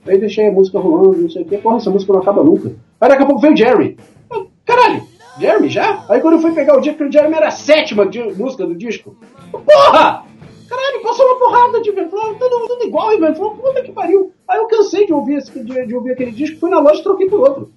Aí 0.06 0.18
deixei 0.18 0.48
a 0.48 0.52
música 0.52 0.78
rolando, 0.78 1.18
não 1.18 1.30
sei 1.30 1.43
o 1.43 1.44
que. 1.44 1.59
Porra, 1.59 1.76
essa 1.76 1.90
música 1.90 2.12
não 2.12 2.20
acaba 2.20 2.43
nunca. 2.43 2.72
Aí 3.01 3.09
daqui 3.09 3.22
a 3.22 3.26
pouco 3.26 3.40
veio 3.40 3.55
o 3.55 3.56
Jerry. 3.56 3.97
Ah, 4.30 4.43
Caralho, 4.64 5.02
Jeremy 5.39 5.68
já? 5.68 6.05
Aí 6.09 6.20
quando 6.20 6.35
eu 6.35 6.40
fui 6.40 6.52
pegar 6.52 6.76
o 6.76 6.80
disco, 6.80 7.05
o 7.05 7.12
Jeremy 7.12 7.35
era 7.35 7.48
a 7.48 7.52
sétima 7.52 8.09
música 8.36 8.66
do 8.66 8.74
disco. 8.74 9.16
Porra! 9.52 10.24
Caralho, 10.68 11.02
passou 11.02 11.24
uma 11.26 11.39
porrada 11.39 11.80
de 11.80 11.89
Ivanflow, 11.90 12.35
tudo, 12.35 12.66
tudo 12.68 12.85
igual 12.85 13.12
Ivanflow, 13.14 13.56
puta 13.56 13.82
que 13.82 13.93
pariu. 13.93 14.32
Aí 14.47 14.59
eu 14.59 14.66
cansei 14.66 15.06
de 15.06 15.12
ouvir, 15.14 15.36
esse, 15.39 15.51
de, 15.64 15.86
de 15.86 15.94
ouvir 15.94 16.12
aquele 16.12 16.30
disco, 16.30 16.59
fui 16.60 16.68
na 16.70 16.78
loja 16.80 17.01
e 17.01 17.02
troquei 17.02 17.28
por 17.28 17.40
outro. 17.40 17.70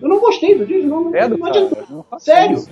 Eu 0.00 0.08
não 0.08 0.18
gostei 0.20 0.56
do 0.58 0.66
disco, 0.66 0.86
não, 0.86 1.14
É 1.14 1.26
não 1.26 1.46
adiantou. 1.46 2.04
Sério. 2.18 2.56
isso. 2.56 2.70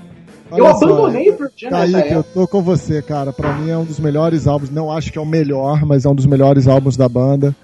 Eu 0.57 0.65
Olha 0.65 0.75
só, 0.75 0.85
abandonei 0.85 1.31
o 1.31 1.35
Pearl 1.35 1.51
Jam 1.57 1.71
nessa 1.71 1.93
Kaique, 1.93 2.13
eu 2.13 2.21
época. 2.21 2.31
tô 2.35 2.49
com 2.49 2.63
você, 2.63 3.03
cara. 3.03 3.33
Pra 3.33 3.53
mim 3.55 3.71
é 3.71 3.77
um 3.77 3.85
dos 3.85 3.99
melhores 3.99 4.47
álbuns. 4.47 4.71
Não 4.71 4.91
acho 4.93 5.11
que 5.13 5.19
é 5.19 5.21
o 5.21 5.27
melhor, 5.27 5.85
mas 5.87 6.05
é 6.05 6.09
um 6.09 6.15
dos 6.15 6.27
melhores 6.27 6.67
álbuns 6.69 6.97
da 6.97 7.09
banda. 7.09 7.55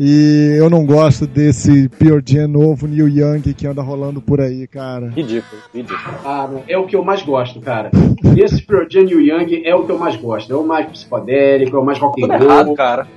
E 0.00 0.54
eu 0.56 0.70
não 0.70 0.86
gosto 0.86 1.26
desse 1.26 1.88
Pearl 1.88 2.20
Jam 2.24 2.46
novo, 2.46 2.86
Neil 2.86 3.08
Young, 3.08 3.40
que 3.52 3.66
anda 3.66 3.82
rolando 3.82 4.20
por 4.22 4.40
aí, 4.40 4.64
cara. 4.68 5.08
Ridículo, 5.08 5.60
ridículo. 5.74 6.14
Ah, 6.24 6.48
não, 6.50 6.62
é 6.68 6.78
o 6.78 6.86
que 6.86 6.94
eu 6.94 7.04
mais 7.04 7.20
gosto, 7.22 7.60
cara. 7.60 7.90
Esse 8.36 8.62
Pearl 8.62 8.86
Jam 8.88 9.02
o 9.06 9.20
Young 9.20 9.62
é 9.64 9.74
o 9.74 9.84
que 9.84 9.90
eu 9.90 9.98
mais 9.98 10.14
gosto. 10.14 10.52
É 10.52 10.56
o 10.56 10.64
mais 10.64 10.86
psicodélico, 10.86 11.76
é 11.76 11.80
o 11.80 11.84
mais 11.84 11.98
rock 11.98 12.22
and 12.22 12.28
Tudo 12.28 12.44
errado, 12.44 12.66
roll. 12.66 12.76
cara. 12.76 13.08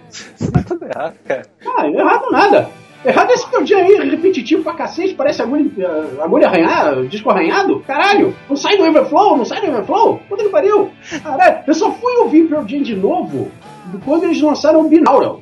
Tá 0.52 0.64
tudo 0.68 0.86
errado, 0.86 1.14
cara. 1.24 1.42
Ah, 1.78 1.88
errado 1.88 2.32
nada. 2.32 2.70
Errado 3.04 3.32
é 3.32 3.34
esse 3.34 3.48
Pearl 3.48 3.66
Jam 3.66 3.80
aí, 3.80 4.10
repetitivo 4.10 4.64
pra 4.64 4.74
cacete, 4.74 5.16
parece 5.16 5.42
agulha, 5.42 5.72
eh, 5.78 6.22
agulha 6.22 6.48
arranhada, 6.48 7.04
disco 7.08 7.32
arranhado. 7.32 7.80
Caralho, 7.82 8.36
não 8.48 8.56
sai 8.56 8.78
do 8.78 8.86
Everflow, 8.86 9.38
não 9.38 9.46
sai 9.46 9.60
do 9.62 9.68
Everflow. 9.68 10.20
Puta 10.30 10.44
que 10.44 10.50
pariu. 10.50 10.92
Caralho, 11.24 11.64
eu 11.66 11.74
só 11.74 11.92
fui 11.92 12.16
ouvir 12.18 12.48
Pearl 12.48 12.68
Jam 12.68 12.84
de 12.84 12.96
novo 12.96 13.52
quando 14.06 14.26
eles 14.26 14.40
lançaram 14.42 14.82
o 14.82 14.88
Binaural. 14.88 15.42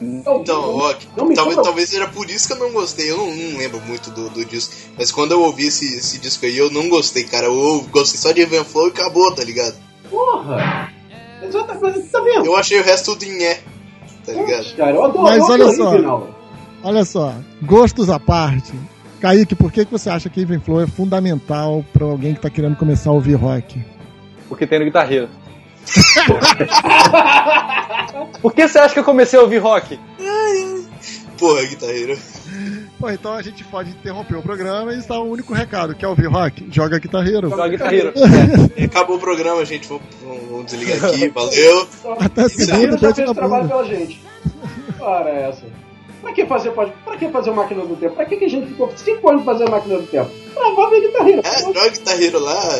Então, 0.00 0.76
ó, 0.76 0.94
não 1.16 1.26
me 1.26 1.34
talvez, 1.34 1.56
talvez 1.56 1.88
seja 1.88 2.06
por 2.06 2.30
isso 2.30 2.46
que 2.46 2.52
eu 2.52 2.58
não 2.58 2.70
gostei. 2.70 3.10
Eu 3.10 3.16
não, 3.16 3.26
não 3.34 3.58
lembro 3.58 3.80
muito 3.80 4.10
do, 4.10 4.28
do 4.30 4.44
disco. 4.44 4.74
Mas 4.96 5.10
quando 5.10 5.32
eu 5.32 5.40
ouvi 5.42 5.66
esse, 5.66 5.86
esse 5.96 6.20
disco 6.20 6.46
aí, 6.46 6.56
eu 6.56 6.70
não 6.70 6.88
gostei, 6.88 7.24
cara. 7.24 7.46
Eu 7.46 7.84
gostei 7.90 8.20
só 8.20 8.30
de 8.30 8.42
Even 8.42 8.62
Flow 8.62 8.88
e 8.88 8.90
acabou, 8.90 9.34
tá 9.34 9.42
ligado? 9.42 9.74
Porra. 10.08 10.92
Exatamente, 11.42 12.00
tá 12.10 12.20
vendo? 12.20 12.46
Eu 12.46 12.56
achei 12.56 12.78
o 12.78 12.84
resto 12.84 13.14
tudo 13.14 13.24
em 13.24 13.42
é, 13.42 13.60
tá 14.24 14.32
ligado? 14.32 14.76
Cara, 14.76 14.90
eu 14.92 15.04
adoro, 15.04 15.22
Mas 15.22 15.38
eu 15.38 15.44
olha 15.46 15.72
só. 15.72 15.88
o 15.88 15.90
Binaural. 15.90 16.37
Olha 16.82 17.04
só, 17.04 17.34
gostos 17.62 18.08
à 18.08 18.18
parte. 18.20 18.72
Kaique, 19.20 19.54
por 19.54 19.72
que, 19.72 19.84
que 19.84 19.90
você 19.90 20.08
acha 20.08 20.30
que 20.30 20.40
Even 20.40 20.60
Flow 20.60 20.80
é 20.80 20.86
fundamental 20.86 21.84
pra 21.92 22.04
alguém 22.06 22.34
que 22.34 22.40
tá 22.40 22.48
querendo 22.48 22.76
começar 22.76 23.10
a 23.10 23.12
ouvir 23.12 23.34
rock? 23.34 23.82
Porque 24.48 24.66
tem 24.66 24.78
no 24.78 24.84
guitarreiro. 24.84 25.28
Por 28.42 28.52
que 28.54 28.68
você 28.68 28.78
acha 28.78 28.92
que 28.94 29.00
eu 29.00 29.04
comecei 29.04 29.38
a 29.38 29.42
ouvir 29.42 29.58
rock? 29.58 29.98
Porra, 31.38 31.64
guitarreiro. 31.64 32.18
Bom, 32.98 33.10
então 33.10 33.32
a 33.34 33.42
gente 33.42 33.62
pode 33.64 33.90
interromper 33.90 34.36
o 34.36 34.42
programa 34.42 34.92
e 34.92 34.98
está 34.98 35.18
o 35.18 35.30
único 35.30 35.54
recado. 35.54 35.94
Quer 35.94 36.08
ouvir 36.08 36.26
rock? 36.26 36.66
Joga 36.70 36.98
guitarreiro. 36.98 37.48
Joga 37.48 37.68
guitarreiro. 37.68 38.12
Acabou 38.84 39.16
o 39.16 39.20
programa, 39.20 39.64
gente. 39.64 39.88
Vamos, 39.88 40.02
vamos- 40.50 40.66
desligar 40.66 41.04
aqui. 41.04 41.28
Valeu. 41.28 41.88
Até 42.20 42.44
O 42.46 42.50
segunda, 42.50 42.98
já 42.98 43.14
fez 43.14 43.30
o 43.30 43.34
trabalho 43.34 43.68
pela 43.68 43.84
gente. 43.84 44.20
Para 44.98 45.30
essa. 45.30 45.62
Pra 46.20 46.32
que 46.32 46.44
fazer, 46.46 46.70
pode- 46.72 46.92
pra 47.04 47.16
que 47.16 47.28
fazer 47.28 47.50
máquina 47.52 47.84
do 47.84 47.96
tempo? 47.96 48.14
Pra 48.14 48.24
que, 48.24 48.36
que 48.36 48.44
a 48.44 48.48
gente 48.48 48.66
ficou 48.68 48.90
5 48.96 49.28
anos 49.30 49.44
fazendo 49.44 49.70
máquina 49.70 49.98
do 49.98 50.06
tempo? 50.06 50.30
Pra 50.54 50.88
ver 50.90 51.00
guitarreiro. 51.00 51.42
É, 51.44 51.58
joga 51.60 51.88
guitarreiro 51.90 52.38
lá. 52.40 52.78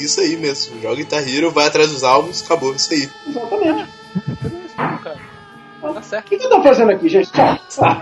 Isso 0.00 0.20
aí 0.20 0.36
mesmo. 0.36 0.80
Joga 0.80 0.96
guitarreiro, 0.96 1.50
vai 1.50 1.66
atrás 1.66 1.90
dos 1.90 2.04
álbuns, 2.04 2.42
acabou. 2.44 2.72
Isso 2.74 2.92
aí. 2.94 3.08
Exatamente. 3.28 3.86
Tá 5.80 6.02
certo. 6.02 6.26
O 6.26 6.28
que, 6.38 6.44
eu 6.44 6.48
tô 6.50 6.62
fazendo 6.62 6.90
aqui, 6.92 7.08
gente? 7.08 7.30
Tchau. 7.32 7.58
Ah. 7.80 8.00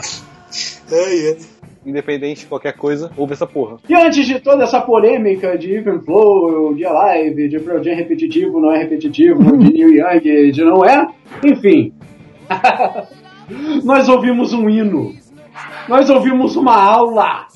Ai, 0.92 1.28
ai. 1.28 1.36
Independente 1.84 2.40
de 2.40 2.46
qualquer 2.46 2.72
coisa, 2.72 3.12
ouve 3.16 3.32
essa 3.34 3.46
porra. 3.46 3.76
E 3.88 3.94
antes 3.94 4.26
de 4.26 4.40
toda 4.40 4.64
essa 4.64 4.80
polêmica 4.80 5.56
de 5.56 5.72
Even 5.72 6.00
Flow, 6.00 6.74
de 6.74 6.84
Alive, 6.84 7.48
de 7.48 7.60
Pearl 7.60 7.82
Jam 7.82 7.94
repetitivo, 7.94 8.60
não 8.60 8.72
é 8.72 8.78
repetitivo, 8.78 9.56
de 9.56 9.72
Neil 9.72 9.90
Young, 9.94 10.50
de 10.50 10.64
não 10.64 10.84
é, 10.84 11.06
enfim. 11.44 11.92
Nós 13.84 14.08
ouvimos 14.08 14.52
um 14.52 14.68
hino. 14.68 15.14
Nós 15.88 16.10
ouvimos 16.10 16.56
uma 16.56 16.74
aula. 16.74 17.46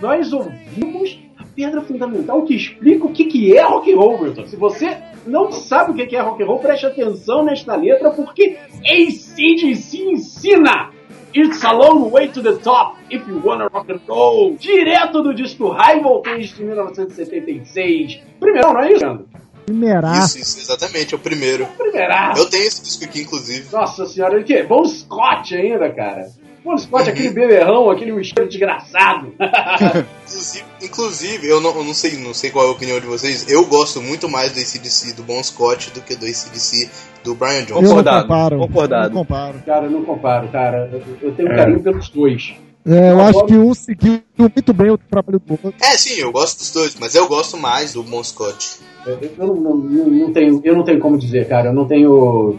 Nós 0.00 0.32
ouvimos 0.32 1.18
a 1.38 1.44
pedra 1.54 1.80
fundamental 1.80 2.42
que 2.42 2.54
explica 2.54 3.06
o 3.06 3.12
que, 3.12 3.26
que 3.26 3.56
é 3.56 3.62
rock 3.62 3.92
and 3.92 3.96
roll, 3.96 4.20
Wilton. 4.20 4.46
Se 4.46 4.56
você 4.56 4.96
não 5.26 5.52
sabe 5.52 5.92
o 5.92 5.94
que 5.94 6.06
que 6.06 6.16
é 6.16 6.20
rock 6.20 6.42
and 6.42 6.46
roll, 6.46 6.58
preste 6.58 6.86
atenção 6.86 7.44
nesta 7.44 7.76
letra, 7.76 8.10
porque 8.10 8.58
ACDC 8.84 10.10
ensina. 10.10 10.90
It's 11.34 11.62
a 11.64 11.72
long 11.72 12.10
way 12.10 12.28
to 12.28 12.42
the 12.42 12.54
top 12.54 12.96
if 13.10 13.26
you 13.28 13.40
wanna 13.44 13.68
rock 13.68 13.92
and 13.92 14.00
roll. 14.08 14.56
Direto 14.56 15.22
do 15.22 15.34
disco 15.34 15.68
High 15.68 16.00
Voltage 16.00 16.54
de 16.54 16.64
1976. 16.64 18.22
Primeiro, 18.40 18.72
não 18.72 18.80
é 18.80 18.92
isso, 18.92 19.04
Leandro? 19.04 19.28
Primeiraço. 19.66 20.38
Isso, 20.38 20.58
isso, 20.58 20.60
exatamente, 20.60 21.12
é 21.12 21.16
o 21.16 21.20
primeiro. 21.20 21.66
Primeiraço. 21.76 22.40
Eu 22.40 22.46
tenho 22.48 22.64
esse 22.64 22.82
disco 22.82 23.04
aqui, 23.04 23.22
inclusive. 23.22 23.66
Nossa 23.72 24.06
senhora, 24.06 24.36
ele 24.36 24.44
que? 24.44 24.62
Bom 24.62 24.84
Scott 24.84 25.54
ainda, 25.54 25.90
cara. 25.92 26.28
Bom 26.64 26.76
Scott, 26.78 27.08
aquele 27.10 27.30
beberrão, 27.30 27.90
aquele 27.90 28.10
whisky 28.12 28.44
desgraçado. 28.46 29.32
Inclusive, 30.26 30.64
inclusive, 30.82 31.46
eu, 31.48 31.60
não, 31.60 31.70
eu 31.76 31.84
não 31.84 31.94
sei, 31.94 32.16
não 32.16 32.34
sei 32.34 32.50
qual 32.50 32.64
é 32.64 32.68
a 32.68 32.72
opinião 32.72 32.98
de 32.98 33.06
vocês. 33.06 33.48
Eu 33.48 33.64
gosto 33.66 34.02
muito 34.02 34.28
mais 34.28 34.50
do 34.52 34.58
ACDC 34.60 35.12
do 35.14 35.22
Bon 35.22 35.40
Scott 35.42 35.90
do 35.92 36.00
que 36.00 36.16
do 36.16 36.26
ACDC 36.26 36.90
do 37.22 37.34
Brian 37.36 37.60
Eu 37.60 37.66
Johnson. 37.66 37.80
não 37.82 37.88
Concordado, 37.90 38.22
comparo. 38.26 38.58
concordado. 38.58 39.04
Eu 39.06 39.10
não 39.10 39.24
comparo. 39.24 39.58
cara, 39.64 39.84
eu 39.86 39.90
não 39.90 40.04
comparo, 40.04 40.48
cara. 40.48 40.90
Eu, 40.92 41.28
eu 41.28 41.34
tenho 41.36 41.52
É. 41.52 41.56
carinho 41.56 41.80
pelos 41.80 42.08
dois. 42.08 42.54
É, 42.86 43.10
eu 43.10 43.18
Eu 43.18 43.20
acho 43.20 43.44
que 43.46 43.54
um 43.56 43.74
seguiu 43.74 44.20
muito 44.38 44.72
bem 44.72 44.90
o 44.90 44.98
trabalho 44.98 45.40
do 45.44 45.52
outro. 45.52 45.74
É, 45.82 45.96
sim, 45.96 46.20
eu 46.20 46.30
gosto 46.30 46.58
dos 46.58 46.72
dois, 46.72 46.96
mas 47.00 47.14
eu 47.14 47.26
gosto 47.26 47.56
mais 47.56 47.92
do 47.94 48.02
Bon 48.02 48.22
Scott. 48.22 48.78
Eu, 49.04 49.18
eu 49.38 49.46
não, 49.46 49.54
não- 49.56 49.76
não- 49.76 50.32
tenho, 50.32 50.60
eu 50.64 50.76
não 50.76 50.84
tenho 50.84 51.00
como 51.00 51.18
dizer, 51.18 51.48
cara. 51.48 51.70
Eu 51.70 51.74
não 51.74 51.84
tenho. 51.86 52.58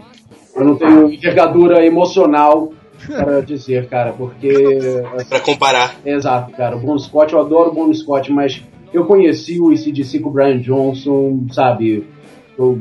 Eu 0.55 0.65
não 0.65 0.75
tenho 0.75 1.11
envergadura 1.11 1.85
emocional 1.85 2.73
para 3.07 3.41
dizer, 3.45 3.87
cara, 3.87 4.11
porque. 4.11 4.49
Pra 5.29 5.39
comparar. 5.39 5.95
Exato, 6.05 6.51
cara. 6.51 6.75
O 6.75 6.79
Bon 6.79 6.97
Scott, 6.97 7.31
eu 7.33 7.39
adoro 7.39 7.69
o 7.69 7.73
Bon 7.73 7.93
Scott, 7.93 8.31
mas 8.31 8.61
eu 8.93 9.05
conheci 9.05 9.59
o 9.59 9.71
ICDC 9.71 10.19
com 10.19 10.29
o 10.29 10.31
Brian 10.33 10.59
Johnson, 10.59 11.45
sabe? 11.53 12.05
Eu- 12.57 12.79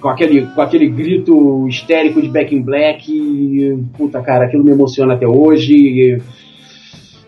com, 0.00 0.08
aquele, 0.08 0.46
com 0.46 0.60
aquele 0.60 0.88
grito 0.88 1.66
histérico 1.68 2.20
de 2.20 2.28
Back 2.28 2.54
in 2.54 2.60
Black. 2.62 3.10
e, 3.10 3.78
puta, 3.96 4.20
cara, 4.20 4.44
aquilo 4.46 4.62
me 4.64 4.72
emociona 4.72 5.14
até 5.14 5.26
hoje. 5.26 5.72
e- 5.74 6.22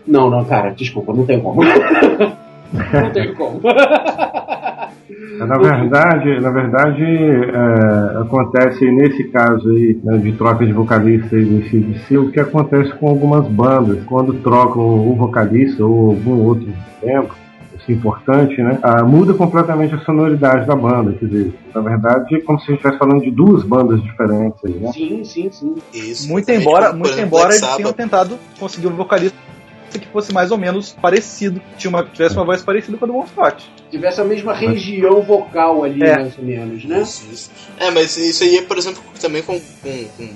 não, 0.09 0.29
não, 0.29 0.43
cara, 0.43 0.71
desculpa, 0.71 1.13
não 1.13 1.25
tem 1.25 1.39
como. 1.39 1.61
não 2.73 3.11
tem 3.11 3.33
como. 3.35 3.61
Na 5.37 5.57
verdade, 5.57 6.39
na 6.41 6.49
verdade 6.49 7.03
é, 7.03 8.21
acontece 8.21 8.91
nesse 8.91 9.23
caso 9.25 9.69
aí 9.69 9.97
né, 10.03 10.17
de 10.17 10.33
troca 10.33 10.65
de 10.65 10.73
vocalista 10.73 11.37
e 11.37 11.45
do 11.45 11.69
CDC, 11.69 12.17
o 12.17 12.31
que 12.31 12.39
acontece 12.39 12.91
com 12.95 13.07
algumas 13.07 13.47
bandas 13.47 14.03
quando 14.03 14.33
trocam 14.41 14.83
o 14.83 15.15
vocalista 15.15 15.85
ou 15.85 16.09
algum 16.09 16.43
outro 16.43 16.67
membro, 17.01 17.33
isso 17.77 17.89
é 17.89 17.93
importante, 17.93 18.61
né? 18.61 18.79
ah, 18.83 19.03
muda 19.05 19.33
completamente 19.33 19.95
a 19.95 19.99
sonoridade 19.99 20.67
da 20.67 20.75
banda, 20.75 21.13
quer 21.13 21.25
dizer, 21.25 21.53
na 21.73 21.81
verdade 21.81 22.35
é 22.35 22.41
como 22.41 22.59
se 22.59 22.65
a 22.65 22.67
gente 22.67 22.79
estivesse 22.79 22.99
falando 22.99 23.23
de 23.23 23.31
duas 23.31 23.63
bandas 23.63 24.03
diferentes 24.03 24.59
aí, 24.65 24.73
né? 24.73 24.91
sim, 24.91 25.23
sim, 25.23 25.49
sim. 25.51 25.75
Isso, 25.93 26.27
Muito 26.27 26.51
embora, 26.51 26.91
muito 26.91 27.17
embora 27.17 27.55
eles 27.55 27.75
tenham 27.75 27.93
tentado 27.93 28.37
conseguir 28.59 28.87
um 28.87 28.95
vocalista 28.95 29.48
que 29.97 30.07
fosse 30.09 30.31
mais 30.33 30.51
ou 30.51 30.57
menos 30.57 30.91
parecido, 31.01 31.61
tinha 31.77 31.89
uma, 31.89 32.03
tivesse 32.03 32.35
uma 32.35 32.45
voz 32.45 32.61
parecida 32.61 32.97
com 32.97 33.05
a 33.05 33.07
do 33.07 33.13
Bon 33.13 33.25
Scott. 33.27 33.65
Tivesse 33.89 34.21
a 34.21 34.23
mesma 34.23 34.53
região 34.53 35.21
vocal 35.21 35.83
ali, 35.83 36.03
É. 36.03 36.15
mais 36.17 36.37
ou 36.37 36.43
menos, 36.43 36.83
né? 36.85 37.01
Isso, 37.01 37.25
isso. 37.31 37.49
É, 37.79 37.89
mas 37.89 38.15
isso 38.17 38.43
aí 38.43 38.57
é, 38.57 38.61
por 38.61 38.77
exemplo, 38.77 39.01
também 39.19 39.41
com, 39.41 39.59
com, 39.59 40.05
com 40.17 40.29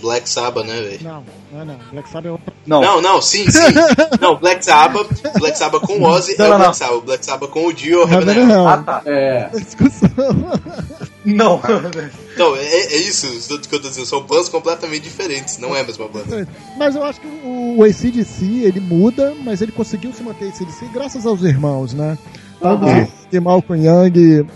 Black 0.00 0.28
Sabbath, 0.28 0.64
né, 0.66 0.80
velho? 0.80 0.98
Não, 1.02 1.24
não 1.52 1.60
é 1.60 1.64
não. 1.64 1.76
Black 1.92 2.08
Sabbath 2.08 2.26
é 2.26 2.30
outra. 2.30 2.54
Não, 2.66 2.80
Não, 2.80 3.00
não, 3.02 3.20
sim, 3.22 3.50
sim. 3.50 3.60
não, 4.20 4.36
Black 4.36 4.64
Sabbath, 4.64 5.08
Black 5.38 5.58
Sabbath 5.58 5.82
com 5.82 6.02
Ozzy 6.02 6.36
Não, 6.38 6.44
é 6.46 6.48
o 6.48 6.50
não, 6.52 6.58
Black 6.58 6.66
não. 6.68 6.74
Sabbath. 6.74 7.04
Black 7.04 7.26
Sabbath 7.26 7.50
com 7.50 7.66
o 7.66 7.72
Dio 7.72 8.02
é 8.02 8.04
o 8.04 8.08
Heaven. 8.12 8.52
Ah, 8.66 8.78
tá. 8.78 9.02
É. 9.06 9.48
Discussão. 9.48 10.08
Não. 11.24 11.60
Então, 12.32 12.56
é, 12.56 12.60
é 12.60 12.96
isso 12.96 13.26
que 13.68 13.74
eu 13.74 13.80
tô 13.80 13.88
dizendo. 13.88 14.06
São 14.06 14.22
bandas 14.22 14.48
completamente 14.48 15.02
diferentes, 15.02 15.58
não 15.58 15.74
é 15.76 15.80
a 15.80 15.84
mesma 15.84 16.08
banda. 16.08 16.48
Mas 16.78 16.94
eu 16.94 17.04
acho 17.04 17.20
que 17.20 17.26
o, 17.26 17.76
o 17.78 17.84
ACDC, 17.84 18.44
ele 18.64 18.80
muda, 18.80 19.34
mas 19.44 19.60
ele 19.60 19.72
conseguiu 19.72 20.12
se 20.12 20.22
manter 20.22 20.48
ACDC 20.48 20.86
graças 20.92 21.26
aos 21.26 21.42
irmãos, 21.42 21.92
né? 21.92 22.16
Tanto 22.60 22.84
que 23.30 23.40
Malcolm 23.40 23.84
Young, 23.86 24.46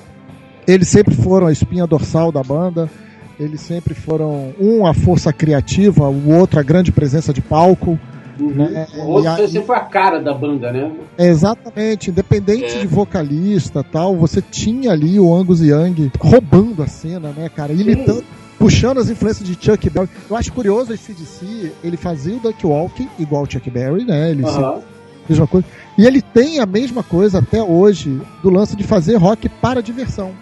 eles 0.66 0.88
sempre 0.88 1.14
foram 1.14 1.46
a 1.46 1.52
espinha 1.52 1.86
dorsal 1.86 2.32
da 2.32 2.42
banda. 2.42 2.90
Eles 3.38 3.60
sempre 3.60 3.94
foram, 3.94 4.54
um, 4.60 4.86
a 4.86 4.94
força 4.94 5.32
criativa, 5.32 6.08
o 6.08 6.32
outro, 6.32 6.60
a 6.60 6.62
grande 6.62 6.92
presença 6.92 7.32
de 7.32 7.40
palco. 7.40 7.98
Né? 8.38 8.86
Outro 9.04 9.30
a- 9.30 9.36
sempre 9.36 9.62
foi 9.66 9.76
a 9.76 9.80
cara 9.80 10.20
da 10.20 10.32
banda, 10.34 10.72
né? 10.72 10.90
É, 11.16 11.28
exatamente, 11.28 12.10
independente 12.10 12.64
É. 12.76 12.80
de 12.80 12.86
vocalista 12.86 13.82
tal, 13.84 14.16
você 14.16 14.42
tinha 14.42 14.90
ali 14.92 15.18
o 15.20 15.34
Angus 15.34 15.60
Young 15.60 16.10
roubando 16.18 16.82
a 16.82 16.86
cena, 16.86 17.30
né, 17.36 17.48
cara? 17.48 17.72
Imitando, 17.72 18.24
puxando 18.58 18.98
as 18.98 19.08
influências 19.08 19.46
de 19.48 19.54
Chuck 19.62 19.88
Berry. 19.90 20.08
Eu 20.28 20.36
acho 20.36 20.52
curioso 20.52 20.92
esse 20.92 21.12
DC, 21.12 21.72
ele 21.82 21.96
fazia 21.96 22.36
o 22.36 22.40
Duck 22.40 22.66
Walk 22.66 23.08
igual 23.18 23.42
o 23.44 23.50
Chuck 23.50 23.70
Berry, 23.70 24.04
né? 24.04 24.30
Ele 24.30 24.44
Aham. 24.44 24.80
mesma 25.28 25.46
coisa. 25.46 25.66
E 25.96 26.06
ele 26.06 26.20
tem 26.20 26.58
a 26.58 26.66
mesma 26.66 27.02
coisa 27.02 27.38
até 27.38 27.62
hoje 27.62 28.20
do 28.42 28.50
lance 28.50 28.74
de 28.74 28.82
fazer 28.84 29.16
rock 29.16 29.48
para 29.48 29.80
diversão. 29.82 30.32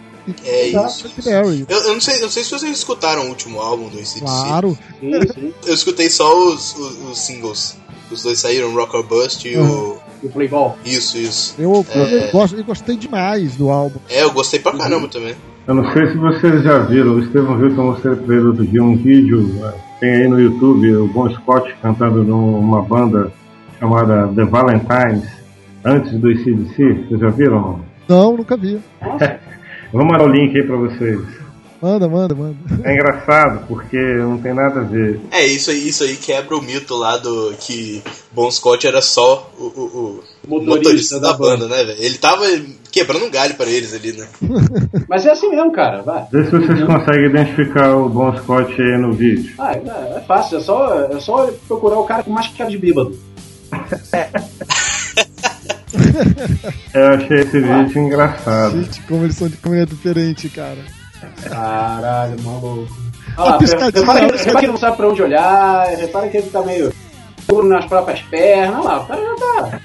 É 0.44 0.68
isso, 0.68 1.00
Chuck 1.00 1.18
isso. 1.18 1.28
Berry. 1.28 1.66
Eu, 1.68 1.78
eu 1.80 1.94
não 1.94 2.00
sei, 2.00 2.18
eu 2.18 2.22
não 2.22 2.30
sei 2.30 2.44
se 2.44 2.50
vocês 2.50 2.72
escutaram 2.78 3.24
o 3.24 3.28
último 3.28 3.60
álbum 3.60 3.88
do 3.88 3.98
ACDC. 3.98 4.20
Claro. 4.20 4.78
Sim, 5.00 5.10
sim. 5.34 5.52
Eu 5.66 5.74
escutei 5.74 6.08
só 6.08 6.46
os, 6.46 6.76
os, 6.76 7.10
os 7.10 7.18
singles. 7.18 7.76
Os 8.12 8.22
dois 8.22 8.38
saíram, 8.38 8.74
Rock 8.74 8.96
or 8.96 9.02
Bust 9.04 9.46
e 9.48 9.56
o. 9.56 9.96
E 10.22 10.26
o 10.26 10.30
Playball. 10.30 10.78
Isso, 10.84 11.18
isso. 11.18 11.54
Eu, 11.58 11.84
É. 11.94 12.28
eu 12.28 12.32
gosto, 12.32 12.56
eu 12.56 12.64
gostei 12.64 12.96
demais 12.96 13.56
do 13.56 13.70
álbum. 13.70 13.98
É, 14.08 14.22
eu 14.22 14.30
gostei 14.32 14.60
pra 14.60 14.72
caramba 14.72 15.08
também. 15.08 15.34
Eu 15.66 15.74
não 15.74 15.92
sei 15.92 16.06
se 16.08 16.16
vocês 16.16 16.62
já 16.62 16.78
viram, 16.78 17.18
o 17.18 17.28
que 17.30 17.36
eu 17.36 17.44
mostrei 17.84 18.14
pra 18.16 18.34
ele 18.36 18.46
outro 18.46 18.66
dia 18.66 18.82
um 18.82 18.96
vídeo, 18.96 19.42
né, 19.60 19.72
tem 20.00 20.10
aí 20.10 20.28
no 20.28 20.40
YouTube 20.40 20.92
o 20.96 21.06
Bon 21.06 21.30
Scott 21.30 21.72
cantando 21.80 22.24
numa 22.24 22.82
banda 22.82 23.32
chamada 23.78 24.28
The 24.34 24.44
Valentines, 24.44 25.28
antes 25.84 26.12
do 26.12 26.30
ICDC, 26.32 27.06
vocês 27.08 27.20
já 27.20 27.30
viram? 27.30 27.80
Não, 28.08 28.36
nunca 28.36 28.56
vi. 28.56 28.80
Vou 29.92 30.04
mandar 30.04 30.24
o 30.24 30.28
link 30.28 30.56
aí 30.56 30.66
pra 30.66 30.76
vocês. 30.76 31.20
Manda, 31.82 32.08
manda, 32.08 32.32
manda. 32.32 32.56
É 32.84 32.94
engraçado, 32.94 33.66
porque 33.66 33.96
não 33.98 34.38
tem 34.38 34.54
nada 34.54 34.80
a 34.80 34.84
ver. 34.84 35.18
É, 35.32 35.44
isso 35.44 35.68
aí, 35.72 35.88
isso 35.88 36.04
aí 36.04 36.16
quebra 36.16 36.56
o 36.56 36.62
mito 36.62 36.94
lá 36.94 37.16
do 37.16 37.52
que 37.58 38.00
Bon 38.30 38.48
Scott 38.48 38.86
era 38.86 39.02
só 39.02 39.50
o, 39.58 39.64
o- 39.64 40.22
o 40.44 40.48
Motorista 40.48 40.76
motorista, 40.76 41.20
da 41.20 41.32
da, 41.32 41.36
banda, 41.38 41.66
né, 41.66 41.82
velho? 41.82 42.00
Ele 42.00 42.18
tava 42.18 42.44
quebrando 42.90 43.24
um 43.24 43.30
galho 43.30 43.54
pra 43.54 43.66
eles 43.68 43.92
ali, 43.92 44.12
né? 44.12 44.28
Mas 45.08 45.26
é 45.26 45.32
assim 45.32 45.50
mesmo, 45.50 45.72
cara. 45.72 46.02
Vai. 46.02 46.24
Vê 46.30 46.44
se 46.44 46.50
vocês 46.52 46.84
conseguem 46.84 47.26
identificar 47.30 47.96
o 47.96 48.08
Bon 48.08 48.36
Scott 48.36 48.80
aí 48.80 48.98
no 49.00 49.12
vídeo. 49.12 49.52
Ah, 49.58 49.72
é, 49.72 50.18
é 50.18 50.20
fácil. 50.26 50.58
É 50.58 50.60
só, 50.60 51.00
é 51.10 51.18
só 51.20 51.50
procurar 51.66 51.98
o 51.98 52.04
cara 52.04 52.22
com 52.22 52.30
mais 52.30 52.46
cara 52.48 52.70
de 52.70 52.78
bêbado. 52.78 53.18
Eu 56.94 57.06
achei 57.08 57.38
esse 57.40 57.60
vídeo 57.60 57.98
engraçado. 57.98 58.82
Gente, 58.82 59.00
como 59.02 59.24
eles 59.24 59.36
são 59.36 59.46
ele 59.48 59.80
é 59.82 59.86
diferente, 59.86 60.48
cara. 60.48 60.78
Caralho, 61.48 62.40
maluco. 62.42 62.88
Olha 63.36 63.50
lá, 63.50 63.58
repara 63.58 63.92
que, 63.92 63.98
repara 64.00 64.28
que 64.58 64.64
ele 64.64 64.66
não 64.72 64.76
sabe 64.76 64.96
pra 64.96 65.08
onde 65.08 65.22
olhar, 65.22 65.86
repara 65.96 66.28
que 66.28 66.36
ele 66.36 66.50
tá 66.50 66.62
meio 66.62 66.92
duro 67.48 67.68
nas 67.68 67.84
próprias 67.86 68.20
pernas. 68.22 68.84
Olha 68.84 68.84
lá, 68.96 69.00
o 69.00 69.06
cara 69.06 69.20
já 69.22 69.34
tá. 69.36 69.80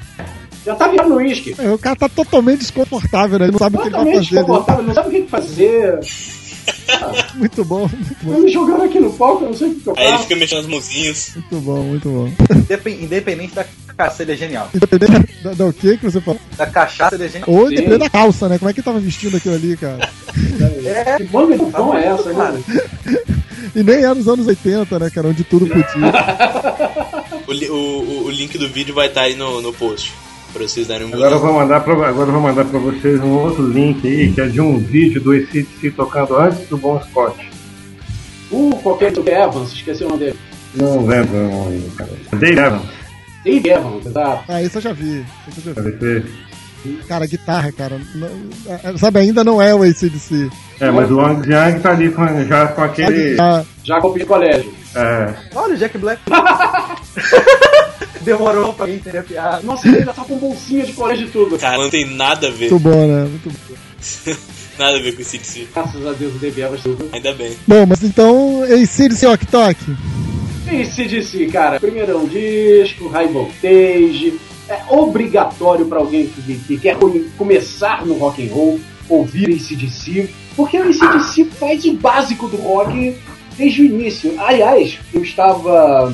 Já 0.65 0.75
tá 0.75 0.87
virando 0.89 1.15
uísque. 1.15 1.55
É, 1.57 1.69
o 1.71 1.77
cara 1.77 1.95
tá 1.95 2.09
totalmente 2.09 2.59
desconfortável, 2.59 3.39
né? 3.39 3.45
Ele 3.45 3.51
não 3.53 3.59
sabe 3.59 3.77
o 3.77 3.79
que 3.79 3.87
ele 3.87 3.95
vai 3.95 4.03
Totalmente 4.05 4.25
fazer. 4.27 4.35
né? 4.35 4.41
desconfortável, 4.41 4.83
não 4.83 4.93
sabe 4.93 5.07
o 5.07 5.11
que 5.23 5.29
fazer. 5.29 5.99
Muito 7.35 7.63
bom, 7.63 7.79
muito 7.87 8.15
bom, 8.23 8.39
me 8.39 8.51
jogando 8.51 8.83
aqui 8.83 8.99
no 8.99 9.09
palco, 9.13 9.43
eu 9.45 9.49
não 9.49 9.55
sei 9.55 9.69
o 9.69 9.75
que, 9.75 9.87
eu 9.87 9.93
Aí 9.95 10.03
ele 10.03 10.11
faço. 10.11 10.23
fica 10.23 10.35
mexendo 10.35 10.59
as 10.59 10.67
mãozinhas. 10.67 11.31
muito 11.35 11.61
bom, 11.65 11.77
muito 11.83 12.09
bom. 12.09 12.31
Independ- 12.57 13.03
Independente 13.03 13.55
da 13.55 13.65
cachaça, 13.97 14.23
ele 14.23 14.31
é 14.33 14.35
genial. 14.35 14.69
Independente 14.73 15.27
da, 15.43 15.53
da 15.53 15.65
o 15.65 15.73
que 15.73 15.97
que 15.97 16.05
você 16.05 16.21
falou. 16.21 16.39
Da 16.57 16.65
cachaça, 16.67 17.15
ele 17.15 17.25
é 17.25 17.29
genial. 17.29 17.49
Ou 17.49 17.67
Sim. 17.67 17.73
independente 17.73 17.99
da 17.99 18.09
calça, 18.09 18.47
né? 18.47 18.57
Como 18.59 18.69
é 18.69 18.73
que 18.73 18.79
ele 18.79 18.85
tava 18.85 18.99
vestindo 18.99 19.37
aquilo 19.37 19.55
ali, 19.55 19.75
cara? 19.77 20.09
É, 20.85 21.17
Que 21.17 21.23
banda 21.25 21.57
de 21.57 21.71
som 21.71 21.93
é 21.97 22.05
essa, 22.05 22.33
cara. 22.33 22.51
né? 22.53 22.61
E 23.75 23.83
nem 23.83 23.97
era 23.97 24.15
nos 24.15 24.27
anos 24.27 24.47
80, 24.47 24.97
né, 24.97 25.09
cara? 25.09 25.27
Onde 25.27 25.43
tudo 25.43 25.67
podia. 25.67 25.85
O, 27.47 27.51
li- 27.53 27.69
o, 27.69 28.23
o- 28.25 28.29
link 28.29 28.57
do 28.57 28.67
vídeo 28.67 28.93
vai 28.93 29.07
estar 29.07 29.21
aí 29.21 29.35
no, 29.35 29.61
no 29.61 29.71
post. 29.71 30.13
Pra 30.51 30.63
vocês 30.67 30.85
darem 30.87 31.07
um 31.07 31.13
Agora 31.13 31.37
vou 31.37 31.53
mandar 31.53 31.79
pra, 31.81 31.93
agora 31.93 32.27
eu 32.29 32.33
vou 32.33 32.41
mandar 32.41 32.65
pra 32.65 32.77
vocês 32.79 33.19
um 33.21 33.29
outro 33.37 33.65
link 33.67 34.05
aí, 34.05 34.31
que 34.33 34.41
é 34.41 34.47
de 34.47 34.59
um 34.59 34.77
vídeo 34.79 35.21
do 35.21 35.31
ACDC 35.31 35.91
tocando 35.91 36.35
antes 36.37 36.67
do 36.67 36.77
Bon 36.77 36.99
Scott. 37.01 37.37
Uh, 38.51 38.75
qualquer 38.83 39.11
do 39.11 39.27
Evans, 39.29 39.71
esqueci 39.73 40.03
o 40.03 40.09
nome 40.09 40.19
dele. 40.25 40.39
Não 40.75 41.05
lembro 41.05 41.37
o 41.37 41.51
nome, 41.51 41.89
cara. 41.97 42.11
Dave 42.33 42.59
Evans, 42.59 42.81
Dave 43.51 43.69
Evans, 43.69 44.05
exato. 44.05 44.43
Ah, 44.47 44.61
isso 44.61 44.77
eu 44.77 44.81
já 44.81 44.93
vi. 44.93 45.25
Isso 45.47 45.69
eu 45.69 45.73
já 45.75 45.81
vi. 45.81 46.25
Cara, 47.07 47.25
guitarra, 47.25 47.71
cara. 47.71 47.99
não- 48.15 48.29
é, 48.67 48.97
sabe, 48.97 49.19
ainda 49.19 49.43
não 49.43 49.61
é 49.61 49.73
o 49.73 49.83
ACDC. 49.83 50.49
É, 50.79 50.91
mas 50.91 51.09
o 51.11 51.19
Angus 51.19 51.45
Young 51.47 51.79
tá 51.81 51.91
ali 51.91 52.09
com, 52.11 52.25
já 52.45 52.67
com 52.67 52.81
aquele. 52.83 53.39
Ah, 53.41 53.63
Já 53.83 53.99
com 53.99 54.07
o 54.09 54.17
de 54.17 54.25
colégio. 54.25 54.73
É, 54.95 55.33
Olha 55.55 55.73
o 55.73 55.77
Jack 55.77 55.97
Black. 55.97 56.21
Demorou 58.21 58.73
pra 58.73 58.89
entender 58.89 59.17
a 59.19 59.23
piada. 59.23 59.61
Nossa, 59.63 59.87
ele 59.87 59.99
ainda 59.99 60.13
tá 60.13 60.23
com 60.23 60.37
bolsinha 60.37 60.85
de 60.85 60.93
colégio 60.93 61.27
e 61.27 61.29
tudo. 61.29 61.57
Cara, 61.57 61.77
não 61.77 61.89
tem 61.89 62.05
nada 62.15 62.47
a 62.47 62.51
ver. 62.51 62.69
muito 62.69 62.79
bom, 62.79 63.07
né? 63.07 63.21
Muito 63.23 63.49
bom. 63.49 64.35
Nada 64.77 64.97
a 64.97 65.01
ver 65.01 65.15
com 65.15 65.21
o 65.23 65.25
CDC. 65.25 65.67
Graças 65.73 66.05
a 66.05 66.11
Deus 66.13 66.35
o 66.35 66.37
Evans 66.61 66.83
tudo. 66.83 67.09
Ainda 67.11 67.33
bem. 67.33 67.57
Bom, 67.67 67.85
mas 67.87 68.03
então, 68.03 68.61
ACDC 68.63 69.25
Ok 69.25 69.47
Tok. 69.49 69.75
E 70.71 70.85
CDC, 70.85 71.47
cara, 71.47 71.79
primeirão 71.79 72.25
disco, 72.25 73.07
high 73.07 73.27
voltage, 73.27 74.33
é 74.69 74.79
obrigatório 74.89 75.85
pra 75.85 75.99
alguém 75.99 76.27
que, 76.27 76.55
que 76.55 76.77
quer 76.77 76.97
come- 76.97 77.25
começar 77.37 78.05
no 78.05 78.15
rock 78.15 78.45
and 78.45 78.53
roll. 78.53 78.79
ouvir 79.09 79.45
ACDC, 79.53 80.29
porque 80.53 80.77
o 80.77 80.83
ACDC 80.83 81.45
faz 81.57 81.85
o 81.85 81.93
básico 81.93 82.45
do 82.49 82.57
rock 82.57 83.15
desde 83.57 83.81
o 83.81 83.85
início. 83.85 84.33
Aliás, 84.37 84.99
eu 85.13 85.23
estava. 85.23 86.13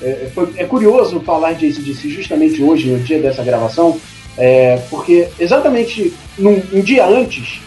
É, 0.00 0.30
foi- 0.34 0.48
é 0.56 0.64
curioso 0.64 1.20
falar 1.20 1.52
de 1.52 1.66
ACDC 1.66 2.08
justamente 2.08 2.62
hoje, 2.62 2.88
no 2.88 2.98
dia 3.00 3.20
dessa 3.20 3.44
gravação, 3.44 4.00
é, 4.38 4.76
porque 4.88 5.28
exatamente 5.38 6.10
num, 6.38 6.62
um 6.72 6.80
dia 6.80 7.04
antes 7.06 7.60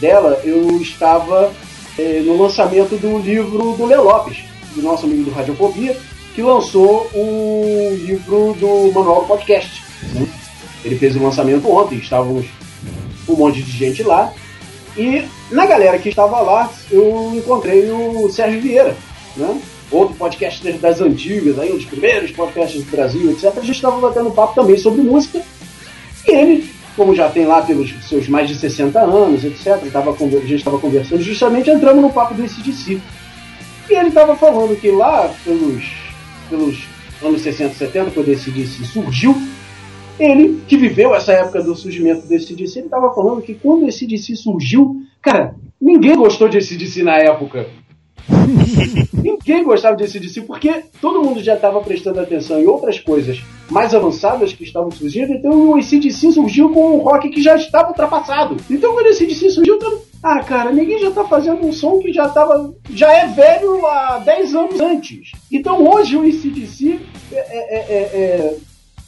dela, 0.00 0.40
eu 0.44 0.80
estava 0.82 1.52
é, 1.96 2.20
no 2.24 2.36
lançamento 2.42 2.96
do 2.96 3.18
livro 3.20 3.76
do 3.78 3.86
Léo 3.86 4.02
Lopes, 4.02 4.38
do 4.78 4.82
nosso 4.82 5.06
amigo 5.06 5.24
do 5.24 5.30
Radiofobia, 5.30 5.96
que 6.34 6.42
lançou 6.42 7.10
o 7.12 7.96
livro 7.98 8.56
do 8.58 8.92
Manual 8.92 9.22
do 9.22 9.26
Podcast. 9.26 9.82
Ele 10.84 10.96
fez 10.96 11.16
o 11.16 11.22
lançamento 11.22 11.68
ontem, 11.70 11.96
estávamos 11.96 12.46
um 13.28 13.34
monte 13.34 13.62
de 13.62 13.70
gente 13.72 14.02
lá. 14.02 14.32
E 14.96 15.24
na 15.50 15.66
galera 15.66 15.98
que 15.98 16.08
estava 16.08 16.40
lá, 16.40 16.70
eu 16.90 17.32
encontrei 17.34 17.90
o 17.90 18.28
Sérgio 18.30 18.60
Vieira, 18.60 18.96
né? 19.36 19.60
outro 19.90 20.14
podcaster 20.16 20.76
das 20.78 21.00
antigas, 21.00 21.58
aí, 21.58 21.72
um 21.72 21.76
dos 21.76 21.86
primeiros 21.86 22.30
podcasts 22.30 22.84
do 22.84 22.90
Brasil, 22.90 23.30
etc. 23.30 23.52
A 23.56 23.60
gente 23.60 23.76
estava 23.76 23.98
batendo 24.00 24.30
papo 24.30 24.54
também 24.54 24.76
sobre 24.76 25.02
música. 25.02 25.40
E 26.26 26.30
ele, 26.30 26.70
como 26.96 27.14
já 27.14 27.28
tem 27.28 27.46
lá 27.46 27.62
pelos 27.62 27.92
seus 28.06 28.28
mais 28.28 28.48
de 28.48 28.54
60 28.56 29.00
anos, 29.00 29.44
etc., 29.44 29.78
tava, 29.90 30.10
a 30.10 30.40
gente 30.40 30.54
estava 30.54 30.78
conversando, 30.78 31.22
justamente 31.22 31.70
entramos 31.70 32.02
no 32.02 32.10
papo 32.10 32.34
do 32.34 32.42
ACDC. 32.42 33.00
E 33.88 33.94
ele 33.94 34.08
estava 34.08 34.36
falando 34.36 34.78
que 34.78 34.90
lá, 34.90 35.34
pelos, 35.44 35.84
pelos 36.50 36.88
anos 37.22 37.40
60, 37.40 37.74
70, 37.74 38.10
quando 38.10 38.28
esse 38.28 38.50
DC 38.50 38.84
surgiu, 38.84 39.34
ele, 40.18 40.60
que 40.66 40.76
viveu 40.76 41.14
essa 41.14 41.32
época 41.32 41.62
do 41.62 41.74
surgimento 41.74 42.26
desse 42.26 42.54
DC, 42.54 42.80
ele 42.80 42.86
estava 42.86 43.14
falando 43.14 43.40
que 43.40 43.54
quando 43.54 43.88
esse 43.88 44.06
DC 44.06 44.36
surgiu, 44.36 44.96
cara, 45.22 45.54
ninguém 45.80 46.16
gostou 46.16 46.48
desse 46.48 46.76
DC 46.76 47.02
na 47.02 47.16
época. 47.16 47.66
ninguém 49.22 49.64
gostava 49.64 49.96
desse 49.96 50.18
DC 50.20 50.42
porque 50.42 50.82
todo 51.00 51.22
mundo 51.22 51.42
já 51.42 51.54
estava 51.54 51.80
prestando 51.80 52.20
atenção 52.20 52.60
em 52.60 52.66
outras 52.66 53.00
coisas 53.00 53.40
mais 53.70 53.94
avançadas 53.94 54.52
que 54.52 54.64
estavam 54.64 54.90
surgindo, 54.90 55.32
então 55.32 55.70
o 55.70 55.74
ACDC 55.76 56.32
surgiu 56.32 56.70
com 56.70 56.96
um 56.96 56.98
rock 56.98 57.28
que 57.30 57.42
já 57.42 57.56
estava 57.56 57.88
ultrapassado. 57.88 58.56
Então 58.68 58.92
quando 58.92 59.06
o 59.06 59.10
ACDC 59.10 59.50
surgiu, 59.50 59.78
todo... 59.78 60.07
ah, 60.22 60.40
cara, 60.42 60.72
ninguém 60.72 60.98
já 61.00 61.10
tá 61.10 61.24
fazendo 61.24 61.64
um 61.66 61.72
som 61.72 61.98
que 62.00 62.12
já 62.12 62.28
tava. 62.28 62.74
já 62.90 63.12
é 63.12 63.26
velho 63.28 63.86
há 63.86 64.18
10 64.18 64.54
anos 64.54 64.80
antes. 64.80 65.32
Então 65.50 65.86
hoje 65.88 66.16
o 66.16 66.22
ACDC 66.22 67.00
é, 67.32 67.36
é, 67.36 67.76
é, 67.78 67.96
é- 67.96 68.56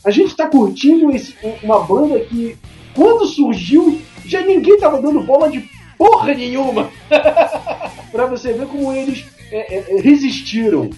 a 0.04 0.10
gente 0.10 0.34
tá 0.36 0.46
curtindo 0.46 1.10
esse- 1.10 1.34
uma 1.62 1.80
banda 1.80 2.18
que 2.20 2.56
quando 2.94 3.26
surgiu 3.26 4.00
já 4.24 4.40
ninguém 4.42 4.78
tava 4.78 5.00
dando 5.02 5.20
bola 5.22 5.50
de 5.50 5.68
porra 5.98 6.32
nenhuma. 6.34 6.90
pra 8.12 8.26
você 8.26 8.52
ver 8.52 8.66
como 8.66 8.92
eles 8.92 9.24
é, 9.50 9.76
é, 9.76 9.84
é, 9.96 10.00
resistiram 10.00 10.90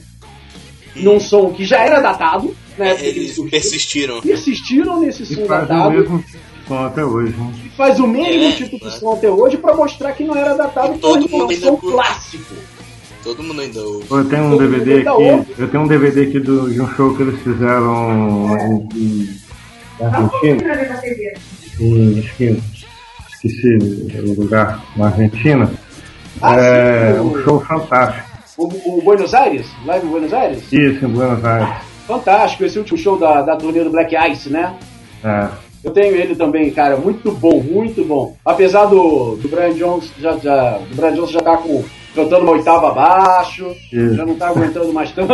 num 0.95 1.19
som 1.19 1.51
que 1.53 1.65
já 1.65 1.79
era 1.79 2.01
datado, 2.01 2.55
ele 2.79 3.21
Eles 3.21 3.39
persistiram. 3.51 4.21
Persistiram 4.21 5.01
nesse 5.01 5.23
E 5.23 5.27
som 5.27 5.47
datado 5.47 5.91
mesmo 5.91 6.23
som 6.67 6.85
até 6.87 7.05
hoje. 7.05 7.35
Né? 7.37 7.53
e 7.67 7.69
faz 7.71 7.99
o 8.01 8.07
mesmo 8.07 8.45
É, 8.45 8.53
tipo 8.53 8.79
de 8.79 8.91
som 8.99 9.13
até 9.13 9.31
hoje 9.31 9.57
pra 9.57 9.75
mostrar 9.75 10.13
que 10.13 10.25
não 10.25 10.37
era 10.37 10.55
datado 10.55 10.99
todo 10.99 11.25
é 11.25 11.27
um 11.27 11.31
mundo 11.39 11.51
ainda 11.51 11.67
som 11.67 11.77
curte. 11.77 11.97
clássico. 11.97 12.55
Todo 13.23 13.43
mundo 13.43 13.61
ainda 13.61 13.81
ouve. 13.81 14.07
Eu 14.11 14.25
tenho 14.29 14.45
um 14.45 14.51
Todo 14.51 14.69
DVD 14.69 15.09
aqui. 15.09 15.53
Eu 15.59 15.69
tenho 15.69 15.83
um 15.85 15.87
DVD 15.87 16.23
aqui 16.23 16.41
do, 16.41 16.71
de 16.71 16.81
um 16.81 16.89
show 16.95 17.15
que 17.17 17.23
eles 17.23 17.41
fizeram 17.41 18.57
em, 18.59 18.89
em 20.01 20.05
Argentina. 20.05 20.73
Em, 21.81 22.23
que 22.37 22.61
esqueci 23.33 24.19
o 24.19 24.41
lugar 24.41 24.83
na 24.97 25.07
Argentina. 25.07 25.71
Ah, 26.41 26.57
é 26.57 27.13
sim, 27.15 27.19
o- 27.21 27.23
um 27.39 27.43
show 27.45 27.61
fantástico. 27.61 28.29
O, 28.59 28.99
o 28.99 29.03
Buenos 29.03 29.33
Aires, 29.35 29.67
live 29.87 30.07
em 30.07 30.11
Buenos 30.11 30.33
Aires, 30.33 30.73
Isso, 30.73 31.05
em 31.05 31.09
Buenos 31.09 31.45
Aires. 31.45 31.69
fantástico. 32.07 32.65
Esse 32.65 32.79
último 32.79 32.99
show 32.99 33.19
da, 33.19 33.43
da 33.43 33.57
turnê 33.57 33.83
do 33.85 33.91
Black 33.91 34.15
Ice, 34.33 34.51
né? 34.51 34.75
É. 35.25 35.49
Eu 35.85 35.91
tenho 35.91 36.15
ele 36.15 36.35
também, 36.37 36.71
cara, 36.71 36.97
muito 36.97 37.33
bom, 37.33 37.61
muito 37.61 38.05
bom. 38.05 38.37
Apesar 38.45 38.87
do, 38.87 39.37
do 39.37 39.49
Brian 39.49 39.73
Jones 39.75 40.13
já, 40.19 40.37
já, 40.39 40.79
o 40.79 40.95
Brian 40.95 41.13
Jones 41.15 41.31
já 41.31 41.41
tá 41.41 41.57
com, 41.57 41.83
cantando 42.15 42.43
uma 42.45 42.53
oitava 42.53 42.89
abaixo, 42.91 43.67
Isso. 43.93 44.15
já 44.15 44.25
não 44.25 44.35
tá 44.37 44.49
aguentando 44.49 44.93
mais 44.93 45.11
tanto. 45.11 45.33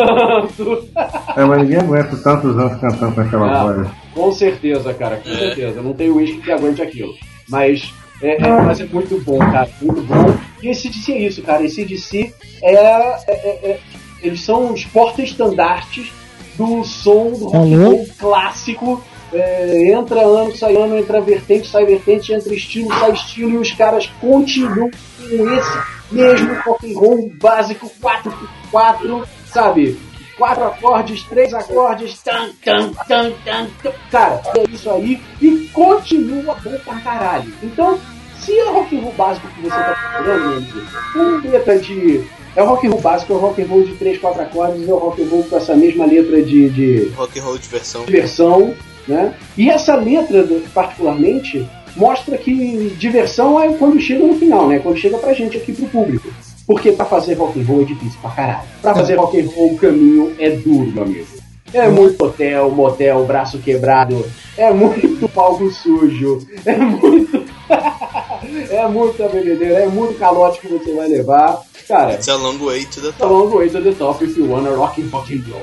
É, 1.37 1.45
mas 1.45 1.61
ninguém 1.62 1.79
aguenta 1.79 2.16
tantos 2.16 2.57
anos 2.59 2.81
cantando 2.81 3.15
com 3.15 3.20
aquela 3.20 3.51
Ah, 3.61 3.65
voz. 3.65 3.89
com 4.15 4.33
certeza, 4.33 4.95
cara, 4.95 5.16
com 5.16 5.29
certeza. 5.31 5.83
Não 5.83 5.93
tem 5.93 6.11
uísque 6.11 6.41
que 6.41 6.51
aguente 6.53 6.81
aquilo. 6.81 7.12
Mas 7.49 7.93
é, 8.23 8.43
é- 8.43 8.62
mas 8.62 8.81
é 8.81 8.85
muito 8.87 9.23
bom, 9.23 9.39
cara, 9.39 9.69
muito 9.83 10.01
bom. 10.03 10.35
E 10.62 10.69
esse 10.69 10.89
DC 10.89 11.12
é 11.12 11.19
isso, 11.19 11.43
cara. 11.43 11.62
Esse 11.65 11.85
DC 11.85 12.33
é, 12.62 12.75
é- 12.75 13.20
é- 13.29 13.70
é- 13.70 13.81
Eles 14.23 14.41
são 14.41 14.73
os 14.73 14.85
porta-estandartes 14.87 16.11
do 16.57 16.83
som 16.85 17.31
do 17.31 17.47
rock 17.49 18.11
clássico. 18.19 19.01
É, 19.33 19.93
entra 19.93 20.21
ano, 20.21 20.57
sai 20.57 20.77
ano, 20.77 20.97
entra 20.97 21.21
vertente, 21.21 21.69
sai 21.69 21.85
vertente, 21.85 22.33
entra 22.33 22.55
estilo, 22.55 22.89
sai 22.89 23.13
estilo, 23.13 23.51
e 23.51 23.59
os 23.59 23.73
caras 23.73 24.07
continuam 24.21 24.91
com 25.19 25.55
esse 25.55 25.99
mesmo 26.11 26.55
rock 26.65 26.93
and 26.93 26.99
roll 26.99 27.33
básico 27.41 27.91
4x4, 28.01 29.27
sabe? 29.47 29.99
Quatro 30.37 30.65
acordes, 30.65 31.25
três 31.25 31.53
acordes, 31.53 32.23
tan, 32.23 32.51
tan, 32.65 32.93
tan, 33.09 33.33
tan, 33.45 33.67
tan. 33.83 33.93
Cara, 34.11 34.41
é 34.57 34.71
isso 34.71 34.89
aí 34.89 35.21
e 35.43 35.69
continua 35.73 36.55
bom 36.55 36.79
pra 36.85 37.01
caralho. 37.01 37.53
Então, 37.61 37.99
se 38.39 38.57
é 38.57 38.71
rock 38.71 38.97
and 38.97 39.01
roll 39.01 39.13
básico 39.15 39.49
que 39.49 39.63
você 39.63 39.71
tá 39.71 40.13
procurando, 40.13 41.43
com 41.43 41.49
letra 41.49 41.79
de. 41.79 42.25
É 42.57 42.63
o 42.63 42.67
rock 42.67 42.87
and 42.87 42.91
roll 42.91 43.01
básico, 43.01 43.33
é 43.33 43.37
o 43.37 43.39
rock 43.39 43.63
and 43.63 43.67
roll 43.67 43.83
de 43.83 43.95
três, 43.97 44.19
quatro 44.19 44.43
acordes, 44.43 44.89
é 44.89 44.93
o 44.93 44.97
rock 44.97 45.23
and 45.23 45.29
roll 45.29 45.45
com 45.45 45.57
essa 45.57 45.75
mesma 45.75 46.07
letra 46.07 46.41
de, 46.41 46.71
de 46.71 47.13
Rock 47.17 47.39
and 47.39 47.43
roll 47.43 47.59
diversão, 47.59 48.75
né? 49.09 49.35
E 49.57 49.71
essa 49.71 49.95
letra, 49.97 50.47
particularmente, 50.75 51.67
mostra 51.97 52.37
que 52.37 52.95
diversão 52.99 53.61
é 53.61 53.73
quando 53.73 54.01
chega 54.01 54.25
no 54.25 54.39
final, 54.39 54.69
né? 54.69 54.79
Quando 54.79 54.99
chega 54.99 55.19
pra 55.19 55.33
gente 55.33 55.57
aqui 55.57 55.73
pro 55.73 55.87
público. 55.87 56.29
Porque 56.67 56.93
pra 56.93 57.07
fazer 57.07 57.35
rock 57.35 57.59
and 57.59 57.65
roll 57.65 57.81
é 57.81 57.85
difícil 57.85 58.19
pra 58.21 58.31
caralho. 58.31 58.69
Pra 58.83 58.95
fazer 58.95 59.15
rock 59.15 59.41
and 59.41 59.49
roll 59.49 59.73
o 59.73 59.79
caminho 59.79 60.35
é 60.39 60.51
duro, 60.51 60.93
meu 60.93 61.03
amigo. 61.03 61.27
É 61.73 61.89
muito 61.89 62.23
hotel, 62.25 62.71
motel, 62.71 63.25
braço 63.27 63.59
quebrado, 63.59 64.25
é 64.57 64.71
muito 64.73 65.29
palco 65.29 65.71
sujo, 65.71 66.39
é 66.65 66.77
muito. 66.77 67.45
é 68.71 68.89
muita 68.89 69.29
bebedeira, 69.29 69.81
é 69.81 69.87
muito 69.87 70.19
calote 70.19 70.61
que 70.61 70.69
você 70.69 70.95
vai 70.95 71.09
levar. 71.09 71.63
Cara, 71.87 72.15
It's 72.15 72.29
a 72.29 72.37
long 72.37 72.59
way 72.59 72.85
to 72.87 73.01
the 73.01 73.09
a 73.09 73.13
top. 73.13 73.33
long 73.33 73.51
way 73.51 73.69
to 73.71 73.81
the 73.83 73.93
top 73.93 74.23
if 74.23 74.37
you 74.37 74.47
wanna 74.47 74.71
rock 74.71 75.01
and 75.01 75.11
roll. 75.11 75.63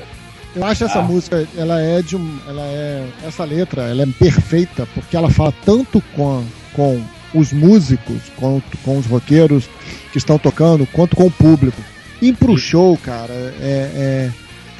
Eu 0.56 0.64
acho 0.64 0.84
essa 0.84 1.00
Ah. 1.00 1.02
música, 1.02 1.46
ela 1.56 1.80
é 1.80 2.00
de 2.02 2.16
um. 2.16 2.38
Ela 2.48 2.62
é. 2.62 3.06
Essa 3.26 3.44
letra, 3.44 3.82
ela 3.82 4.02
é 4.02 4.06
perfeita, 4.06 4.88
porque 4.94 5.16
ela 5.16 5.30
fala 5.30 5.52
tanto 5.64 6.02
com, 6.14 6.42
com 6.74 7.00
os 7.34 7.52
músicos, 7.52 8.22
quanto 8.36 8.76
com 8.78 8.96
os 8.98 9.04
roqueiros 9.06 9.68
que 10.12 10.18
estão 10.18 10.38
tocando, 10.38 10.86
quanto 10.92 11.14
com 11.14 11.26
o 11.26 11.30
público. 11.30 11.80
Ir 12.22 12.34
pro 12.36 12.56
show, 12.56 12.96
cara, 12.96 13.32
é. 13.60 13.90
é- 13.94 14.30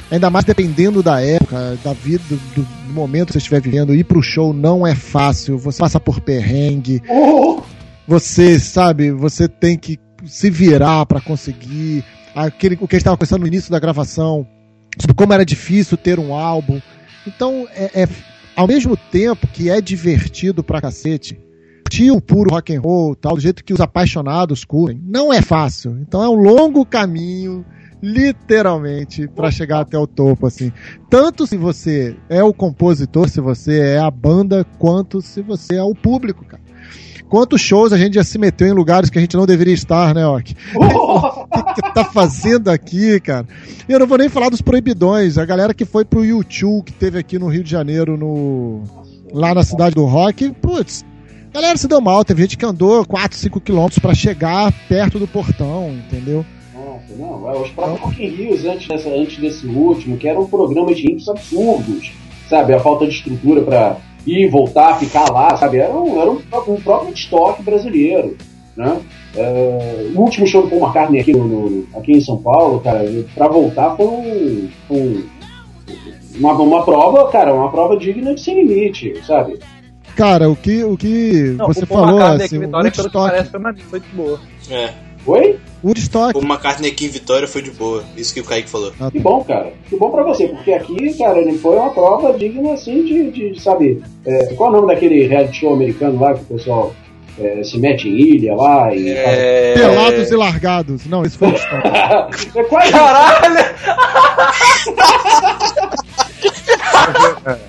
ainda 0.09 0.29
mais 0.29 0.45
dependendo 0.45 1.03
da 1.03 1.21
época, 1.21 1.77
da 1.83 1.93
vida, 1.93 2.23
do, 2.29 2.37
do 2.55 2.67
momento 2.93 3.27
que 3.27 3.33
você 3.33 3.37
estiver 3.39 3.61
vivendo, 3.61 3.93
ir 3.93 4.05
pro 4.05 4.23
show 4.23 4.53
não 4.53 4.87
é 4.87 4.95
fácil. 4.95 5.57
Você 5.59 5.77
passa 5.79 5.99
por 5.99 6.19
perrengue, 6.21 7.01
Oh! 7.09 7.61
você 8.07 8.57
sabe, 8.57 9.11
você 9.11 9.47
tem 9.47 9.77
que 9.77 9.99
se 10.25 10.49
virar 10.49 11.05
para 11.05 11.21
conseguir 11.21 12.03
aquele 12.33 12.75
o 12.81 12.87
que 12.87 12.95
a 12.95 12.97
gente 12.97 13.01
estava 13.01 13.17
pensando 13.17 13.41
no 13.41 13.47
início 13.47 13.69
da 13.69 13.79
gravação 13.79 14.47
sobre 14.99 15.15
como 15.15 15.33
era 15.33 15.45
difícil 15.45 15.97
ter 15.97 16.19
um 16.19 16.33
álbum. 16.33 16.81
Então, 17.25 17.67
é, 17.75 18.03
é- 18.03 18.07
ao 18.55 18.67
mesmo 18.67 18.95
tempo 18.97 19.47
que 19.47 19.69
é 19.69 19.79
divertido 19.81 20.63
pra 20.63 20.81
cacete, 20.81 21.39
curtir 21.83 22.11
o 22.11 22.19
puro 22.19 22.49
rock 22.51 22.75
and 22.75 22.81
roll, 22.81 23.15
tal, 23.15 23.35
do 23.35 23.41
jeito 23.41 23.63
que 23.63 23.73
os 23.73 23.79
apaixonados 23.79 24.65
curtem, 24.65 25.01
não 25.05 25.31
é 25.31 25.41
fácil. 25.41 25.97
Então 26.01 26.23
é 26.23 26.29
um 26.29 26.35
longo 26.35 26.85
caminho, 26.85 27.65
literalmente, 28.01 29.27
pra 29.27 29.51
chegar 29.51 29.81
até 29.81 29.97
o 29.97 30.07
topo, 30.07 30.47
assim. 30.47 30.71
Tanto 31.09 31.47
se 31.47 31.57
você 31.57 32.15
é 32.29 32.43
o 32.43 32.53
compositor, 32.53 33.29
se 33.29 33.39
você 33.39 33.79
é 33.79 33.99
a 33.99 34.11
banda, 34.11 34.65
quanto 34.77 35.21
se 35.21 35.41
você 35.41 35.75
é 35.75 35.83
o 35.83 35.95
público, 35.95 36.45
cara. 36.45 36.66
Quantos 37.29 37.59
shows 37.59 37.91
a 37.91 37.97
gente 37.97 38.15
já 38.15 38.23
se 38.23 38.37
meteu 38.37 38.67
em 38.67 38.73
lugares 38.73 39.09
que 39.09 39.17
a 39.17 39.21
gente 39.21 39.35
não 39.35 39.45
deveria 39.45 39.73
estar, 39.73 40.13
né, 40.13 40.25
Ok? 40.25 40.55
O 40.77 41.73
que, 41.73 41.93
tá 41.93 42.05
fazendo 42.05 42.69
aqui, 42.69 43.19
cara? 43.19 43.45
E 43.87 43.91
eu 43.91 43.99
não 43.99 44.07
vou 44.07 44.17
nem 44.17 44.29
falar 44.29 44.49
dos 44.49 44.61
proibidões. 44.61 45.37
A 45.37 45.45
galera 45.45 45.73
que 45.73 45.85
foi 45.85 46.05
pro 46.05 46.25
YouTube, 46.25 46.85
que 46.85 46.93
teve 46.93 47.19
aqui 47.19 47.37
no 47.37 47.47
Rio 47.47 47.63
de 47.63 47.69
Janeiro, 47.69 48.17
no 48.17 48.83
lá 49.31 49.53
na 49.53 49.63
cidade 49.63 49.95
do 49.95 50.05
rock, 50.05 50.51
putz, 50.53 51.05
a 51.51 51.53
galera 51.53 51.77
se 51.77 51.87
deu 51.87 52.01
mal. 52.01 52.23
Teve 52.23 52.43
gente 52.43 52.57
que 52.57 52.65
andou 52.65 53.05
4, 53.05 53.37
5 53.37 53.61
quilômetros 53.61 53.99
pra 53.99 54.13
chegar 54.13 54.71
perto 54.87 55.19
do 55.19 55.27
portão, 55.27 55.89
entendeu? 55.89 56.45
Nossa, 56.73 57.15
não, 57.17 57.49
é, 57.49 57.59
os 57.59 57.69
próprios 57.71 57.99
Rock 57.99 58.23
in 58.23 58.29
Rios 58.29 58.65
antes, 58.65 58.87
dessa, 58.87 59.09
antes 59.09 59.37
desse 59.37 59.67
último, 59.67 60.17
que 60.17 60.27
eram 60.27 60.45
programas 60.45 60.97
de 60.97 61.07
rios 61.07 61.27
absurdos, 61.27 62.11
sabe? 62.49 62.73
A 62.73 62.79
falta 62.79 63.05
de 63.05 63.13
estrutura 63.13 63.61
pra 63.61 63.97
ir, 64.27 64.49
voltar, 64.49 64.99
ficar 64.99 65.31
lá, 65.31 65.55
sabe? 65.57 65.77
Era 65.77 65.93
um, 65.93 66.21
era 66.21 66.29
um, 66.31 66.41
um 66.67 66.81
próprio 66.81 67.13
estoque 67.13 67.63
brasileiro, 67.63 68.35
né? 68.75 68.99
É, 69.35 70.11
o 70.15 70.19
último 70.21 70.45
show 70.47 70.63
do 70.63 70.69
Paul 70.69 70.81
McCartney 70.83 71.21
aqui, 71.21 71.31
no, 71.33 71.47
no- 71.47 71.87
aqui 71.95 72.11
em 72.13 72.21
São 72.21 72.37
Paulo, 72.37 72.79
cara, 72.79 73.05
pra 73.35 73.47
voltar 73.47 73.95
foi 73.95 74.05
um, 74.07 74.69
um- 74.89 75.23
uma, 76.39 76.53
uma 76.53 76.83
prova, 76.85 77.29
cara, 77.31 77.53
uma 77.53 77.71
prova 77.71 77.97
digna 77.97 78.33
de 78.35 78.41
sem 78.41 78.63
limite, 78.63 79.13
sabe? 79.25 79.59
Cara, 80.15 80.49
o 80.49 80.55
que, 80.55 80.83
o 80.83 80.97
que 80.97 81.55
Não, 81.57 81.67
você 81.67 81.83
o 81.83 81.87
falou, 81.87 82.19
assim, 82.21 82.45
aqui 82.45 82.55
em 82.55 82.59
Vitória, 82.59 82.91
pelo 82.91 83.09
que 83.09 83.17
Woodstock, 83.17 83.29
parece, 83.29 83.49
foi, 83.83 83.99
de 83.99 84.07
boa. 84.15 84.39
É. 84.69 85.06
Oi? 85.27 85.59
Woodstock, 85.83 86.37
O 86.37 86.41
McCartney 86.41 86.89
aqui 86.89 87.05
em 87.05 87.09
Vitória 87.09 87.47
foi 87.47 87.61
de 87.61 87.69
boa. 87.71 88.03
Isso 88.15 88.33
que 88.33 88.39
o 88.39 88.45
Kaique 88.45 88.69
falou. 88.69 88.93
Ah, 88.99 89.11
Que 89.11 89.19
bom, 89.19 89.43
cara. 89.43 89.73
Que 89.89 89.95
bom 89.97 90.09
pra 90.09 90.23
você, 90.23 90.47
porque 90.47 90.71
aqui, 90.71 91.17
cara, 91.17 91.37
ele 91.39 91.57
foi 91.57 91.75
uma 91.75 91.89
prova 91.91 92.33
digna, 92.37 92.73
assim, 92.73 93.03
de, 93.03 93.29
de 93.31 93.61
sabe, 93.61 94.01
é, 94.25 94.53
qual 94.55 94.69
é 94.69 94.73
o 94.73 94.81
nome 94.81 94.93
daquele 94.93 95.27
reality 95.27 95.59
show 95.59 95.73
americano 95.73 96.19
lá 96.19 96.33
que 96.33 96.41
o 96.41 96.57
pessoal 96.57 96.95
é, 97.39 97.61
se 97.63 97.77
mete 97.77 98.07
em 98.07 98.17
ilha 98.17 98.55
lá 98.55 98.95
e... 98.95 99.09
É... 99.09 99.73
Pelados 99.75 100.31
e 100.31 100.35
largados. 100.35 101.05
Não, 101.05 101.23
isso 101.23 101.37
foi 101.37 101.49
Woodstock. 101.49 101.83
É 102.57 102.63
quase 102.63 102.91
Caralho! 102.91 103.57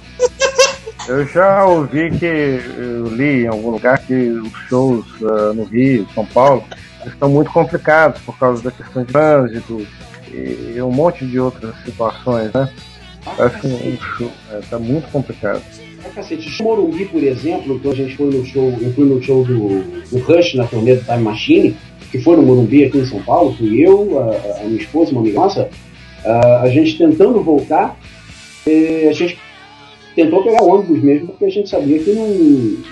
Eu 1.09 1.27
já 1.27 1.65
ouvi 1.65 2.11
que, 2.11 2.27
eu 2.27 3.07
li 3.07 3.45
em 3.45 3.47
algum 3.47 3.71
lugar 3.71 3.97
que 3.99 4.13
os 4.13 4.53
shows 4.69 5.07
ah, 5.23 5.55
no 5.55 5.65
Rio, 5.65 6.07
São 6.15 6.27
Paulo, 6.27 6.63
estão 7.07 7.29
muito 7.29 7.51
complicados 7.51 8.21
por 8.23 8.39
causa 8.39 8.63
da 8.63 8.71
questão 8.71 9.05
de 9.05 9.13
trânsito 9.13 9.87
e, 10.33 10.75
e 10.77 10.83
um 10.83 10.91
monte 10.91 11.25
de 11.27 11.39
outras 11.39 11.75
situações, 11.85 12.53
né? 12.53 12.69
Que 13.61 13.67
um 13.67 13.97
show 13.97 14.31
está 14.59 14.79
muito 14.79 15.09
complicado. 15.11 15.63
pra 16.03 16.11
cacete. 16.11 16.63
O 16.63 16.65
Morumbi, 16.65 17.05
por 17.07 17.23
exemplo, 17.23 17.79
que 17.79 17.89
a 17.89 17.95
gente 17.95 18.17
foi 18.17 18.31
no 18.31 18.45
show, 18.45 18.73
eu 18.81 18.93
fui 18.93 19.05
no 19.05 19.23
show 19.23 19.45
do, 19.45 19.83
do 20.11 20.19
Rush 20.19 20.55
na 20.55 20.67
turnê 20.67 20.95
do 20.95 21.05
Time 21.05 21.23
Machine, 21.23 21.77
que 22.11 22.19
foi 22.19 22.37
no 22.37 22.43
Morumbi 22.43 22.85
aqui 22.85 22.99
em 22.99 23.07
São 23.07 23.23
Paulo, 23.23 23.55
fui 23.55 23.81
eu, 23.81 24.19
a, 24.19 24.61
a 24.61 24.65
minha 24.65 24.81
esposa, 24.81 25.13
uma 25.13 25.21
amiga 25.21 25.41
nossa, 25.41 25.69
a, 26.25 26.63
a 26.63 26.69
gente 26.71 26.97
tentando 26.97 27.43
voltar, 27.43 27.97
a 28.67 29.13
gente 29.13 29.39
tentou 30.15 30.43
pegar 30.43 30.63
ônibus 30.63 31.03
mesmo, 31.03 31.29
porque 31.29 31.45
a 31.45 31.51
gente 31.51 31.69
sabia 31.69 31.99
que 31.99 32.13
não 32.13 32.29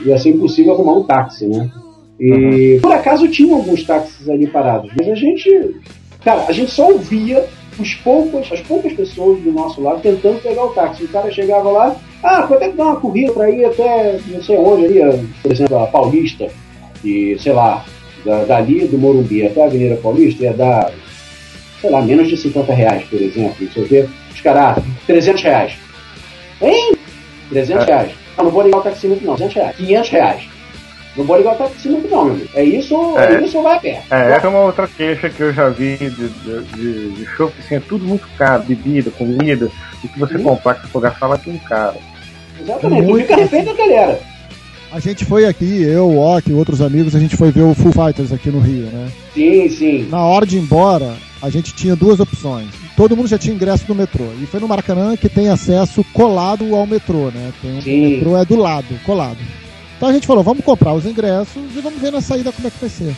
ia 0.04 0.18
ser 0.18 0.30
impossível 0.30 0.74
arrumar 0.74 0.92
um 0.92 1.02
táxi, 1.02 1.46
né? 1.46 1.70
E 2.18 2.78
por 2.80 2.92
acaso 2.92 3.28
tinha 3.28 3.54
alguns 3.54 3.84
táxis 3.84 4.28
ali 4.28 4.46
parados, 4.46 4.90
mas 4.98 5.08
a 5.08 5.14
gente, 5.14 5.76
cara, 6.24 6.44
a 6.48 6.52
gente 6.52 6.70
só 6.70 6.90
ouvia 6.90 7.44
os 7.78 7.94
poucos, 7.94 8.50
as 8.50 8.60
poucas 8.60 8.92
pessoas 8.94 9.38
do 9.40 9.52
nosso 9.52 9.82
lado 9.82 10.00
tentando 10.00 10.40
pegar 10.42 10.64
o 10.64 10.70
táxi. 10.70 11.04
O 11.04 11.08
cara 11.08 11.30
chegava 11.30 11.70
lá, 11.70 11.96
ah, 12.22 12.42
quanto 12.44 12.62
é 12.62 12.68
que 12.70 12.76
dá 12.76 12.84
uma 12.84 13.00
corrida 13.00 13.32
pra 13.32 13.50
ir 13.50 13.64
até 13.66 14.18
não 14.28 14.42
sei 14.42 14.56
onde 14.56 14.86
ali, 14.86 15.28
por 15.42 15.52
exemplo, 15.52 15.78
a 15.78 15.86
Paulista, 15.86 16.48
e 17.04 17.36
sei 17.38 17.52
lá, 17.52 17.84
da, 18.24 18.44
dali 18.44 18.86
do 18.86 18.98
Morumbi 18.98 19.46
até 19.46 19.62
a 19.62 19.66
Avenida 19.66 19.96
Paulista 19.96 20.44
ia 20.44 20.52
dar, 20.52 20.90
sei 21.80 21.90
lá, 21.90 22.00
menos 22.00 22.28
de 22.28 22.36
50 22.36 22.72
reais, 22.72 23.04
por 23.04 23.20
exemplo. 23.20 23.68
Você 23.68 23.82
vê, 23.82 24.08
os 24.32 24.40
caras, 24.40 24.78
ah, 24.78 24.82
300 25.06 25.42
reais. 25.42 25.72
Hein? 26.62 26.96
300 27.50 27.84
reais. 27.84 28.12
Não, 28.36 28.44
não 28.44 28.50
vou 28.50 28.62
ligar 28.62 28.78
o 28.78 28.82
taxímetro 28.82 29.26
não, 29.26 29.34
200 29.34 29.54
reais. 29.54 29.76
500 29.76 30.10
reais. 30.10 30.55
Não 31.16 31.24
vou 31.24 31.36
ligar 31.38 31.54
o 31.54 31.58
taxímetro 31.58 32.10
não, 32.10 32.24
meu 32.26 32.34
amigo. 32.34 32.48
É 32.54 32.64
isso, 32.64 32.94
é, 33.18 33.34
É. 33.34 33.42
isso 33.42 33.56
ou 33.56 33.62
vai 33.62 33.76
a 33.76 33.80
pé. 33.80 34.02
É, 34.10 34.32
essa 34.32 34.46
é 34.46 34.50
uma 34.50 34.60
outra 34.60 34.86
queixa 34.86 35.30
que 35.30 35.40
eu 35.40 35.52
já 35.52 35.68
vi 35.68 35.96
de, 35.96 36.10
de, 36.10 36.62
de, 36.74 37.10
de 37.12 37.26
show 37.36 37.50
que 37.50 37.60
assim, 37.60 37.76
é 37.76 37.80
tudo 37.80 38.04
muito 38.04 38.26
caro, 38.36 38.62
bebida, 38.64 39.10
comida, 39.10 39.70
e 40.04 40.08
que 40.08 40.18
você 40.18 40.38
comprar 40.38 40.74
que 40.74 40.82
você 40.82 40.88
for 40.88 41.00
gastar 41.00 41.26
lá 41.28 41.38
tem 41.38 41.58
caro. 41.58 41.96
Exatamente, 42.60 43.02
Muito 43.06 43.22
fica 43.26 43.36
refém 43.36 43.64
da 43.64 43.72
galera. 43.72 44.20
A 44.92 45.00
gente 45.00 45.24
foi 45.24 45.44
aqui, 45.46 45.82
eu, 45.82 46.06
o 46.06 46.18
Ok 46.18 46.52
e 46.52 46.56
outros 46.56 46.80
amigos, 46.80 47.14
a 47.14 47.18
gente 47.18 47.36
foi 47.36 47.50
ver 47.50 47.62
o 47.62 47.74
Full 47.74 47.92
Fighters 47.92 48.32
aqui 48.32 48.50
no 48.50 48.60
Rio, 48.60 48.86
né? 48.86 49.08
Sim, 49.34 49.68
sim. 49.68 50.08
Na 50.10 50.24
hora 50.24 50.46
de 50.46 50.56
ir 50.56 50.60
embora, 50.60 51.14
a 51.42 51.50
gente 51.50 51.74
tinha 51.74 51.96
duas 51.96 52.20
opções. 52.20 52.68
Todo 52.96 53.16
mundo 53.16 53.28
já 53.28 53.36
tinha 53.36 53.54
ingresso 53.54 53.84
no 53.88 53.94
metrô. 53.94 54.24
E 54.40 54.46
foi 54.46 54.58
no 54.60 54.68
Maracanã 54.68 55.16
que 55.16 55.28
tem 55.28 55.48
acesso 55.48 56.04
colado 56.14 56.74
ao 56.74 56.86
metrô, 56.86 57.30
né? 57.30 57.52
Tem 57.60 57.76
um 57.76 57.82
Sim. 57.82 58.06
o 58.06 58.10
metrô 58.10 58.36
é 58.38 58.44
do 58.44 58.56
lado, 58.56 58.86
colado. 59.04 59.36
Então 59.96 60.08
a 60.08 60.12
gente 60.12 60.26
falou, 60.26 60.42
vamos 60.42 60.64
comprar 60.64 60.92
os 60.92 61.06
ingressos 61.06 61.74
e 61.74 61.80
vamos 61.80 62.00
ver 62.00 62.12
na 62.12 62.20
saída 62.20 62.52
como 62.52 62.68
é 62.68 62.70
que 62.70 62.78
vai 62.78 62.90
ser. 62.90 63.14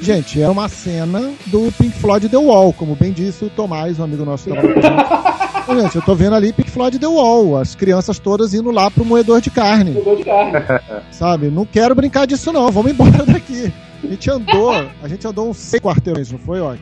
Gente, 0.00 0.40
era 0.40 0.50
uma 0.50 0.68
cena 0.68 1.32
do 1.46 1.70
Pink 1.78 1.96
Floyd 1.98 2.28
The 2.28 2.36
Wall, 2.36 2.72
como 2.72 2.96
bem 2.96 3.12
disse 3.12 3.44
o 3.44 3.50
Tomás, 3.50 4.00
um 4.00 4.04
amigo 4.04 4.24
nosso 4.24 4.50
que 4.50 4.56
com 4.56 4.60
gente. 4.60 4.82
Então, 5.62 5.80
gente, 5.80 5.94
eu 5.94 6.02
tô 6.02 6.12
vendo 6.16 6.34
ali 6.34 6.52
Pink 6.52 6.68
Floyd 6.68 6.98
The 6.98 7.06
Wall, 7.06 7.56
as 7.56 7.76
crianças 7.76 8.18
todas 8.18 8.52
indo 8.52 8.72
lá 8.72 8.90
pro 8.90 9.04
moedor 9.04 9.40
de 9.40 9.48
carne 9.48 9.92
Mudou 9.92 10.16
de 10.16 10.24
carne. 10.24 10.58
sabe? 11.12 11.46
Não 11.46 11.64
quero 11.64 11.94
brincar 11.94 12.26
disso 12.26 12.52
não, 12.52 12.68
vamos 12.72 12.90
embora 12.90 13.24
daqui. 13.24 13.72
A 14.02 14.06
gente 14.08 14.28
andou, 14.28 14.72
a 14.72 15.06
gente 15.06 15.24
andou 15.24 15.48
uns 15.48 15.58
seis 15.58 15.80
quarteirões, 15.80 16.32
não 16.32 16.38
foi, 16.40 16.60
Ok? 16.60 16.80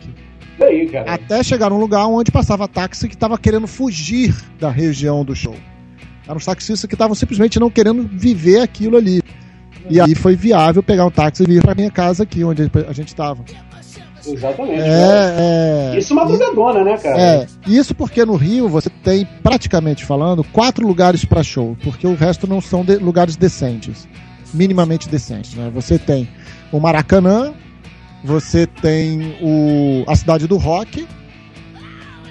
Isso 0.54 0.64
aí, 0.64 0.88
cara. 0.88 1.12
Até 1.12 1.42
chegar 1.42 1.68
num 1.68 1.78
lugar 1.78 2.06
onde 2.06 2.30
passava 2.30 2.66
táxi 2.66 3.06
que 3.06 3.16
tava 3.16 3.36
querendo 3.36 3.66
fugir 3.66 4.34
da 4.58 4.70
região 4.70 5.24
do 5.24 5.36
show. 5.36 5.54
Eram 6.30 6.36
os 6.38 6.44
taxistas 6.44 6.86
que 6.88 6.94
estavam 6.94 7.14
simplesmente 7.14 7.58
não 7.58 7.68
querendo 7.68 8.08
viver 8.12 8.60
aquilo 8.60 8.96
ali. 8.96 9.20
E 9.88 10.00
aí 10.00 10.14
foi 10.14 10.36
viável 10.36 10.80
pegar 10.82 11.04
um 11.04 11.10
táxi 11.10 11.42
e 11.42 11.46
vir 11.46 11.60
pra 11.60 11.74
minha 11.74 11.90
casa 11.90 12.22
aqui, 12.22 12.44
onde 12.44 12.70
a 12.88 12.92
gente 12.92 13.12
tava. 13.16 13.42
Exatamente. 14.24 14.76
cara. 14.76 14.86
É, 14.92 15.92
é. 15.94 15.98
Isso 15.98 16.14
madrugadona, 16.14 16.84
né, 16.84 16.96
cara? 16.98 17.20
É, 17.20 17.46
isso 17.66 17.94
porque 17.94 18.24
no 18.24 18.36
Rio 18.36 18.68
você 18.68 18.88
tem, 19.02 19.26
praticamente 19.42 20.04
falando, 20.04 20.44
quatro 20.44 20.86
lugares 20.86 21.24
para 21.24 21.42
show, 21.42 21.76
porque 21.82 22.06
o 22.06 22.14
resto 22.14 22.46
não 22.46 22.60
são 22.60 22.84
de- 22.84 22.96
lugares 22.98 23.34
decentes, 23.34 24.06
minimamente 24.54 25.08
decentes. 25.08 25.54
Né? 25.54 25.70
Você 25.74 25.98
tem 25.98 26.28
o 26.70 26.78
Maracanã, 26.78 27.52
você 28.22 28.66
tem 28.66 29.36
o, 29.40 30.04
a 30.06 30.14
Cidade 30.14 30.46
do 30.46 30.58
Rock, 30.58 31.08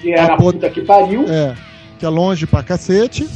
Que 0.00 0.12
era 0.12 0.34
a 0.34 0.36
puta 0.36 0.70
que 0.70 0.82
pariu. 0.82 1.24
é, 1.28 1.54
que 1.98 2.06
é 2.06 2.08
longe 2.08 2.46
pra 2.46 2.62
cacete. 2.62 3.28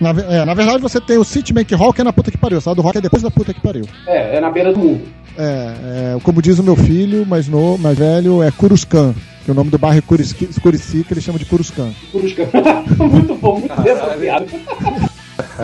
Na, 0.00 0.10
é, 0.10 0.44
na 0.44 0.54
verdade, 0.54 0.80
você 0.80 1.00
tem 1.00 1.18
o 1.18 1.24
Citibank 1.24 1.74
Hall, 1.74 1.92
que 1.92 2.00
é 2.00 2.04
na 2.04 2.12
puta 2.12 2.30
que 2.30 2.38
pariu. 2.38 2.58
A 2.58 2.60
Cidade 2.60 2.76
do 2.76 2.82
Rock 2.82 2.98
é 2.98 3.00
depois 3.00 3.22
da 3.22 3.30
puta 3.30 3.52
que 3.52 3.60
pariu. 3.60 3.84
É, 4.06 4.36
é 4.36 4.40
na 4.40 4.50
beira 4.50 4.72
do 4.72 4.78
mundo. 4.78 5.02
É, 5.36 6.14
é, 6.16 6.20
como 6.22 6.40
diz 6.42 6.58
o 6.58 6.62
meu 6.62 6.76
filho, 6.76 7.24
mais, 7.26 7.48
no, 7.48 7.76
mais 7.78 7.96
velho, 7.98 8.42
é 8.42 8.50
Curuscan. 8.50 9.14
Que 9.44 9.50
o 9.50 9.54
nome 9.54 9.70
do 9.70 9.78
bairro 9.78 9.98
é 9.98 10.02
Curici, 10.02 11.04
que 11.04 11.12
ele 11.14 11.20
chama 11.20 11.38
de 11.38 11.44
Curuscan. 11.46 11.90
Cruzca. 12.12 12.48
muito 13.06 13.34
bom, 13.36 13.58
muito 13.60 13.80
bem 13.80 13.92
apropriado. 13.92 14.46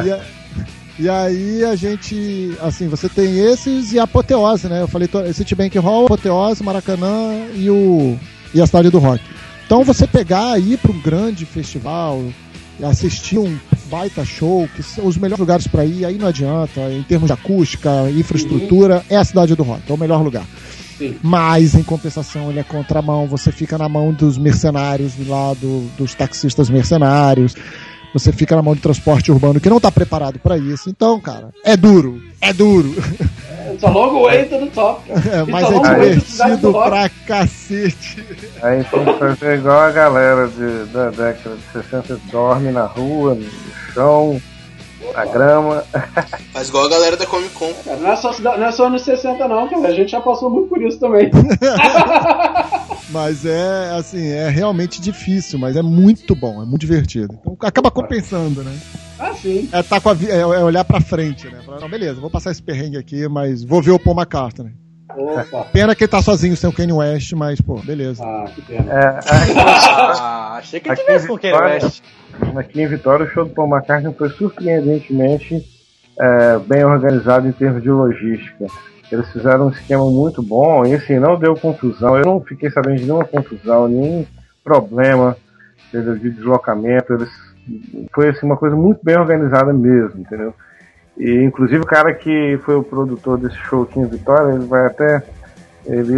E, 0.05 0.11
a- 0.11 0.21
e 0.99 1.09
aí 1.09 1.65
a 1.65 1.75
gente, 1.77 2.57
assim, 2.63 2.89
você 2.89 3.09
tem 3.09 3.39
esses 3.39 3.93
e 3.93 3.99
a 3.99 4.05
apoteose, 4.05 4.69
né? 4.69 4.83
Eu 4.83 4.89
falei 4.89 5.09
Citibank 5.33 5.77
Hall, 5.79 6.05
apoteose, 6.07 6.63
Maracanã 6.63 7.47
e 7.55 7.69
o 7.69 8.17
e 8.55 8.61
a 8.63 8.67
cidade 8.67 8.89
do 8.91 8.99
rock. 9.01 9.21
Então 9.67 9.83
você 9.83 10.07
pegar 10.07 10.53
aí 10.53 10.77
para 10.77 10.93
um 10.93 11.01
grande 11.01 11.45
festival, 11.45 12.23
assistir 12.83 13.39
um 13.39 13.57
baita 13.91 14.25
show, 14.25 14.69
que 14.75 14.83
são 14.83 15.07
os 15.07 15.17
melhores 15.17 15.41
lugares 15.41 15.67
para 15.67 15.85
ir, 15.85 16.05
aí 16.05 16.19
não 16.19 16.27
adianta, 16.29 16.81
em 16.91 17.03
termos 17.03 17.29
de 17.29 17.33
acústica, 17.33 18.11
infraestrutura, 18.11 19.05
é 19.09 19.17
a 19.17 19.25
cidade 19.25 19.55
do 19.55 19.63
rock, 19.63 19.83
é 19.89 19.93
o 19.95 19.99
melhor 19.99 20.23
lugar. 20.23 20.45
Sim. 20.99 21.17
Mas, 21.23 21.75
em 21.75 21.83
compensação, 21.83 22.51
ele 22.51 22.61
é 22.61 22.63
contramão, 22.65 23.27
você 23.27 23.51
fica 23.53 23.77
na 23.77 23.89
mão 23.89 24.13
dos 24.13 24.39
mercenários 24.39 25.13
lá, 25.27 25.53
do- 25.55 25.89
dos 25.97 26.15
taxistas 26.15 26.71
mercenários, 26.71 27.55
você 28.13 28.31
fica 28.33 28.55
na 28.55 28.63
mão 28.63 28.75
do 28.75 28.81
transporte 28.81 29.33
urbano 29.33 29.59
que 29.61 29.69
não 29.69 29.81
tá 29.81 29.91
preparado 29.91 30.39
para 30.39 30.57
isso. 30.57 30.89
Então, 30.89 31.21
cara, 31.21 31.51
é 31.65 31.77
duro, 31.77 32.23
é 32.41 32.53
duro, 32.53 32.95
Só 33.79 33.89
logo 33.91 34.31
entra 34.31 34.59
no 34.59 34.67
top. 34.69 35.03
cara. 35.09 35.21
é, 35.37 35.41
It's 35.43 35.49
mas 35.51 35.65
a 35.65 35.69
é 35.69 35.71
long 35.71 35.83
way 35.83 36.15
to 36.15 36.21
Cidade 36.27 36.51
do 36.57 36.73
divertido 36.73 36.73
pra 36.91 37.09
cacete. 37.27 38.25
Aí 38.63 38.85
tem 38.85 39.05
que 39.05 39.13
fazer 39.19 39.59
igual 39.59 39.81
a 39.81 39.91
galera 39.91 40.49
de- 40.49 40.85
da 40.93 41.11
década 41.11 41.57
de 41.57 41.73
60, 41.83 42.21
dorme 42.31 42.71
na 42.71 42.85
rua, 42.87 43.35
no 43.35 43.47
chão, 43.93 44.41
na 45.15 45.25
grama. 45.27 45.85
Faz 46.53 46.69
igual 46.69 46.87
a 46.87 46.91
galera 46.91 47.17
da 47.17 47.27
Comic 47.27 47.51
Con. 47.55 47.73
Cara, 47.85 47.97
Não 47.99 48.13
é, 48.13 48.17
só, 48.17 48.33
não 48.41 48.67
é 48.67 48.73
só 48.73 48.89
nos 48.91 49.03
60 49.03 49.47
não, 49.49 49.69
cara. 49.69 49.89
A 49.89 49.93
gente 49.95 50.11
já 50.13 50.21
passou 50.21 50.49
muito 50.51 50.69
por 50.69 50.83
isso 50.83 50.99
também. 50.99 51.31
Mas 53.11 53.45
é, 53.45 53.91
assim, 53.97 54.29
é 54.29 54.49
realmente 54.49 55.01
difícil, 55.01 55.59
mas 55.59 55.77
é 55.77 55.83
muito 55.83 56.35
bom, 56.35 56.61
é 56.63 56.65
muito 56.67 56.81
divertido. 56.81 57.39
Então 57.41 57.57
acaba 57.61 57.91
compensando, 57.91 58.63
né? 58.65 58.77
Ah, 59.19 59.33
sim. 59.35 59.69
É, 59.73 59.83
tá 59.83 60.01
com 60.01 60.11
a 60.11 60.13
é, 60.15 60.41
é 60.41 60.45
olhar 60.45 60.85
pra 60.85 61.01
frente, 61.01 61.47
né? 61.49 61.61
Falar, 61.65 61.81
não, 61.81 61.89
beleza, 61.89 62.21
vou 62.21 62.31
passar 62.31 62.51
esse 62.51 62.63
perrengue 62.63 62.97
aqui, 62.97 63.29
mas 63.29 63.65
vou 63.65 63.81
ver 63.83 63.93
o 63.93 63.99
Paul 63.99 64.17
McCartney. 64.17 64.73
Opa. 65.17 65.65
Pena 65.73 65.95
que 65.95 66.05
ele 66.05 66.11
tá 66.11 66.21
sozinho 66.21 66.57
sem 66.57 66.69
o 66.69 66.73
Kanye 66.73 66.93
West, 66.93 67.33
mas, 67.35 67.61
pô, 67.61 67.77
beleza. 67.81 68.25
Ah, 68.25 68.47
que 68.53 68.63
pena. 68.63 68.93
É, 68.93 69.07
aqui, 69.19 69.53
Ah, 70.21 70.55
achei 70.59 70.81
que 70.81 70.95
tivesse 70.95 71.27
com 71.27 71.35
o 71.35 71.39
Kanye 71.39 71.55
West. 71.55 72.03
aqui 72.57 72.83
em 72.83 72.89
Vitória, 72.89 73.27
o 73.27 73.31
show 73.31 73.45
do 73.45 73.55
Paul 73.55 73.69
McCartney 73.69 74.13
foi 74.15 74.31
surpreendentemente 74.31 75.65
é, 76.21 76.59
bem 76.59 76.85
organizado 76.85 77.47
em 77.47 77.53
termos 77.53 77.83
de 77.83 77.91
logística. 77.91 78.67
Eles 79.11 79.31
fizeram 79.31 79.67
um 79.67 79.71
esquema 79.71 80.05
muito 80.11 80.43
bom 80.43 80.85
e 80.85 80.95
assim, 80.95 81.19
não 81.19 81.39
deu 81.39 81.55
confusão. 81.55 82.17
Eu 82.17 82.25
não 82.25 82.41
fiquei 82.41 82.71
sabendo 82.71 82.97
de 82.97 83.05
nenhuma 83.05 83.25
confusão, 83.25 83.87
nenhum 83.87 84.27
problema 84.65 85.37
entendeu, 85.89 86.17
de 86.19 86.31
deslocamento. 86.31 87.13
Eles, 87.13 87.29
foi 88.15 88.29
assim, 88.29 88.47
uma 88.47 88.57
coisa 88.57 88.77
muito 88.77 89.01
bem 89.03 89.17
organizada 89.19 89.73
mesmo, 89.73 90.21
entendeu? 90.21 90.55
E 91.17 91.43
inclusive 91.45 91.81
o 91.83 91.87
cara 91.87 92.13
que 92.15 92.59
foi 92.65 92.75
o 92.75 92.83
produtor 92.83 93.39
desse 93.39 93.57
show 93.57 93.83
aqui 93.85 93.99
em 94.01 94.07
Vitória, 94.07 94.55
ele 94.55 94.67
vai 94.67 94.87
até. 94.87 95.23
Ele 95.87 96.17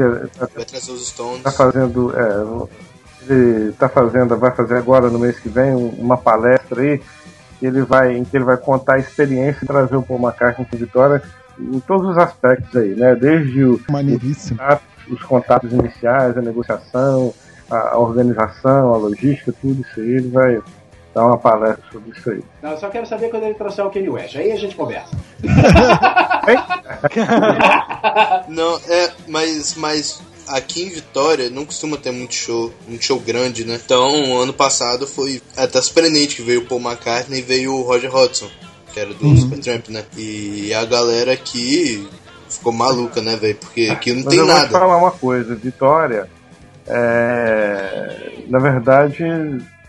Vai 0.54 0.64
trazer 0.64 0.92
os 0.92 1.08
Stones. 1.08 1.42
tá 1.42 1.50
fazendo. 1.50 2.12
É, 2.16 3.32
ele 3.32 3.72
tá 3.72 3.88
fazendo, 3.88 4.36
vai 4.36 4.52
fazer 4.52 4.76
agora 4.76 5.10
no 5.10 5.18
mês 5.18 5.38
que 5.40 5.48
vem 5.48 5.74
um- 5.74 5.88
uma 5.98 6.16
palestra 6.16 6.80
aí 6.80 7.00
que 7.58 7.66
ele 7.66 7.82
vai, 7.82 8.16
em 8.16 8.24
que 8.24 8.36
ele 8.36 8.44
vai 8.44 8.56
contar 8.56 8.94
a 8.94 8.98
experiência 8.98 9.60
de 9.60 9.66
trazer 9.66 9.96
o 9.96 10.02
Paul 10.02 10.20
McCartney 10.20 10.66
em 10.72 10.76
Vitória 10.76 11.22
em 11.58 11.80
todos 11.80 12.10
os 12.10 12.18
aspectos 12.18 12.74
aí, 12.76 12.94
né? 12.94 13.14
Desde 13.16 13.64
o, 13.64 13.80
Maneiríssimo. 13.90 14.58
contatos- 14.58 14.86
os 15.08 15.22
contatos 15.22 15.72
iniciais, 15.72 16.36
a 16.36 16.42
negociação, 16.42 17.32
a, 17.70 17.94
a 17.94 17.98
organização, 17.98 18.92
a 18.94 18.96
logística, 18.98 19.52
tudo 19.60 19.80
isso 19.82 20.00
aí, 20.00 20.10
ele 20.10 20.28
vai 20.28 20.60
dar 21.16 21.26
uma 21.28 21.38
palestra 21.38 21.82
sobre 21.90 22.10
isso 22.10 22.30
aí. 22.30 22.42
Não, 22.62 22.72
eu 22.72 22.78
só 22.78 22.90
quero 22.90 23.06
saber 23.06 23.30
quando 23.30 23.44
ele 23.44 23.54
trouxer 23.54 23.86
o 23.86 23.90
Kanye 23.90 24.10
West. 24.10 24.36
Aí 24.36 24.52
a 24.52 24.56
gente 24.56 24.76
conversa. 24.76 25.16
Não, 28.48 28.78
é, 28.86 29.12
mas, 29.26 29.74
mas 29.76 30.20
aqui 30.46 30.82
em 30.82 30.90
Vitória 30.90 31.48
não 31.48 31.64
costuma 31.64 31.96
ter 31.96 32.10
muito 32.10 32.34
show, 32.34 32.70
muito 32.86 33.02
show 33.02 33.18
grande, 33.18 33.64
né? 33.64 33.80
Então, 33.82 34.38
ano 34.38 34.52
passado 34.52 35.06
foi 35.06 35.40
até 35.56 35.80
surpreendente 35.80 36.36
que 36.36 36.42
veio 36.42 36.60
o 36.60 36.66
Paul 36.66 36.82
McCartney 36.82 37.38
e 37.38 37.42
veio 37.42 37.74
o 37.74 37.82
Roger 37.82 38.14
Hodgson, 38.14 38.50
que 38.92 39.00
era 39.00 39.14
do 39.14 39.36
Supertramp, 39.38 39.88
né? 39.88 40.04
E 40.18 40.74
a 40.74 40.84
galera 40.84 41.32
aqui 41.32 42.06
ficou 42.46 42.74
maluca, 42.74 43.22
né, 43.22 43.36
velho? 43.36 43.56
Porque 43.56 43.88
aqui 43.90 44.12
não 44.12 44.22
Mas 44.22 44.28
tem 44.28 44.38
eu 44.38 44.46
vou 44.46 44.54
te 44.54 44.58
nada. 44.58 44.70
falar 44.70 44.98
uma 44.98 45.12
coisa, 45.12 45.54
Vitória, 45.54 46.28
é, 46.86 48.32
na 48.48 48.58
verdade, 48.58 49.24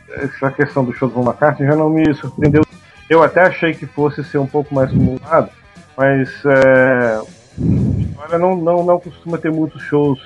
essa 0.09 0.51
questão 0.51 0.83
do 0.83 0.93
show 0.93 1.07
do 1.07 1.13
Paul 1.13 1.25
McCartney 1.25 1.67
já 1.67 1.75
não 1.75 1.89
me 1.89 2.13
surpreendeu. 2.13 2.63
Eu 3.09 3.23
até 3.23 3.41
achei 3.41 3.73
que 3.73 3.85
fosse 3.85 4.23
ser 4.23 4.37
um 4.37 4.47
pouco 4.47 4.73
mais 4.73 4.89
acumulado, 4.89 5.49
mas 5.95 6.29
é, 6.45 7.21
Vitória 7.57 8.37
não, 8.37 8.55
não, 8.55 8.83
não 8.83 8.99
costuma 8.99 9.37
ter 9.37 9.51
muitos 9.51 9.81
shows 9.83 10.19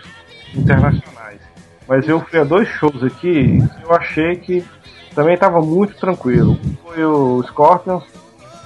internacionais. 0.56 1.40
Mas 1.88 2.08
eu 2.08 2.20
fui 2.20 2.40
a 2.40 2.44
dois 2.44 2.68
shows 2.68 3.04
aqui 3.04 3.60
e 3.60 3.84
eu 3.84 3.94
achei 3.94 4.36
que 4.36 4.66
também 5.14 5.34
estava 5.34 5.62
muito 5.62 5.96
tranquilo. 5.98 6.58
Um 6.64 6.76
foi 6.84 7.04
o 7.04 7.44
Scorpions 7.44 8.04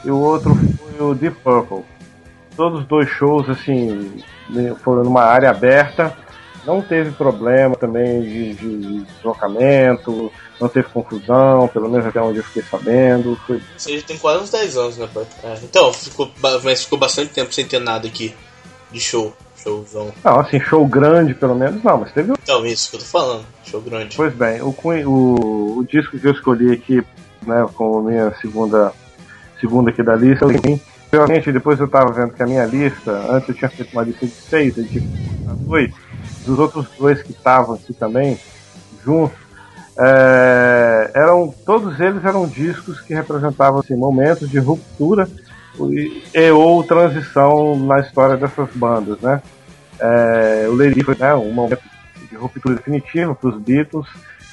e 0.03 0.11
o 0.11 0.17
outro 0.17 0.55
foi 0.55 1.05
o 1.05 1.13
Deep 1.13 1.37
Purple 1.41 1.83
todos 2.55 2.81
os 2.81 2.87
dois 2.87 3.09
shows 3.09 3.49
assim 3.49 4.23
foram 4.83 5.03
numa 5.03 5.23
área 5.23 5.49
aberta 5.49 6.15
não 6.65 6.81
teve 6.81 7.11
problema 7.11 7.75
também 7.75 8.21
de, 8.21 8.53
de 8.53 9.01
deslocamento 9.03 10.31
não 10.59 10.67
teve 10.67 10.87
confusão 10.89 11.67
pelo 11.67 11.89
menos 11.89 12.05
até 12.05 12.21
onde 12.21 12.39
eu 12.39 12.43
fiquei 12.43 12.63
sabendo 12.63 13.35
foi 13.45 13.61
Você 13.77 13.97
já 13.97 14.05
tem 14.05 14.17
quase 14.17 14.43
uns 14.43 14.49
10 14.49 14.77
anos, 14.77 14.97
né, 14.97 15.09
pai? 15.13 15.25
É, 15.43 15.55
então, 15.63 15.91
ficou, 15.93 16.31
mas 16.63 16.83
ficou 16.83 16.97
bastante 16.97 17.31
tempo 17.33 17.53
sem 17.53 17.65
ter 17.65 17.79
nada 17.79 18.07
aqui 18.07 18.33
de 18.91 18.99
show. 18.99 19.33
Showzão. 19.57 20.13
não 20.23 20.39
assim 20.39 20.59
show 20.59 20.85
grande 20.85 21.33
pelo 21.33 21.55
menos 21.55 21.83
não 21.83 21.97
mas 21.97 22.11
teve 22.11 22.31
Então, 22.43 22.65
isso 22.65 22.89
que 22.89 22.97
eu 22.97 22.99
tô 22.99 23.05
falando. 23.05 23.45
Show 23.63 23.81
grande. 23.81 24.15
pois 24.15 24.33
bem 24.33 24.61
o, 24.61 24.69
o, 24.69 25.77
o 25.79 25.85
disco 25.85 26.19
que 26.19 26.27
eu 26.27 26.31
escolhi 26.31 26.71
aqui 26.71 27.03
né 27.47 27.65
como 27.73 28.03
minha 28.03 28.31
segunda 28.41 28.91
segunda 29.59 29.89
aqui 29.89 30.03
da 30.03 30.15
lista 30.15 30.45
enfim, 30.45 30.79
realmente 31.11 31.51
depois 31.51 31.79
eu 31.79 31.87
tava 31.87 32.11
vendo 32.11 32.33
que 32.33 32.43
a 32.43 32.45
minha 32.45 32.65
lista 32.65 33.11
antes 33.29 33.49
eu 33.49 33.55
tinha 33.55 33.69
feito 33.69 33.91
uma 33.93 34.03
lista 34.03 34.25
de 34.25 34.31
seis 34.33 34.77
eu 34.77 34.87
tinha 34.87 35.03
dois 35.61 35.91
dos 36.45 36.59
outros 36.59 36.87
dois 36.97 37.21
que 37.21 37.31
estavam 37.31 37.75
aqui 37.75 37.93
também 37.93 38.37
juntos 39.03 39.37
é, 39.97 41.11
eram 41.13 41.53
todos 41.65 41.99
eles 41.99 42.23
eram 42.23 42.47
discos 42.47 42.99
que 43.01 43.13
representavam 43.13 43.79
assim, 43.79 43.95
momentos 43.95 44.49
de 44.49 44.59
ruptura 44.59 45.27
e, 45.91 46.23
e 46.33 46.51
ou 46.51 46.83
transição 46.83 47.77
na 47.77 47.99
história 47.99 48.37
dessas 48.37 48.69
bandas 48.75 49.19
né 49.21 49.41
é, 49.99 50.67
o 50.67 50.75
Lady 50.75 51.03
foi 51.03 51.15
né, 51.15 51.33
um 51.33 51.53
momento 51.53 51.81
de 52.29 52.35
ruptura 52.35 52.75
definitiva 52.75 53.33
para 53.33 53.49
os 53.49 53.61
Beatles 53.61 54.07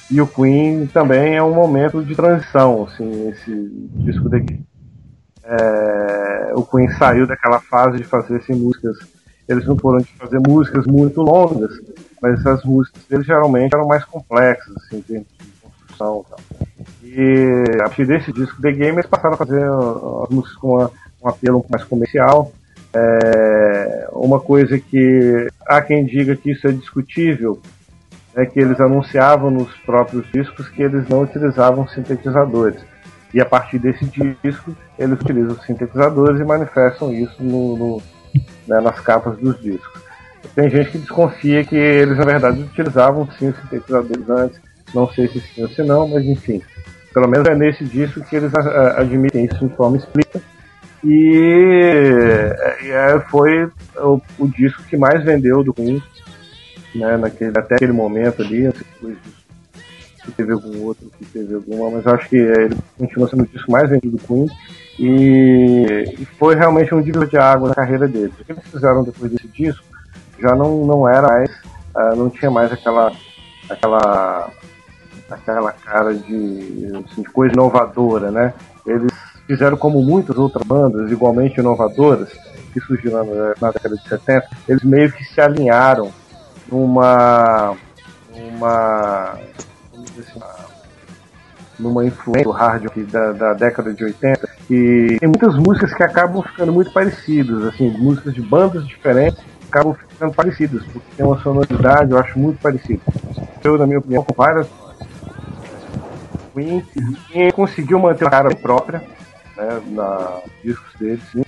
e 0.09 0.21
o 0.21 0.27
Queen 0.27 0.87
também 0.87 1.35
é 1.35 1.43
um 1.43 1.53
momento 1.53 2.03
de 2.03 2.15
transição 2.15 2.87
assim 2.89 3.29
esse 3.29 3.51
disco 3.95 4.29
daqui 4.29 4.63
é, 5.45 6.53
o 6.55 6.63
Queen 6.63 6.89
saiu 6.91 7.27
daquela 7.27 7.59
fase 7.59 7.97
de 7.97 8.03
fazer 8.03 8.37
assim, 8.37 8.53
músicas. 8.53 8.97
Eles 9.47 9.65
não 9.65 9.75
foram 9.77 9.99
de 9.99 10.07
fazer 10.17 10.39
músicas 10.39 10.85
muito 10.85 11.21
longas, 11.21 11.71
mas 12.21 12.45
as 12.45 12.63
músicas 12.63 13.03
deles 13.09 13.25
geralmente 13.25 13.73
eram 13.73 13.87
mais 13.87 14.05
complexas, 14.05 14.73
assim, 14.77 15.03
de 15.07 15.25
construção 15.61 16.25
e 16.25 16.29
tal. 16.29 16.39
E 17.03 17.63
a 17.81 17.83
partir 17.83 18.05
desse 18.05 18.31
disco 18.31 18.61
The 18.61 18.71
Game 18.71 18.93
eles 18.97 19.05
passaram 19.05 19.35
a 19.35 19.37
fazer 19.37 19.69
uh, 19.69 20.23
as 20.23 20.29
músicas 20.29 20.57
com 20.57 20.77
uma- 20.77 20.91
um 21.21 21.27
apelo 21.29 21.65
mais 21.69 21.83
comercial. 21.83 22.51
É, 22.95 24.07
uma 24.11 24.39
coisa 24.39 24.77
que 24.79 25.47
há 25.67 25.81
quem 25.81 26.05
diga 26.05 26.35
que 26.35 26.51
isso 26.51 26.67
é 26.67 26.71
discutível 26.71 27.59
é 28.35 28.45
que 28.45 28.59
eles 28.59 28.79
anunciavam 28.79 29.49
nos 29.51 29.71
próprios 29.79 30.25
discos 30.31 30.69
que 30.69 30.81
eles 30.83 31.07
não 31.09 31.21
utilizavam 31.21 31.87
sintetizadores. 31.87 32.81
E 33.33 33.41
a 33.41 33.45
partir 33.45 33.79
desse 33.79 34.05
disco, 34.43 34.75
eles 34.97 35.19
utilizam 35.19 35.55
sintetizadores 35.61 36.39
e 36.39 36.43
manifestam 36.43 37.11
isso 37.11 37.41
no- 37.43 37.75
no- 37.77 38.01
né, 38.67 38.79
nas 38.81 38.99
capas 38.99 39.37
dos 39.37 39.59
discos. 39.61 40.01
Tem 40.55 40.69
gente 40.69 40.91
que 40.91 40.97
desconfia 40.99 41.63
que 41.63 41.75
eles, 41.75 42.17
na 42.17 42.25
verdade, 42.25 42.61
utilizavam 42.61 43.27
sim 43.39 43.49
os 43.49 43.55
sintetizadores 43.57 44.29
antes. 44.29 44.59
Não 44.93 45.07
sei 45.11 45.27
se 45.27 45.39
sim 45.39 45.63
ou 45.63 45.69
se 45.69 45.81
não, 45.83 46.07
mas 46.07 46.23
enfim. 46.25 46.61
Pelo 47.13 47.27
menos 47.27 47.47
é 47.47 47.55
nesse 47.55 47.83
disco 47.85 48.21
que 48.21 48.35
eles 48.35 48.53
a- 48.53 48.59
a- 48.59 49.01
admitem 49.01 49.45
isso 49.45 49.67
de 49.67 49.75
forma 49.75 49.97
explícita. 49.97 50.41
E, 51.03 52.51
é, 52.91 53.19
foi 53.29 53.69
o, 53.97 54.21
o 54.39 54.47
disco 54.47 54.83
que 54.83 54.95
mais 54.97 55.23
vendeu 55.23 55.63
do 55.63 55.73
Queen, 55.73 56.01
né, 56.95 57.17
naquele, 57.17 57.57
até 57.57 57.75
aquele 57.75 57.91
momento 57.91 58.41
ali. 58.41 58.63
Não 58.63 58.73
sei 58.73 59.17
se 60.25 60.31
teve 60.31 60.53
algum 60.53 60.81
outro 60.83 61.11
que 61.19 61.25
teve 61.25 61.53
alguma, 61.55 61.89
mas 61.91 62.07
acho 62.07 62.29
que 62.29 62.37
ele 62.37 62.75
continua 62.97 63.27
sendo 63.29 63.43
o 63.43 63.47
disco 63.47 63.71
mais 63.71 63.89
vendido 63.89 64.17
do 64.17 64.23
Queen 64.25 64.47
e, 64.99 66.27
foi 66.37 66.55
realmente 66.55 66.93
um 66.93 67.01
divisor 67.01 67.27
de 67.27 67.37
água 67.37 67.69
na 67.69 67.75
carreira 67.75 68.07
deles. 68.07 68.33
O 68.39 68.45
que 68.45 68.51
eles 68.51 68.63
fizeram 68.65 69.03
depois 69.03 69.31
desse 69.31 69.47
disco 69.47 69.83
já 70.39 70.55
não, 70.55 70.85
não 70.85 71.07
era 71.07 71.27
mais, 71.27 71.49
ah, 71.95 72.15
não 72.15 72.29
tinha 72.29 72.51
mais 72.51 72.71
aquela 72.71 73.11
aquela 73.69 74.49
aquela 75.29 75.71
cara 75.71 76.13
de, 76.13 76.91
assim, 77.05 77.21
de 77.21 77.29
coisa 77.29 77.53
inovadora, 77.53 78.29
né? 78.29 78.53
Eles 78.85 79.11
fizeram 79.47 79.77
como 79.77 80.01
muitas 80.01 80.37
outras 80.37 80.65
bandas 80.65 81.11
igualmente 81.11 81.59
inovadoras 81.59 82.29
que 82.71 82.79
surgiram 82.81 83.23
na, 83.23 83.53
na 83.59 83.71
década 83.71 83.95
de 83.95 84.07
70, 84.07 84.47
eles 84.67 84.83
meio 84.83 85.11
que 85.11 85.23
se 85.23 85.39
alinharam 85.39 86.11
numa 86.71 87.75
dizer 90.13 90.27
assim, 90.29 90.39
numa 91.79 92.05
influência 92.05 92.43
do 92.43 92.51
hard 92.51 92.83
rock 92.83 93.03
da, 93.03 93.31
da 93.31 93.53
década 93.53 93.93
de 93.93 94.03
80 94.03 94.49
e 94.69 95.17
tem 95.19 95.29
muitas 95.29 95.55
músicas 95.55 95.93
que 95.93 96.03
acabam 96.03 96.41
ficando 96.43 96.71
muito 96.71 96.91
parecidas, 96.91 97.65
assim, 97.65 97.89
músicas 97.97 98.33
de 98.33 98.41
bandas 98.41 98.87
diferentes 98.87 99.43
acabam 99.73 99.95
ficando 99.95 100.33
parecidas, 100.33 100.83
porque 100.85 101.07
tem 101.17 101.25
uma 101.25 101.39
sonoridade, 101.41 102.11
eu 102.11 102.19
acho 102.19 102.37
muito 102.37 102.61
parecida. 102.61 103.01
Eu, 103.63 103.75
na 103.77 103.87
minha 103.87 103.97
opinião, 103.97 104.23
com 104.23 104.33
várias 104.35 104.67
Queen, 106.53 106.83
Queen 107.31 107.51
conseguiu 107.51 107.99
manter 107.99 108.27
a 108.27 108.29
cara 108.29 108.55
própria 108.55 108.99
né, 109.57 109.81
na 109.87 110.41
discos 110.63 110.93
deles, 110.99 111.23
sim. 111.31 111.43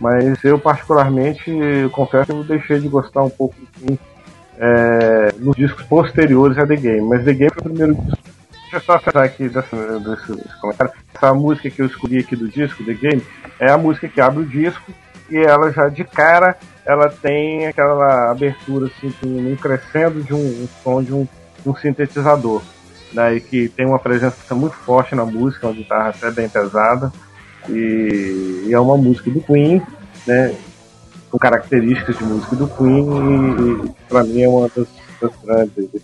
mas 0.00 0.42
eu 0.44 0.58
particularmente 0.58 1.50
confesso 1.90 2.26
que 2.26 2.32
eu 2.32 2.44
deixei 2.44 2.78
de 2.78 2.88
gostar 2.88 3.24
um 3.24 3.30
pouco 3.30 3.56
do 3.56 3.66
Queen 3.66 3.98
é, 4.56 5.34
nos 5.38 5.56
discos 5.56 5.82
posteriores 5.84 6.56
a 6.56 6.66
The 6.66 6.76
Game, 6.76 7.08
mas 7.08 7.24
The 7.24 7.32
Game 7.32 7.50
foi 7.50 7.60
o 7.60 7.74
primeiro 7.74 7.94
disco. 7.94 8.33
Deixa 8.74 8.90
eu 8.90 8.92
só 8.92 8.94
acertar 8.94 9.22
aqui 9.22 9.48
dessa, 9.48 9.76
desse, 10.00 10.34
desse 10.34 10.60
comentário. 10.60 10.92
Essa 11.14 11.32
música 11.32 11.70
que 11.70 11.80
eu 11.80 11.86
escolhi 11.86 12.18
aqui 12.18 12.34
do 12.34 12.48
disco, 12.48 12.82
The 12.82 12.94
Game, 12.94 13.22
é 13.60 13.70
a 13.70 13.78
música 13.78 14.08
que 14.08 14.20
abre 14.20 14.42
o 14.42 14.46
disco 14.46 14.90
e 15.30 15.36
ela 15.36 15.70
já 15.70 15.88
de 15.88 16.02
cara 16.02 16.56
ela 16.84 17.08
tem 17.08 17.68
aquela 17.68 18.32
abertura 18.32 18.86
assim, 18.86 19.12
com 19.12 19.28
um 19.28 19.54
crescendo 19.54 20.24
de 20.24 20.34
um, 20.34 20.64
um 20.64 20.68
som 20.82 21.02
de 21.04 21.14
um, 21.14 21.26
um 21.64 21.74
sintetizador. 21.76 22.62
Né, 23.12 23.36
e 23.36 23.40
que 23.40 23.68
tem 23.68 23.86
uma 23.86 24.00
presença 24.00 24.56
muito 24.56 24.74
forte 24.74 25.14
na 25.14 25.24
música, 25.24 25.68
uma 25.68 25.72
guitarra 25.72 26.08
até 26.08 26.32
bem 26.32 26.48
pesada. 26.48 27.12
E, 27.68 28.64
e 28.66 28.70
é 28.72 28.80
uma 28.80 28.96
música 28.96 29.30
do 29.30 29.40
Queen, 29.40 29.80
né, 30.26 30.52
com 31.30 31.38
características 31.38 32.18
de 32.18 32.24
música 32.24 32.56
do 32.56 32.66
Queen, 32.66 33.06
e, 33.06 33.86
e 33.86 33.94
para 34.08 34.24
mim 34.24 34.42
é 34.42 34.48
uma 34.48 34.68
das, 34.68 34.88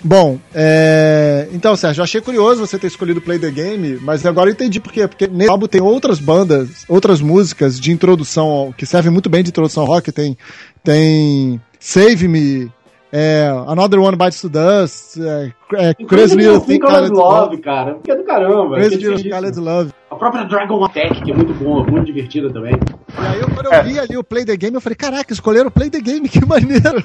Bom, 0.05 0.39
é... 0.55 1.49
então, 1.53 1.77
Sérgio, 1.77 2.01
eu 2.01 2.05
achei 2.05 2.21
curioso 2.21 2.67
você 2.67 2.79
ter 2.79 2.87
escolhido 2.87 3.21
Play 3.21 3.39
the 3.39 3.51
Game, 3.51 3.99
mas 4.03 4.25
agora 4.25 4.49
eu 4.49 4.53
entendi 4.53 4.81
por 4.81 4.93
quê. 4.93 5.07
Porque 5.07 5.27
nesse 5.27 5.51
álbum 5.51 5.67
tem 5.67 5.81
outras 5.81 6.19
bandas, 6.19 6.85
outras 6.89 7.21
músicas 7.21 7.79
de 7.79 7.93
introdução, 7.93 8.47
ao- 8.49 8.73
que 8.73 8.87
servem 8.87 9.13
muito 9.13 9.29
bem 9.29 9.43
de 9.43 9.51
introdução 9.51 9.83
ao 9.83 9.89
rock. 9.89 10.11
Tem, 10.13 10.37
tem 10.83 11.61
Save 11.79 12.29
Me, 12.29 12.71
é, 13.13 13.49
Another 13.67 14.01
One 14.01 14.17
Bites 14.17 14.41
to 14.41 14.49
Dust, 14.49 15.17
é, 15.19 15.53
é, 15.75 15.95
Crazy 15.95 16.37
Little 16.37 16.61
Thing 16.61 16.79
Called 16.79 17.11
Love, 17.11 17.51
Love, 17.51 17.59
cara. 17.59 17.99
Que 18.05 18.13
é 18.13 18.17
do 18.17 18.25
caramba. 18.25 18.77
Crazy 18.77 18.95
é 18.95 18.99
Little. 18.99 19.31
Called 19.31 19.59
Love. 19.61 19.91
A 20.11 20.17
própria 20.17 20.45
Dragon 20.45 20.85
Attack, 20.85 21.23
que 21.23 21.31
é 21.31 21.35
muito 21.35 21.53
boa, 21.55 21.85
muito 21.85 22.07
divertida 22.07 22.53
também. 22.53 22.73
E 22.75 23.27
aí, 23.27 23.41
eu, 23.41 23.49
quando 23.49 23.73
eu 23.73 23.85
vi 23.85 23.99
ali 23.99 24.17
o 24.17 24.25
Play 24.25 24.45
the 24.45 24.57
Game, 24.57 24.75
eu 24.75 24.81
falei, 24.81 24.97
caraca, 24.97 25.33
escolheram 25.33 25.69
o 25.69 25.71
Play 25.71 25.89
the 25.91 26.01
Game, 26.01 26.27
que 26.29 26.45
maneiro. 26.45 27.03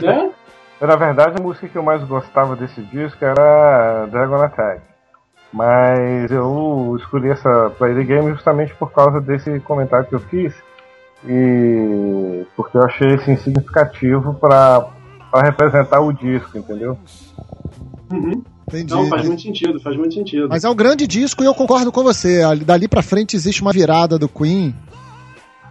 Né? 0.00 0.30
Na 0.80 0.96
verdade, 0.96 1.36
a 1.38 1.42
música 1.42 1.68
que 1.68 1.76
eu 1.76 1.82
mais 1.82 2.02
gostava 2.04 2.54
desse 2.54 2.80
disco 2.82 3.24
era 3.24 4.06
Dragon 4.06 4.36
Attack. 4.42 4.80
Mas 5.52 6.30
eu 6.30 6.96
escolhi 7.00 7.30
essa 7.30 7.70
Play 7.78 7.94
the 7.94 8.04
Game 8.04 8.30
justamente 8.30 8.74
por 8.74 8.92
causa 8.92 9.20
desse 9.20 9.58
comentário 9.60 10.06
que 10.06 10.14
eu 10.14 10.20
fiz. 10.20 10.54
E 11.26 12.44
porque 12.54 12.76
eu 12.76 12.82
achei 12.84 13.14
assim, 13.14 13.36
significativo 13.36 14.34
para 14.34 14.86
representar 15.42 16.00
o 16.00 16.12
disco, 16.12 16.56
entendeu? 16.58 16.96
Uhum. 18.12 18.42
Entendi. 18.68 18.92
Não, 18.92 19.06
faz 19.06 19.26
muito 19.26 19.42
sentido, 19.42 19.80
faz 19.80 19.96
muito 19.96 20.14
sentido. 20.14 20.46
Mas 20.48 20.62
é 20.64 20.68
um 20.68 20.74
grande 20.76 21.06
disco 21.06 21.42
e 21.42 21.46
eu 21.46 21.54
concordo 21.54 21.90
com 21.90 22.04
você. 22.04 22.42
Ali- 22.42 22.64
Dali 22.64 22.86
pra 22.86 23.02
frente 23.02 23.34
existe 23.34 23.62
uma 23.62 23.72
virada 23.72 24.18
do 24.18 24.28
Queen 24.28 24.74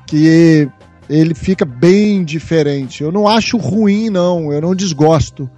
que 0.08 0.68
ele 1.10 1.34
fica 1.34 1.66
bem 1.66 2.24
diferente. 2.24 3.04
Eu 3.04 3.12
não 3.12 3.28
acho 3.28 3.58
ruim, 3.58 4.10
não. 4.10 4.52
Eu 4.52 4.62
não 4.62 4.76
desgosto. 4.76 5.50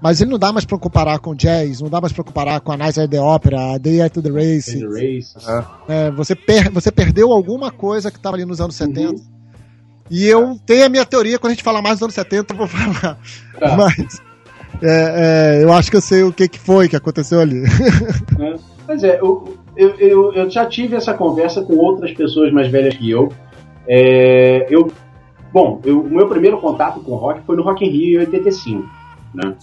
Mas 0.00 0.20
ele 0.20 0.30
não 0.30 0.38
dá 0.38 0.52
mais 0.52 0.64
pra 0.64 0.78
comparar 0.78 1.18
com 1.18 1.34
jazz, 1.34 1.80
não 1.80 1.88
dá 1.88 2.00
mais 2.00 2.12
pra 2.12 2.22
comparar 2.22 2.60
com 2.60 2.70
a 2.70 2.76
Night 2.76 3.00
at 3.00 3.10
the 3.10 3.20
Opera, 3.20 3.74
a 3.74 3.78
Day 3.78 4.00
After 4.00 4.22
the 4.22 4.30
Race. 4.30 4.78
The 4.78 4.86
Race. 4.86 5.34
É, 5.88 6.08
você, 6.12 6.36
per- 6.36 6.70
você 6.70 6.92
perdeu 6.92 7.32
alguma 7.32 7.72
coisa 7.72 8.08
que 8.08 8.20
tava 8.20 8.36
ali 8.36 8.44
nos 8.44 8.60
anos 8.60 8.78
Uhum. 8.80 8.86
70. 8.94 9.22
E 10.08 10.24
eu 10.24 10.56
tenho 10.64 10.86
a 10.86 10.88
minha 10.88 11.04
teoria, 11.04 11.36
quando 11.38 11.50
a 11.50 11.54
gente 11.54 11.64
falar 11.64 11.82
mais 11.82 11.96
dos 11.96 12.02
anos 12.04 12.14
70, 12.14 12.54
eu 12.54 12.56
vou 12.58 12.66
falar. 12.68 13.18
Tá. 13.58 13.76
Mas 13.76 14.20
é, 14.80 15.56
é, 15.58 15.64
eu 15.64 15.72
acho 15.72 15.90
que 15.90 15.96
eu 15.96 16.00
sei 16.00 16.22
o 16.22 16.32
que, 16.32 16.46
que 16.46 16.60
foi 16.60 16.88
que 16.88 16.94
aconteceu 16.94 17.40
ali. 17.40 17.64
Pois 18.86 19.02
é, 19.02 19.18
eu, 19.20 19.58
eu, 19.76 19.88
eu, 19.98 20.32
eu 20.32 20.48
já 20.50 20.64
tive 20.66 20.94
essa 20.96 21.12
conversa 21.12 21.62
com 21.62 21.74
outras 21.74 22.12
pessoas 22.12 22.52
mais 22.52 22.68
velhas 22.70 22.94
que 22.96 23.10
eu. 23.10 23.32
É, 23.88 24.66
eu 24.68 24.90
bom, 25.52 25.80
eu- 25.84 26.00
o 26.00 26.10
meu 26.10 26.28
primeiro 26.28 26.58
contato 26.58 27.00
com 27.00 27.14
rock 27.16 27.40
foi 27.46 27.56
no 27.56 27.62
Rock 27.62 27.84
in 27.84 27.88
Rio 27.90 28.18
em 28.18 28.26
85. 28.26 28.84
Né? 29.34 29.54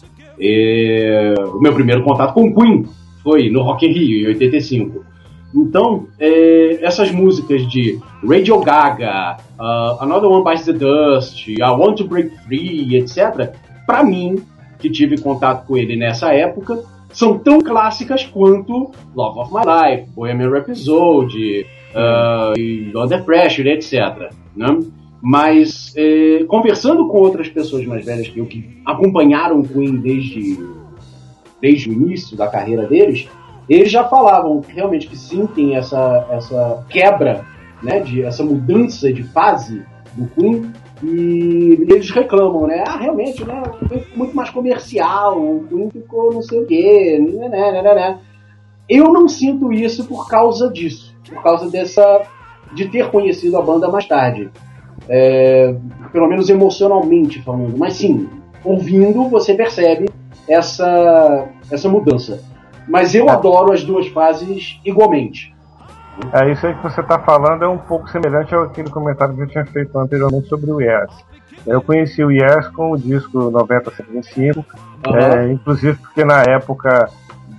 É, 0.42 1.34
o 1.54 1.60
meu 1.60 1.74
primeiro 1.74 2.04
contato 2.04 2.34
com 2.34 2.54
Queen 2.54 2.86
foi 3.24 3.50
no 3.50 3.62
Rock 3.62 3.86
in 3.86 3.92
Rio 3.92 4.26
em 4.26 4.28
85. 4.28 5.06
Então, 5.54 6.08
é, 6.20 6.80
essas 6.84 7.12
músicas 7.12 7.66
de 7.70 7.98
Radio 8.28 8.60
Gaga, 8.60 9.38
uh, 9.58 10.04
Another 10.04 10.30
One 10.30 10.44
Bites 10.44 10.66
the 10.66 10.74
Dust, 10.74 11.48
I 11.48 11.62
Want 11.62 11.98
to 11.98 12.08
Break 12.08 12.30
Free, 12.46 12.98
etc., 12.98 13.54
pra 13.86 14.04
mim, 14.04 14.44
que 14.80 14.90
tive 14.90 15.18
contato 15.18 15.66
com 15.66 15.78
ele 15.78 15.96
nessa 15.96 16.34
época, 16.34 16.84
são 17.14 17.38
tão 17.40 17.62
clássicas 17.62 18.26
quanto 18.26 18.92
Love 19.16 19.40
of 19.40 19.54
My 19.54 19.62
Life, 19.62 20.10
Bohemian 20.14 20.50
Rhapsody, 20.50 21.66
uh, 21.96 22.60
e 22.60 22.92
Under 22.96 23.24
Pressure, 23.24 23.70
etc. 23.70 24.32
Né? 24.56 24.80
Mas, 25.22 25.94
é, 25.98 26.44
conversando 26.44 27.08
com 27.08 27.18
outras 27.18 27.50
pessoas 27.50 27.86
mais 27.86 28.06
velhas 28.06 28.28
que 28.28 28.40
eu, 28.40 28.46
que 28.46 28.80
acompanharam 28.86 29.60
o 29.60 29.68
Queen 29.68 29.96
desde, 29.96 30.60
desde 31.60 31.90
o 31.90 31.94
início 31.94 32.38
da 32.38 32.48
carreira 32.48 32.86
deles, 32.86 33.28
eles 33.68 33.92
já 33.92 34.04
falavam 34.04 34.62
realmente 34.68 35.08
que 35.08 35.18
sentem 35.18 35.76
essa, 35.76 36.28
essa 36.30 36.86
quebra, 36.90 37.44
né, 37.82 38.02
de, 38.02 38.22
essa 38.22 38.44
mudança 38.44 39.12
de 39.12 39.24
fase 39.24 39.84
do 40.14 40.28
Queen, 40.28 40.72
e 41.04 41.86
eles 41.90 42.10
reclamam, 42.12 42.68
né? 42.68 42.84
Ah, 42.88 42.98
realmente, 42.98 43.44
né? 43.44 43.64
Ficou 43.80 44.02
muito 44.16 44.36
mais 44.36 44.50
comercial, 44.50 45.42
o 45.42 45.66
Queen 45.68 45.90
ficou 45.90 46.34
não 46.34 46.42
sei 46.42 46.62
o 46.62 46.66
quê, 46.66 47.20
né, 47.20 47.50
né, 47.50 47.72
né, 47.72 47.82
né, 47.82 47.96
né. 47.96 48.20
Eu 48.88 49.06
não 49.06 49.28
sinto 49.28 49.74
isso 49.74 50.06
por 50.06 50.28
causa 50.28 50.72
disso, 50.72 51.15
por 51.32 51.42
causa 51.42 51.70
dessa. 51.70 52.22
de 52.74 52.88
ter 52.90 53.10
conhecido 53.10 53.58
a 53.58 53.62
banda 53.62 53.88
mais 53.90 54.08
tarde. 54.08 54.50
É, 55.08 55.76
pelo 56.12 56.28
menos 56.28 56.50
emocionalmente 56.50 57.42
falando. 57.44 57.78
Mas 57.78 57.94
sim, 57.94 58.30
ouvindo 58.64 59.30
você 59.30 59.54
percebe 59.54 60.10
essa, 60.48 61.48
essa 61.72 61.88
mudança. 61.90 62.42
Mas 62.88 63.16
eu 63.16 63.30
adoro 63.30 63.74
as 63.74 63.84
duas 63.84 64.08
fases 64.08 64.80
igualmente. 64.86 65.56
É 66.32 66.52
isso 66.52 66.66
aí 66.66 66.74
que 66.74 66.84
você 66.84 67.02
está 67.02 67.20
falando 67.20 67.64
é 67.64 67.68
um 67.68 67.78
pouco 67.78 68.10
semelhante 68.10 68.56
àquele 68.56 68.90
comentário 68.90 69.36
que 69.36 69.42
eu 69.42 69.48
tinha 69.48 69.66
feito 69.66 69.98
anteriormente 70.00 70.48
sobre 70.48 70.72
o 70.72 70.80
Yes. 70.80 71.12
Eu 71.68 71.82
conheci 71.82 72.24
o 72.24 72.32
Yes 72.32 72.68
com 72.70 72.92
o 72.92 72.98
disco 72.98 73.50
9075, 73.50 74.66
Aham. 75.08 75.18
é, 75.18 75.52
inclusive 75.52 75.98
porque 75.98 76.24
na 76.24 76.42
época 76.44 77.10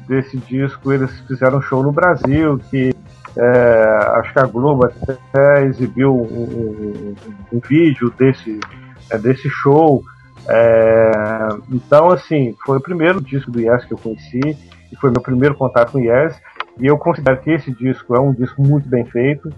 desse 0.09 0.39
disco 0.39 0.93
eles 0.93 1.11
fizeram 1.27 1.59
um 1.59 1.63
show 1.63 1.83
no 1.83 1.93
Brasil 1.93 2.59
que 2.71 2.95
é, 3.39 3.99
acho 4.19 4.33
que 4.33 4.39
a 4.39 4.47
Globo 4.47 4.87
até 4.87 5.65
exibiu 5.65 6.15
um, 6.15 6.23
um- 6.25 7.15
um 7.53 7.61
vídeo 7.61 8.11
desse, 8.19 8.59
é, 9.11 9.19
desse 9.19 9.49
show. 9.51 10.03
É, 10.49 11.11
então, 11.73 12.09
assim, 12.11 12.55
foi 12.65 12.79
o 12.79 12.83
primeiro 12.83 13.21
disco 13.21 13.51
do 13.51 13.61
Yes 13.61 13.85
que 13.85 13.93
eu 13.95 13.99
conheci 13.99 14.41
e 14.93 14.97
foi 15.01 15.11
meu 15.11 15.21
primeiro 15.21 15.55
contato 15.55 15.93
com 15.93 15.99
o 15.99 16.01
Yes. 16.01 16.35
E 16.79 16.87
eu 16.87 16.97
considero 16.99 17.41
que 17.41 17.51
esse 17.51 17.71
disco 17.73 18.15
é 18.15 18.21
um 18.21 18.33
disco 18.33 18.63
muito 18.63 18.89
bem 18.89 19.05
feito, 19.07 19.49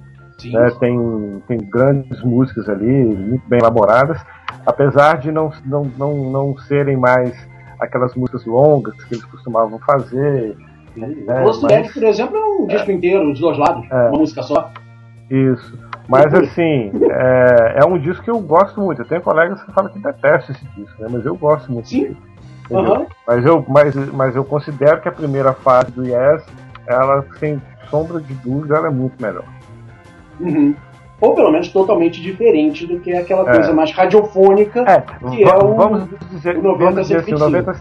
né, 0.52 0.70
tem, 0.78 1.42
tem 1.48 1.58
grandes 1.58 2.22
músicas 2.22 2.68
ali, 2.68 2.86
muito 2.86 3.42
bem 3.48 3.58
elaboradas, 3.58 4.20
apesar 4.64 5.18
de 5.18 5.32
não, 5.32 5.50
não, 5.66 5.82
não, 5.98 6.30
não 6.30 6.58
serem 6.58 6.96
mais 6.96 7.34
aquelas 7.80 8.14
músicas 8.14 8.44
longas 8.46 8.94
que 9.04 9.14
eles 9.14 9.24
costumavam 9.24 9.78
fazer. 9.80 10.56
Né, 10.96 11.14
o 11.26 11.44
Rosto 11.44 11.62
mas- 11.62 11.72
Leve, 11.72 11.92
por 11.92 12.02
exemplo, 12.04 12.36
é 12.36 12.44
um 12.62 12.66
disco 12.66 12.90
inteiro, 12.90 13.30
os 13.30 13.40
dois 13.40 13.58
lados, 13.58 13.86
É. 13.90 14.08
uma 14.08 14.18
música 14.18 14.42
só. 14.42 14.70
Isso. 15.30 15.78
Mas 16.08 16.32
assim, 16.32 16.90
é, 17.10 17.80
é 17.82 17.84
um 17.86 17.98
disco 17.98 18.24
que 18.24 18.30
eu 18.30 18.40
gosto 18.40 18.80
muito. 18.80 19.02
Eu 19.02 19.06
tenho 19.06 19.20
colegas 19.20 19.62
que 19.62 19.70
falam 19.72 19.92
que 19.92 19.98
detestam 19.98 20.54
esse 20.56 20.64
disco, 20.74 21.02
né? 21.02 21.08
Mas 21.10 21.26
eu 21.26 21.36
gosto 21.36 21.70
muito 21.70 21.88
Sim. 21.88 22.02
dele. 22.04 22.16
Aham. 22.70 23.06
Mas, 23.26 23.44
eu, 23.44 23.64
mas, 23.68 23.94
mas 24.12 24.36
eu 24.36 24.44
considero 24.44 25.00
que 25.02 25.08
a 25.08 25.12
primeira 25.12 25.52
fase 25.52 25.90
do 25.92 26.04
Yes, 26.06 26.42
ela, 26.86 27.24
sem 27.38 27.60
sombra 27.90 28.20
de 28.20 28.32
dúvida, 28.34 28.76
ela 28.76 28.88
é 28.88 28.90
muito 28.90 29.20
melhor. 29.22 29.44
Uhum. 30.40 30.74
Ou 31.20 31.34
pelo 31.34 31.50
menos 31.50 31.68
totalmente 31.72 32.20
diferente 32.22 32.86
do 32.86 33.00
que 33.00 33.12
aquela 33.12 33.48
É. 33.50 33.54
coisa 33.54 33.72
mais 33.72 33.90
radiofônica. 33.92 34.80
É, 34.86 35.00
Que 35.30 35.42
é 35.42 35.56
o- 35.56 35.74
vamos 35.74 36.08
dizer, 36.30 36.56
o 36.56 36.62
90 36.62 36.84
vamos 36.90 37.02
dizer 37.08 37.16
assim, 37.20 37.34
o 37.34 37.38
90, 37.38 37.72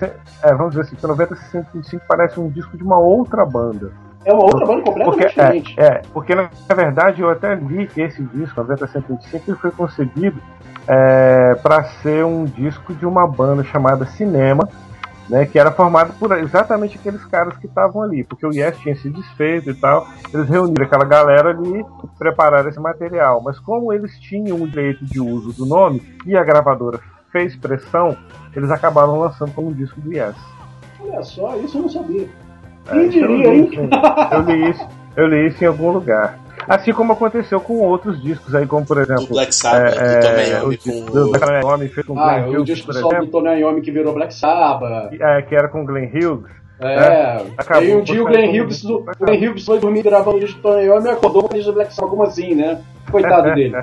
é, 0.44 0.54
vamos 0.56 0.70
dizer 0.72 0.82
assim, 0.82 0.96
que 0.96 1.06
o 1.06 1.08
90 1.08 1.36
105 1.36 2.04
parece 2.08 2.40
um 2.40 2.50
disco 2.50 2.76
de 2.76 2.84
uma 2.84 2.98
outra 2.98 3.46
banda. 3.46 3.92
É 4.26 4.34
uma 4.34 4.44
outra 4.44 4.66
banda 4.66 4.82
completamente 4.82 5.06
Porque, 5.06 5.28
diferente. 5.28 5.76
é, 5.80 5.86
é, 5.86 6.02
porque 6.12 6.34
na 6.36 6.50
verdade 6.76 7.22
eu 7.22 7.30
até 7.30 7.54
li 7.56 7.88
que 7.88 8.02
esse 8.02 8.22
disco, 8.24 8.60
90 8.60 8.88
125, 8.88 9.44
ele 9.52 9.58
foi 9.58 9.72
concebido 9.72 10.42
é, 10.90 11.54
para 11.62 11.84
ser 11.84 12.26
um 12.26 12.44
disco 12.46 12.94
de 12.94 13.06
uma 13.06 13.28
banda 13.28 13.64
chamada 13.64 14.06
Cinema, 14.06 14.68
né, 15.30 15.46
que 15.46 15.60
era 15.60 15.72
formado 15.72 16.14
por 16.20 16.32
exatamente 16.38 16.98
aqueles 16.98 17.24
caras 17.26 17.58
que 17.58 17.68
estavam 17.68 18.02
ali, 18.02 18.24
porque 18.24 18.46
o 18.46 18.54
Yes 18.54 18.78
tinha 18.80 18.96
se 18.96 19.10
desfeito 19.10 19.70
e 19.70 19.74
tal, 19.74 20.08
eles 20.34 20.50
reuniram 20.50 20.86
aquela 20.86 21.06
galera 21.06 21.50
ali 21.50 21.82
e 21.82 21.86
prepararam 22.18 22.70
esse 22.70 22.80
material, 22.80 23.42
mas 23.44 23.60
como 23.60 23.92
eles 23.92 24.18
tinham 24.20 24.62
o 24.62 24.68
direito 24.68 25.06
de 25.06 25.20
uso 25.20 25.54
do 25.54 25.66
nome 25.66 26.02
e 26.26 26.36
a 26.36 26.44
gravadora 26.44 27.00
fez 27.32 27.56
pressão, 27.56 28.16
eles 28.56 28.72
acabaram 28.72 29.20
lançando 29.20 29.52
como 29.54 29.70
um 29.70 29.74
disco 29.74 30.00
do 30.02 30.14
Yes. 30.14 30.36
Olha 31.00 31.22
só, 31.24 31.56
isso 31.58 31.78
eu 31.78 31.82
não 31.84 31.90
sabia. 31.90 32.28
É, 32.88 32.92
Quem 32.92 33.04
eu 33.04 33.10
diria, 33.10 33.52
li 33.52 33.60
hein? 33.60 33.90
Eu 34.32 34.42
li, 34.42 34.70
isso, 34.70 34.88
eu 35.16 35.28
li 35.28 35.48
isso 35.48 35.64
em 35.64 35.68
algum 35.68 35.92
lugar. 35.92 36.40
Assim 36.68 36.92
como 36.94 37.14
aconteceu 37.14 37.60
com 37.62 37.76
outros 37.80 38.22
discos 38.22 38.54
aí, 38.54 38.66
como 38.68 38.86
por 38.86 38.98
exemplo. 38.98 39.24
O 39.26 39.28
Black 39.30 39.56
Sabbath, 39.56 39.96
é, 39.98 40.20
do 40.20 40.28
é, 40.28 40.50
Iommi 40.50 40.60
o 40.60 40.64
com 40.64 40.70
disco 40.92 41.08
o- 41.12 41.12
do 41.12 41.32
Black 41.32 41.66
Iommi 41.66 41.88
feito 41.90 42.08
com 42.14 42.20
Ah, 42.20 42.40
Glenn 42.40 42.60
o 42.60 42.64
disco 42.66 42.86
por 42.88 42.94
só 42.96 43.08
do 43.08 43.16
exemplo, 43.16 43.32
Tony 43.32 43.60
Iommi 43.62 43.82
que 43.82 43.92
virou 43.92 44.14
Black 44.14 44.34
Sabbath. 44.34 45.14
é, 45.20 45.42
que 45.44 45.56
era 45.56 45.68
com 45.70 45.86
Glenn 45.86 46.10
Hughes. 46.14 46.58
É, 46.80 47.44
aí 47.70 47.96
um 47.96 48.02
dia 48.04 48.22
o 48.22 48.28
Glenn 48.28 48.52
Hughes, 48.62 48.84
o 48.84 49.04
Glenn 49.20 49.50
Hughes 49.50 49.66
foi 49.66 49.80
dormir 49.80 50.04
gravando 50.04 50.38
o 50.38 50.40
disco 50.40 50.60
do 50.60 50.62
Tony 50.62 50.84
Iommi 50.86 51.08
e 51.08 51.10
acordou 51.12 51.44
com 51.44 51.48
o 51.54 51.58
disco 51.58 51.72
do 51.72 51.76
Black 51.76 51.92
Sabbath. 51.94 52.10
Como 52.12 52.22
assim, 52.24 52.54
né? 52.54 52.80
Coitado 53.10 53.52
dele. 53.56 53.74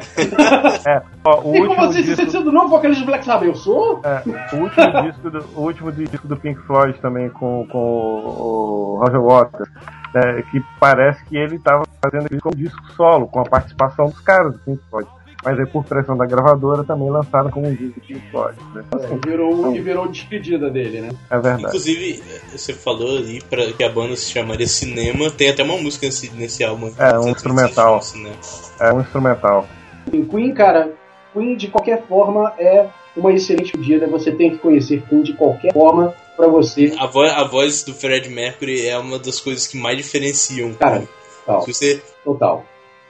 É, 0.87 1.03
ó, 1.25 1.41
o 1.41 1.57
e 1.57 1.59
como 1.59 1.71
último 1.71 1.85
assim, 1.87 2.03
disco, 2.03 2.17
você 2.23 2.31
sendo 2.31 2.53
novo 2.53 2.69
vocalista 2.69 3.03
do 3.03 3.07
Black 3.07 3.25
Sabbath? 3.25 3.47
Eu 3.49 3.55
sou? 3.57 4.01
é, 4.05 4.23
o 4.55 4.61
último 4.61 5.03
disco 5.03 5.31
do, 5.31 5.45
o 5.57 5.61
último 5.63 5.91
disco 5.93 6.29
do 6.29 6.37
Pink 6.37 6.61
Floyd 6.67 6.97
também 7.01 7.29
com, 7.31 7.67
com 7.73 7.79
o 7.79 9.01
Roger 9.05 9.21
Waters, 9.23 9.69
né, 10.15 10.43
que 10.51 10.63
parece 10.79 11.25
que 11.25 11.37
ele 11.37 11.57
estava 11.57 11.85
fazendo 12.03 12.27
isso 12.31 12.41
como 12.41 12.55
disco 12.57 12.81
solo, 12.93 13.27
com 13.27 13.41
a 13.41 13.45
participação 13.45 14.07
dos 14.07 14.21
caras 14.21 14.53
do 14.53 14.59
Pink 14.61 14.81
Floyd. 14.89 15.09
Mas 15.45 15.59
aí, 15.59 15.67
por 15.67 15.85
pressão 15.85 16.17
da 16.17 16.25
gravadora, 16.25 16.85
também 16.85 17.11
lançaram 17.11 17.51
como 17.51 17.67
um 17.69 17.75
disco 17.75 18.01
do 18.01 18.07
Pink 18.07 18.31
Floyd. 18.31 18.57
Né? 18.75 18.83
Então, 18.87 19.01
assim, 19.05 19.15
E 19.23 19.29
virou, 19.29 19.77
e 19.77 19.81
virou 19.81 20.09
despedida 20.09 20.71
dele, 20.71 21.03
né? 21.03 21.11
é 21.29 21.35
verdade. 21.39 21.65
Inclusive, 21.65 22.23
você 22.51 22.73
falou 22.73 23.19
ali 23.19 23.43
pra, 23.43 23.71
que 23.73 23.85
a 23.85 23.89
banda 23.91 24.17
se 24.17 24.31
chamaria 24.31 24.67
Cinema. 24.67 25.31
Tem 25.31 25.51
até 25.51 25.63
uma 25.63 25.77
música 25.77 26.07
nesse, 26.07 26.33
nesse 26.35 26.65
álbum. 26.65 26.91
É, 26.97 27.19
um 27.19 27.29
instrumental. 27.29 28.01
Cinema. 28.01 28.37
É 28.81 28.93
um 28.93 29.01
instrumental. 29.01 29.67
Queen, 30.11 30.55
cara, 30.55 30.93
Queen 31.35 31.57
de 31.57 31.69
qualquer 31.69 32.07
forma 32.07 32.55
é 32.59 32.87
uma 33.17 33.33
excelente 33.33 33.73
pedida. 33.73 34.07
Você 34.09 34.33
tem 34.33 34.51
que 34.51 34.59
conhecer 34.59 35.03
Queen 35.09 35.23
de 35.23 35.33
qualquer 35.35 35.73
forma 35.73 36.15
pra 36.37 36.49
você. 36.49 36.93
A 36.99 37.07
voz, 37.07 37.33
a 37.33 37.45
voz 37.45 37.85
do 37.85 37.95
Fred 37.95 38.29
Mercury 38.29 38.87
é 38.87 38.99
uma 38.99 39.19
das 39.19 39.41
coisas 39.41 39.67
que 39.67 39.77
mais 39.77 39.97
diferenciam. 39.97 40.75
Cara, 40.75 41.07
total. 41.47 41.63
Se 41.63 41.73
você, 41.75 42.03
total. 42.25 42.65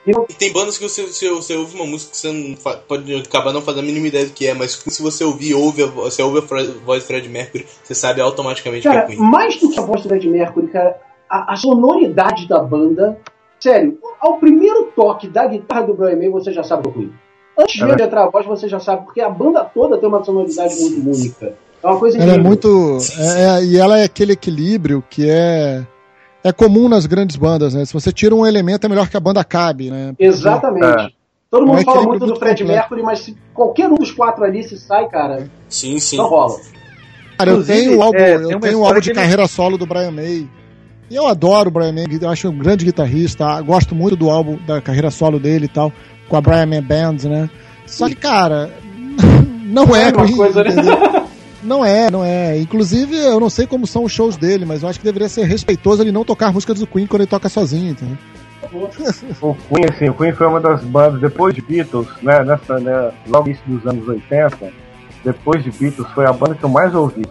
e 0.06 0.34
tem 0.34 0.52
bandas 0.52 0.76
que 0.76 0.86
você, 0.86 1.02
você, 1.06 1.30
você 1.30 1.56
ouve 1.56 1.74
uma 1.76 1.86
música 1.86 2.10
que 2.10 2.16
você 2.18 2.30
não 2.30 2.56
fa- 2.56 2.76
pode 2.76 3.14
acabar 3.14 3.52
não 3.52 3.62
fazendo 3.62 3.84
a 3.84 3.86
mínima 3.86 4.08
ideia 4.08 4.26
do 4.26 4.32
que 4.32 4.46
é, 4.46 4.52
mas 4.52 4.72
se 4.72 5.02
você 5.02 5.24
ouvir, 5.24 5.54
ouve 5.54 5.82
a, 5.82 5.86
vo- 5.86 6.02
você 6.02 6.22
ouve 6.22 6.38
a 6.38 6.42
voz 6.84 7.02
do 7.02 7.06
Fred 7.06 7.26
Mercury, 7.28 7.66
você 7.82 7.94
sabe 7.94 8.20
automaticamente 8.20 8.82
que 8.82 8.88
é 8.88 8.92
Cara, 8.92 9.06
Queen. 9.06 9.18
mais 9.18 9.56
do 9.58 9.70
que 9.70 9.78
a 9.80 9.82
voz 9.82 10.02
do 10.02 10.08
Fred 10.10 10.28
Mercury, 10.28 10.66
cara, 10.68 11.00
a, 11.30 11.54
a 11.54 11.56
sonoridade 11.56 12.46
da 12.46 12.60
banda. 12.60 13.18
Sério, 13.58 13.98
ao 14.20 14.36
primeiro 14.36 14.92
toque 14.94 15.26
da 15.26 15.46
guitarra 15.46 15.84
do 15.86 15.94
Brian 15.94 16.16
May, 16.16 16.28
você 16.28 16.52
já 16.52 16.62
sabe 16.62 16.86
o 16.86 16.92
Queen. 16.92 17.10
Antes 17.58 17.80
mesmo 17.80 17.96
de 17.96 18.02
entrar 18.02 18.24
a 18.24 18.30
voz, 18.30 18.44
você 18.46 18.68
já 18.68 18.80
sabe, 18.80 19.04
porque 19.04 19.20
a 19.20 19.28
banda 19.30 19.64
toda 19.64 19.96
tem 19.98 20.08
uma 20.08 20.24
sonoridade 20.24 20.74
muito 20.80 21.08
única. 21.10 21.54
É 21.82 21.86
uma 21.86 21.98
coisa 21.98 22.16
Ela 22.16 22.24
é 22.24 22.36
incrível. 22.36 22.48
muito. 22.48 22.98
é- 23.18 23.42
é- 23.60 23.64
e 23.64 23.76
ela 23.78 23.98
é 23.98 24.04
aquele 24.04 24.32
equilíbrio 24.32 25.02
que 25.08 25.28
é. 25.28 25.86
É 26.42 26.52
comum 26.52 26.88
nas 26.90 27.06
grandes 27.06 27.36
bandas, 27.36 27.72
né? 27.72 27.84
Se 27.86 27.92
você 27.94 28.12
tira 28.12 28.34
um 28.34 28.44
elemento, 28.44 28.84
é 28.84 28.88
melhor 28.88 29.08
que 29.08 29.16
a 29.16 29.20
banda 29.20 29.42
cabe, 29.42 29.90
né? 29.90 30.08
Porque- 30.08 30.24
Exatamente. 30.24 30.84
É. 30.84 31.08
Todo 31.50 31.66
mundo 31.66 31.78
É 31.78 31.80
um 31.80 31.84
fala 31.84 32.02
muito 32.02 32.26
do 32.26 32.36
Fred 32.36 32.62
completo. 32.62 32.80
Mercury, 32.80 33.02
mas 33.02 33.20
se 33.20 33.36
qualquer 33.54 33.88
um 33.88 33.94
dos 33.94 34.10
quatro 34.10 34.44
ali 34.44 34.62
se 34.62 34.76
sai, 34.76 35.08
cara, 35.08 35.48
Sim, 35.68 35.98
sim. 36.00 36.16
não 36.18 36.26
rola. 36.28 36.56
Cara, 37.38 37.50
eu 37.50 37.64
tenho 37.64 37.98
o 37.98 38.02
álbum, 38.02 38.18
é, 38.18 38.34
eu 38.34 38.38
tenho 38.40 38.48
o 38.48 38.58
história 38.58 38.76
álbum 38.86 38.94
de 39.00 39.00
que 39.00 39.10
ele- 39.10 39.20
carreira 39.20 39.46
solo 39.48 39.78
do 39.78 39.86
Brian 39.86 40.10
May. 40.10 40.48
E 41.10 41.14
eu 41.14 41.26
adoro 41.26 41.68
o 41.68 41.72
Brian 41.72 41.92
May, 41.92 42.04
eu 42.20 42.28
acho 42.28 42.48
um 42.48 42.58
grande 42.58 42.84
guitarrista, 42.84 43.60
gosto 43.62 43.94
muito 43.94 44.16
do 44.16 44.28
álbum 44.30 44.58
da 44.66 44.80
carreira 44.82 45.10
solo 45.10 45.38
dele 45.38 45.64
e 45.66 45.68
tal, 45.68 45.92
com 46.28 46.36
a 46.36 46.40
Brian 46.40 46.66
May 46.66 46.80
Band, 46.80 47.16
né? 47.24 47.50
Só 47.86 48.08
que, 48.08 48.14
cara, 48.14 48.70
não 49.64 49.94
é, 49.94 50.08
É 50.08 50.12
coisa, 50.12 50.64
né? 50.64 50.70
Não 51.64 51.82
é, 51.82 52.10
não 52.10 52.22
é. 52.22 52.58
Inclusive, 52.58 53.16
eu 53.16 53.40
não 53.40 53.48
sei 53.48 53.66
como 53.66 53.86
são 53.86 54.04
os 54.04 54.12
shows 54.12 54.36
dele, 54.36 54.66
mas 54.66 54.82
eu 54.82 54.88
acho 54.90 54.98
que 54.98 55.04
deveria 55.04 55.30
ser 55.30 55.44
respeitoso 55.44 56.02
ele 56.02 56.12
não 56.12 56.22
tocar 56.22 56.52
músicas 56.52 56.78
do 56.78 56.86
Queen 56.86 57.06
quando 57.06 57.22
ele 57.22 57.30
toca 57.30 57.48
sozinho, 57.48 57.92
entendeu? 57.92 58.18
O 59.40 59.54
Queen, 59.54 59.86
assim, 59.88 60.08
o 60.10 60.14
Queen 60.14 60.32
foi 60.32 60.46
uma 60.46 60.60
das 60.60 60.82
bandas, 60.82 61.22
depois 61.22 61.54
de 61.54 61.62
Beatles, 61.62 62.06
né, 62.22 62.44
nessa, 62.44 62.78
né, 62.78 63.12
logo 63.26 63.48
início 63.48 63.64
dos 63.66 63.86
anos 63.86 64.06
80, 64.06 64.72
depois 65.24 65.64
de 65.64 65.70
Beatles, 65.70 66.06
foi 66.12 66.26
a 66.26 66.32
banda 66.34 66.54
que 66.54 66.64
eu 66.64 66.68
mais 66.68 66.94
ouvi. 66.94 67.24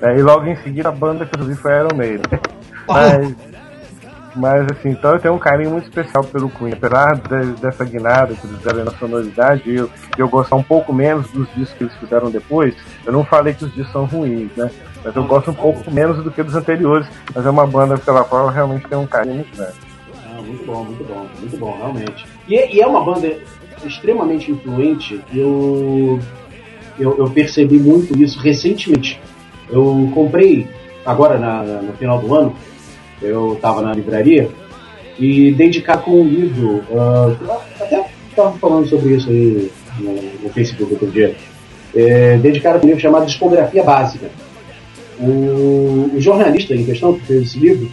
É, 0.00 0.16
e 0.16 0.22
logo 0.22 0.46
em 0.46 0.56
seguida 0.56 0.88
a 0.88 0.92
banda 0.92 1.26
que 1.26 1.36
eu 1.36 1.42
ouvi 1.42 1.54
foi 1.54 1.72
Iron 1.72 1.94
Maiden. 1.94 2.22
Mas, 2.86 3.34
mas, 4.36 4.66
assim, 4.70 4.90
então 4.90 5.12
eu 5.14 5.18
tenho 5.18 5.34
um 5.34 5.38
carinho 5.38 5.70
muito 5.70 5.84
especial 5.84 6.22
pelo 6.24 6.48
Queen. 6.50 6.72
Apesar 6.72 7.14
de- 7.16 7.60
dessa 7.60 7.84
guinada 7.84 8.34
que 8.34 8.46
eles 8.46 8.58
deram 8.60 8.84
na 8.84 8.90
sonoridade, 8.92 9.62
eu, 9.74 9.90
eu 10.16 10.28
gostar 10.28 10.56
um 10.56 10.62
pouco 10.62 10.92
menos 10.92 11.28
dos 11.30 11.48
discos 11.54 11.72
que 11.78 11.84
eles 11.84 11.94
fizeram 11.96 12.30
depois, 12.30 12.74
eu 13.04 13.12
não 13.12 13.24
falei 13.24 13.54
que 13.54 13.64
os 13.64 13.72
discos 13.74 13.92
são 13.92 14.04
ruins, 14.04 14.50
né? 14.56 14.70
Mas 15.04 15.14
eu 15.14 15.24
gosto 15.24 15.50
um 15.50 15.54
pouco 15.54 15.90
menos 15.90 16.22
do 16.22 16.30
que 16.30 16.42
dos 16.42 16.54
anteriores, 16.54 17.06
mas 17.34 17.46
é 17.46 17.50
uma 17.50 17.66
banda 17.66 17.96
pela 17.98 18.24
qual 18.24 18.46
eu 18.46 18.52
realmente 18.52 18.86
tenho 18.88 19.00
um 19.02 19.06
carinho 19.06 19.36
muito 19.36 19.56
grande. 19.56 19.74
Ah, 20.26 20.40
muito 20.42 20.64
bom, 20.66 20.84
muito 20.84 21.04
bom, 21.04 21.26
muito 21.40 21.56
bom, 21.56 21.76
realmente. 21.78 22.26
E, 22.48 22.56
é- 22.56 22.74
e 22.74 22.80
é 22.80 22.86
uma 22.86 23.04
banda 23.04 23.32
extremamente 23.84 24.50
influente. 24.50 25.20
Eu, 25.32 26.18
eu, 26.98 27.16
eu 27.16 27.30
percebi 27.30 27.78
muito 27.78 28.20
isso 28.20 28.38
recentemente. 28.40 29.20
Eu 29.70 30.10
comprei, 30.14 30.68
agora 31.06 31.38
na, 31.38 31.62
na- 31.62 31.82
no 31.82 31.92
final 31.94 32.18
do 32.18 32.34
ano, 32.34 32.54
eu 33.22 33.54
estava 33.54 33.82
na 33.82 33.92
livraria 33.92 34.48
e 35.18 35.52
dei 35.52 35.68
de 35.68 35.80
cara 35.80 36.00
com 36.00 36.20
um 36.20 36.24
livro. 36.24 36.82
eu 36.90 37.52
até 37.80 38.06
estava 38.30 38.52
falando 38.58 38.88
sobre 38.88 39.14
isso 39.14 39.28
aí 39.28 39.70
no, 39.98 40.12
no 40.42 40.50
Facebook 40.50 40.92
outro 40.92 41.10
dia. 41.10 41.34
É, 41.94 42.36
dei 42.36 42.52
um 42.52 42.86
livro 42.86 43.00
chamado 43.00 43.26
Discografia 43.26 43.82
Básica. 43.82 44.30
O, 45.18 46.10
o 46.14 46.20
jornalista 46.20 46.74
em 46.74 46.84
questão 46.84 47.14
que 47.14 47.26
fez 47.26 47.42
esse 47.42 47.58
livro 47.58 47.90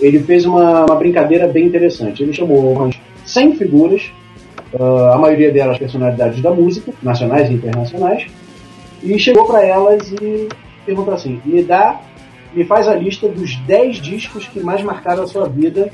ele 0.00 0.18
fez 0.20 0.44
uma, 0.44 0.84
uma 0.84 0.96
brincadeira 0.96 1.46
bem 1.46 1.66
interessante. 1.66 2.22
Ele 2.22 2.32
chamou 2.32 2.72
umas 2.72 2.96
100 3.24 3.56
figuras, 3.56 4.12
ah, 4.78 5.12
a 5.14 5.18
maioria 5.18 5.52
delas 5.52 5.78
personalidades 5.78 6.42
da 6.42 6.50
música, 6.50 6.92
nacionais 7.02 7.50
e 7.50 7.54
internacionais, 7.54 8.26
e 9.02 9.18
chegou 9.18 9.46
para 9.46 9.64
elas 9.64 10.10
e 10.12 10.48
perguntou 10.84 11.14
assim: 11.14 11.40
me 11.44 11.62
dá, 11.62 12.00
me 12.54 12.64
faz 12.64 12.86
a 12.88 12.94
lista 12.94 13.28
dos 13.28 13.56
10 13.56 13.96
discos 13.96 14.46
que 14.46 14.60
mais 14.60 14.82
marcaram 14.82 15.24
a 15.24 15.26
sua 15.26 15.48
vida. 15.48 15.90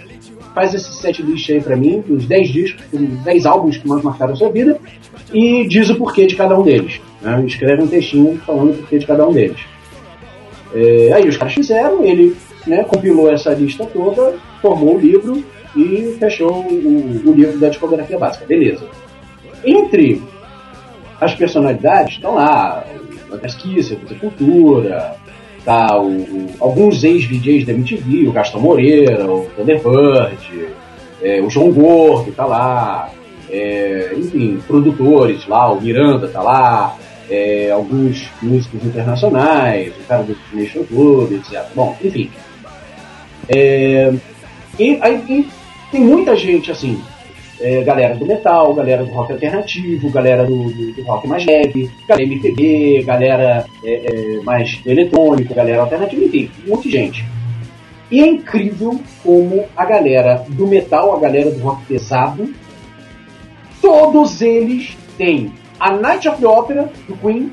Faz 0.55 0.75
esse 0.75 0.93
set 0.95 1.23
list 1.23 1.49
aí 1.51 1.61
para 1.61 1.77
mim, 1.77 2.03
dos 2.07 2.27
10 2.27 2.49
discos, 2.49 2.85
dos 2.93 3.25
10 3.25 3.47
álbuns 3.47 3.79
que 3.79 3.87
mais 3.89 4.03
marcaram 4.03 4.33
a 4.33 4.37
sua 4.37 4.51
vida, 4.51 4.79
e 5.33 5.67
diz 5.67 5.89
o 5.91 5.95
porquê 5.95 6.27
de 6.27 6.35
cada 6.35 6.59
um 6.59 6.63
deles. 6.63 7.01
né? 7.23 7.43
Escreve 7.47 7.83
um 7.83 7.87
textinho 7.87 8.37
falando 8.39 8.73
o 8.73 8.75
porquê 8.79 8.99
de 8.99 9.07
cada 9.07 9.27
um 9.27 9.33
deles. 9.33 9.61
É, 10.75 11.13
aí 11.13 11.29
os 11.29 11.37
caras 11.37 11.55
fizeram, 11.55 12.05
ele 12.05 12.37
né, 12.67 12.85
compilou 12.85 13.31
essa 13.31 13.53
lista 13.53 13.87
toda, 13.87 14.35
formou 14.61 14.97
o 14.97 15.01
livro 15.01 15.43
e 15.77 16.17
fechou 16.19 16.65
o, 16.65 17.23
o 17.27 17.33
livro 17.33 17.59
da 17.59 17.69
discografia 17.69 18.19
básica. 18.19 18.45
Beleza. 18.45 18.85
Entre 19.65 20.23
as 21.21 21.35
personalidades 21.35 22.15
estão 22.15 22.35
lá 22.35 22.85
a 23.33 23.37
pesquisa, 23.37 23.97
a 24.11 24.15
cultura, 24.15 25.17
tá 25.65 25.97
o, 25.99 26.09
o- 26.09 26.51
alguns 26.61 27.03
ex-VJs 27.05 27.67
da 27.67 27.73
MTV, 27.73 28.29
o 28.29 28.33
Gastão 28.33 28.61
Moreira, 28.61 29.31
o 29.31 29.47
Thunderbird, 29.57 30.69
é, 31.23 31.41
o 31.41 31.51
João 31.51 31.71
Gordo 31.71 32.33
tá 32.33 32.47
lá, 32.47 33.11
é, 33.51 34.13
enfim, 34.17 34.59
produtores 34.67 35.47
lá, 35.47 35.71
o 35.73 35.81
Miranda 35.81 36.29
tá 36.29 36.43
lá, 36.43 36.97
é, 37.31 37.71
alguns 37.71 38.29
músicos 38.43 38.85
internacionais, 38.85 39.93
o 39.97 40.03
cara 40.09 40.23
do 40.23 40.37
Nation 40.53 40.83
Club, 40.85 41.33
etc. 41.33 41.65
Bom, 41.75 41.97
enfim. 42.03 42.31
É, 43.49 44.13
e 44.79 44.99
aí 45.01 45.23
e 45.29 45.49
tem 45.91 46.01
muita 46.01 46.37
gente 46.37 46.71
assim, 46.71 47.01
é, 47.61 47.83
galera 47.83 48.15
do 48.15 48.25
metal, 48.27 48.73
galera 48.75 49.05
do 49.05 49.11
rock 49.13 49.33
alternativo, 49.33 50.11
galera 50.11 50.45
do, 50.45 50.65
do- 50.71 50.93
do 50.93 51.03
rock 51.03 51.27
mais 51.29 51.45
leve, 51.45 51.91
galera 52.09 52.27
MPB, 52.27 53.03
galera 53.05 53.67
é, 53.85 53.93
é, 54.39 54.43
mais 54.43 54.81
eletrônico, 54.87 55.55
galera 55.55 55.83
alternativa, 55.83 56.25
enfim, 56.25 56.51
um 56.67 56.71
monte 56.71 56.85
de 56.89 56.91
gente. 56.93 57.25
E 58.11 58.21
é 58.21 58.27
incrível 58.27 59.01
como 59.23 59.65
a 59.77 59.85
galera 59.85 60.45
do 60.49 60.67
metal, 60.67 61.15
a 61.17 61.21
galera 61.21 61.51
do 61.51 61.61
rock 61.61 61.85
pesado, 61.87 62.53
todos 63.81 64.41
eles 64.43 64.97
têm 65.17 65.53
a 65.79 65.93
Night 65.93 66.29
of 66.29 66.41
the 66.41 66.47
Opera 66.47 66.91
do 67.09 67.17
Queen 67.17 67.53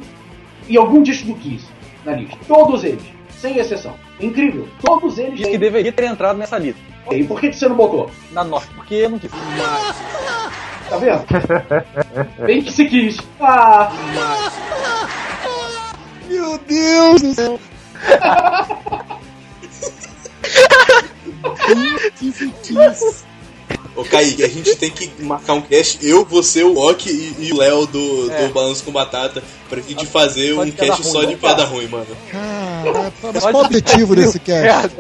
e 0.68 0.78
algum 0.78 1.02
disco 1.02 1.28
do 1.28 1.36
Kiss 1.36 1.66
na 2.06 2.14
lista. 2.14 2.38
Todos 2.48 2.84
eles, 2.84 3.04
sem 3.30 3.58
exceção. 3.58 3.94
Incrível. 4.20 4.68
Todos 4.82 5.18
eles 5.18 5.38
Diz 5.38 5.48
que 5.48 5.58
deveria 5.58 5.92
ter 5.92 6.06
entrado 6.06 6.38
nessa 6.38 6.58
lista. 6.58 6.82
E 7.12 7.24
por 7.24 7.40
que 7.40 7.50
que 7.50 7.56
você 7.58 7.68
não 7.68 7.76
botou? 7.76 8.10
Na 8.32 8.44
nossa, 8.44 8.68
porque 8.76 8.96
eu 8.96 9.10
não 9.10 9.20
quis. 9.20 9.32
Tá 10.90 10.98
vendo? 10.98 11.26
Bem 12.46 12.62
que 12.64 12.72
se 12.72 12.86
quis. 12.86 13.18
Ah, 13.40 13.92
Meu 16.30 16.58
Deus 16.60 17.22
do 17.22 17.34
céu! 17.34 17.60
Kiss, 22.18 22.52
kiss. 22.64 23.26
Ô 23.96 24.04
Kaique, 24.04 24.44
a 24.44 24.48
gente 24.48 24.76
tem 24.76 24.92
que 24.92 25.10
marcar 25.24 25.54
um 25.54 25.62
cast, 25.62 25.98
eu, 26.08 26.24
você, 26.24 26.64
o 26.64 26.78
Ok 26.78 27.12
e, 27.12 27.48
e 27.48 27.52
o 27.52 27.58
Léo 27.58 27.88
do, 27.88 28.32
É. 28.32 28.46
do 28.48 28.54
Balanço 28.54 28.84
com 28.84 28.92
Batata, 28.92 29.44
pra 29.68 29.82
gente 29.82 30.06
fazer 30.06 30.54
um 30.54 30.70
cast 30.70 31.04
só 31.04 31.20
ruim, 31.20 31.30
de 31.30 31.36
piada 31.36 31.66
ruim, 31.66 31.88
mano. 31.88 32.06
Cara, 32.32 33.12
mas 33.34 33.42
qual 33.44 33.56
o 33.56 33.66
objetivo 33.66 34.16
desse 34.16 34.40
cast? 34.40 34.96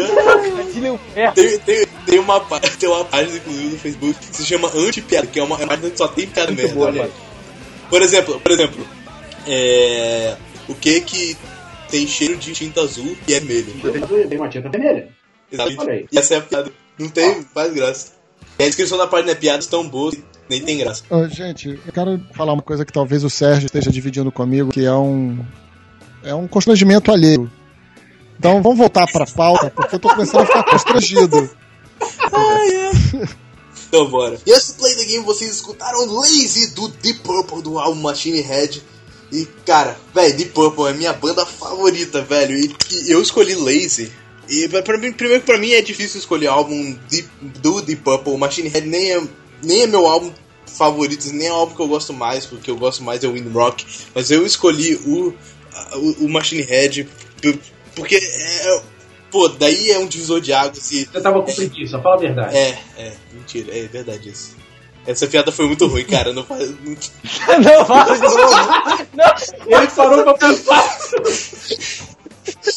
Imagina 0.00 0.92
o 0.92 0.98
ferro. 0.98 1.34
Tem, 1.34 1.58
tem, 1.58 1.86
tem, 2.06 2.18
uma, 2.18 2.40
tem 2.78 2.88
uma 2.88 3.04
página, 3.04 3.36
inclusive, 3.36 3.68
no 3.68 3.78
Facebook 3.78 4.18
que 4.18 4.36
se 4.36 4.44
chama 4.44 4.70
Anti-Piada, 4.74 5.26
que 5.26 5.38
é 5.38 5.42
uma, 5.42 5.56
é 5.56 5.58
uma 5.60 5.68
página 5.68 5.90
que 5.90 5.98
só 5.98 6.08
tem 6.08 6.26
piada 6.26 6.52
Muito 6.52 6.62
merda. 6.62 6.74
boa, 6.74 6.86
olha 6.86 7.02
aí. 7.02 7.08
mano. 7.08 7.20
Por 7.90 8.02
exemplo, 8.02 8.40
por 8.40 8.52
exemplo, 8.52 8.86
é, 9.46 10.36
o 10.68 10.74
que 10.74 11.00
que 11.02 11.36
tem 11.90 12.06
cheiro 12.06 12.36
de 12.36 12.52
tinta 12.52 12.80
azul 12.80 13.16
e 13.28 13.34
é 13.34 13.40
vermelho? 13.40 14.28
tem 14.28 14.38
uma 14.38 14.48
tinta 14.48 14.68
vermelha. 14.68 15.08
Exatamente. 15.50 16.08
E 16.10 16.18
essa 16.18 16.34
é 16.34 16.38
a 16.38 16.40
piada. 16.40 16.72
Não 16.98 17.08
tem, 17.08 17.42
faz 17.42 17.72
graça. 17.74 18.12
E 18.58 18.62
a 18.62 18.66
descrição 18.66 18.96
da 18.96 19.06
página 19.06 19.32
é 19.32 19.34
piadas 19.34 19.66
tão 19.66 19.86
boas 19.88 20.14
que 20.14 20.24
nem 20.48 20.60
tem 20.62 20.78
graça. 20.78 21.04
Ô, 21.10 21.28
gente, 21.28 21.68
eu 21.86 21.92
quero 21.92 22.20
falar 22.34 22.52
uma 22.52 22.62
coisa 22.62 22.84
que 22.84 22.92
talvez 22.92 23.24
o 23.24 23.30
Sérgio 23.30 23.66
esteja 23.66 23.90
dividindo 23.90 24.32
comigo, 24.32 24.70
que 24.70 24.84
é 24.84 24.92
um. 24.94 25.38
É 26.24 26.34
um 26.34 26.46
constrangimento 26.46 27.10
alheio. 27.10 27.50
Então 28.38 28.60
vamos 28.62 28.78
voltar 28.78 29.06
pra 29.10 29.26
pauta, 29.26 29.70
porque 29.70 29.94
eu 29.94 30.00
tô 30.00 30.08
começando 30.08 30.42
a 30.42 30.46
ficar 30.46 30.64
constrangido. 30.64 31.50
Então 33.88 34.08
bora. 34.08 34.38
E 34.46 34.52
antes 34.52 34.72
do 34.72 34.78
Play 34.78 34.94
the 34.96 35.04
Game, 35.04 35.24
vocês 35.24 35.50
escutaram 35.52 36.06
Lazy 36.06 36.68
do 36.74 36.88
Deep 36.88 37.20
Purple 37.20 37.62
do 37.62 37.78
álbum 37.78 38.00
Machine 38.00 38.40
Head. 38.40 38.82
E 39.30 39.46
cara, 39.64 39.96
velho, 40.14 40.36
Deep 40.36 40.52
Purple 40.52 40.86
é 40.88 40.92
minha 40.92 41.12
banda 41.12 41.44
favorita, 41.46 42.22
velho. 42.22 42.56
E, 42.58 42.74
e 43.06 43.10
eu 43.10 43.20
escolhi 43.22 43.54
Lazy. 43.54 44.10
E 44.48 44.68
pra, 44.68 44.98
mim, 44.98 45.12
primeiro 45.12 45.40
que 45.40 45.46
pra 45.46 45.58
mim 45.58 45.70
é 45.72 45.80
difícil 45.80 46.18
escolher 46.18 46.48
álbum 46.48 46.96
Deep- 47.08 47.28
do 47.60 47.80
Deep 47.80 48.02
Purple. 48.02 48.36
Machine 48.36 48.68
Head 48.68 48.86
nem 48.88 49.12
é, 49.12 49.22
nem 49.62 49.82
é 49.82 49.86
meu 49.86 50.06
álbum 50.06 50.32
favoritos, 50.66 51.30
nem 51.30 51.48
é 51.48 51.52
o 51.52 51.56
álbum 51.56 51.74
que 51.74 51.82
eu 51.82 51.88
gosto 51.88 52.12
mais, 52.12 52.46
porque 52.46 52.70
eu 52.70 52.76
gosto 52.76 53.02
mais 53.02 53.22
é 53.22 53.28
o 53.28 53.32
Wind 53.32 53.52
Rock, 53.52 53.84
mas 54.14 54.30
eu 54.30 54.44
escolhi 54.46 54.94
o, 55.04 55.34
o, 55.94 56.24
o 56.24 56.28
Machine 56.30 56.62
Head 56.62 57.06
porque 57.94 58.16
é. 58.16 58.82
Pô, 59.30 59.48
daí 59.48 59.90
é 59.90 59.98
um 59.98 60.06
divisor 60.06 60.40
de 60.40 60.52
águas 60.52 60.90
e. 60.90 61.04
Você 61.06 61.20
tava 61.20 61.42
com 61.42 61.52
preguiça, 61.54 61.98
fala 62.00 62.16
a 62.16 62.18
verdade. 62.18 62.56
É, 62.56 62.78
é, 62.98 63.12
mentira, 63.32 63.76
é 63.76 63.82
verdade 63.86 64.28
isso. 64.28 64.56
Essa 65.06 65.26
piada 65.26 65.50
foi 65.50 65.66
muito 65.66 65.86
ruim, 65.86 66.04
cara. 66.04 66.32
Não 66.32 66.44
faz. 66.44 66.68
não- 66.84 67.58
Não, 67.58 68.14
de 68.14 68.20
novo. 68.20 69.66
Ele 69.66 69.86
parou 69.88 70.22
pra 70.22 70.34
pensar. 70.34 70.98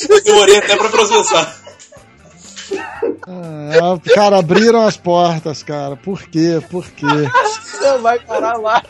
Eu 0.09 0.23
demorei 0.23 0.57
até 0.57 0.75
pra 0.77 0.89
processar. 0.89 1.61
Ah, 3.27 3.99
cara, 4.13 4.39
abriram 4.39 4.81
as 4.87 4.97
portas, 4.97 5.61
cara. 5.61 5.95
Por 5.95 6.23
quê? 6.23 6.59
Por 6.71 6.89
quê? 6.91 7.05
Não, 7.81 8.01
vai 8.01 8.17
parar 8.19 8.57
lá. 8.57 8.81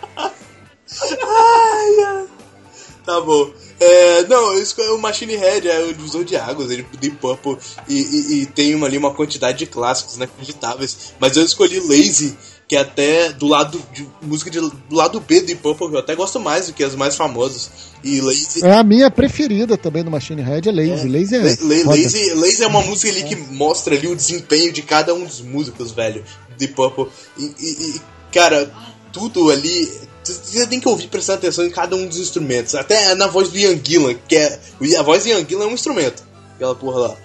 Tá 3.05 3.21
bom. 3.21 3.51
É, 3.79 4.23
não, 4.27 4.53
eu 4.53 4.61
escolhi 4.63 4.89
o 4.89 4.97
Machine 4.97 5.35
Head, 5.35 5.67
é 5.67 5.83
o 5.83 5.93
divisor 5.93 6.23
de 6.23 6.35
águas, 6.37 6.71
ele 6.71 6.85
Deep 6.99 7.17
Purple, 7.17 7.57
e, 7.89 7.93
e, 7.95 8.41
e 8.41 8.45
tem 8.45 8.73
uma, 8.73 8.87
ali 8.87 8.97
uma 8.97 9.13
quantidade 9.13 9.57
de 9.59 9.65
clássicos 9.65 10.15
inacreditáveis. 10.15 11.13
Mas 11.19 11.35
eu 11.35 11.43
escolhi 11.43 11.79
Lazy, 11.81 12.37
que 12.67 12.75
é 12.75 12.79
até 12.79 13.33
do 13.33 13.47
lado 13.47 13.81
de 13.93 14.07
música 14.21 14.49
de, 14.49 14.59
do 14.59 14.73
lado 14.91 15.19
B 15.19 15.41
do 15.41 15.47
Deep 15.47 15.61
Purple, 15.61 15.89
que 15.89 15.95
eu 15.95 15.99
até 15.99 16.15
gosto 16.15 16.39
mais 16.39 16.67
do 16.67 16.73
que 16.73 16.83
as 16.83 16.95
mais 16.95 17.15
famosas. 17.15 17.69
E 18.03 18.21
Lazy. 18.21 18.63
É 18.63 18.75
a 18.75 18.83
minha 18.83 19.11
preferida 19.11 19.77
também 19.77 20.03
do 20.03 20.11
Machine 20.11 20.41
Head, 20.41 20.69
é 20.69 20.71
Lazy. 20.71 21.09
Lazy 21.09 21.35
é. 21.35 21.39
La- 21.39 21.83
La-. 21.83 21.91
Lazy, 21.91 22.33
Lazy 22.33 22.63
é 22.63 22.67
uma 22.67 22.81
música 22.81 23.11
ali 23.11 23.23
que 23.23 23.35
mostra 23.35 23.93
ali 23.95 24.07
o 24.07 24.15
desempenho 24.15 24.71
de 24.71 24.83
cada 24.83 25.13
um 25.13 25.25
dos 25.25 25.41
músicos, 25.41 25.91
velho, 25.91 26.23
de 26.57 26.67
Purple. 26.69 27.07
E, 27.37 27.43
e- 27.59 27.95
e, 27.95 28.01
cara, 28.31 28.71
tudo 29.11 29.51
ali. 29.51 29.91
Você 30.33 30.65
tem 30.67 30.79
que 30.79 30.87
ouvir 30.87 31.07
prestando 31.07 31.39
atenção 31.39 31.65
em 31.65 31.69
cada 31.69 31.95
um 31.95 32.07
dos 32.07 32.17
instrumentos. 32.17 32.73
Até 32.75 33.13
na 33.15 33.27
voz 33.27 33.49
do 33.49 33.57
Ian 33.57 33.79
Gillan, 33.83 34.15
que 34.27 34.35
é. 34.35 34.59
A 34.97 35.03
voz 35.03 35.23
do 35.23 35.29
Ian 35.29 35.45
Gillan 35.47 35.65
é 35.65 35.67
um 35.67 35.73
instrumento. 35.73 36.23
Aquela 36.55 36.75
porra 36.75 36.99
lá. 36.99 37.17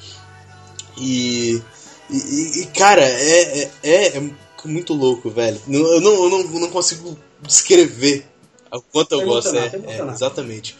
E. 0.98 1.62
E, 2.10 2.62
e- 2.62 2.66
cara, 2.76 3.02
é, 3.02 3.62
é, 3.62 3.70
é- 3.84 4.16
é 4.18 4.22
muito 4.64 4.92
louco, 4.92 5.30
velho. 5.30 5.60
Não- 5.66 5.80
Eu 5.80 6.00
não, 6.00 6.24
eu 6.24 6.30
não, 6.30 6.40
eu 6.40 6.60
não 6.60 6.70
consigo 6.70 7.16
descrever 7.42 8.26
o 8.72 8.80
quanto 8.82 9.12
eu 9.12 9.24
gosto. 9.24 9.56
É, 9.56 9.68
tá 9.70 9.76
é, 9.76 9.80
emocionado. 9.80 10.12
exatamente. 10.16 10.76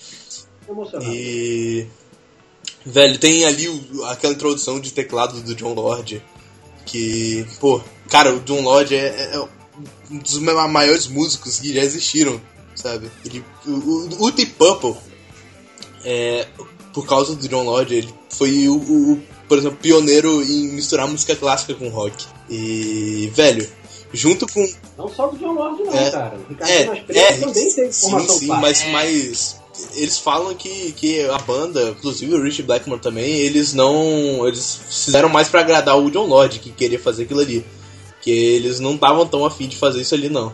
Emocionado. 0.68 1.10
E. 1.14 1.86
Velho, 2.84 3.18
tem 3.18 3.44
ali 3.44 3.68
o- 3.68 4.04
aquela 4.06 4.32
introdução 4.34 4.80
de 4.80 4.92
teclado 4.92 5.40
do 5.40 5.54
John 5.54 5.72
Lord. 5.74 6.22
Que, 6.86 7.46
pô, 7.60 7.80
cara, 8.08 8.34
o 8.34 8.40
John 8.40 8.62
Lord 8.62 8.92
é, 8.94 9.30
é 9.34 9.48
um 10.10 10.18
dos 10.18 10.38
ma- 10.38 10.68
maiores 10.68 11.06
músicos 11.06 11.58
que 11.58 11.72
já 11.72 11.82
existiram, 11.82 12.40
sabe? 12.74 13.10
Ele, 13.24 13.44
o, 13.66 14.24
o, 14.26 14.30
Deep 14.30 14.52
Purple, 14.54 14.94
é, 16.04 16.46
por 16.92 17.06
causa 17.06 17.34
do 17.34 17.48
John 17.48 17.62
Lord, 17.64 17.94
ele 17.94 18.14
foi 18.30 18.68
o, 18.68 18.76
o- 18.76 19.22
por 19.48 19.58
exemplo, 19.58 19.78
pioneiro 19.80 20.42
em 20.42 20.68
misturar 20.72 21.08
música 21.08 21.34
clássica 21.34 21.74
com 21.74 21.88
rock. 21.88 22.24
E, 22.48 23.30
velho, 23.34 23.68
junto 24.12 24.46
com. 24.52 24.66
Não 24.96 25.08
só 25.08 25.26
do 25.28 25.36
John 25.38 25.52
Lord, 25.54 25.82
não, 25.82 25.92
É. 25.92 26.10
cara. 26.10 26.36
O 26.36 26.48
Ricardo 26.48 26.70
É, 26.70 27.18
é, 27.18 27.32
também 27.38 27.72
tem 27.72 27.92
sim, 27.92 28.10
formação 28.10 28.38
sim, 28.38 28.46
mas, 28.46 28.84
mas 28.90 29.56
eles 29.94 30.18
falam 30.18 30.54
que, 30.54 30.92
que 30.92 31.24
a 31.30 31.38
banda, 31.38 31.90
inclusive 31.90 32.34
o 32.34 32.42
Rich 32.42 32.62
Blackmore 32.62 33.00
também, 33.00 33.30
eles 33.32 33.72
não. 33.72 34.46
Eles 34.46 34.78
fizeram 34.88 35.28
mais 35.28 35.48
pra 35.48 35.60
agradar 35.60 35.98
o 35.98 36.10
John 36.10 36.26
Lord, 36.26 36.58
que 36.60 36.70
queria 36.70 36.98
fazer 36.98 37.24
aquilo 37.24 37.40
ali. 37.40 37.64
Que 38.20 38.30
eles 38.30 38.80
não 38.80 38.94
estavam 38.94 39.26
tão 39.26 39.44
afim 39.44 39.66
de 39.68 39.76
fazer 39.76 40.00
isso 40.00 40.14
ali, 40.14 40.28
não. 40.28 40.52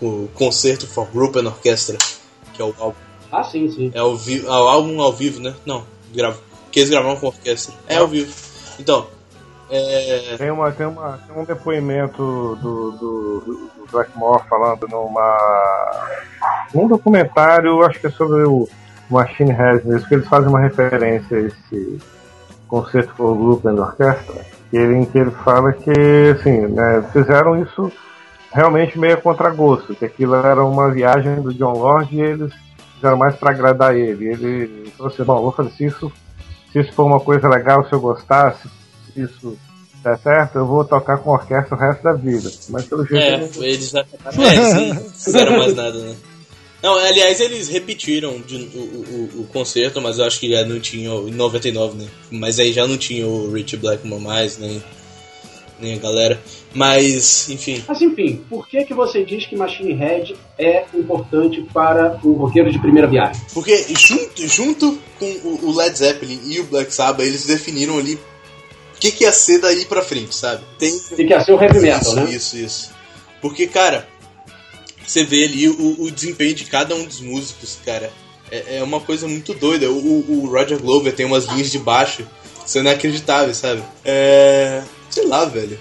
O 0.00 0.28
Concerto 0.34 0.86
for 0.86 1.06
Group 1.12 1.36
and 1.36 1.46
Orchestra, 1.48 1.98
que 2.54 2.62
é 2.62 2.64
o 2.64 2.74
álbum. 2.78 2.96
Ah, 3.32 3.42
sim, 3.44 3.68
sim. 3.70 3.90
É 3.94 4.02
o, 4.02 4.16
vi- 4.16 4.44
é 4.46 4.48
o 4.50 4.52
álbum 4.52 5.00
ao 5.02 5.12
vivo, 5.12 5.40
né? 5.40 5.54
Não, 5.66 5.84
grava, 6.14 6.38
que 6.70 6.78
eles 6.80 6.90
gravaram 6.90 7.16
com 7.16 7.26
orquestra. 7.26 7.74
É 7.88 7.96
ao 7.96 8.06
vivo. 8.06 8.32
Então, 8.78 9.06
é. 9.70 10.36
Tem, 10.38 10.50
uma, 10.50 10.70
tem, 10.70 10.86
uma, 10.86 11.18
tem 11.26 11.36
um 11.36 11.44
depoimento 11.44 12.56
do, 12.62 12.90
do, 12.92 13.40
do 13.40 13.70
Blackmore 13.90 14.44
falando 14.48 14.86
numa. 14.88 15.36
num 16.72 16.86
documentário, 16.88 17.82
acho 17.82 18.00
que 18.00 18.06
é 18.06 18.10
sobre 18.10 18.44
o 18.44 18.68
Machine 19.10 19.52
Head 19.52 19.86
mesmo, 19.86 20.08
que 20.08 20.14
eles 20.14 20.28
fazem 20.28 20.48
uma 20.48 20.60
referência 20.60 21.36
a 21.36 21.40
esse 21.40 21.98
concerto 22.68 23.12
for 23.14 23.34
group 23.36 23.66
and 23.66 23.80
orchestra, 23.80 24.44
que 24.44 24.57
ele, 24.72 24.96
em 24.96 25.04
que 25.04 25.18
ele 25.18 25.30
fala 25.44 25.72
que 25.72 25.90
assim, 26.38 26.60
né, 26.68 27.02
fizeram 27.12 27.60
isso 27.62 27.90
realmente 28.52 28.98
meio 28.98 29.14
a 29.14 29.20
contragosto, 29.20 29.94
que 29.94 30.04
aquilo 30.04 30.34
era 30.34 30.64
uma 30.64 30.90
viagem 30.90 31.36
do 31.42 31.52
John 31.54 31.72
Lord 31.72 32.14
e 32.14 32.20
eles 32.20 32.52
fizeram 32.94 33.16
mais 33.16 33.34
para 33.36 33.50
agradar 33.50 33.94
ele. 33.96 34.26
Ele 34.28 34.92
falou 34.96 35.12
assim, 35.12 35.22
bom, 35.24 35.42
vou 35.42 35.52
fazer 35.52 35.70
isso, 35.80 36.10
se 36.72 36.80
isso 36.80 36.92
for 36.92 37.04
uma 37.04 37.20
coisa 37.20 37.48
legal, 37.48 37.86
se 37.86 37.92
eu 37.92 38.00
gostar, 38.00 38.54
se 38.54 39.20
isso 39.20 39.56
der 40.02 40.16
certo, 40.18 40.56
eu 40.58 40.66
vou 40.66 40.84
tocar 40.84 41.18
com 41.18 41.30
orquestra 41.30 41.76
o 41.76 41.78
resto 41.78 42.02
da 42.02 42.12
vida. 42.12 42.50
Mas 42.70 42.86
pelo 42.86 43.04
jeito 43.04 43.22
É, 43.22 43.34
ele- 43.34 43.66
eles, 43.66 43.94
é, 43.94 44.00
eles 44.00 44.94
não 44.94 45.10
fizeram 45.10 45.58
mais 45.58 45.74
nada, 45.74 45.98
né? 45.98 46.14
Não, 46.82 46.94
aliás, 46.96 47.40
eles 47.40 47.68
repetiram 47.68 48.40
de- 48.40 48.56
o, 48.74 48.78
o, 48.78 49.40
o 49.42 49.46
concerto, 49.52 50.00
mas 50.00 50.18
eu 50.18 50.24
acho 50.24 50.38
que 50.38 50.50
já 50.50 50.64
não 50.64 50.78
tinha 50.78 51.12
o- 51.12 51.28
em 51.28 51.32
99, 51.32 51.98
né? 51.98 52.08
Mas 52.30 52.58
aí 52.60 52.72
já 52.72 52.86
não 52.86 52.96
tinha 52.96 53.26
o 53.26 53.52
Rich 53.52 53.76
Blackmore 53.78 54.22
mais, 54.22 54.58
nem, 54.58 54.80
nem 55.80 55.94
a 55.94 55.98
galera. 55.98 56.40
Mas, 56.72 57.48
enfim. 57.48 57.82
Mas 57.88 58.00
enfim, 58.00 58.44
por 58.48 58.68
que, 58.68 58.84
que 58.84 58.94
você 58.94 59.24
diz 59.24 59.44
que 59.46 59.56
Machine 59.56 59.94
Head 59.94 60.36
é 60.58 60.84
importante 60.94 61.62
para 61.74 62.20
o 62.22 62.32
roqueiro 62.34 62.70
de 62.70 62.78
primeira 62.78 63.08
viagem? 63.08 63.42
Porque 63.52 63.86
junto, 63.98 64.46
junto 64.46 64.98
com 65.18 65.26
o, 65.64 65.74
Led 65.76 65.96
Zeppelin 65.98 66.40
e 66.46 66.60
o 66.60 66.64
Black 66.64 66.94
Sabbath, 66.94 67.26
eles 67.26 67.44
definiram 67.46 67.98
ali 67.98 68.14
o 68.14 69.00
que, 69.00 69.10
que 69.10 69.24
ia 69.24 69.32
ser 69.32 69.58
daí 69.60 69.84
pra 69.84 70.02
frente, 70.02 70.34
sabe? 70.34 70.62
Tem, 70.78 70.96
Tem 71.16 71.26
que 71.26 71.40
ser 71.40 71.52
o 71.54 71.60
heavy 71.62 71.80
metal, 71.80 72.00
isso, 72.02 72.14
né? 72.16 72.30
Isso, 72.30 72.56
isso. 72.56 72.90
Porque, 73.40 73.66
cara, 73.66 74.06
você 75.10 75.24
vê 75.24 75.44
ali 75.44 75.68
o, 75.68 76.02
o 76.02 76.10
desempenho 76.10 76.54
de 76.54 76.64
cada 76.64 76.94
um 76.94 77.04
dos 77.04 77.20
músicos, 77.20 77.78
cara. 77.84 78.12
É, 78.50 78.78
é 78.78 78.82
uma 78.82 79.00
coisa 79.00 79.26
muito 79.28 79.52
doida. 79.54 79.90
O, 79.90 80.24
o 80.44 80.46
Roger 80.50 80.78
Glover 80.78 81.14
tem 81.14 81.26
umas 81.26 81.44
linhas 81.46 81.70
de 81.70 81.78
baixo 81.78 82.26
que 82.64 82.70
são 82.70 82.82
inacreditáveis, 82.82 83.56
sabe? 83.58 83.82
É. 84.04 84.82
Sei 85.10 85.26
lá, 85.26 85.44
velho. 85.44 85.78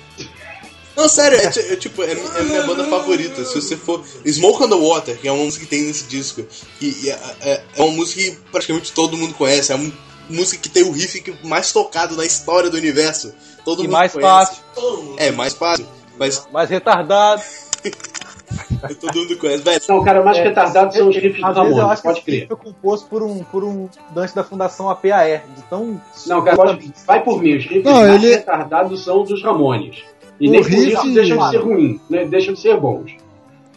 Não, 0.96 1.08
sério, 1.08 1.38
é, 1.38 1.50
ti- 1.52 1.60
é 1.60 1.76
tipo, 1.76 2.02
é, 2.02 2.12
é 2.12 2.44
minha 2.44 2.64
banda 2.64 2.84
favorita. 2.86 3.46
Se 3.46 3.54
você 3.56 3.78
for. 3.78 4.04
Smoke 4.26 4.64
on 4.64 4.70
the 4.70 4.76
Water, 4.76 5.18
que 5.18 5.28
é 5.28 5.32
uma 5.32 5.44
música 5.44 5.64
que 5.66 5.70
tem 5.70 5.84
nesse 5.84 6.06
disco. 6.06 6.44
E, 6.82 7.10
é, 7.10 7.20
é- 7.42 7.64
é 7.76 7.82
uma 7.84 7.92
música 7.92 8.22
que 8.22 8.32
praticamente 8.52 8.92
todo 8.92 9.16
mundo 9.16 9.34
conhece. 9.36 9.72
É 9.72 9.76
uma 9.76 9.94
música 10.30 10.62
que 10.62 10.70
tem 10.70 10.84
o 10.84 10.92
riff 10.92 11.24
mais 11.44 11.72
tocado 11.72 12.16
na 12.18 12.26
história 12.26 12.70
do 12.70 12.78
universo. 12.78 13.34
Todo 13.64 13.80
E 13.80 13.84
mundo 13.84 13.94
mais 13.94 14.12
conhece. 14.12 14.30
fácil. 14.76 15.16
É, 15.18 15.32
mais 15.32 15.54
fácil. 15.54 15.86
Mas 16.18 16.48
Mais 16.52 16.70
retardado. 16.70 17.42
todo 19.00 19.16
mundo 19.19 19.38
conhece. 19.38 19.90
Não, 19.90 20.03
cara, 20.03 20.24
mais 20.24 20.38
retardados 20.38 20.95
são 20.95 21.09
os 21.09 21.16
riffs 21.16 21.42
do 21.42 21.48
vezes 21.48 21.58
eu 21.58 21.64
Ramones, 21.64 21.92
acho 21.92 22.01
que 22.01 22.08
pode 22.08 22.17
esse 22.19 22.26
crer. 22.26 22.48
foi 22.48 22.58
composto 22.58 23.08
por 23.09 23.24
um, 23.24 23.43
por 23.43 23.64
um 23.64 23.90
dante 24.14 24.34
da 24.35 24.43
Fundação 24.43 24.90
APAE. 24.90 25.42
De 25.56 25.61
tão. 25.69 26.00
Não, 26.27 26.43
cara, 26.43 26.56
pode, 26.56 26.93
vai 27.06 27.24
por 27.24 27.42
mim. 27.42 27.56
Os 27.58 27.66
riffs 27.66 27.84
Não, 27.84 27.93
mais 27.93 28.24
ele- 28.24 28.35
retardados 28.35 29.03
são 29.03 29.22
os 29.24 29.30
dos 29.30 29.43
Ramones. 29.43 30.03
E 30.40 30.48
O 30.48 30.51
nem 30.51 30.61
por 30.61 30.69
riff- 30.69 30.93
isso 30.93 31.14
deixam 31.14 31.38
de 31.38 31.50
ser 31.50 31.58
ruim, 31.58 32.00
né? 32.09 32.26
deixam 32.26 32.53
de 32.53 32.59
ser 32.59 32.77
bons. 32.80 33.11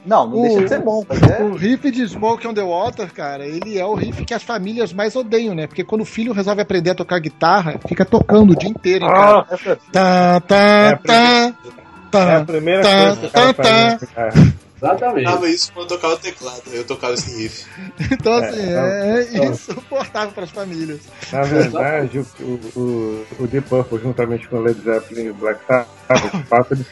Não, 0.04 0.26
não 0.26 0.38
O- 0.38 0.42
deixa 0.42 0.60
de 0.62 0.68
ser 0.68 0.80
bom, 0.80 1.04
mas 1.06 1.22
é. 1.22 1.42
O 1.42 1.54
riff 1.54 1.90
de 1.90 2.08
Smoke 2.08 2.46
on 2.48 2.54
the 2.54 2.62
Water, 2.62 3.12
cara, 3.12 3.46
ele 3.46 3.78
é 3.78 3.84
o 3.84 3.94
riff 3.94 4.24
que 4.24 4.32
as 4.32 4.42
famílias 4.42 4.94
mais 4.94 5.14
odeiam, 5.14 5.54
né? 5.54 5.66
Porque 5.66 5.84
quando 5.84 6.00
o 6.00 6.06
filho 6.06 6.32
resolve 6.32 6.62
aprender 6.62 6.90
a 6.90 6.94
tocar 6.94 7.18
guitarra, 7.18 7.78
fica 7.86 8.04
tocando 8.04 8.52
o 8.52 8.56
dia 8.56 8.70
inteiro 8.70 9.06
casa. 9.06 9.46
Ah, 9.50 9.54
essa 9.54 9.78
Tá, 9.92 10.40
tá, 10.40 10.56
É 10.56 10.88
a 10.94 11.52
tá, 12.10 12.32
é 12.32 12.36
a 12.36 12.44
primeira 12.44 12.82
tá, 12.82 13.06
coisa 13.06 13.16
que 13.20 13.26
o 13.26 13.30
cara 13.30 13.54
tá, 13.54 13.64
faz. 13.64 14.00
tá. 14.12 14.26
né? 14.26 14.52
Exatamente. 14.82 15.24
tocava 15.26 15.48
isso 15.50 15.72
quando 15.74 15.90
eu 15.90 15.96
tocava 15.98 16.16
teclado. 16.16 16.62
Eu 16.72 16.84
tocava 16.84 17.12
esse 17.14 17.36
riff. 17.42 17.66
Então, 18.12 18.32
assim, 18.32 18.60
É, 18.60 19.28
é, 19.34 19.44
insuportável 19.44 20.32
para 20.32 20.44
as 20.44 20.50
famílias. 20.50 21.00
Na 21.30 21.42
verdade, 21.42 22.18
o, 22.40 22.44
o, 22.74 23.26
o 23.40 23.46
Deep 23.46 23.68
Purple, 23.68 24.00
juntamente 24.02 24.48
com 24.48 24.56
o 24.56 24.62
Led 24.62 24.80
Zeppelin 24.82 25.24
e 25.24 25.30
o 25.30 25.34
Black 25.34 25.60
Sabbath, 25.66 26.34
de 26.34 26.42
fato, 26.44 26.74
eles, 26.74 26.86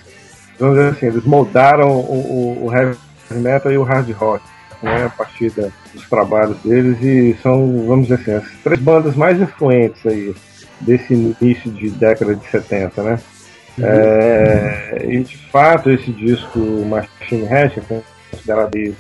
vamos 0.59 0.77
dizer 0.77 0.91
assim, 0.91 1.07
eles 1.07 1.25
moldaram 1.25 1.91
o, 1.91 2.59
o, 2.61 2.67
o 2.67 2.75
heavy 2.77 2.97
metal 3.31 3.73
e 3.73 3.79
o 3.79 3.83
hard 3.85 4.11
rock, 4.13 4.45
né, 4.83 5.05
a 5.07 5.09
partir 5.11 5.51
da- 5.53 5.69
dos 5.95 6.07
trabalhos 6.11 6.59
deles, 6.59 6.99
e 7.03 7.37
são, 7.43 7.87
vamos 7.87 8.07
dizer 8.09 8.21
assim, 8.21 8.33
as 8.47 8.63
três 8.63 8.81
bandas 8.81 9.15
mais 9.17 9.41
influentes 9.41 10.05
aí 10.07 10.35
desse 10.81 11.15
início 11.15 11.71
de 11.73 11.89
década 11.91 12.37
de 12.37 12.47
70, 12.51 13.03
né? 13.03 13.19
É, 13.83 15.07
e 15.09 15.23
de 15.23 15.37
fato 15.37 15.91
esse 15.91 16.11
disco 16.11 16.59
Machine 16.87 17.45
Head 17.45 17.81
é 17.81 18.03
considerado 18.31 18.97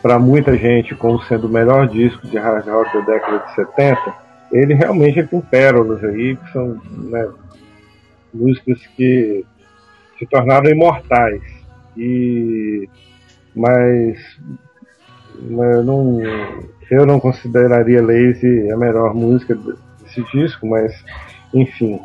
para 0.00 0.18
muita 0.18 0.56
gente 0.56 0.94
como 0.94 1.22
sendo 1.24 1.46
o 1.46 1.50
melhor 1.50 1.88
disco 1.88 2.26
de 2.26 2.38
hard 2.38 2.66
rock 2.66 2.92
da 2.98 3.04
década 3.04 3.38
de 3.46 3.54
70 3.54 4.14
ele 4.52 4.74
realmente 4.74 5.18
ele 5.18 5.28
tem 5.28 5.40
pérolas 5.40 6.02
aí 6.04 6.36
que 6.36 6.52
são 6.52 6.80
né, 6.88 7.28
músicas 8.32 8.78
que 8.96 9.44
se 10.18 10.26
tornaram 10.26 10.70
imortais 10.70 11.42
e 11.96 12.88
mas, 13.54 14.18
mas 15.50 15.76
eu 15.76 15.84
não, 15.84 16.20
eu 16.90 17.06
não 17.06 17.20
consideraria 17.20 18.02
Lazy 18.02 18.70
a 18.70 18.76
melhor 18.76 19.14
música 19.14 19.54
desse 20.00 20.22
disco, 20.32 20.66
mas 20.66 20.92
enfim. 21.52 22.00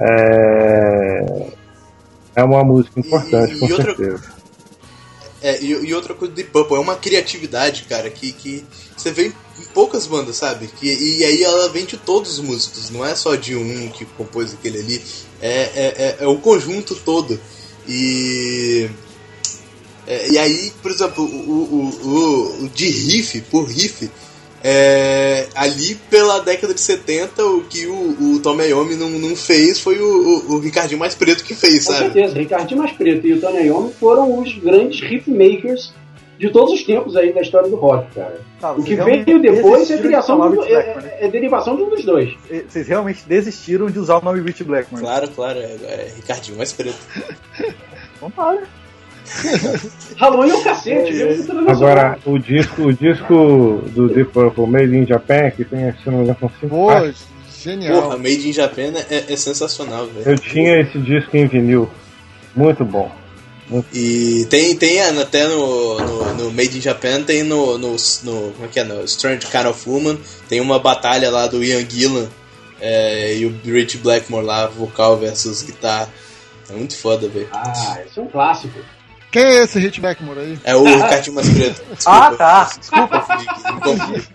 É, 0.00 1.46
é 2.36 2.42
uma 2.44 2.62
música 2.64 2.98
importante, 3.00 3.54
E- 3.54 3.58
com 3.58 3.66
e 3.66 3.72
outra- 3.72 3.94
certeza. 3.96 4.38
É, 5.40 5.60
e, 5.62 5.66
e 5.70 5.94
outra 5.94 6.14
coisa 6.14 6.32
do 6.32 6.36
Deep 6.36 6.50
Purple, 6.50 6.76
é 6.76 6.80
uma 6.80 6.96
criatividade, 6.96 7.84
cara, 7.88 8.10
que, 8.10 8.32
que 8.32 8.64
você 8.96 9.12
vê 9.12 9.26
em 9.28 9.32
poucas 9.72 10.04
bandas, 10.06 10.34
sabe? 10.36 10.66
Que, 10.66 10.86
e 10.92 11.24
aí 11.24 11.44
ela 11.44 11.68
vem 11.68 11.84
de 11.84 11.96
todos 11.96 12.32
os 12.32 12.40
músicos, 12.40 12.90
não 12.90 13.04
é 13.06 13.14
só 13.14 13.36
de 13.36 13.54
um 13.54 13.88
que 13.88 14.04
compôs 14.04 14.52
aquele 14.52 14.78
ali, 14.80 15.02
é, 15.40 15.48
é, 15.50 15.94
é, 15.96 16.16
é 16.24 16.26
o 16.26 16.38
conjunto 16.38 16.96
todo. 16.96 17.38
E. 17.86 18.90
é, 20.08 20.28
e 20.32 20.38
aí, 20.38 20.72
por 20.82 20.90
exemplo, 20.90 21.24
o, 21.24 21.28
o, 21.28 22.08
o, 22.08 22.64
o 22.64 22.68
de 22.70 22.88
riff, 22.90 23.40
por 23.42 23.64
riff, 23.68 24.10
é, 24.62 25.46
ali 25.54 25.94
pela 26.10 26.40
década 26.40 26.74
de 26.74 26.80
70, 26.80 27.44
o 27.44 27.62
que 27.64 27.86
o, 27.86 28.34
o 28.34 28.40
Tom 28.40 28.60
Iommi 28.60 28.96
não, 28.96 29.08
não 29.10 29.36
fez 29.36 29.80
foi 29.80 29.98
o, 29.98 30.04
o, 30.04 30.54
o 30.54 30.58
Ricardinho 30.58 30.98
mais 30.98 31.14
preto 31.14 31.44
que 31.44 31.54
fez, 31.54 31.86
Com 31.86 31.92
sabe? 31.92 32.12
certeza, 32.12 32.34
Ricardinho 32.38 32.78
Mais 32.80 32.92
Preto 32.92 33.26
e 33.26 33.34
o 33.34 33.40
Tony 33.40 33.66
Iommi 33.66 33.92
foram 33.94 34.38
os 34.40 34.52
grandes 34.58 35.00
riff 35.00 35.30
makers 35.30 35.92
de 36.38 36.50
todos 36.50 36.72
os 36.72 36.84
tempos 36.84 37.16
aí 37.16 37.32
da 37.32 37.40
história 37.40 37.68
do 37.68 37.74
rock, 37.76 38.14
cara. 38.14 38.40
Tá, 38.60 38.72
O 38.72 38.82
que 38.82 38.94
veio 38.94 39.40
depois 39.40 39.90
é 39.90 39.96
de 39.96 40.02
criação 40.02 40.38
falar 40.38 40.50
do, 40.50 40.60
né? 40.62 40.70
é, 40.70 41.26
é 41.26 41.28
derivação 41.28 41.74
de 41.76 41.82
um 41.82 41.90
dos 41.90 42.04
dois. 42.04 42.32
Eh, 42.48 42.62
Vocês 42.68 42.86
realmente 42.86 43.24
desistiram 43.26 43.86
de 43.90 43.98
usar 43.98 44.18
o 44.18 44.24
nome 44.24 44.40
Rich 44.40 44.62
Blackmore. 44.62 45.02
Claro, 45.02 45.28
claro, 45.30 45.58
é, 45.58 45.64
é 45.64 46.12
Ricardinho 46.14 46.56
mais 46.56 46.72
preto. 46.72 46.96
Então 48.16 48.30
tá, 48.30 48.52
né? 48.52 48.62
Halloween 50.16 50.50
é 50.50 50.54
o 50.54 50.64
cacete? 50.64 51.12
Internacional. 51.12 51.68
Agora, 51.68 52.18
o 52.24 52.38
disco, 52.38 52.82
o 52.82 52.92
disco 52.92 53.82
do 53.94 54.08
Deep 54.08 54.32
Purple 54.32 54.66
Made 54.66 54.96
in 54.96 55.06
Japan, 55.06 55.50
que 55.50 55.64
tem, 55.64 55.92
se 55.92 56.06
não 56.06 56.18
me 56.18 56.24
engano, 56.24 56.38
são 56.40 56.50
cinco 56.60 56.76
Pô, 56.76 56.86
partes, 56.86 57.26
genial. 57.62 58.02
Porra, 58.02 58.16
Made 58.16 58.48
in 58.48 58.52
Japan 58.52 58.92
é, 59.10 59.32
é 59.32 59.36
sensacional, 59.36 60.06
velho. 60.06 60.28
eu 60.28 60.38
tinha 60.38 60.80
esse 60.80 60.98
disco 60.98 61.36
em 61.36 61.46
vinil. 61.46 61.88
Muito 62.54 62.84
bom. 62.84 63.10
E 63.92 64.46
tem, 64.48 64.74
tem 64.76 65.02
até 65.02 65.46
no, 65.46 65.98
no, 66.00 66.34
no 66.34 66.50
Made 66.52 66.78
in 66.78 66.80
Japan, 66.80 67.22
tem 67.22 67.42
no, 67.42 67.76
no, 67.76 67.96
no. 68.24 68.52
Como 68.52 68.64
é 68.64 68.68
que 68.68 68.80
é? 68.80 68.84
No 68.84 69.04
Strange 69.04 69.46
Kind 69.46 69.66
of 69.66 69.88
Woman, 69.88 70.18
tem 70.48 70.60
uma 70.60 70.78
batalha 70.78 71.30
lá 71.30 71.46
do 71.46 71.62
Ian 71.62 71.84
Gillan 71.88 72.28
é, 72.80 73.36
e 73.36 73.44
o 73.44 73.60
Rich 73.64 73.98
Blackmore 73.98 74.44
lá, 74.44 74.66
vocal 74.66 75.18
versus 75.18 75.62
guitarra. 75.62 76.08
É 76.70 76.72
muito 76.72 76.96
foda, 76.96 77.28
velho. 77.28 77.48
Ah, 77.52 77.98
esse 78.06 78.18
é 78.18 78.22
um 78.22 78.28
clássico. 78.28 78.78
Quem 79.30 79.42
é 79.44 79.62
esse 79.64 79.78
Hit 79.78 80.00
Blackmore 80.00 80.38
aí? 80.40 80.58
É 80.64 80.74
o 80.74 80.84
Ricardinho 80.84 81.34
mais 81.34 81.48
preto. 81.48 81.82
Desculpa. 81.94 82.04
Ah, 82.06 82.30
tá. 82.36 82.70
Desculpa, 82.78 83.20
Felipe. 84.06 84.28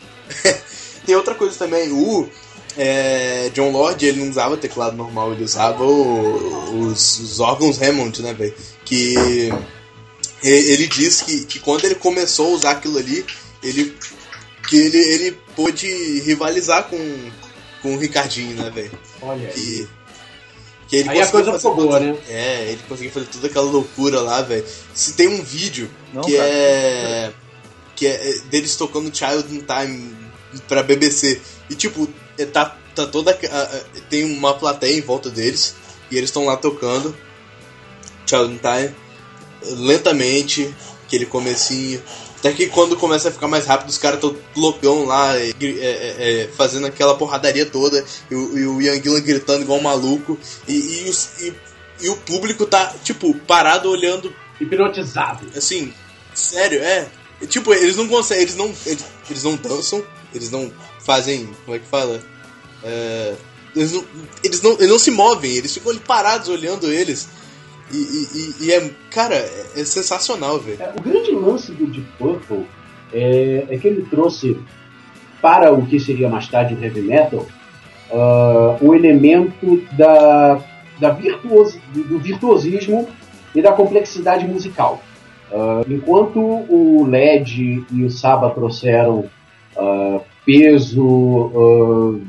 Tem 1.05 1.15
outra 1.15 1.35
coisa 1.35 1.57
também, 1.57 1.91
o 1.91 2.30
é, 2.77 3.49
John 3.53 3.72
Lord, 3.72 4.05
ele 4.05 4.22
não 4.22 4.30
usava 4.30 4.55
teclado 4.57 4.95
normal, 4.95 5.33
ele 5.33 5.43
usava 5.43 5.83
o- 5.83 6.80
os, 6.88 7.19
os 7.19 7.39
órgãos 7.39 7.81
Hammond, 7.81 8.22
né, 8.22 8.33
velho? 8.33 8.53
Que 8.85 9.51
ele 10.43 10.88
disse 10.88 11.23
que, 11.25 11.45
que 11.45 11.59
quando 11.59 11.85
ele 11.85 11.95
começou 11.95 12.47
a 12.47 12.55
usar 12.55 12.72
aquilo 12.72 12.97
ali, 12.97 13.25
ele 13.61 13.95
que 14.67 14.77
ele, 14.77 14.97
ele 14.97 15.38
pôde 15.55 15.88
rivalizar 16.22 16.83
com, 16.85 16.97
com 17.81 17.95
o 17.95 17.99
Ricardinho, 17.99 18.55
né, 18.55 18.69
velho? 18.69 18.91
Olha 19.22 19.49
aí. 19.55 19.88
Que, 20.93 20.97
ele 20.97 21.09
Aí 21.09 21.22
a 21.22 21.27
coisa 21.27 21.53
ficou 21.53 21.73
boa, 21.75 21.99
toda- 21.99 22.11
né? 22.11 22.17
É, 22.30 22.65
ele 22.69 22.81
conseguiu 22.88 23.11
fazer 23.11 23.25
toda 23.25 23.47
aquela 23.47 23.65
loucura 23.65 24.22
lá, 24.22 24.43
velho. 24.43 24.63
Se 24.93 25.13
tem 25.13 25.27
um 25.27 25.41
vídeo 25.41 25.89
Não, 26.13 26.22
que 26.22 26.35
cara. 26.38 26.47
é 26.47 27.33
que 27.95 28.05
é 28.05 28.38
deles 28.51 28.75
tocando 28.75 29.15
Child 29.15 29.55
in 29.55 29.61
Time 29.65 30.15
pra 30.67 30.83
BBC 30.83 31.41
e 31.67 31.73
tipo 31.73 32.07
é, 32.38 32.45
tá, 32.45 32.77
tá 32.93 33.07
toda 33.07 33.33
tem 34.07 34.23
uma 34.23 34.53
plateia 34.53 34.95
em 34.95 35.01
volta 35.01 35.31
deles 35.31 35.73
e 36.11 36.15
eles 36.17 36.30
estão 36.30 36.45
lá 36.45 36.57
tocando 36.57 37.15
Child 38.27 38.53
in 38.53 38.57
Time 38.59 38.95
lentamente 39.77 40.75
aquele 41.07 41.25
comecinho 41.25 42.01
até 42.43 42.51
que 42.51 42.67
quando 42.67 42.97
começa 42.97 43.30
a 43.30 43.31
ficar 43.31 43.47
mais 43.47 43.65
rápido 43.65 43.88
os 43.89 43.97
caras 43.97 44.19
tão 44.19 44.35
loucão 44.55 45.05
lá 45.05 45.33
é, 45.38 45.51
é, 45.61 45.61
é, 46.41 46.49
fazendo 46.57 46.85
aquela 46.88 47.15
porradaria 47.15 47.65
toda 47.65 48.03
e 48.30 48.35
o, 48.35 48.57
e 48.59 48.67
o 48.67 48.81
Ian 48.81 49.01
Gillan 49.01 49.22
gritando 49.22 49.61
igual 49.61 49.80
um 49.80 49.83
maluco 49.83 50.38
e, 50.67 50.73
e, 51.05 51.09
os- 51.09 51.30
e- 51.39 51.53
e 52.01 52.09
o 52.09 52.17
público 52.17 52.65
tá 52.65 52.93
tipo 53.03 53.33
parado 53.47 53.89
olhando 53.89 54.33
Hipnotizado. 54.59 55.47
assim, 55.55 55.93
sério, 56.33 56.81
é. 56.83 57.07
Tipo, 57.47 57.73
eles 57.73 57.95
não 57.95 58.07
conseguem, 58.07 58.43
eles 58.43 58.55
não. 58.55 58.73
Eles, 58.85 59.05
eles 59.30 59.43
não 59.43 59.55
dançam, 59.55 60.03
eles 60.33 60.49
não 60.51 60.72
fazem. 61.03 61.49
Como 61.65 61.75
é 61.75 61.80
que 61.80 61.88
fala? 61.88 62.22
É, 62.83 63.35
eles, 63.75 63.91
não, 63.91 64.05
eles, 64.43 64.61
não, 64.61 64.72
eles 64.73 64.88
não 64.89 64.99
se 64.99 65.11
movem, 65.11 65.51
eles 65.51 65.73
ficam 65.73 65.91
ali 65.91 65.99
parados 65.99 66.47
olhando 66.49 66.91
eles. 66.91 67.27
E, 67.91 67.97
e- 67.97 68.65
e- 68.67 68.71
é. 68.71 68.89
Cara, 69.11 69.35
é, 69.35 69.65
é 69.81 69.85
sensacional, 69.85 70.59
velho. 70.59 70.81
É, 70.81 70.93
o 70.97 71.01
grande 71.01 71.31
lance 71.31 71.71
do 71.71 71.85
Deep 71.87 72.07
Purple 72.17 72.65
é, 73.13 73.65
é 73.69 73.77
que 73.77 73.87
ele 73.87 74.03
trouxe 74.09 74.57
para 75.41 75.71
o 75.73 75.85
que 75.85 75.99
seria 75.99 76.29
mais 76.29 76.47
tarde 76.47 76.73
o 76.73 76.83
heavy 76.83 77.01
metal 77.01 77.45
ah, 78.11 78.77
o 78.81 78.93
elemento 78.95 79.81
da, 79.97 80.59
da 80.99 81.09
virtuosi- 81.11 81.81
do 81.93 82.17
virtuosismo 82.19 83.07
e 83.53 83.61
da 83.61 83.71
complexidade 83.73 84.47
musical. 84.47 85.01
Ah, 85.51 85.81
enquanto 85.87 86.39
o 86.39 87.05
LED 87.07 87.85
e 87.91 88.03
o 88.03 88.09
Saba 88.09 88.49
trouxeram 88.51 89.25
ah, 89.77 90.19
peso, 90.45 92.19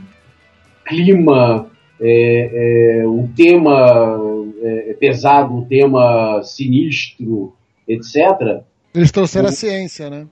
clima, 0.85 1.67
é, 2.01 3.01
é, 3.03 3.07
um 3.09 3.27
tema 3.35 4.19
é, 4.65 4.95
pesado, 4.95 5.55
um 5.55 5.65
tema 5.65 6.41
sinistro, 6.43 7.55
etc. 7.87 8.63
Eles 8.95 9.11
trouxeram 9.11 9.49
a 9.49 9.53
ciência, 9.53 10.09
né? 10.09 10.27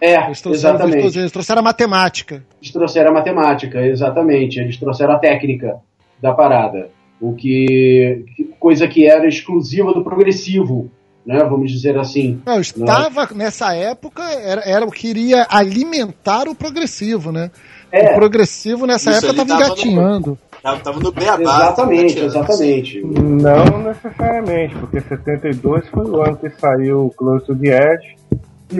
É, 0.00 0.16
Eles 0.26 0.40
trouxeram, 0.40 0.74
exatamente. 0.74 1.18
eles 1.18 1.30
trouxeram 1.30 1.60
a 1.60 1.62
matemática. 1.62 2.44
Eles 2.60 2.72
trouxeram 2.72 3.10
a 3.10 3.14
matemática, 3.14 3.86
exatamente. 3.86 4.58
Eles 4.58 4.76
trouxeram 4.76 5.14
a 5.14 5.18
técnica 5.18 5.76
da 6.20 6.32
parada. 6.34 6.88
O 7.20 7.34
que, 7.34 8.24
coisa 8.58 8.88
que 8.88 9.06
era 9.06 9.28
exclusiva 9.28 9.94
do 9.94 10.02
progressivo, 10.02 10.90
né? 11.24 11.38
Vamos 11.44 11.70
dizer 11.70 11.96
assim. 11.96 12.42
Não, 12.44 12.60
estava 12.60 13.28
nessa 13.32 13.76
época, 13.76 14.24
era, 14.24 14.62
era 14.68 14.84
o 14.84 14.90
que 14.90 15.06
iria 15.06 15.46
alimentar 15.48 16.48
o 16.48 16.54
progressivo, 16.54 17.30
né? 17.30 17.52
É. 17.92 18.10
O 18.10 18.14
progressivo 18.16 18.86
nessa 18.88 19.10
Isso, 19.10 19.26
época 19.26 19.32
ele 19.34 19.42
estava 19.42 19.60
tava 19.60 19.68
no- 19.68 19.74
engatinhando. 19.76 20.38
Tava, 20.62 21.00
no 21.00 21.10
beabá. 21.10 21.40
Exatamente, 21.42 22.14
tava 22.14 22.26
exatamente. 22.26 23.00
Não 23.04 23.82
necessariamente, 23.82 24.74
porque 24.76 25.00
72 25.00 25.88
foi 25.88 26.04
o 26.08 26.22
ano 26.22 26.36
que 26.36 26.50
saiu 26.50 27.12
Close 27.16 27.46
to 27.46 27.56
the 27.56 27.94
Edge. 27.94 28.16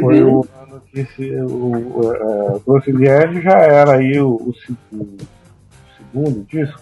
Foi 0.01 0.23
Uhum. 0.23 0.37
o 0.41 0.47
ano 0.63 0.81
que 0.93 1.05
se, 1.05 1.31
o, 1.35 1.47
o, 1.47 2.13
é, 2.15 2.61
Close 2.65 2.93
to 2.93 2.99
the 2.99 3.25
Edge 3.25 3.43
já 3.43 3.59
era 3.59 3.97
aí 3.97 4.21
o, 4.21 4.29
o 4.31 4.55
o 4.93 5.05
segundo 5.97 6.47
disco, 6.51 6.81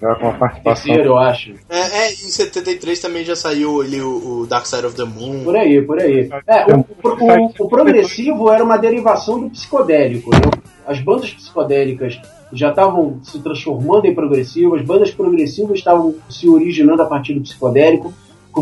já 0.00 0.14
com 0.14 0.28
a 0.28 0.32
participação. 0.34 0.84
Terceiro, 0.84 1.10
eu 1.10 1.18
acho. 1.18 1.54
É, 1.68 1.78
é, 1.78 2.10
em 2.12 2.14
73 2.14 3.00
também 3.00 3.24
já 3.24 3.34
saiu 3.36 3.82
ele, 3.82 4.00
o, 4.00 4.40
o 4.42 4.46
Dark 4.46 4.66
Side 4.66 4.86
of 4.86 4.96
the 4.96 5.04
Moon. 5.04 5.42
Por 5.44 5.56
aí, 5.56 5.80
por 5.82 5.98
aí. 5.98 6.28
É, 6.46 6.64
o, 6.74 6.80
o- 6.80 7.52
o 7.64 7.68
progressivo 7.68 8.50
era 8.52 8.62
uma 8.62 8.76
derivação 8.78 9.40
do 9.40 9.50
psicodélico. 9.50 10.30
Né? 10.30 10.40
As 10.86 11.00
bandas 11.00 11.32
psicodélicas 11.32 12.20
já 12.52 12.70
estavam 12.70 13.18
se 13.22 13.38
transformando 13.40 14.06
em 14.06 14.14
progressivo, 14.14 14.74
as 14.74 14.82
bandas 14.82 15.10
progressivas 15.10 15.78
estavam 15.78 16.14
se 16.28 16.48
originando 16.48 17.02
a 17.02 17.06
partir 17.06 17.34
do 17.34 17.40
psicodélico, 17.40 18.12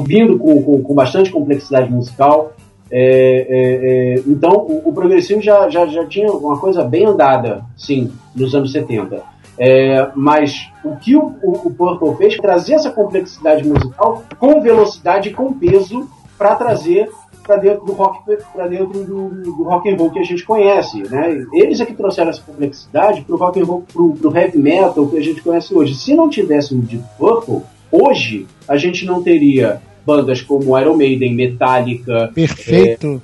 vindo 0.07 0.39
com, 0.39 0.63
com, 0.63 0.83
com 0.83 0.95
bastante 0.95 1.31
complexidade 1.31 1.91
musical. 1.91 2.53
É, 2.91 3.47
é, 3.49 4.15
é, 4.17 4.23
então, 4.27 4.53
o, 4.53 4.89
o 4.89 4.93
progressivo 4.93 5.41
já, 5.41 5.69
já, 5.69 5.87
já 5.87 6.05
tinha 6.07 6.31
uma 6.31 6.59
coisa 6.59 6.85
bem 6.85 7.07
andada, 7.07 7.65
sim, 7.77 8.11
nos 8.35 8.55
anos 8.55 8.73
70. 8.73 9.23
É, 9.59 10.09
mas 10.15 10.71
o 10.83 10.97
que 10.97 11.15
o, 11.15 11.35
o, 11.43 11.69
o 11.69 11.71
Purple 11.75 12.17
fez 12.17 12.37
trazer 12.37 12.75
essa 12.75 12.91
complexidade 12.91 13.67
musical 13.67 14.23
com 14.39 14.61
velocidade 14.61 15.29
e 15.29 15.33
com 15.35 15.53
peso 15.53 16.09
para 16.39 16.55
trazer 16.55 17.11
para 17.43 17.57
dentro 17.57 17.85
do 17.85 17.93
rock 17.93 18.19
para 18.53 18.67
dentro 18.69 19.05
do, 19.05 19.29
do 19.43 19.63
rock 19.65 19.91
and 19.91 19.97
roll 19.97 20.11
que 20.11 20.19
a 20.19 20.23
gente 20.25 20.45
conhece, 20.45 21.03
né? 21.11 21.45
Eles 21.53 21.81
é 21.81 21.87
que 21.87 21.95
trouxeram 21.95 22.31
essa 22.31 22.43
complexidade 22.43 23.23
pro 23.23 23.37
rock 23.37 23.61
and 23.61 23.65
roll, 23.65 23.85
pro, 23.93 24.13
pro 24.15 24.37
heavy 24.37 24.59
metal 24.59 25.07
que 25.09 25.17
a 25.19 25.23
gente 25.23 25.43
conhece 25.43 25.75
hoje. 25.75 25.95
Se 25.95 26.15
não 26.15 26.29
tivesse 26.29 26.75
o 26.75 26.79
Deep 26.79 27.05
Purple, 27.19 27.63
hoje 27.91 28.47
a 28.69 28.77
gente 28.77 29.05
não 29.05 29.23
teria 29.23 29.81
bandas 30.07 30.41
como 30.43 30.79
Iron 30.79 30.97
Maiden, 30.97 31.35
Metallica, 31.35 32.31
Perfeito. 32.35 33.21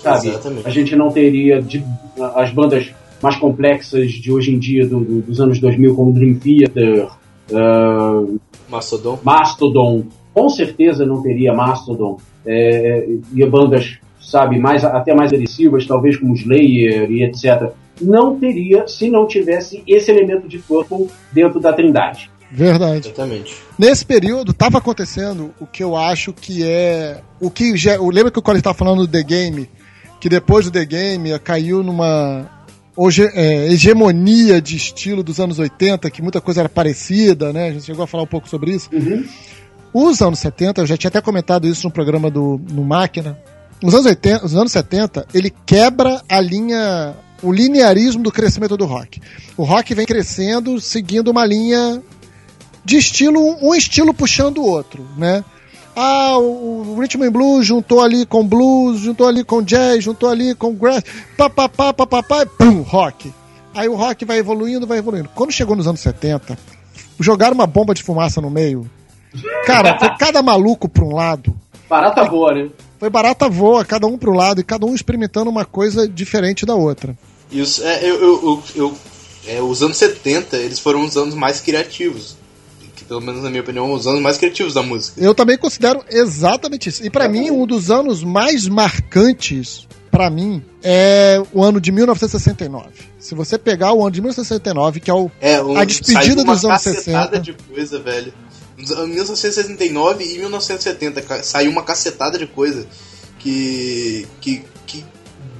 sabe? 0.00 0.28
Exatamente. 0.28 0.66
A 0.66 0.70
gente 0.70 0.94
não 0.96 1.10
teria 1.10 1.60
de- 1.60 1.84
as 2.34 2.50
bandas 2.50 2.90
mais 3.22 3.36
complexas 3.36 4.12
de 4.12 4.30
hoje 4.32 4.54
em 4.54 4.58
dia, 4.58 4.86
do- 4.86 5.00
do- 5.00 5.22
dos 5.22 5.40
anos 5.40 5.58
2000, 5.58 5.94
como 5.94 6.12
Dream 6.12 6.34
Theater, 6.34 7.08
ah, 7.52 8.22
Mastodon. 8.68 9.18
Mastodon. 9.22 10.04
Com 10.34 10.48
certeza 10.50 11.06
não 11.06 11.22
teria 11.22 11.54
Mastodon. 11.54 12.18
É, 12.44 13.06
e 13.32 13.46
bandas 13.46 13.96
sabe, 14.20 14.58
mais 14.58 14.84
até 14.84 15.14
mais 15.14 15.32
agressivas, 15.32 15.86
talvez 15.86 16.16
como 16.18 16.34
Slayer 16.34 17.10
e 17.10 17.22
etc. 17.22 17.70
Não 18.00 18.36
teria 18.38 18.86
se 18.88 19.08
não 19.08 19.26
tivesse 19.26 19.82
esse 19.86 20.10
elemento 20.10 20.48
de 20.48 20.58
Purple 20.58 21.06
dentro 21.32 21.60
da 21.60 21.72
Trindade. 21.72 22.30
Verdade. 22.50 23.08
Exatamente. 23.08 23.54
Nesse 23.78 24.04
período, 24.04 24.50
estava 24.52 24.78
acontecendo 24.78 25.52
o 25.60 25.66
que 25.66 25.82
eu 25.82 25.96
acho 25.96 26.32
que 26.32 26.62
é. 26.64 27.20
O 27.40 27.50
que 27.50 27.76
já. 27.76 27.94
eu- 27.96 28.08
Lembra 28.10 28.30
que 28.30 28.38
o 28.38 28.42
Colin 28.42 28.58
estava 28.58 28.76
falando 28.76 29.06
do 29.06 29.08
The 29.08 29.22
Game? 29.22 29.68
Que 30.20 30.28
depois 30.28 30.64
do 30.64 30.70
The 30.70 30.84
Game 30.84 31.38
caiu 31.40 31.82
numa 31.82 32.48
hoje, 32.96 33.28
é, 33.34 33.66
hegemonia 33.72 34.60
de 34.60 34.76
estilo 34.76 35.22
dos 35.22 35.40
anos 35.40 35.58
80, 35.58 36.08
que 36.10 36.22
muita 36.22 36.40
coisa 36.40 36.60
era 36.60 36.68
parecida, 36.68 37.52
né? 37.52 37.68
A 37.68 37.72
gente 37.72 37.84
chegou 37.84 38.04
a 38.04 38.06
falar 38.06 38.22
um 38.22 38.26
pouco 38.28 38.48
sobre 38.48 38.70
isso. 38.72 38.88
Os 39.94 40.20
anos 40.20 40.40
70, 40.40 40.80
eu 40.80 40.86
já 40.86 40.96
tinha 40.96 41.08
até 41.08 41.20
comentado 41.20 41.68
isso 41.68 41.86
no 41.86 41.92
programa 41.92 42.28
do 42.28 42.60
no 42.68 42.82
Máquina. 42.82 43.38
Os 43.80 43.94
anos 43.94 44.06
80, 44.06 44.44
os 44.44 44.56
anos 44.56 44.72
70, 44.72 45.26
ele 45.32 45.54
quebra 45.64 46.20
a 46.28 46.40
linha, 46.40 47.14
o 47.40 47.52
linearismo 47.52 48.20
do 48.20 48.32
crescimento 48.32 48.76
do 48.76 48.86
rock. 48.86 49.22
O 49.56 49.62
rock 49.62 49.94
vem 49.94 50.04
crescendo 50.04 50.80
seguindo 50.80 51.28
uma 51.28 51.46
linha 51.46 52.02
de 52.84 52.96
estilo, 52.96 53.40
um 53.62 53.72
estilo 53.72 54.12
puxando 54.12 54.58
o 54.58 54.66
outro, 54.66 55.06
né? 55.16 55.44
Ah, 55.94 56.38
o 56.38 56.74
o 56.94 57.00
Rhythm 57.00 57.22
and 57.22 57.32
Blues 57.32 57.66
juntou 57.66 58.00
ali 58.00 58.26
com 58.26 58.46
blues, 58.46 59.00
juntou 59.00 59.26
ali 59.28 59.44
com 59.44 59.62
jazz, 59.62 60.02
juntou 60.02 60.28
ali 60.28 60.54
com 60.54 60.74
grass, 60.74 61.04
pá, 61.36 61.48
pá, 61.48 61.68
pá, 61.68 61.92
pá, 61.92 62.06
pá, 62.06 62.22
pá, 62.22 62.42
e 62.42 62.46
pum, 62.46 62.82
rock. 62.82 63.32
Aí 63.74 63.88
o 63.88 63.94
rock 63.94 64.24
vai 64.24 64.38
evoluindo, 64.38 64.86
vai 64.86 64.98
evoluindo. 64.98 65.28
Quando 65.34 65.52
chegou 65.52 65.74
nos 65.76 65.86
anos 65.86 66.00
70, 66.00 66.56
jogaram 67.18 67.54
uma 67.54 67.66
bomba 67.66 67.94
de 67.94 68.02
fumaça 68.02 68.40
no 68.40 68.50
meio. 68.50 68.88
Cara, 69.66 69.98
foi 69.98 70.10
cada 70.16 70.42
maluco 70.42 70.88
pra 70.88 71.04
um 71.04 71.14
lado. 71.14 71.54
Barata 71.88 72.24
boa, 72.24 72.54
né? 72.54 72.68
Foi 72.98 73.10
barata 73.10 73.48
voa, 73.48 73.84
cada 73.84 74.06
um 74.06 74.16
pro 74.16 74.32
lado, 74.32 74.60
e 74.60 74.64
cada 74.64 74.86
um 74.86 74.94
experimentando 74.94 75.50
uma 75.50 75.64
coisa 75.64 76.08
diferente 76.08 76.64
da 76.64 76.74
outra. 76.74 77.16
E 77.50 77.60
os, 77.60 77.80
é, 77.80 78.02
eu, 78.08 78.14
eu, 78.20 78.42
eu, 78.42 78.62
eu- 78.76 78.98
é, 79.46 79.60
os 79.60 79.82
anos 79.82 79.96
70, 79.98 80.56
eles 80.56 80.78
foram 80.78 81.04
os 81.04 81.16
anos 81.16 81.34
mais 81.34 81.60
criativos. 81.60 82.36
Que, 82.96 83.04
pelo 83.04 83.20
menos 83.20 83.42
na 83.42 83.50
minha 83.50 83.60
opinião, 83.62 83.92
os 83.92 84.06
anos 84.06 84.22
mais 84.22 84.38
criativos 84.38 84.72
da 84.72 84.82
música. 84.82 85.20
Eu 85.22 85.34
também 85.34 85.58
considero 85.58 86.02
exatamente 86.08 86.88
isso. 86.88 87.04
E 87.04 87.10
pra 87.10 87.28
mim, 87.28 87.50
um 87.50 87.66
dos 87.66 87.90
anos 87.90 88.22
mais 88.24 88.66
marcantes, 88.68 89.86
pra 90.10 90.30
mim, 90.30 90.62
é 90.82 91.42
o 91.52 91.62
ano 91.62 91.80
de 91.80 91.92
1969. 91.92 92.86
Se 93.18 93.34
você 93.34 93.58
pegar 93.58 93.92
o 93.92 94.00
ano 94.02 94.10
de 94.12 94.20
1969, 94.20 95.00
que 95.00 95.10
é 95.10 95.14
o, 95.14 95.30
É, 95.40 95.60
um, 95.62 95.76
a 95.76 95.84
despedida 95.84 96.42
dos 96.44 96.64
anos 96.64 96.82
cacetada 96.84 97.36
60. 97.36 97.40
de 97.40 97.52
coisa, 97.52 97.98
velho. 98.00 98.32
Nos 98.84 98.92
anos 98.92 99.08
1969 99.08 100.24
e 100.24 100.38
1970 100.38 101.22
ca- 101.22 101.42
saiu 101.42 101.70
uma 101.70 101.82
cacetada 101.82 102.38
de 102.38 102.46
coisa 102.46 102.86
que. 103.38 104.26
que. 104.40 104.62
que 104.86 105.04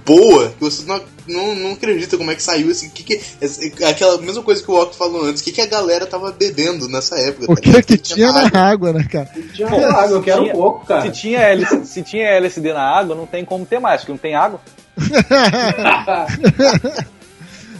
boa, 0.07 0.51
que 0.51 0.61
você 0.61 0.85
não, 0.85 1.01
não, 1.27 1.55
não 1.55 1.73
acredita 1.73 2.19
como 2.19 2.31
é 2.31 2.35
que 2.35 2.43
saiu 2.43 2.71
assim. 2.71 2.91
Que 2.91 3.03
que, 3.03 3.21
é- 3.41 3.89
aquela 3.89 4.19
mesma 4.19 4.43
coisa 4.43 4.63
que 4.63 4.71
o 4.71 4.75
Walk 4.75 4.95
falou 4.95 5.25
antes, 5.25 5.41
o 5.41 5.45
que, 5.45 5.53
que 5.53 5.63
a 5.63 5.67
galera 5.67 6.05
tava 6.05 6.31
bebendo 6.31 6.87
nessa 6.89 7.19
época? 7.19 7.51
O 7.51 7.55
tá 7.55 7.61
que 7.63 7.69
ligado? 7.69 7.85
que 7.87 7.97
tinha 7.97 8.31
na 8.31 8.71
água, 8.71 8.93
né, 8.93 9.07
cara? 9.11 9.31
Tinha 9.55 9.67
água, 9.69 10.17
eu 10.17 10.23
quero 10.23 10.43
um 10.45 10.53
pouco, 10.53 10.85
cara. 10.87 11.03
Se 11.03 11.11
tinha, 11.23 11.41
LSD, 11.41 11.87
se 11.87 12.03
tinha 12.03 12.27
LSD 12.29 12.73
na 12.75 12.83
água, 12.83 13.17
não 13.17 13.27
tem 13.27 13.45
como 13.47 13.65
ter 13.65 13.79
mais, 13.79 14.03
porque 14.03 14.13
não 14.13 14.19
tem 14.19 14.35
água. 14.35 14.61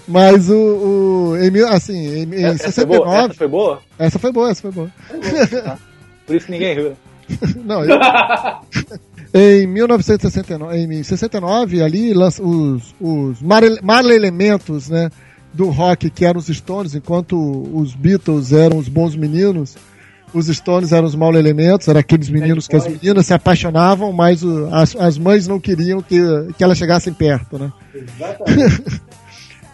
Mas 0.07 0.49
o. 0.51 0.55
o 1.33 1.37
em, 1.39 1.61
assim, 1.63 1.97
em, 1.97 2.35
em 2.35 2.45
Essa 2.45 2.71
foi 2.73 2.85
boa? 2.87 3.07
69. 3.07 3.25
Essa 3.29 3.35
foi 3.39 3.49
boa? 3.49 3.83
Essa 3.99 4.19
foi 4.19 4.33
boa, 4.33 4.51
essa 4.51 4.63
foi 4.63 4.71
boa. 4.73 4.91
Por 6.27 6.37
isso 6.37 6.47
que 6.47 6.53
ninguém 6.53 6.75
riu. 6.75 6.91
né? 6.91 6.97
Não, 7.65 7.85
eu... 7.85 7.99
Em 9.37 9.67
1969, 9.67 10.77
em 10.79 11.03
69 11.03 11.83
ali 11.83 12.13
lança 12.15 12.41
os, 12.41 12.95
os 13.01 13.43
Marle 13.43 13.81
Marle 13.83 14.15
elementos, 14.15 14.89
né, 14.89 15.11
do 15.53 15.71
rock 15.71 16.09
que 16.09 16.25
eram 16.25 16.39
os 16.39 16.47
Stones, 16.47 16.95
enquanto 16.95 17.37
os 17.77 17.97
Beatles 17.97 18.53
eram 18.53 18.77
os 18.79 18.89
bons 18.89 19.17
meninos, 19.17 19.77
os 20.33 20.47
Stones 20.47 20.93
eram 20.93 21.07
os 21.07 21.17
maus 21.17 21.35
elementos, 21.35 21.89
eram 21.89 21.99
aqueles 21.99 22.29
meninos 22.31 22.69
que 22.69 22.77
as 22.77 22.87
meninas 22.87 23.27
se 23.27 23.35
apaixonavam, 23.35 24.13
mas 24.13 24.45
o- 24.45 24.69
as, 24.73 24.95
as 24.95 25.19
mães 25.19 25.49
não 25.49 25.59
queriam 25.59 26.01
que, 26.01 26.21
que 26.57 26.63
elas 26.63 26.79
chegassem 26.79 27.13
perto, 27.13 27.59
né? 27.59 27.73
Exatamente. 27.93 29.01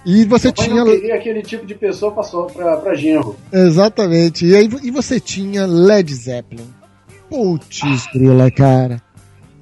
E 0.05 0.25
você 0.25 0.53
Mas 0.57 0.67
tinha 0.67 0.85
não 0.85 0.91
queria 0.91 1.15
aquele 1.15 1.43
tipo 1.43 1.67
de 1.67 1.75
pessoa 1.75 2.13
passou 2.13 2.47
pra, 2.47 2.77
pra 2.79 2.95
genro. 2.95 3.37
Exatamente. 3.53 4.47
E 4.47 4.57
aí 4.57 4.69
e 4.83 4.91
você 4.91 5.21
tinha 5.21 5.67
Led 5.67 6.13
Zeppelin. 6.15 6.67
Putz, 7.29 8.07
grila, 8.13 8.51
cara. 8.51 9.01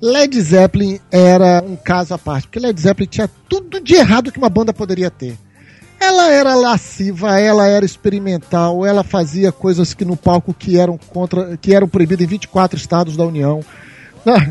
Led 0.00 0.40
Zeppelin 0.40 1.00
era 1.10 1.62
um 1.66 1.74
caso 1.74 2.14
à 2.14 2.18
parte, 2.18 2.46
porque 2.46 2.60
Led 2.60 2.80
Zeppelin 2.80 3.08
tinha 3.08 3.28
tudo 3.48 3.80
de 3.80 3.94
errado 3.94 4.30
que 4.30 4.38
uma 4.38 4.48
banda 4.48 4.72
poderia 4.72 5.10
ter. 5.10 5.36
Ela 6.00 6.30
era 6.30 6.54
lasciva, 6.54 7.40
ela 7.40 7.66
era 7.66 7.84
experimental, 7.84 8.86
ela 8.86 9.02
fazia 9.02 9.50
coisas 9.50 9.92
que 9.92 10.04
no 10.04 10.16
palco 10.16 10.54
que 10.54 10.78
eram 10.78 10.96
contra, 10.96 11.56
que 11.56 11.74
eram 11.74 11.88
proibidas 11.88 12.24
em 12.24 12.28
24 12.28 12.78
estados 12.78 13.16
da 13.16 13.24
União. 13.24 13.60
Ah, 14.24 14.46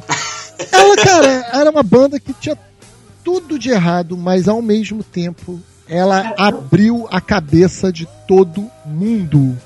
Ela, 0.71 0.95
cara, 0.97 1.27
era 1.53 1.69
uma 1.71 1.83
banda 1.83 2.19
que 2.19 2.33
tinha 2.33 2.57
tudo 3.23 3.57
de 3.57 3.69
errado, 3.69 4.17
mas 4.17 4.47
ao 4.47 4.61
mesmo 4.61 5.03
tempo 5.03 5.59
ela 5.89 6.33
abriu 6.37 7.07
a 7.11 7.19
cabeça 7.21 7.91
de 7.91 8.07
todo 8.27 8.69
mundo. 8.85 9.57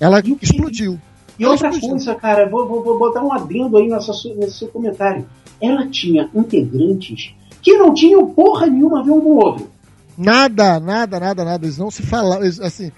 Ela 0.00 0.20
explodiu. 0.42 0.98
E 1.38 1.44
Ela 1.44 1.52
outra 1.52 1.68
explodiu. 1.68 1.90
coisa, 1.90 2.14
cara, 2.14 2.48
vou, 2.48 2.66
vou- 2.68 2.82
vou 2.82 2.98
botar 2.98 3.22
um 3.22 3.32
adendo 3.32 3.76
aí 3.76 3.88
nessa, 3.88 4.12
nesse 4.36 4.58
seu 4.58 4.68
comentário. 4.68 5.26
Ela 5.60 5.86
tinha 5.88 6.28
integrantes 6.34 7.34
que 7.62 7.76
não 7.76 7.92
tinham 7.94 8.26
porra 8.30 8.66
nenhuma 8.66 9.00
a 9.00 9.02
ver 9.02 9.10
um 9.12 9.20
com 9.20 9.28
o 9.30 9.36
outro. 9.44 9.70
Nada, 10.16 10.78
nada, 10.80 11.18
nada, 11.20 11.44
nada. 11.44 11.64
Eles 11.66 11.76
não 11.78 11.90
se 11.90 12.02
falavam. 12.02 12.46
Assim, 12.62 12.90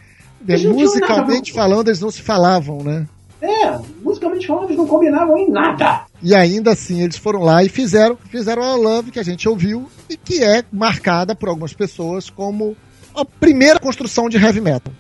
Eles 0.47 0.65
musicalmente 0.65 1.53
falando, 1.53 1.89
eles 1.89 2.01
não 2.01 2.11
se 2.11 2.23
falavam, 2.23 2.79
né? 2.83 3.07
É, 3.41 3.79
musicalmente 4.03 4.47
falando, 4.47 4.65
eles 4.65 4.77
não 4.77 4.87
combinavam 4.87 5.37
em 5.39 5.51
nada. 5.51 6.03
E 6.23 6.35
ainda 6.35 6.73
assim, 6.73 7.03
eles 7.03 7.17
foram 7.17 7.43
lá 7.43 7.63
e 7.63 7.69
fizeram, 7.69 8.17
fizeram 8.31 8.63
a 8.63 8.75
Love 8.75 9.13
que 9.13 9.21
a 9.21 9.23
gente 9.23 9.49
ouviu 9.49 9.89
e 10.11 10.17
que 10.17 10.43
é 10.43 10.65
marcada 10.73 11.35
por 11.35 11.49
algumas 11.49 11.73
pessoas 11.73 12.29
como 12.29 12.77
a 13.15 13.25
primeira 13.25 13.79
construção 13.79 14.29
de 14.29 14.37
heavy 14.37 14.61
metal. 14.61 14.93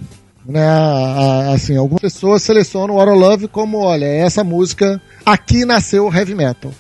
Né? 0.47 0.65
Assim, 1.53 1.77
algumas 1.77 2.01
pessoas 2.01 2.43
selecionam 2.43 2.95
o 2.95 3.15
Love 3.15 3.49
como, 3.49 3.79
olha, 3.79 4.07
essa 4.07 4.45
música 4.45 5.01
aqui 5.27 5.65
nasceu 5.65 6.07
o 6.07 6.15
heavy 6.15 6.35
metal. 6.35 6.73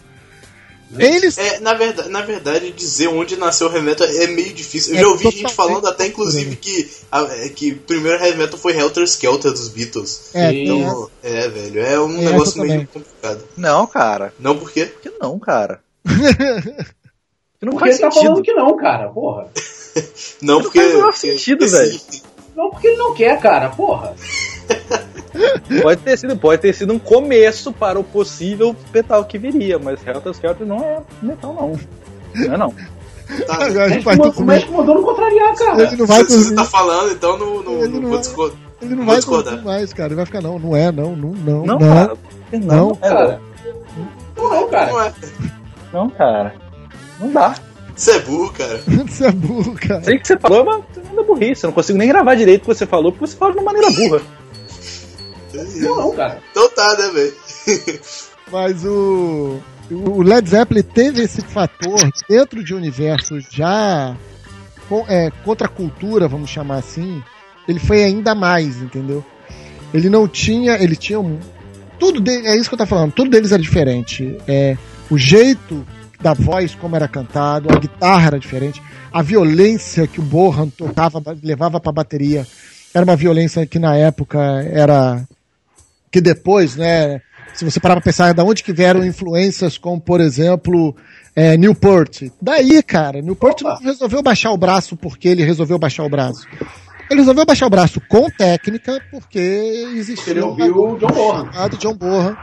Eles 0.96 1.36
É, 1.36 1.60
na 1.60 1.74
verdade, 1.74 2.08
na 2.08 2.22
verdade, 2.22 2.70
dizer 2.72 3.08
onde 3.08 3.36
nasceu 3.36 3.66
o 3.68 3.72
heavy 3.72 3.84
metal 3.84 4.06
é 4.06 4.26
meio 4.28 4.52
difícil. 4.54 4.94
Eu 4.94 4.98
É 4.98 5.02
já 5.02 5.08
ouvi 5.08 5.30
gente 5.30 5.52
falando 5.54 5.86
até, 5.86 6.06
inclusive, 6.06 6.56
que, 6.56 6.88
a- 7.12 7.24
é, 7.30 7.48
que 7.50 7.72
o 7.72 7.78
primeiro 7.80 8.22
heavy 8.24 8.38
metal 8.38 8.58
foi 8.58 8.76
Helter 8.78 9.02
Skelter 9.04 9.50
dos 9.52 9.68
Beatles. 9.68 10.30
É. 10.34 10.52
Então, 10.52 11.10
é, 11.22 11.48
velho, 11.48 11.80
é 11.80 12.00
um 12.00 12.08
Tem 12.14 12.24
negócio 12.26 12.60
meio 12.62 12.72
também. 12.72 12.86
complicado. 12.86 13.44
Não, 13.56 13.86
cara. 13.86 14.32
Não 14.38 14.56
por 14.56 14.70
quê? 14.70 14.86
Por 14.86 15.00
que 15.02 15.10
não, 15.20 15.38
cara? 15.38 15.80
não 17.60 17.72
Porque 17.72 17.78
faz 17.80 17.94
ele 17.96 17.98
tá 18.00 18.10
sentido. 18.10 18.12
falando 18.28 18.42
que 18.42 18.52
não, 18.54 18.76
cara, 18.76 19.08
porra. 19.08 19.48
Não 20.40 20.62
porque. 20.62 20.78
faz 20.78 20.90
o 20.92 20.96
menor 20.96 21.12
porque- 21.12 21.20
sentido, 21.32 21.58
porque 21.58 21.70
velho. 21.76 22.00
Não 22.56 22.70
porque 22.70 22.86
ele 22.88 22.96
não 22.96 23.14
quer, 23.14 23.38
cara, 23.40 23.68
porra. 23.70 24.14
Pode 25.82 26.00
ter 26.02 26.16
sido, 26.18 26.36
pode 26.36 26.62
ter 26.62 26.72
sido 26.74 26.92
um 26.92 26.98
começo 26.98 27.72
para 27.72 27.98
o 27.98 28.04
possível 28.04 28.74
metal 28.92 29.24
que 29.24 29.38
viria, 29.38 29.78
mas 29.78 30.04
Helter 30.06 30.32
Skelter 30.32 30.66
não 30.66 30.78
é 30.78 30.98
metal, 31.22 31.54
não. 31.54 31.78
Não 32.46 32.54
é 32.54 32.56
não. 32.56 32.74
Tá, 33.46 33.54
Agora 33.66 33.84
a 33.84 33.88
gente 33.90 34.04
vai 34.04 34.16
como- 34.16 34.30
dormir. 34.30 34.46
mas 34.46 34.64
como 34.64 34.78
mandou 34.78 34.94
não 34.94 35.02
contrariar, 35.02 35.54
cara. 35.54 35.82
Ele 35.82 35.96
não 35.96 36.06
vai 36.06 36.24
se, 36.24 36.30
você 36.32 36.38
dormir. 36.40 36.54
tá 36.56 36.64
falando, 36.64 37.12
então 37.12 37.36
não, 37.38 37.62
não, 37.62 37.72
Ele 37.74 37.88
não 37.88 37.94
não 37.94 38.00
vou 38.02 38.10
vai- 38.12 38.20
discordar. 38.20 38.58
Ele 38.80 38.94
não 38.94 39.04
vai 39.06 39.16
discordar. 39.16 39.64
mais, 39.64 39.92
cara. 39.92 40.08
Ele 40.08 40.14
vai 40.14 40.24
ficar, 40.26 40.40
não, 40.40 40.58
não 40.58 40.74
é, 40.76 40.90
não, 40.92 41.14
não, 41.16 41.30
não. 41.30 41.66
Não, 41.66 41.66
não. 41.66 41.78
cara. 41.78 42.12
Não, 42.52 42.60
Não. 42.60 42.90
é, 43.02 43.08
Cara, 43.08 43.40
não, 44.36 44.50
não, 44.50 44.68
cara. 44.68 44.90
Não 44.92 45.00
é. 45.02 45.12
não, 45.92 46.10
cara. 46.10 46.54
Não 47.20 47.30
dá. 47.32 47.54
Você 47.94 48.12
é 48.12 48.18
burro, 48.20 48.52
cara. 48.52 48.80
Você 49.08 49.26
é 49.26 49.32
burro, 49.32 49.74
cara. 49.74 50.02
Sei 50.04 50.18
que 50.18 50.26
você 50.28 50.38
falou, 50.38 50.64
mas 50.64 50.84
não 51.12 51.22
é 51.22 51.26
burrice. 51.26 51.64
Eu 51.64 51.68
não 51.68 51.74
consigo 51.74 51.98
nem 51.98 52.06
gravar 52.08 52.34
direito 52.36 52.60
o 52.62 52.66
que 52.68 52.74
você 52.74 52.86
falou, 52.86 53.10
porque 53.10 53.26
você 53.26 53.36
fala 53.36 53.52
de 53.52 53.58
uma 53.58 53.64
maneira 53.72 53.90
burra. 53.90 54.22
Não, 55.76 55.96
não, 55.96 56.16
cara. 56.16 56.42
Então 56.50 56.68
tá, 56.70 56.96
né, 56.96 57.08
velho? 57.10 57.34
Mas 58.50 58.84
o, 58.84 59.60
o 59.90 60.22
Led 60.22 60.48
Zeppelin 60.48 60.82
teve 60.82 61.22
esse 61.22 61.42
fator 61.42 61.98
dentro 62.28 62.64
de 62.64 62.74
universo 62.74 63.38
já 63.50 64.16
é, 65.06 65.30
contra 65.44 65.66
a 65.66 65.70
cultura, 65.70 66.28
vamos 66.28 66.50
chamar 66.50 66.76
assim. 66.76 67.22
Ele 67.66 67.78
foi 67.78 68.02
ainda 68.02 68.34
mais, 68.34 68.80
entendeu? 68.80 69.24
Ele 69.92 70.08
não 70.08 70.26
tinha, 70.26 70.82
ele 70.82 70.96
tinha 70.96 71.20
um, 71.20 71.38
tudo 71.98 72.30
é 72.30 72.56
isso 72.56 72.68
que 72.68 72.74
eu 72.74 72.78
tô 72.78 72.86
falando, 72.86 73.12
tudo 73.12 73.30
deles 73.30 73.52
era 73.52 73.60
diferente. 73.60 74.36
É, 74.46 74.76
o 75.10 75.18
jeito 75.18 75.86
da 76.20 76.32
voz, 76.32 76.74
como 76.74 76.96
era 76.96 77.08
cantado, 77.08 77.68
a 77.70 77.78
guitarra 77.78 78.28
era 78.28 78.38
diferente, 78.38 78.82
a 79.12 79.22
violência 79.22 80.06
que 80.06 80.20
o 80.20 80.22
Bohan 80.22 80.68
tocava, 80.68 81.22
levava 81.42 81.80
pra 81.80 81.92
bateria, 81.92 82.46
era 82.94 83.04
uma 83.04 83.16
violência 83.16 83.66
que 83.66 83.78
na 83.78 83.96
época 83.96 84.38
era 84.70 85.26
que 86.10 86.20
depois, 86.20 86.76
né, 86.76 87.20
se 87.54 87.64
você 87.64 87.78
parar 87.80 87.96
pra 87.96 88.02
pensar 88.04 88.32
de 88.32 88.40
onde 88.42 88.62
que 88.62 88.72
vieram 88.72 89.04
influências 89.04 89.76
como, 89.78 90.00
por 90.00 90.20
exemplo, 90.20 90.94
É, 91.36 91.56
Newport. 91.56 92.30
Daí, 92.42 92.82
cara, 92.82 93.22
Newport 93.22 93.60
Opa. 93.62 93.74
não 93.74 93.82
resolveu 93.92 94.20
baixar 94.22 94.50
o 94.50 94.56
braço 94.56 94.96
porque 94.96 95.28
ele 95.28 95.44
resolveu 95.44 95.78
baixar 95.78 96.02
o 96.04 96.08
braço. 96.08 96.44
Ele 97.08 97.20
resolveu 97.20 97.46
baixar 97.46 97.66
o 97.66 97.70
braço 97.70 98.00
com 98.08 98.28
técnica 98.28 99.00
porque 99.10 99.38
existia 99.94 100.32
Ele 100.32 100.42
um 100.42 100.48
ouviu 100.48 100.76
o 100.76 100.98
John 100.98 101.08
chamado 101.14 101.76
John 101.78 101.94
Borra 101.94 102.36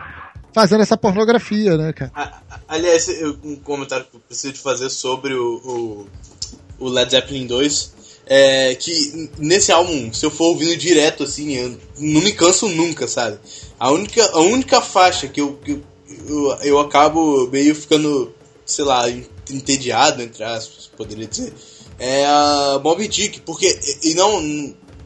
fazendo 0.53 0.82
essa 0.82 0.95
pornografia, 0.95 1.76
né, 1.77 1.92
cara? 1.92 2.11
A- 2.16 2.32
Aliás, 2.69 3.08
um 3.44 3.58
comentário 3.58 4.06
que 4.10 4.16
eu 4.16 4.22
preciso 4.22 4.53
de 4.53 4.60
fazer 4.60 4.90
sobre 4.90 5.34
o, 5.34 6.08
o, 6.80 6.85
o 6.85 6.90
Led 6.90 7.11
Zeppelin 7.11 7.45
2 7.45 7.94
é 8.26 8.74
que 8.76 9.30
nesse 9.38 9.72
álbum, 9.72 10.12
se 10.12 10.26
eu 10.26 10.32
for 10.32 10.45
ouvindo 10.45 10.76
direto 10.78 11.24
assim, 11.24 11.54
eu 11.56 11.78
não 11.98 12.22
me 12.22 12.32
canso 12.34 12.68
nunca, 12.68 13.08
sabe? 13.08 13.38
A 13.80 13.92
única, 13.92 14.26
a 14.32 14.40
única 14.40 14.82
faixa 14.82 15.28
que 15.28 15.42
eu, 15.42 15.60
que 15.64 15.72
eu, 15.72 15.82
eu, 16.28 16.58
eu 16.64 16.80
acabo 16.80 17.48
meio 17.52 17.76
ficando, 17.76 18.34
sei 18.66 18.86
lá, 18.86 19.10
en- 19.10 19.26
entediado, 19.52 20.22
entre 20.22 20.44
aspas, 20.44 20.88
poderia 20.95 21.28
dizer, 21.28 21.54
é 22.00 22.26
a 22.26 22.80
Moby 22.84 23.08
Dick, 23.08 23.42
porque, 23.42 23.78
e 24.04 24.14
não, 24.16 24.42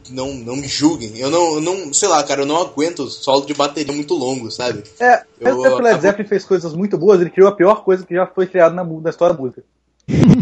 não, 0.10 0.34
não 0.34 0.56
me 0.56 0.68
julguem, 0.68 1.18
eu 1.18 1.30
não, 1.30 1.56
eu 1.56 1.62
não, 1.62 1.94
sei 1.94 2.08
lá, 2.08 2.24
cara, 2.24 2.42
eu 2.42 2.46
não 2.46 2.58
aguento 2.58 3.08
solo 3.10 3.46
de 3.46 3.54
bateria 3.54 3.94
muito 3.94 4.14
longo, 4.16 4.50
sabe? 4.50 4.84
É, 5.00 5.24
Eu 5.40 5.48
mesmo 5.48 5.62
tempo 5.64 5.76
que 5.76 5.82
o 5.82 5.84
Led 5.84 6.02
Zeppelin 6.02 6.28
fez 6.30 6.46
coisas 6.46 6.74
muito 6.74 6.98
boas, 6.98 7.20
ele 7.22 7.30
criou 7.30 7.50
a 7.50 7.56
pior 7.56 7.84
coisa 7.84 8.06
que 8.06 8.14
já 8.16 8.26
foi 8.28 8.48
criada 8.48 8.74
na, 8.74 8.84
na 8.84 9.10
história 9.10 9.36
da 9.36 9.42
música. 9.42 9.64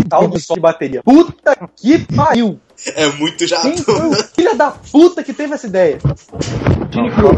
Tal 0.10 0.28
do 0.28 0.40
solo 0.40 0.58
de 0.58 0.62
bateria. 0.62 1.04
Puta 1.04 1.70
que 1.76 2.00
pariu! 2.16 2.60
É 2.96 3.08
muito 3.14 3.48
chato. 3.48 3.64
Quem 3.64 3.78
foi 3.78 4.08
o 4.08 4.14
filho 4.14 4.56
da 4.56 4.72
puta 4.72 5.24
que 5.24 5.34
teve 5.34 5.54
essa 5.54 5.68
ideia? 5.68 5.98
Não, 6.04 7.10
solo, 7.16 7.38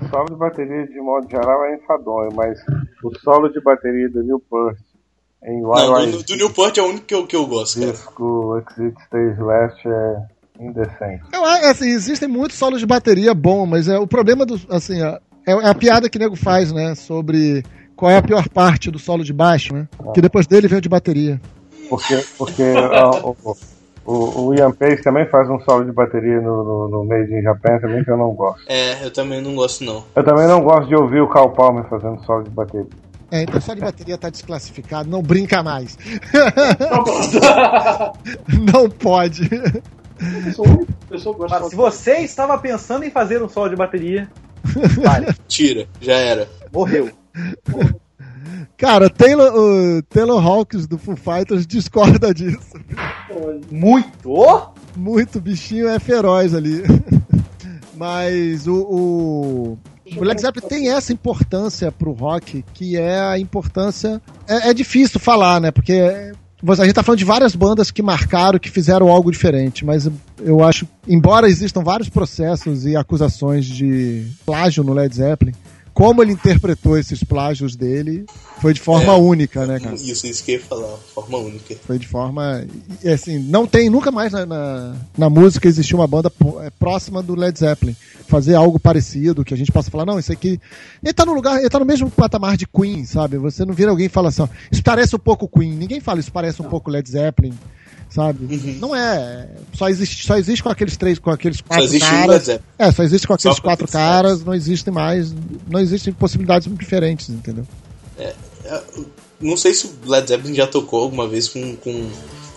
o 0.00 0.08
solo 0.08 0.26
de 0.30 0.36
bateria 0.36 0.86
de 0.86 1.00
modo 1.00 1.28
geral 1.30 1.64
é 1.66 1.76
enfadonho, 1.76 2.30
mas 2.34 2.58
o 3.04 3.16
solo 3.20 3.48
de 3.48 3.60
bateria 3.60 4.08
do 4.08 4.22
Newport 4.22 4.76
em 5.44 5.62
Não, 5.62 5.70
Wild 5.70 6.12
do, 6.12 6.24
do 6.24 6.36
Newport 6.36 6.76
é 6.76 6.82
o 6.82 6.86
único 6.86 7.06
que 7.06 7.14
eu, 7.14 7.26
que 7.26 7.36
eu 7.36 7.46
gosto, 7.46 7.78
cara. 7.78 7.92
Disco 7.92 8.58
Exit 8.58 8.96
Stage 9.02 9.40
Last 9.40 9.88
é 9.88 10.64
indecente. 10.64 11.22
Eu, 11.32 11.44
assim, 11.44 11.88
existem 11.88 12.28
muitos 12.28 12.56
solos 12.56 12.80
de 12.80 12.86
bateria 12.86 13.32
bom, 13.34 13.64
mas 13.64 13.88
é 13.88 13.98
o 13.98 14.06
problema 14.06 14.44
do, 14.44 14.60
assim, 14.68 15.00
é, 15.00 15.20
é 15.46 15.52
a 15.52 15.74
piada 15.74 16.08
que 16.08 16.18
o 16.18 16.20
nego 16.20 16.34
faz, 16.34 16.72
né, 16.72 16.94
sobre 16.94 17.62
qual 17.94 18.10
é 18.10 18.16
a 18.16 18.22
pior 18.22 18.48
parte 18.48 18.90
do 18.90 18.98
solo 18.98 19.24
de 19.24 19.32
baixo, 19.32 19.74
né? 19.74 19.88
Que 20.14 20.20
depois 20.20 20.46
dele 20.46 20.68
vem 20.68 20.78
o 20.78 20.80
de 20.80 20.88
bateria. 20.88 21.40
Porque, 21.88 22.24
porque 22.36 22.62
o, 23.22 23.56
o, 24.04 24.46
o 24.46 24.54
Ian 24.54 24.72
Pace 24.72 25.02
também 25.02 25.26
faz 25.26 25.48
um 25.50 25.60
solo 25.60 25.84
de 25.84 25.92
bateria 25.92 26.40
no, 26.40 26.64
no, 26.64 26.88
no 26.88 27.04
Made 27.04 27.32
in 27.32 27.42
Japan 27.42 27.78
também 27.78 28.02
que 28.02 28.10
eu 28.10 28.16
não 28.16 28.30
gosto. 28.30 28.62
É, 28.66 29.04
eu 29.04 29.12
também 29.12 29.42
não 29.42 29.54
gosto, 29.54 29.84
não. 29.84 30.04
Eu 30.16 30.24
também 30.24 30.46
não 30.46 30.62
gosto 30.62 30.88
de 30.88 30.96
ouvir 30.96 31.20
o 31.20 31.28
Carl 31.28 31.50
Palmer 31.50 31.84
fazendo 31.88 32.24
solo 32.24 32.44
de 32.44 32.50
bateria. 32.50 32.86
É, 33.30 33.42
então 33.42 33.60
só 33.60 33.74
de 33.74 33.80
bateria 33.82 34.16
tá 34.16 34.30
desclassificado, 34.30 35.10
não 35.10 35.22
brinca 35.22 35.62
mais. 35.62 35.98
não 38.72 38.88
pode. 38.98 39.48
Mas 41.50 41.68
se 41.68 41.76
você 41.76 42.18
estava 42.20 42.56
pensando 42.58 43.04
em 43.04 43.10
fazer 43.10 43.42
um 43.42 43.48
solo 43.48 43.68
de 43.68 43.76
bateria, 43.76 44.28
vale, 45.04 45.26
Tira, 45.46 45.86
já 46.00 46.14
era. 46.14 46.48
morreu. 46.72 47.10
Cara, 48.78 49.10
Taylor, 49.10 49.52
o 49.52 50.02
Taylor 50.02 50.40
Hawkins 50.40 50.86
do 50.86 50.96
Foo 50.96 51.16
Fighters 51.16 51.66
discorda 51.66 52.32
disso. 52.32 52.78
Muito! 53.72 54.72
Muito 54.96 55.40
bichinho 55.40 55.88
é 55.88 55.98
feroz 55.98 56.54
ali. 56.54 56.84
Mas 57.96 58.68
o, 58.68 58.76
o, 58.76 59.78
o 60.16 60.22
Led 60.22 60.40
Zeppelin 60.40 60.68
tem 60.68 60.90
essa 60.90 61.12
importância 61.12 61.90
pro 61.90 62.12
rock, 62.12 62.64
que 62.72 62.96
é 62.96 63.18
a 63.18 63.36
importância. 63.36 64.22
É, 64.46 64.70
é 64.70 64.74
difícil 64.74 65.18
falar, 65.18 65.60
né? 65.60 65.72
Porque 65.72 66.00
a 66.00 66.84
gente 66.84 66.94
tá 66.94 67.02
falando 67.02 67.18
de 67.18 67.24
várias 67.24 67.56
bandas 67.56 67.90
que 67.90 68.00
marcaram, 68.00 68.60
que 68.60 68.70
fizeram 68.70 69.08
algo 69.08 69.32
diferente, 69.32 69.84
mas 69.84 70.08
eu 70.40 70.62
acho, 70.62 70.86
embora 71.06 71.48
existam 71.48 71.82
vários 71.82 72.08
processos 72.08 72.86
e 72.86 72.96
acusações 72.96 73.64
de 73.64 74.24
plágio 74.46 74.84
no 74.84 74.92
Led 74.92 75.12
Zeppelin, 75.14 75.54
como 75.98 76.22
ele 76.22 76.30
interpretou 76.30 76.96
esses 76.96 77.24
plágios 77.24 77.74
dele 77.74 78.24
foi 78.60 78.72
de 78.72 78.80
forma 78.80 79.14
É. 79.14 79.16
única, 79.16 79.66
né, 79.66 79.80
cara? 79.80 79.96
Isso, 79.96 80.28
isso 80.28 80.44
que 80.44 80.52
eu 80.52 80.58
ia 80.60 80.64
falar, 80.64 80.96
forma 81.12 81.38
única. 81.38 81.74
Foi 81.84 81.98
de 81.98 82.06
forma. 82.06 82.64
Assim, 83.12 83.40
não 83.40 83.66
tem, 83.66 83.90
nunca 83.90 84.12
mais 84.12 84.32
na, 84.32 84.46
na, 84.46 84.94
na 85.16 85.28
música 85.28 85.66
existiu 85.66 85.98
uma 85.98 86.06
banda 86.06 86.30
é, 86.62 86.70
próxima 86.70 87.20
do 87.20 87.34
Led 87.34 87.58
Zeppelin. 87.58 87.96
Fazer 88.28 88.54
algo 88.54 88.78
parecido, 88.78 89.44
que 89.44 89.52
a 89.52 89.56
gente 89.56 89.72
possa 89.72 89.90
falar, 89.90 90.06
não, 90.06 90.20
isso 90.20 90.30
aqui. 90.30 90.60
Ele 91.02 91.12
tá 91.12 91.26
no 91.26 91.34
lugar, 91.34 91.58
ele 91.58 91.68
tá 91.68 91.80
no 91.80 91.84
mesmo 91.84 92.08
patamar 92.08 92.56
de 92.56 92.68
Queen, 92.68 93.04
sabe? 93.04 93.36
Você 93.36 93.64
não 93.64 93.74
vira 93.74 93.90
alguém 93.90 94.06
e 94.06 94.08
fala 94.08 94.28
assim, 94.28 94.42
ó, 94.42 94.48
isso 94.70 94.84
parece 94.84 95.16
um 95.16 95.18
pouco 95.18 95.48
Queen. 95.48 95.72
Ninguém 95.72 95.98
fala 95.98 96.20
isso 96.20 96.30
parece 96.30 96.62
um 96.62 96.66
pouco 96.66 96.92
Led 96.92 97.10
Zeppelin, 97.10 97.52
sabe? 98.10 98.44
Uhum. 98.54 98.78
Não 98.80 98.94
é. 98.96 99.48
Só 99.74 99.88
existe, 99.88 100.26
só 100.26 100.36
existe 100.36 100.62
com 100.62 100.68
aqueles 100.68 100.96
três, 100.96 101.18
com 101.18 101.30
aqueles 101.30 101.60
quatro 101.60 101.84
existe 101.84 102.06
um 102.06 102.10
caras. 102.10 102.42
Zeppelin. 102.44 102.64
É, 102.78 102.92
só 102.92 103.02
existe 103.02 103.26
com 103.26 103.34
aqueles 103.34 103.56
Só 103.56 103.62
quatro 103.62 103.88
caras, 103.88 104.44
não 104.44 104.54
existe 104.54 104.90
mais. 104.90 105.32
Não 105.68 105.80
existem 105.80 106.12
possibilidades 106.12 106.68
diferentes, 106.76 107.28
entendeu? 107.28 107.66
É, 108.18 108.34
Não 109.40 109.56
sei 109.56 109.72
se 109.74 109.86
o 109.86 110.10
Led 110.10 110.26
Zeppelin 110.28 110.54
já 110.54 110.66
tocou 110.66 111.02
alguma 111.04 111.28
vez 111.28 111.48
com, 111.48 111.76
com 111.76 112.10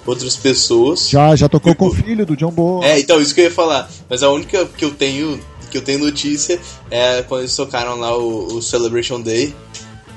outras 0.05 0.35
pessoas. 0.35 1.07
Já, 1.09 1.35
já 1.35 1.47
tocou 1.47 1.75
com 1.75 1.87
o 1.87 1.91
Tipo- 1.91 2.03
filho 2.03 2.25
do 2.25 2.35
John 2.35 2.51
Boa. 2.51 2.83
É, 2.85 2.99
então, 2.99 3.21
isso 3.21 3.35
que 3.35 3.41
eu 3.41 3.45
ia 3.45 3.51
falar. 3.51 3.89
Mas 4.09 4.23
a 4.23 4.29
única 4.31 4.65
que 4.65 4.83
eu 4.85 4.91
tenho 4.91 5.39
que 5.69 5.77
eu 5.77 5.81
tenho 5.81 5.99
notícia 5.99 6.59
é 6.89 7.21
quando 7.21 7.41
eles 7.43 7.55
tocaram 7.55 7.95
lá 7.97 8.17
o, 8.17 8.55
o 8.57 8.61
Celebration 8.61 9.21
Day 9.21 9.55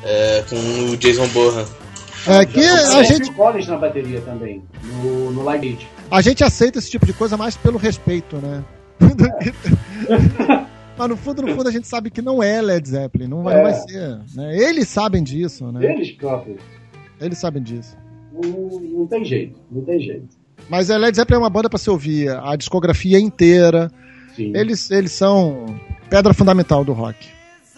é, 0.03 0.43
com 0.51 0.57
o 0.91 0.97
Jason 0.97 1.29
Bohan. 1.29 1.65
É 2.27 2.45
que 2.47 2.61
a 2.65 3.03
gente, 3.03 3.31
Collins 3.33 3.67
na 3.69 3.77
bateria 3.77 4.21
também, 4.23 4.63
no, 5.03 5.31
no 5.31 5.43
Live 5.45 5.69
Aid. 5.69 5.89
a 6.11 6.21
gente 6.23 6.43
aceita 6.43 6.79
esse 6.79 6.91
tipo 6.91 7.05
de 7.07 7.13
coisa 7.13 7.37
mais 7.37 7.57
pelo 7.57 7.77
respeito, 7.79 8.37
né? 8.37 8.65
Que- 9.41 9.53
Mas 10.97 11.09
no 11.09 11.17
fundo, 11.17 11.43
no 11.43 11.49
fundo, 11.57 11.69
a 11.69 11.73
gente 11.73 11.89
sabe 11.89 12.09
que 12.09 12.23
não 12.23 12.41
é 12.41 12.63
Led 12.63 12.89
Zeppelin, 12.89 13.27
não 13.27 13.43
vai, 13.43 13.55
É. 13.55 13.57
não 13.57 13.65
vai 13.65 13.75
ser. 13.75 14.19
Né? 14.37 14.57
Eles 14.57 14.89
sabem 14.89 15.23
disso, 15.25 15.71
né? 15.73 15.85
Eles 15.93 16.13
próprios. 16.13 16.61
Eles 17.21 17.37
sabem 17.39 17.63
disso. 17.63 17.97
Não, 18.33 18.81
não 18.81 19.07
tem 19.07 19.25
jeito, 19.25 19.59
não 19.71 19.83
tem 19.83 20.01
jeito. 20.01 20.29
Mas 20.69 20.91
a 20.91 20.97
Led 20.97 21.17
Zeppelin 21.17 21.37
é 21.41 21.43
uma 21.43 21.51
banda 21.51 21.69
pra 21.69 21.79
se 21.79 21.91
ouvir 21.91 22.31
a 22.31 22.55
discografia 22.57 23.19
inteira. 23.19 23.91
Sim. 24.37 24.53
Eles, 24.57 24.89
eles 24.91 25.11
são 25.13 25.67
pedra 26.09 26.33
fundamental 26.33 26.85
do 26.85 26.93
rock. 26.93 27.29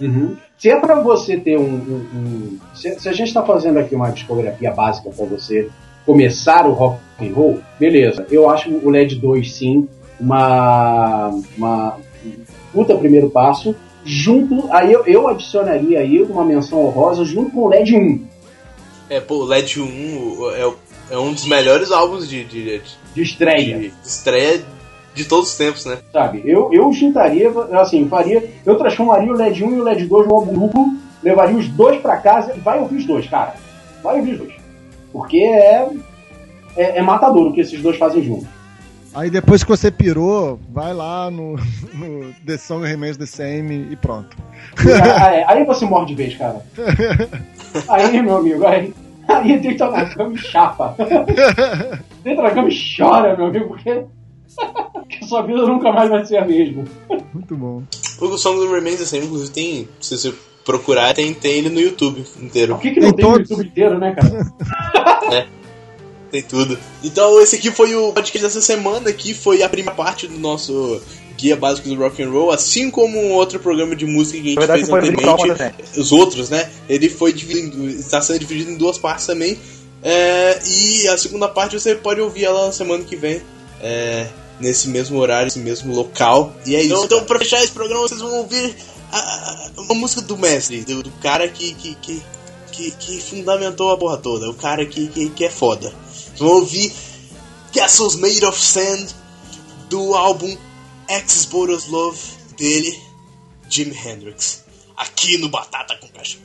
Uhum. 0.01 0.37
Se 0.59 0.71
é 0.71 0.81
pra 0.81 1.01
você 1.01 1.37
ter 1.37 1.59
um. 1.59 1.63
um- 1.65 2.07
um- 2.15 2.59
se, 2.75 2.99
se 2.99 3.09
a 3.09 3.13
gente 3.13 3.33
tá 3.33 3.43
fazendo 3.43 3.79
aqui 3.79 3.95
uma 3.95 4.11
discografia 4.11 4.71
básica 4.73 5.11
pra 5.11 5.27
você 5.27 5.69
começar 6.07 6.67
o 6.67 6.73
rock 6.73 6.99
and 7.21 7.33
roll, 7.35 7.61
beleza. 7.79 8.27
Eu 8.31 8.49
acho 8.49 8.71
o 8.71 8.89
LED 8.91 9.17
2 9.17 9.53
sim 9.55 9.89
uma. 10.21 11.31
uma 11.57 11.99
puta 12.73 12.95
primeiro 12.97 13.29
passo. 13.31 13.75
Junto. 14.05 14.69
Aí 14.73 14.93
eu, 14.93 15.05
eu 15.05 15.27
adicionaria 15.29 15.99
aí 15.99 16.23
uma 16.23 16.45
menção 16.45 16.85
honrosa 16.87 17.25
junto 17.25 17.51
com 17.51 17.63
o 17.63 17.69
LED 17.69 17.97
1. 17.97 18.25
É, 19.11 19.21
pô, 19.21 19.39
o 19.39 19.45
LED 19.45 19.81
1 19.81 20.51
é, 20.53 20.73
é 21.15 21.19
um 21.19 21.33
dos 21.33 21.45
melhores 21.47 21.91
álbuns 21.91 22.29
de, 22.29 22.45
de, 22.45 22.65
de- 22.65 22.83
De 23.15 23.23
estreia. 23.23 23.79
de 23.79 23.93
estreia 24.05 24.63
de 25.17 25.25
todos 25.25 25.51
os 25.51 25.57
tempos, 25.57 25.85
né? 25.85 25.99
Sabe? 26.13 26.43
Eu, 26.45 26.73
eu 26.73 26.93
juntaria, 26.93 27.51
assim, 27.81 28.09
faria. 28.09 28.49
Eu 28.65 28.77
transformaria 28.77 29.33
o 29.33 29.37
LED 29.37 29.65
1 29.65 29.75
e 29.75 29.81
o 29.81 29.83
LED 29.83 30.07
2 30.07 30.29
num 30.29 30.35
álbum 30.35 30.53
duplo, 30.53 30.95
levaria 31.23 31.57
os 31.57 31.69
dois 31.69 32.01
pra 32.01 32.19
casa 32.19 32.55
e 32.55 32.61
vai 32.61 32.79
ouvir 32.79 32.97
os 32.97 33.07
dois, 33.07 33.27
cara. 33.27 33.55
Vai 34.03 34.19
ouvir 34.19 34.33
os 34.33 34.39
dois. 34.39 34.55
Porque 35.13 35.39
é. 35.39 35.89
É, 36.77 36.99
é 36.99 37.03
matador 37.03 37.47
o 37.47 37.53
que 37.55 37.63
esses 37.63 37.81
dois 37.81 37.97
fazem 37.97 38.23
junto. 38.23 38.47
Aí 39.15 39.31
depois 39.31 39.65
que 39.65 39.71
você 39.71 39.91
pirou, 39.91 40.61
vai 40.71 40.93
lá 40.93 41.31
no, 41.31 41.57
no 41.95 42.35
The 42.47 42.59
Song 42.59 42.87
Remains 42.87 43.17
the 43.17 43.25
Same 43.25 43.89
e 43.91 43.97
pronto. 43.97 44.37
aí, 45.19 45.43
aí 45.47 45.65
você 45.65 45.87
morre 45.87 46.05
de 46.05 46.15
vez, 46.15 46.37
cara. 46.37 46.61
Aí, 47.89 48.23
meu 48.23 48.39
amigo, 48.39 48.67
aí, 48.67 48.95
aí 49.29 49.59
deita 49.59 49.91
na 49.91 50.07
cama 50.07 50.35
e 50.35 50.39
chapa. 50.39 50.97
Deita 52.25 52.43
na 52.43 52.51
cama 52.51 52.69
e 52.71 52.97
chora, 52.97 53.37
meu 53.37 53.47
amigo, 53.47 53.69
porque. 53.69 54.05
Que 55.09 55.25
sua 55.27 55.43
vida 55.43 55.67
nunca 55.67 55.93
mais 55.93 56.11
vai 56.11 56.25
ser 56.25 56.39
a 56.39 56.45
mesma. 56.45 56.85
Muito 57.33 57.57
bom. 57.57 57.83
O 58.21 58.39
Song 58.39 58.59
do 58.59 58.73
Remains 58.73 59.01
Same, 59.01 59.27
inclusive, 59.27 59.51
tem. 59.51 59.89
Se 60.01 60.17
você 60.17 60.35
procurar, 60.65 61.15
tem, 61.15 61.33
tem 61.33 61.53
ele 61.53 61.69
no 61.69 61.81
YouTube 61.81 62.25
inteiro. 62.43 62.75
Por 62.75 62.83
que, 62.83 62.91
que 62.91 63.01
não 63.01 63.13
Tem 63.13 63.25
tem, 63.25 63.33
no. 63.33 63.39
YouTube 63.41 63.67
inteiro, 63.67 63.99
né, 63.99 64.15
cara? 64.15 65.47
Tem 66.31 66.43
tudo. 66.43 66.77
Então 67.05 67.41
esse 67.41 67.55
aqui 67.57 67.71
foi 67.71 67.95
o 67.95 68.13
podcast 68.13 68.47
dessa 68.47 68.61
semana, 68.61 69.13
que 69.13 69.33
foi 69.33 69.63
a 69.63 69.69
primeira 69.69 69.95
parte 69.95 70.27
do 70.27 70.37
nosso 70.37 71.01
guia 71.37 71.55
básico 71.55 71.89
do 71.89 71.95
rock 71.95 72.21
and 72.23 72.31
roll, 72.31 72.51
assim 72.51 72.91
como 72.91 73.19
um 73.19 73.33
outro 73.33 73.61
programa 73.61 73.95
de 73.95 74.07
música 74.07 74.39
que 74.39 74.45
a 74.45 74.49
gente 74.49 74.59
verdade, 74.59 74.85
fez 74.85 74.93
anteriormente, 74.93 75.55
mas 75.79 75.97
os 75.97 76.11
outros, 76.11 76.51
né? 76.51 76.69
Ele 76.89 77.09
foi 77.09 77.33
dividido, 77.33 77.89
está 77.89 78.21
sendo 78.21 78.41
dividido 78.41 78.71
em 78.73 78.77
duas 78.77 78.99
partes 78.99 79.27
também. 79.27 79.57
É, 80.03 80.59
e 80.67 81.09
a 81.09 81.17
segunda 81.17 81.49
parte 81.49 81.79
você 81.79 81.95
pode 81.95 82.21
ouvir 82.21 82.45
ela 82.45 82.67
na 82.67 82.73
semana 82.73 83.05
que 83.05 83.15
vem. 83.17 83.41
é, 83.81 84.27
nesse 84.61 84.89
mesmo 84.89 85.19
horário, 85.19 85.45
nesse 85.47 85.59
mesmo 85.59 85.95
local. 85.95 86.55
E 86.65 86.75
é 86.77 86.81
isso. 86.83 86.89
Então, 86.95 87.05
então 87.05 87.25
pra 87.25 87.39
fechar 87.39 87.63
esse 87.63 87.73
programa, 87.73 88.03
vocês 88.03 88.21
vão 88.21 88.35
ouvir 88.39 88.75
a- 89.13 89.19
a- 89.19 89.71
uma 89.83 89.95
música 89.95 90.23
do 90.23 90.37
mestre, 90.37 90.83
do, 90.85 91.03
do 91.03 91.11
cara 91.13 91.49
que, 91.49 91.75
que, 91.75 91.95
que, 91.97 92.23
que, 92.73 92.91
que 92.93 93.21
fundamentou 93.21 93.91
a 93.91 93.97
porra 93.97 94.17
toda, 94.17 94.49
o 94.51 94.55
cara 94.55 94.85
que, 94.87 95.09
que, 95.09 95.31
que 95.31 95.45
é 95.45 95.51
foda. 95.51 95.93
Vamos 96.39 96.55
ouvir 96.55 96.93
Castles 97.73 98.17
Made 98.17 98.45
of 98.45 98.61
Sand 98.61 99.07
do 99.89 100.15
álbum 100.15 100.57
Ex-Boros 101.09 101.87
Love 101.89 102.19
dele, 102.57 102.99
Jimi 103.69 103.97
Hendrix. 103.97 104.65
Aqui 104.97 105.37
no 105.39 105.49
Batata 105.49 105.97
com 105.99 106.09
Cachorro. 106.09 106.45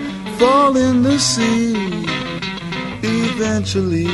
fall 0.41 0.75
in 0.75 1.03
the 1.03 1.19
sea 1.19 1.75
eventually. 3.03 4.07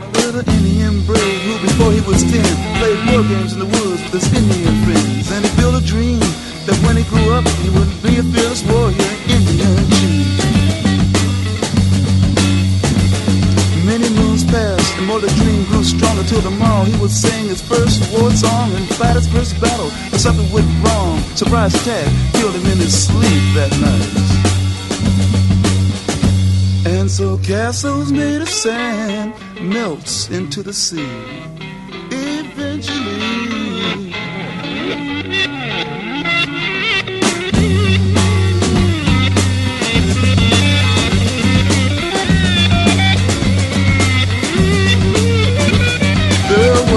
A 0.00 0.10
little 0.16 0.44
Indian 0.56 1.04
brave 1.04 1.40
who 1.44 1.54
before 1.66 1.92
he 1.92 2.00
was 2.08 2.22
ten 2.32 2.52
played 2.78 3.00
war 3.08 3.22
games 3.28 3.52
in 3.52 3.58
the 3.58 3.70
woods 3.76 4.00
with 4.04 4.14
his 4.16 4.28
Indian 4.32 4.74
friends. 4.84 5.30
And 5.30 5.44
he 5.44 5.50
built 5.60 5.76
a 5.82 5.84
dream 5.84 6.20
that 6.64 6.78
when 6.84 6.96
he 6.96 7.04
grew 7.12 7.28
up 7.36 7.46
he 7.60 7.68
would 7.76 7.92
be 8.00 8.16
a 8.16 8.24
fearless 8.32 8.62
warrior, 8.64 9.12
Indian 9.36 9.84
chief. 10.00 10.32
Many 13.84 14.08
moons 14.08 14.42
passed, 14.44 14.81
and 15.02 15.08
more 15.08 15.20
the 15.20 15.28
dream 15.42 15.64
grew 15.64 15.82
stronger 15.82 16.22
till 16.22 16.42
tomorrow 16.42 16.84
he 16.84 16.94
would 17.00 17.10
sing 17.10 17.48
his 17.48 17.60
first 17.60 18.00
war 18.12 18.30
song 18.30 18.72
and 18.72 18.86
fight 18.94 19.16
his 19.16 19.28
first 19.28 19.60
battle. 19.60 19.90
But 20.10 20.20
something 20.20 20.50
went 20.52 20.68
wrong. 20.84 21.18
Surprise 21.34 21.74
attack 21.74 22.06
killed 22.34 22.54
him 22.54 22.66
in 22.70 22.78
his 22.78 23.06
sleep 23.06 23.42
that 23.58 23.72
night. 23.80 24.12
And 26.98 27.10
so 27.10 27.38
castles 27.38 28.12
made 28.12 28.42
of 28.42 28.48
sand 28.48 29.34
melts 29.60 30.30
into 30.30 30.62
the 30.62 30.72
sea. 30.72 31.51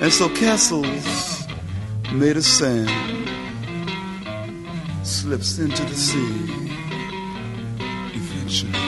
and 0.00 0.12
so 0.12 0.28
castles 0.30 1.46
made 2.12 2.36
of 2.36 2.44
sand 2.44 2.88
slips 5.06 5.58
into 5.58 5.84
the 5.84 5.94
sea 5.94 6.86
eventually. 8.14 8.79